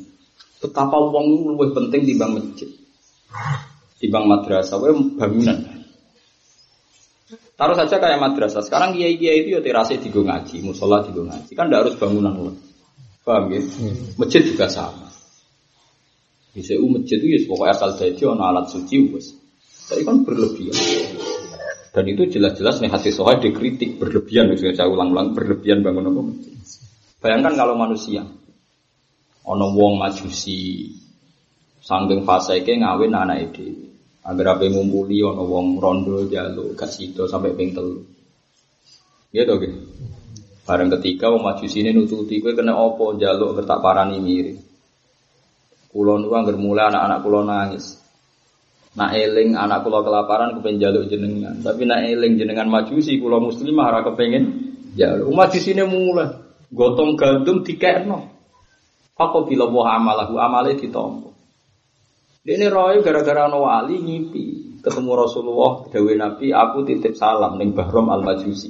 Betapa 0.61 0.97
wong 0.97 1.55
lebih 1.55 1.75
penting 1.75 2.15
bang 2.15 2.31
masjid. 2.31 2.69
bang 4.05 4.25
madrasah, 4.29 4.77
kowe 4.77 4.93
bangunan. 5.17 5.75
Taruh 7.55 7.75
saja 7.79 7.95
kayak 7.97 8.19
madrasah. 8.19 8.61
Sekarang 8.61 8.91
kiai 8.91 9.15
kiai 9.15 9.47
itu 9.47 9.55
ya 9.55 9.63
terasi 9.63 9.95
tiga 9.97 10.19
ngaji, 10.19 10.59
musola 10.59 11.01
tiga 11.07 11.23
ngaji. 11.23 11.51
Kan 11.55 11.71
tidak 11.71 11.79
harus 11.87 11.95
bangunan 11.95 12.33
loh. 12.35 12.55
Paham 13.23 13.49
ya? 13.49 13.63
Hmm. 13.63 14.19
Masjid 14.19 14.43
juga 14.43 14.67
sama. 14.69 15.09
Bisa 16.51 16.77
u 16.77 16.87
masjid 16.87 17.17
itu 17.19 17.35
ya 17.35 17.39
pokoknya 17.49 17.73
asal 17.73 17.89
jadi 17.97 18.23
ono 18.31 18.43
alat 18.45 18.69
suci 18.69 18.95
wes. 19.11 19.33
Tapi 19.89 20.03
kan 20.03 20.21
berlebihan. 20.27 20.75
Dan 21.95 22.05
itu 22.11 22.27
jelas-jelas 22.27 22.83
nih 22.83 22.91
hati 22.91 23.09
soal 23.15 23.39
dikritik 23.39 23.97
berlebihan. 23.97 24.51
Misalnya 24.51 24.83
saya 24.83 24.91
ulang-ulang 24.91 25.31
berlebihan 25.31 25.79
bangun 25.79 26.11
apa 26.11 26.21
masjid. 26.21 26.53
Bayangkan 27.19 27.53
kalau 27.57 27.75
manusia, 27.79 28.21
ono 29.45 29.65
wong 29.73 29.97
majusi, 29.97 30.93
sanggeng 31.81 32.25
faseke 32.25 32.75
ngawin 32.77 33.13
anak 33.13 33.53
itu, 33.53 33.71
agar 34.25 34.57
apa 34.57 34.65
ngumpuli 34.69 35.21
ono 35.21 35.43
wong 35.45 35.77
rondo 35.77 36.25
jalo 36.25 36.73
kasih 36.73 37.13
sampai 37.25 37.53
ping 37.53 37.73
telu. 37.73 38.01
Gitu 39.29 39.53
gitu. 39.61 39.79
Bareng 40.65 40.89
ketika 40.97 41.29
wong 41.29 41.45
majusi 41.45 41.85
ini 41.85 41.93
nututi 41.93 42.41
kue 42.41 42.57
kena 42.57 42.73
opo 42.73 43.13
jaluk 43.21 43.53
bertak 43.53 43.85
parani 43.85 44.17
miri. 44.17 44.57
Kulon 45.93 46.25
itu 46.25 46.33
anggar 46.33 46.57
mulai 46.57 46.89
anak-anak 46.89 47.19
kulon 47.21 47.45
nangis. 47.47 48.01
Nak 48.95 49.11
eling 49.11 49.53
anak 49.59 49.83
kulo 49.85 50.01
kelaparan 50.01 50.57
kepengen 50.57 50.81
jaluk 50.81 51.05
jenengan. 51.11 51.61
Tapi 51.61 51.85
nak 51.85 52.03
eling 52.07 52.39
jenengan 52.39 52.67
majusi 52.71 53.19
kulo 53.21 53.43
muslimah 53.43 53.85
ora 53.93 54.01
kepengen 54.07 54.43
jaluk. 54.97 55.29
Majusi 55.29 55.75
ini 55.77 55.85
mulai. 55.85 56.44
Gotong 56.73 57.17
gandum 57.19 57.61
dikekno. 57.61 58.31
Aku 59.15 59.47
bila 59.47 59.69
wah 59.71 59.95
amalahu 59.95 60.35
amale 60.35 60.75
ditompo. 60.75 61.31
Ini 62.45 62.69
roy 62.69 63.01
gara-gara 63.01 63.49
no 63.49 63.65
wali 63.65 63.97
ngipi 63.97 64.77
ketemu 64.85 65.11
Rasulullah 65.17 65.89
Dewi 65.89 66.13
Nabi 66.13 66.53
aku 66.53 66.85
titip 66.85 67.17
salam 67.17 67.57
neng 67.57 67.73
Bahrom 67.73 68.13
al 68.13 68.21
Majusi. 68.21 68.69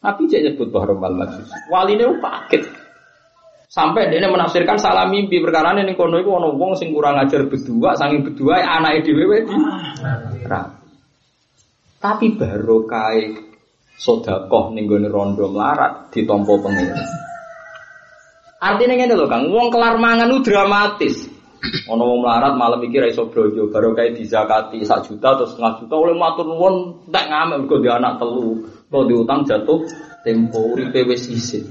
Nabi 0.00 0.22
jadi 0.24 0.54
nyebut 0.54 0.72
Bahrom 0.72 1.02
al 1.04 1.12
Majusi. 1.12 1.52
Wali 1.68 1.98
ini 1.98 2.08
paket. 2.24 2.64
Sampai 3.68 4.06
dia 4.06 4.30
menafsirkan 4.30 4.78
salah 4.78 5.10
mimpi 5.10 5.42
perkara 5.42 5.74
ini 5.74 5.98
kono 5.98 6.22
itu 6.22 6.30
ono 6.30 6.54
wong 6.54 6.78
sing 6.78 6.94
kurang 6.94 7.18
ajar 7.18 7.50
berdua, 7.50 7.98
saking 7.98 8.22
berdua 8.22 8.62
anak 8.62 9.02
dhewe 9.02 9.42
di. 9.42 9.56
Tapi 11.98 12.26
baru 12.38 12.86
kai 12.86 13.20
sodakoh 14.04 14.76
ning 14.76 14.84
gone 14.84 15.08
rondo 15.08 15.48
melarat 15.48 16.12
ditompo 16.12 16.60
pengen. 16.60 16.92
Artinya 18.60 18.94
ngene 19.00 19.14
lho 19.16 19.26
Kang, 19.28 19.48
wong 19.48 19.72
kelar 19.72 19.96
mangan 19.96 20.28
itu 20.28 20.52
dramatis. 20.52 21.16
Ono 21.88 22.04
wong 22.04 22.20
melarat 22.20 22.60
malam 22.60 22.84
iki 22.84 23.00
ra 23.00 23.08
iso 23.08 23.32
brojo, 23.32 23.72
baru 23.72 23.96
kae 23.96 24.12
dizakati 24.12 24.84
sak 24.84 25.08
juta 25.08 25.40
atau 25.40 25.48
setengah 25.48 25.80
juta 25.80 25.94
oleh 25.96 26.16
matur 26.16 26.44
nuwun 26.44 27.08
tak 27.08 27.32
ngamek 27.32 27.64
mergo 27.64 27.76
anak 27.88 28.20
telu. 28.20 28.68
Kok 28.92 29.04
diutang 29.08 29.48
jatuh 29.48 29.80
tempo 30.20 30.60
uripe 30.76 31.08
wis 31.08 31.24
isin. 31.32 31.64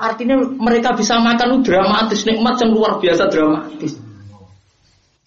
Artinya 0.00 0.40
mereka 0.40 0.96
bisa 0.96 1.20
makan 1.20 1.60
itu 1.60 1.72
dramatis, 1.72 2.24
nikmat 2.24 2.56
yang 2.64 2.72
luar 2.72 2.96
biasa 2.96 3.28
dramatis. 3.28 4.09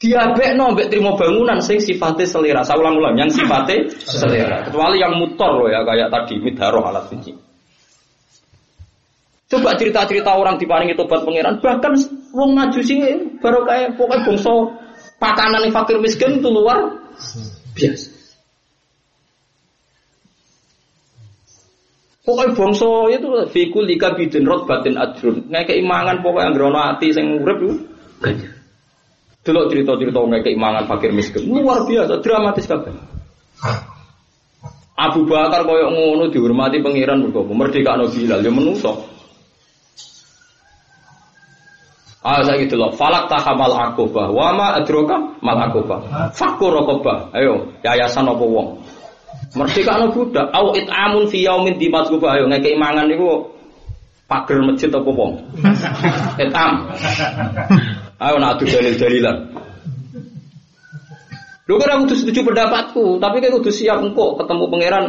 Diabek 0.04 0.60
no, 0.60 0.76
mbek 0.76 0.92
terima 0.92 1.16
bangunan 1.16 1.64
sing 1.64 1.80
sifatnya 1.80 2.28
selera. 2.28 2.60
Saya 2.68 2.76
ulang-ulang, 2.76 3.16
yang 3.16 3.32
sifatnya 3.32 3.88
selera. 4.04 4.68
Kecuali 4.68 5.00
yang 5.00 5.16
mutor 5.16 5.64
loh 5.64 5.72
ya, 5.72 5.80
kayak 5.88 6.12
tadi 6.12 6.44
midharoh 6.44 6.84
alat 6.84 7.08
suci. 7.08 7.32
Coba 9.48 9.80
cerita-cerita 9.80 10.36
orang 10.36 10.60
diparingi 10.60 11.00
tobat 11.00 11.24
pangeran, 11.24 11.64
bahkan 11.64 11.96
wong 12.36 12.52
sih 12.84 13.00
baru 13.40 13.64
kayak 13.64 13.96
pokoknya 13.96 14.28
bangsa 14.28 14.54
pakanan 15.24 15.64
yang 15.64 15.72
fakir 15.72 15.98
miskin 16.04 16.44
itu 16.44 16.50
luar 16.52 17.00
biasa. 17.72 18.10
Pokoknya 22.28 22.56
bangsa 22.60 22.92
itu 23.08 23.30
fikul 23.56 23.88
lika 23.88 24.20
bidin 24.20 24.44
rot 24.44 24.68
batin 24.68 25.00
adrun. 25.00 25.48
Nggak 25.48 25.72
keimangan 25.72 26.20
pokoknya 26.20 26.44
yang 26.52 26.56
grono 26.60 26.80
hati 26.92 27.08
yang 27.16 27.40
urip 27.40 27.58
itu. 27.64 27.76
Dulu 29.44 29.68
cerita-cerita 29.68 30.24
nggak 30.24 30.44
keimangan 30.48 30.88
fakir 30.88 31.12
miskin 31.12 31.52
luar 31.52 31.84
biasa 31.84 32.24
dramatis 32.24 32.64
kabeh. 32.64 32.96
Abu 34.94 35.28
Bakar 35.28 35.68
koyok 35.68 35.90
ngono 35.92 36.24
dihormati 36.32 36.80
pangeran 36.80 37.28
mergo 37.28 37.44
merdeka 37.52 38.00
no 38.00 38.08
Bilal 38.08 38.40
ya 38.40 38.52
menusuk. 38.54 39.14
Ah 42.24 42.40
saya 42.40 42.56
gitu 42.64 42.80
loh. 42.80 42.96
Falak 42.96 43.28
tahamal 43.28 43.76
akobah. 43.76 44.32
Wama 44.32 44.80
adroka 44.80 45.36
mal 45.44 45.60
akobah. 45.60 46.32
Fakur. 46.32 46.72
Ayo 47.36 47.76
yayasan 47.84 48.32
apa 48.32 48.46
wong. 48.48 48.80
Merdeka 49.60 50.00
no 50.00 50.16
budak. 50.16 50.48
Au 50.56 50.72
amun 50.72 51.28
fi 51.28 51.44
yaumin 51.44 51.76
di. 51.76 51.92
Ayo 51.92 52.48
ngekei 52.48 52.80
mangan 52.80 53.12
niku 53.12 53.52
pager 54.32 54.64
masjid 54.64 54.88
apa 54.88 55.10
wong. 55.12 55.36
am. 56.64 56.74
Ayo 58.22 58.36
nak 58.38 58.60
adu 58.60 58.66
dalil-dalilan. 58.70 59.38
Lu 61.64 61.80
kan 61.80 61.96
aku 61.96 62.12
setuju 62.12 62.44
pendapatku, 62.44 63.24
tapi 63.24 63.40
kan 63.40 63.56
kudu 63.56 63.72
siap 63.72 64.04
engkau 64.04 64.36
ketemu 64.36 64.64
pangeran. 64.68 65.06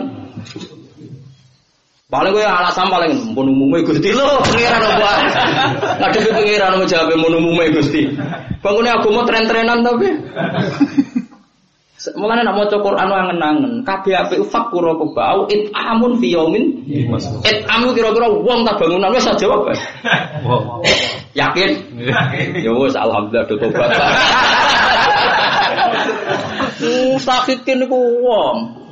Paling 2.04 2.30
gue 2.30 2.46
alasan 2.46 2.86
paling 2.94 3.34
pun 3.34 3.50
umumnya 3.50 3.82
gusti 3.82 4.14
lo 4.14 4.38
pangeran 4.38 4.82
apa? 4.86 5.12
Ngadepi 5.98 6.30
pangeran 6.30 6.78
mau 6.78 6.86
jawab 6.86 7.10
pun 7.10 7.34
umumnya 7.42 7.74
gusti. 7.74 8.06
Bangunnya 8.62 9.02
aku 9.02 9.08
mau 9.10 9.26
tren-trenan 9.26 9.82
tapi. 9.82 10.08
Mulane 12.14 12.44
nak 12.44 12.60
maca 12.60 12.76
Quran 12.84 13.08
angen-angen, 13.08 13.80
kabeh 13.80 14.12
apik 14.12 14.44
fakura 14.52 14.92
bau 14.92 15.48
it 15.48 15.72
amun 15.72 16.20
fi 16.20 16.36
yaumin. 16.36 16.84
It 17.48 17.64
amu 17.64 17.96
kira-kira 17.96 18.28
wong 18.28 18.62
tak 18.68 18.76
bangunan 18.76 19.08
wis 19.10 19.26
jawab. 19.40 19.72
Yakin? 21.34 21.70
Ya 22.62 22.70
wis 22.70 22.94
alhamdulillah 22.94 23.50
do 23.50 23.58
tobat. 23.58 23.90
Mustaqikin 26.78 27.82
niku 27.82 27.98
wong. 28.22 28.84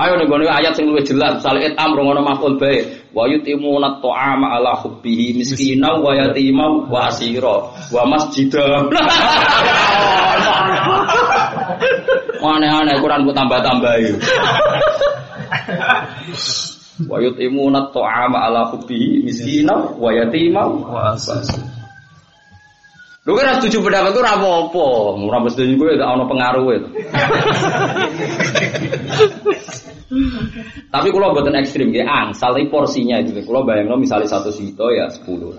Ayo 0.00 0.16
nih 0.16 0.32
gue 0.32 0.48
ayat 0.48 0.72
sing 0.72 0.88
luwih 0.88 1.04
jelas, 1.04 1.44
misalnya 1.44 1.68
et 1.70 1.76
amro 1.76 2.08
ngono 2.08 2.24
maful 2.24 2.56
bae. 2.56 3.04
Wa 3.12 3.28
yutimuna 3.28 4.00
ta'ama 4.00 4.56
ala 4.56 4.80
hubbihi 4.80 5.36
miskina 5.36 6.00
wa 6.00 6.16
yatima 6.16 6.88
wa 6.88 7.12
asira 7.12 7.68
wa 7.92 8.02
masjida. 8.08 8.64
Aneh-aneh 12.40 12.96
Quran 13.04 13.28
ku 13.28 13.36
tambah-tambahi. 13.36 14.16
Wa 17.08 17.16
yutimuna 17.22 17.88
ta'ama 17.94 18.44
ala 18.44 18.72
hubbihi 18.74 19.24
miskina 19.24 19.96
wa 19.96 20.10
yatima 20.12 20.62
wa. 20.66 21.16
Lu 23.28 23.36
kan 23.36 23.60
setuju 23.60 23.84
pendapat 23.84 24.16
itu 24.16 24.20
rapo 24.24 24.48
apa? 24.48 24.84
Ora 25.20 25.38
setuju 25.52 25.72
gue 25.76 26.00
gak 26.00 26.08
ono 26.08 26.24
pengaruh 26.24 26.66
itu. 26.72 26.88
Tapi 30.90 31.06
kalau 31.14 31.36
buatan 31.36 31.54
ekstrim, 31.60 31.94
ya 31.94 32.08
angsal 32.08 32.56
porsinya 32.72 33.20
itu. 33.20 33.36
Kalau 33.44 33.62
bayang 33.62 33.92
misalnya 34.00 34.26
satu 34.26 34.50
juta 34.50 34.88
ya 34.90 35.06
sepuluh. 35.12 35.52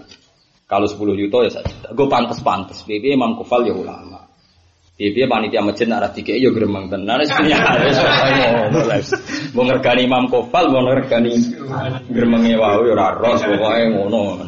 Kalau 0.65 0.89
sepuluh 0.89 1.13
juta 1.13 1.45
ya 1.47 1.61
satu. 1.61 1.93
Gue 1.93 2.07
pantas 2.09 2.41
pantas. 2.41 2.81
Bibi 2.83 3.13
Imam 3.13 3.37
Kufal 3.37 3.63
ya 3.69 3.77
ulama. 3.77 4.20
Bibi 5.01 5.25
panitia 5.25 5.65
masjid 5.65 5.89
arah 5.89 6.13
tiga 6.13 6.37
ya 6.37 6.53
geremang 6.53 6.85
tenan. 6.85 7.25
Sebenarnya 7.25 7.57
harus 7.73 9.09
mau 9.57 9.65
ngergani 9.65 10.05
Imam 10.05 10.29
Kufal, 10.29 10.69
mau 10.69 10.85
ngergani 10.85 11.57
geremangnya 12.13 12.61
wow 12.61 12.85
ya 12.85 13.17
ros 13.17 13.41
pokoknya 13.41 13.97
ngono. 13.97 14.45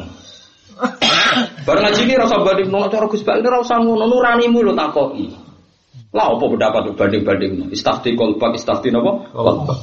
Barang 1.66 1.82
ngaji 1.90 2.00
ini 2.06 2.14
rasa 2.14 2.38
banding 2.38 2.70
nol 2.70 2.86
cara 2.86 3.10
Gus 3.10 3.26
Bak 3.26 3.42
ini 3.42 3.50
rasa 3.50 3.82
ngono 3.82 4.06
nuranimu 4.06 4.62
lo 4.62 4.78
takoki. 4.78 5.26
Lah 6.14 6.30
apa 6.30 6.44
pendapat 6.46 6.94
banding-banding 6.94 7.74
istafti 7.74 8.14
kolbak 8.14 8.54
istafti 8.54 8.94
napa? 8.94 9.34
Kolbak. 9.34 9.78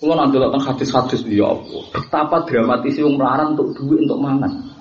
Kalau 0.00 0.16
nanti 0.16 0.40
tentang 0.40 0.64
hadis-hadis 0.64 1.20
ya 1.28 1.52
Allah, 1.52 1.84
betapa 1.92 2.48
dramatis 2.48 2.96
yang 2.96 3.12
melarang 3.20 3.60
untuk 3.60 3.76
duit 3.76 4.08
untuk 4.08 4.24
mangan. 4.24 4.71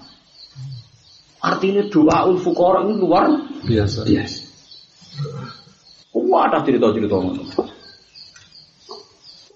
Artinya 1.41 1.83
doa 1.89 2.29
ul 2.29 2.37
fukara 2.37 2.85
ini 2.85 3.01
luar 3.01 3.25
biasa. 3.65 4.05
Biasa. 4.05 4.39
Wah, 6.13 6.47
ada 6.47 6.61
cerita-cerita 6.61 7.17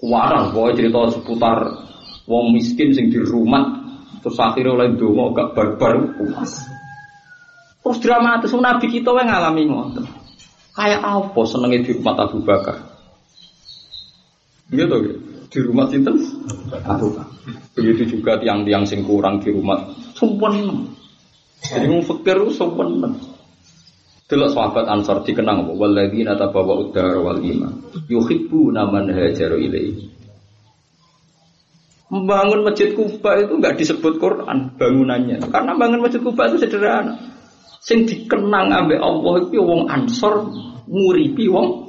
Wah, 0.06 0.22
ada 0.28 0.49
pokoknya 0.49 0.74
cerita 0.82 0.99
seputar 1.14 1.57
wong 2.26 2.57
miskin 2.57 2.91
sing 2.94 3.14
di 3.14 3.22
rumah 3.22 3.86
terus 4.26 4.41
akhirnya 4.41 4.74
oleh 4.74 4.98
dongo 4.98 5.32
gak 5.38 5.53
barbar 5.53 6.18
puas. 6.18 6.66
Terus 7.86 7.98
dramatis 8.02 8.49
nabi 8.57 8.90
kita 8.90 9.14
yang 9.14 9.30
ngalami 9.30 9.64
ngoten. 9.70 10.06
Kayak 10.74 11.06
apa 11.06 11.41
senengnya 11.45 11.86
di 11.86 11.91
rumah 11.94 12.18
Abu 12.18 12.41
Bakar? 12.41 12.78
Gitu 14.74 14.95
gitu 15.06 15.36
di 15.56 15.60
rumah 15.64 15.88
sinten 15.88 16.20
Abu 16.84 17.16
Begitu 17.78 18.18
juga 18.20 18.36
tiang-tiang 18.41 18.84
sing 18.84 19.07
kurang 19.07 19.40
di 19.40 19.56
rumah 19.56 19.88
sumpen. 20.18 20.90
Jadi 21.64 21.86
mau 21.88 22.03
fikir 22.03 22.38
sumpen. 22.52 23.15
Delok 24.26 24.49
sahabat 24.57 24.90
Ansar 24.90 25.22
dikenang 25.22 25.69
apa? 25.69 25.72
Walladzina 25.77 26.34
tabawa 26.34 26.82
udara 26.82 27.22
wal 27.22 27.40
iman. 27.40 27.94
Yuhibbu 28.10 28.73
naman 28.73 29.14
hajaru 29.14 29.61
ilaihi. 29.61 30.10
Membangun 32.10 32.65
masjid 32.65 32.94
Kuba 32.94 33.38
itu 33.41 33.53
nggak 33.57 33.82
disebut 33.82 34.22
Quran 34.22 34.77
bangunannya, 34.77 35.41
karena 35.49 35.73
bangun 35.77 36.06
masjid 36.06 36.22
Kuba 36.22 36.49
itu 36.49 36.57
sederhana. 36.61 37.18
Sing 37.86 38.10
dikenang 38.10 38.73
ambek 38.73 38.98
Allah 38.98 39.45
itu 39.45 39.61
wong 39.61 39.86
Ansor 39.90 40.49
nguripi 40.90 41.49
wong 41.49 41.86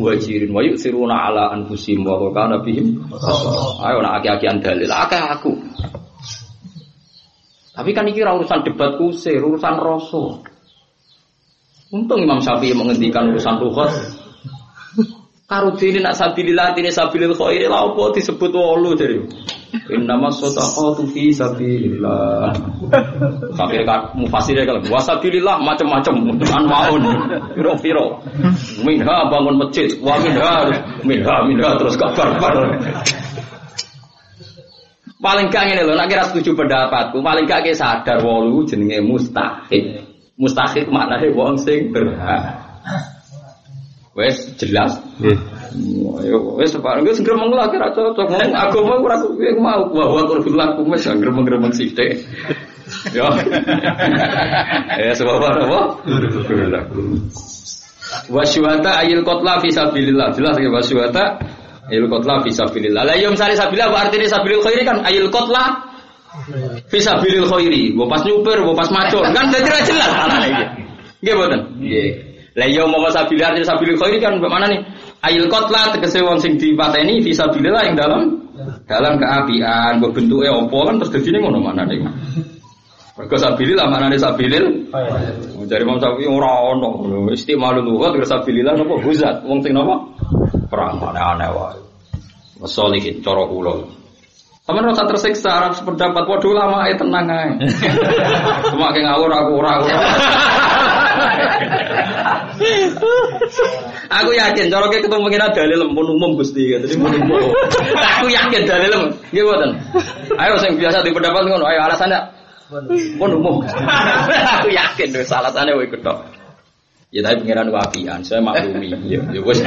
muhajirin 0.00 0.50
wa 0.52 0.64
yusiruna 0.64 1.28
ala 1.28 1.52
anfusihim 1.52 2.04
wa 2.08 2.16
kana 2.32 2.64
bihim 2.64 3.04
ayo 3.84 3.98
nak 4.00 4.24
aki-akian 4.24 4.64
dalil 4.64 4.88
akeh 4.88 5.20
aku 5.20 5.52
tapi 7.72 7.90
kan 7.96 8.04
ini 8.08 8.20
urusan 8.20 8.64
debat 8.64 9.00
kusir 9.00 9.40
urusan 9.40 9.74
rasul 9.80 10.44
untung 11.92 12.20
Imam 12.20 12.40
Syafi'i 12.40 12.76
menghentikan 12.76 13.32
urusan 13.32 13.60
lughat 13.60 13.92
Karudini 15.52 16.00
nak 16.00 16.16
sabilillah 16.16 16.72
tini 16.72 16.88
sabilil 16.88 17.36
khairi 17.36 17.68
lah 17.68 17.84
apa 17.84 18.16
disebut 18.16 18.56
wolu 18.56 18.96
jadi. 18.96 19.20
Innama 19.92 20.32
sadaqatu 20.32 21.04
fi 21.12 21.28
sabilillah. 21.28 22.56
Sampai 23.52 23.84
kan 23.84 24.16
mufasirnya 24.16 24.64
kalau 24.64 24.80
wasabilillah 24.88 25.60
macam-macam 25.60 26.40
anwaun 26.40 27.04
piro-piro. 27.52 28.24
Minha 28.80 29.28
bangun 29.28 29.60
masjid, 29.60 29.92
wa 30.00 30.16
minha 30.24 30.72
minha 31.04 31.36
minha 31.44 31.76
terus 31.76 32.00
kabar 32.00 32.32
bar. 32.40 32.56
Paling 35.22 35.54
gak 35.54 35.70
ngene 35.70 35.86
lho, 35.86 35.94
nek 35.94 36.10
kira 36.10 36.26
setuju 36.26 36.58
pendapatku, 36.58 37.22
paling 37.22 37.46
gak 37.46 37.62
sadar 37.78 38.18
wolu 38.26 38.66
jenenge 38.66 38.98
mustahil. 39.06 40.02
Mustahil 40.34 40.90
maknane 40.90 41.30
wong 41.30 41.54
sing 41.62 41.94
berhak. 41.94 42.58
Wes 44.18 44.58
jelas. 44.58 44.98
Wes 46.58 46.68
separang 46.74 47.06
wis 47.06 47.22
gremeng 47.22 47.54
lah 47.54 47.70
kira 47.70 47.94
cocok 47.94 48.28
ngomong 48.28 48.52
agama 48.52 49.00
ora 49.00 49.16
kuwi 49.22 49.56
mau 49.56 49.88
bahwa 49.88 50.28
kurang 50.28 50.52
laku 50.58 50.84
wis 50.90 51.06
gremeng-gremeng 51.06 51.72
sithik. 51.72 52.20
Ya. 53.14 53.30
Ya 55.00 55.12
sebab 55.16 55.38
apa? 55.38 55.80
Wasyuhata 58.28 59.00
ayil 59.00 59.24
kotla 59.24 59.64
fisabilillah. 59.64 60.36
Jelas 60.36 60.60
ya 60.60 60.68
wasyuhata 60.68 61.24
ayil 61.92 62.08
kotla 62.08 62.40
fisabilillah. 62.40 63.04
Lah 63.04 63.16
yo 63.20 63.28
misale 63.28 63.52
sabilillah 63.52 63.92
artinya 63.92 64.28
sabilil 64.32 64.64
khairi 64.64 64.82
kan 64.88 65.04
ayil 65.04 65.28
kotla 65.28 65.92
fisabilil 66.88 67.44
khairi. 67.44 67.92
Mbok 67.92 68.08
pas 68.08 68.22
nyuper, 68.24 68.56
mbok 68.64 68.76
pas 68.80 68.88
macul 68.88 69.20
kan 69.20 69.52
dadi 69.52 69.68
ra 69.68 69.80
jelas 69.84 70.10
alane 70.16 70.48
iki. 70.48 70.64
Nggih 71.20 71.34
mboten? 71.36 71.60
Nggih. 71.76 72.10
Lah 72.56 72.68
yo 72.72 72.82
mau 72.88 73.04
sabilillah 73.12 73.48
artinya 73.52 73.68
sabilil 73.76 73.96
khairi 74.00 74.16
kan 74.24 74.40
bagaimana 74.40 74.72
nih? 74.72 74.80
Ayil 75.20 75.46
kotla 75.52 75.92
tegese 75.92 76.24
wong 76.24 76.40
sing 76.40 76.56
dipateni 76.56 77.20
fisabilillah 77.20 77.82
yang 77.92 77.96
dalam 78.00 78.22
dalam 78.88 79.20
keapian, 79.20 80.00
mbok 80.00 80.16
bentuke 80.16 80.48
apa 80.48 80.78
kan 80.88 80.94
terus 80.98 81.10
dadine 81.12 81.38
ngono 81.44 81.60
manane. 81.60 81.94
Mergo 83.12 83.36
sabilillah 83.36 83.92
maknane 83.92 84.16
sabilil. 84.16 84.88
Mencari 85.60 85.84
Imam 85.84 86.00
Syafi'i 86.00 86.24
ora 86.24 86.72
ono. 86.72 87.04
Istimalul 87.28 87.84
lughat 87.84 88.16
terus 88.16 88.32
sabilillah 88.32 88.72
napa 88.72 88.96
huzat. 89.04 89.44
Wong 89.44 89.60
sing 89.60 89.76
napa? 89.76 90.00
Perang 90.72 90.96
aneh-aneh 90.96 91.52
wae. 91.52 91.76
Wasolihin 92.56 93.20
cara 93.20 93.44
kula. 93.44 93.84
Sampeyan 94.64 94.88
rasa 94.88 95.04
tersiksa 95.04 95.52
arep 95.52 95.76
sependapat 95.76 96.24
waduh 96.24 96.56
lama 96.56 96.88
ae 96.88 96.96
tenang 96.96 97.28
ae. 97.28 97.60
Cuma 98.72 98.96
ke 98.96 99.04
ngawur 99.04 99.28
aku 99.28 99.60
ora 99.60 99.84
ora. 99.84 100.00
aku 104.16 104.30
yakin 104.32 104.72
cara 104.72 104.88
ke 104.88 105.04
ketemu 105.04 105.28
pengen 105.28 105.52
dalil 105.52 105.92
pun 105.92 106.08
umum 106.08 106.40
Gusti. 106.40 106.72
Jadi 106.72 106.96
umum. 106.96 107.20
aku 108.00 108.32
yakin 108.32 108.64
dalil 108.64 109.12
nggih 109.28 109.44
mboten. 109.44 109.76
Ayo 110.40 110.56
sing 110.56 110.80
biasa 110.80 111.04
di 111.04 111.12
pendapat 111.12 111.52
ngono 111.52 111.68
ayo 111.68 111.84
alasannya 111.84 112.32
pun 113.20 113.28
umum. 113.28 113.60
aku 114.56 114.72
yakin 114.72 115.20
salah 115.28 115.52
sana 115.52 115.76
wae 115.76 115.90
ketok. 115.90 116.41
Ya 117.12 117.20
tapi 117.20 117.44
pengiran 117.44 117.68
wapian, 117.68 118.24
saya 118.24 118.40
maklumi. 118.40 118.88
Ya, 119.04 119.20
ya 119.20 119.40
wes. 119.44 119.60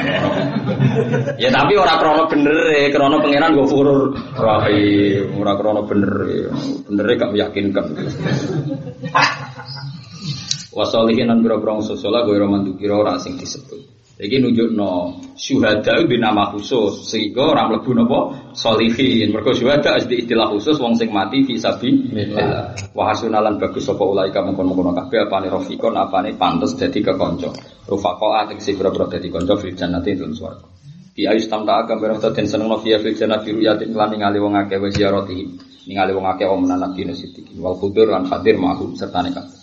Ya 1.37 1.53
tapi 1.53 1.77
orang 1.77 2.01
krono 2.01 2.23
bener 2.25 2.57
ya, 2.73 2.89
krono 2.89 3.21
pengiran 3.21 3.53
gue 3.53 3.67
furur. 3.69 4.17
Rahim, 4.33 5.29
orang 5.37 5.57
krono 5.61 5.81
bener 5.85 6.13
ya, 6.25 6.49
bener 6.89 7.05
gak 7.21 7.31
meyakinkan. 7.37 7.85
Wasolihin 10.73 11.29
dan 11.29 11.45
biro-biro 11.45 11.85
sosola 11.85 12.25
gue 12.25 12.33
romantu 12.33 12.81
kira 12.81 12.97
orang 12.97 13.21
sing 13.21 13.37
disebut. 13.37 13.93
Iki 14.15 14.39
no 14.71 15.19
syuhada 15.35 15.99
itu 15.99 16.15
nama 16.15 16.47
khusus 16.55 17.11
sehingga 17.11 17.51
orang 17.51 17.75
lebu 17.75 17.91
nopo 17.91 18.19
solihin. 18.55 19.35
Mergo 19.35 19.51
syuhada 19.51 19.99
di 20.07 20.23
istilah 20.23 20.55
khusus 20.55 20.79
wong 20.79 20.95
sing 20.95 21.11
mati 21.11 21.43
fi 21.43 21.59
sabi. 21.59 22.15
Wa 22.95 23.11
hasunalan 23.11 23.59
bagus 23.59 23.83
sapa 23.83 24.07
ulaika 24.07 24.39
mengkon-mengkon 24.39 24.95
kabeh 24.95 25.27
apane 25.27 25.51
rafiqon 25.51 25.99
apane 25.99 26.31
pantes 26.39 26.79
dadi 26.79 27.03
kekanca. 27.03 27.51
Rufaqa 27.91 28.47
ating 28.47 28.63
si 28.63 28.71
boro 28.79 28.95
dadi 28.95 29.27
kanca 29.27 29.59
fil 29.59 29.75
jannati 29.75 30.15
ing 30.15 30.31
swarga. 30.31 30.63
Di 31.11 31.27
ayus 31.27 31.51
tamta 31.51 31.83
agam 31.83 31.99
barang 31.99 32.23
ten 32.23 32.47
seneng 32.47 32.71
no 32.71 32.79
fiya 32.79 33.03
fil 33.03 33.19
jannati 33.19 33.51
ruyatin 33.51 33.91
lan 33.91 34.15
ningali 34.15 34.39
wong 34.39 34.55
akeh 34.55 34.79
wa 34.79 34.87
ziyarati. 34.87 35.39
Ningali 35.91 36.15
wong 36.15 36.23
akeh 36.23 36.47
om 36.47 36.63
nabi 36.63 37.03
siddiqin 37.11 37.59
wal 37.59 37.75
qudur 37.75 38.07
lan 38.07 38.23
hadir 38.31 38.55
ma'hum 38.55 38.95
serta 38.95 39.27
kabeh. 39.27 39.54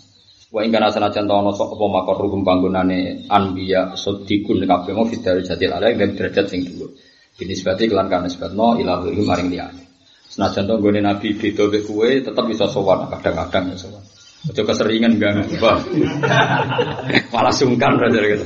Wa 0.52 0.60
ing 0.60 0.68
kana 0.68 0.92
senajan 0.92 1.24
ta 1.24 1.40
ono 1.40 1.56
sok 1.56 1.80
apa 1.80 1.84
makor 1.88 2.28
ruhum 2.28 2.44
panggonane 2.44 3.24
anbiya 3.24 3.96
sedikun 3.96 4.60
kabeh 4.68 4.92
mau 4.92 5.08
fidari 5.08 5.40
jatil 5.40 5.72
ala 5.72 5.88
ing 5.88 6.12
derajat 6.12 6.44
sing 6.44 6.60
dhuwur. 6.68 6.92
Binisbati 7.40 7.88
kelan 7.88 8.12
kana 8.12 8.28
sebabno 8.28 8.76
ilahi 8.76 9.16
maring 9.24 9.48
liyane. 9.48 9.82
Senajan 10.28 10.68
to 10.68 10.76
nggone 10.76 11.00
nabi 11.00 11.32
beda 11.40 11.72
mek 11.72 11.88
kowe 11.88 12.04
tetep 12.04 12.44
bisa 12.44 12.68
sowan 12.68 13.08
kadang-kadang 13.08 13.72
ya 13.72 13.76
sowan. 13.80 14.04
Aja 14.52 14.60
keseringan 14.60 15.16
gak. 15.16 15.40
Malah 17.32 17.54
sungkan 17.56 17.96
aja 17.96 18.20
gitu. 18.20 18.44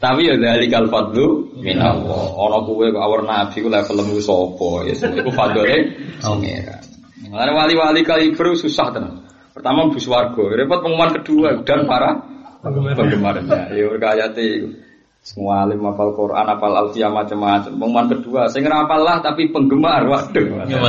Tapi 0.00 0.20
ya 0.24 0.40
dari 0.40 0.64
kal 0.72 0.88
fadlu 0.88 1.60
min 1.60 1.76
Allah. 1.76 2.24
Ana 2.40 2.64
kowe 2.64 2.88
kok 2.88 3.04
awar 3.04 3.20
nabi 3.20 3.60
ku 3.60 3.68
levelmu 3.68 4.16
sapa 4.16 4.68
ya 4.88 4.96
iku 4.96 5.28
fadlane 5.28 5.76
pangeran. 6.24 6.80
Mulane 7.28 7.52
wali-wali 7.52 8.00
kali 8.00 8.32
susah 8.32 8.88
tenan. 8.96 9.33
Pertama 9.54 9.86
bus 9.86 10.06
wargo, 10.10 10.50
repot 10.50 10.82
pengumuman 10.82 11.14
kedua 11.14 11.62
dan 11.62 11.86
para 11.86 12.18
penggemarnya. 12.66 13.70
Ya 13.78 13.86
berkayati 13.86 14.74
semua 15.22 15.62
alim 15.62 15.80
apal 15.86 16.10
Quran, 16.12 16.42
apal 16.42 16.74
alfiyah 16.74 17.08
macam-macam. 17.14 17.70
Pengumuman 17.70 18.06
kedua, 18.10 18.50
saya 18.50 18.66
ngapal 18.66 19.00
lah 19.06 19.22
tapi 19.22 19.54
penggemar, 19.54 20.04
waduh. 20.10 20.66
Ya, 20.66 20.82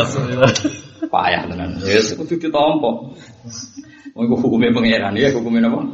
Payah 1.05 1.45
tenan. 1.45 1.77
Ya 1.85 2.01
kudu 2.17 2.41
ditompo. 2.41 3.13
Mau 4.15 4.23
hukumnya 4.33 4.73
pangeran, 4.73 5.13
ya 5.13 5.29
hukumnya 5.29 5.69
apa? 5.69 5.85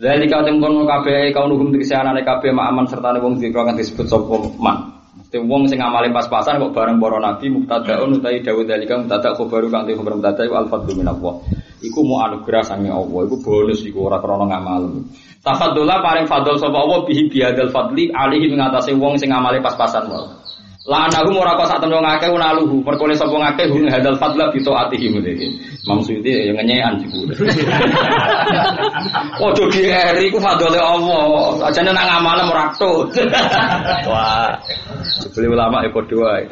Dari 0.00 0.24
kau 0.32 0.40
tengkon 0.40 0.88
kafe 0.88 1.28
kau 1.36 1.44
nunggu 1.44 1.76
untuk 1.76 1.84
kesehatan 1.84 2.16
kafe 2.24 2.48
aman 2.56 2.88
serta 2.88 3.20
wong 3.20 3.36
dikau 3.36 3.68
akan 3.68 3.76
disebut 3.76 4.08
sopo 4.08 4.48
man. 4.56 4.99
Sing 5.30 5.46
wong 5.46 5.70
sing 5.70 5.78
amale 5.78 6.10
pas-pasan 6.10 6.58
kok 6.58 6.74
bareng 6.74 6.98
para 6.98 7.22
nabi 7.22 7.54
muktadaun 7.54 8.18
utawi 8.18 8.42
dawuh 8.42 8.66
dalika 8.66 8.98
muktada 8.98 9.30
khabaru 9.38 9.70
kang 9.70 9.86
te 9.86 9.94
khabar 9.94 10.18
muktada 10.18 10.42
iku 10.42 10.58
al-fadlu 10.58 10.92
min 10.98 11.06
Allah. 11.06 11.38
Iku 11.80 12.02
mu 12.02 12.18
anugerah 12.18 12.66
sange 12.66 12.90
Allah, 12.90 13.20
iku 13.30 13.38
bonus 13.38 13.86
iku 13.86 14.10
ora 14.10 14.18
krana 14.18 14.50
ngamal. 14.50 15.06
Tafaddola 15.40 16.02
paring 16.02 16.26
fadl 16.26 16.58
sapa 16.58 16.82
Allah 16.82 17.06
bihi 17.06 17.30
biadal 17.30 17.70
fadli 17.70 18.10
alihi 18.10 18.58
ngatasi 18.58 18.98
wong 18.98 19.22
sing 19.22 19.30
amale 19.30 19.62
pas-pasan 19.62 20.10
wae. 20.10 20.39
La 20.90 21.06
anahum 21.06 21.38
ora 21.38 21.54
kok 21.54 21.70
sak 21.70 21.78
temen 21.78 22.02
ngake 22.02 22.26
unaluhu, 22.34 22.82
perkole 22.82 23.14
sapa 23.14 23.30
ngake 23.30 23.70
hum 23.70 23.86
hadal 23.86 24.18
fadla 24.18 24.50
bi 24.50 24.58
taatihi 24.58 25.06
mriki. 25.14 25.46
Maksudnya 25.86 26.50
yang 26.50 26.58
ngenyean 26.58 26.98
jebul. 26.98 27.30
Ojo 29.46 29.70
dieri 29.70 30.26
ku 30.34 30.42
fadole 30.42 30.82
Allah, 30.82 31.70
ajane 31.70 31.94
nang 31.94 32.10
amale 32.10 32.42
ora 32.42 32.74
Wah. 34.10 34.50
Jebule 35.22 35.54
ulama 35.54 35.86
ya 35.86 35.94
padha 35.94 36.16
wae. 36.18 36.42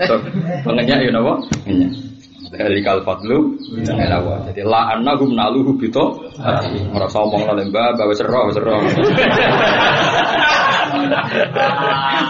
Pengenyak 0.62 1.02
ya 1.02 1.10
napa? 1.10 1.34
Ngenyak. 1.66 2.07
Dari 2.48 2.80
fadlu 2.80 3.60
Jadi 3.84 4.62
la 4.64 4.96
annahum 4.96 5.36
naluhu 5.36 5.76
bito 5.76 6.32
Ora 6.94 7.06
sombong 7.10 7.44
lah 7.44 7.54
lembah 7.58 7.92
bawa 7.98 8.14
sero 8.16 8.48
sero. 8.54 8.76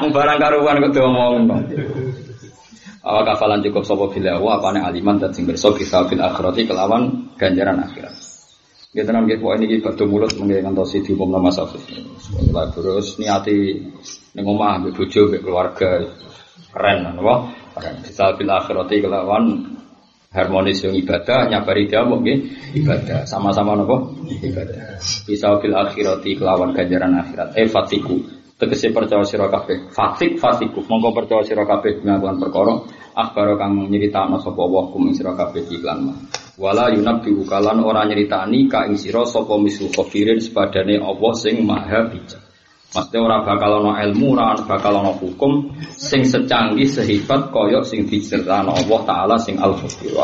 Barang 0.08 0.38
karuan 0.40 0.82
kok 0.82 0.96
ngomong. 0.96 1.62
Awak 3.08 3.24
kafalan 3.24 3.64
cukup 3.64 3.86
sopo 3.86 4.10
bila 4.12 4.36
wa 4.36 4.58
apa 4.58 4.84
aliman 4.84 5.16
dan 5.22 5.32
sing 5.32 5.48
berso 5.48 5.72
bisa 5.72 6.04
fil 6.10 6.20
akhirati 6.20 6.68
kelawan 6.68 7.32
ganjaran 7.40 7.80
akhirat. 7.80 8.12
Kita 8.92 9.14
nang 9.14 9.30
gitu 9.30 9.48
ini 9.54 9.78
batu 9.80 10.04
mulut 10.04 10.34
mengenai 10.36 10.64
kantosi 10.64 11.00
di 11.04 11.14
umum 11.14 11.38
nama 11.38 11.48
safis. 11.48 11.84
Terus 12.74 13.16
niati 13.16 13.80
nengomah 14.34 14.82
omah 14.82 14.92
bojo 14.92 15.30
keluarga 15.30 16.04
keren 16.74 17.06
apa? 17.06 17.34
Bisa 18.02 18.34
fil 18.36 18.50
akhirati 18.50 19.00
kelawan 19.00 19.77
harmonis 20.28 20.84
yang 20.84 20.92
ibadah 20.92 21.48
nyabari 21.48 21.88
dia 21.88 22.04
mungkin 22.04 22.52
ibadah. 22.76 23.24
Sama-sama 23.24 23.72
nopo 23.76 24.12
ibadah. 24.28 25.00
Bisa 25.24 25.56
fil 25.60 25.72
akhirati 25.72 26.36
kelawan 26.36 26.76
ganjaran 26.76 27.16
akhirat. 27.16 27.56
Eh 27.56 27.68
fatiku. 27.68 28.20
Tegese 28.58 28.90
percaya 28.90 29.22
sira 29.22 29.46
kabeh. 29.46 29.94
Fasik 29.94 30.36
fasiku 30.42 30.82
mongko 30.84 31.14
percaya 31.14 31.46
sira 31.46 31.64
kabeh. 31.64 32.02
Ngelakuan 32.02 32.36
perkara. 32.42 32.74
Akhbaro 33.18 33.58
kang 33.58 33.86
nyeritakno 33.90 34.38
sapa 34.38 34.62
wa 34.62 34.90
kum 34.90 35.10
sira 35.14 35.34
kabeh 35.34 35.66
iklan 35.66 36.10
mah. 36.10 36.16
Wala 36.58 36.90
yunabbi 36.90 37.34
kalan 37.46 37.82
ora 37.82 38.02
nyeritani 38.06 38.66
ka 38.66 38.86
ing 38.90 38.98
sira 38.98 39.22
sapa 39.26 39.54
misu 39.58 39.90
khabirin 39.94 40.42
sepadane 40.42 40.98
Allah 40.98 41.32
sing 41.38 41.62
maha 41.62 42.10
bijak 42.10 42.47
Maksudnya 42.88 43.20
orang 43.20 43.44
bakal 43.44 43.84
ono 43.84 43.92
ilmu, 44.00 44.32
orang 44.32 44.64
bakal 44.64 45.04
ono 45.04 45.12
hukum 45.12 45.76
sing 45.92 46.24
secanggih 46.24 46.88
sehebat 46.88 47.52
koyok 47.52 47.84
sing 47.84 48.08
diceritakan 48.08 48.72
Allah 48.72 49.00
Taala 49.04 49.36
sing 49.36 49.60
al-Fakir 49.60 50.16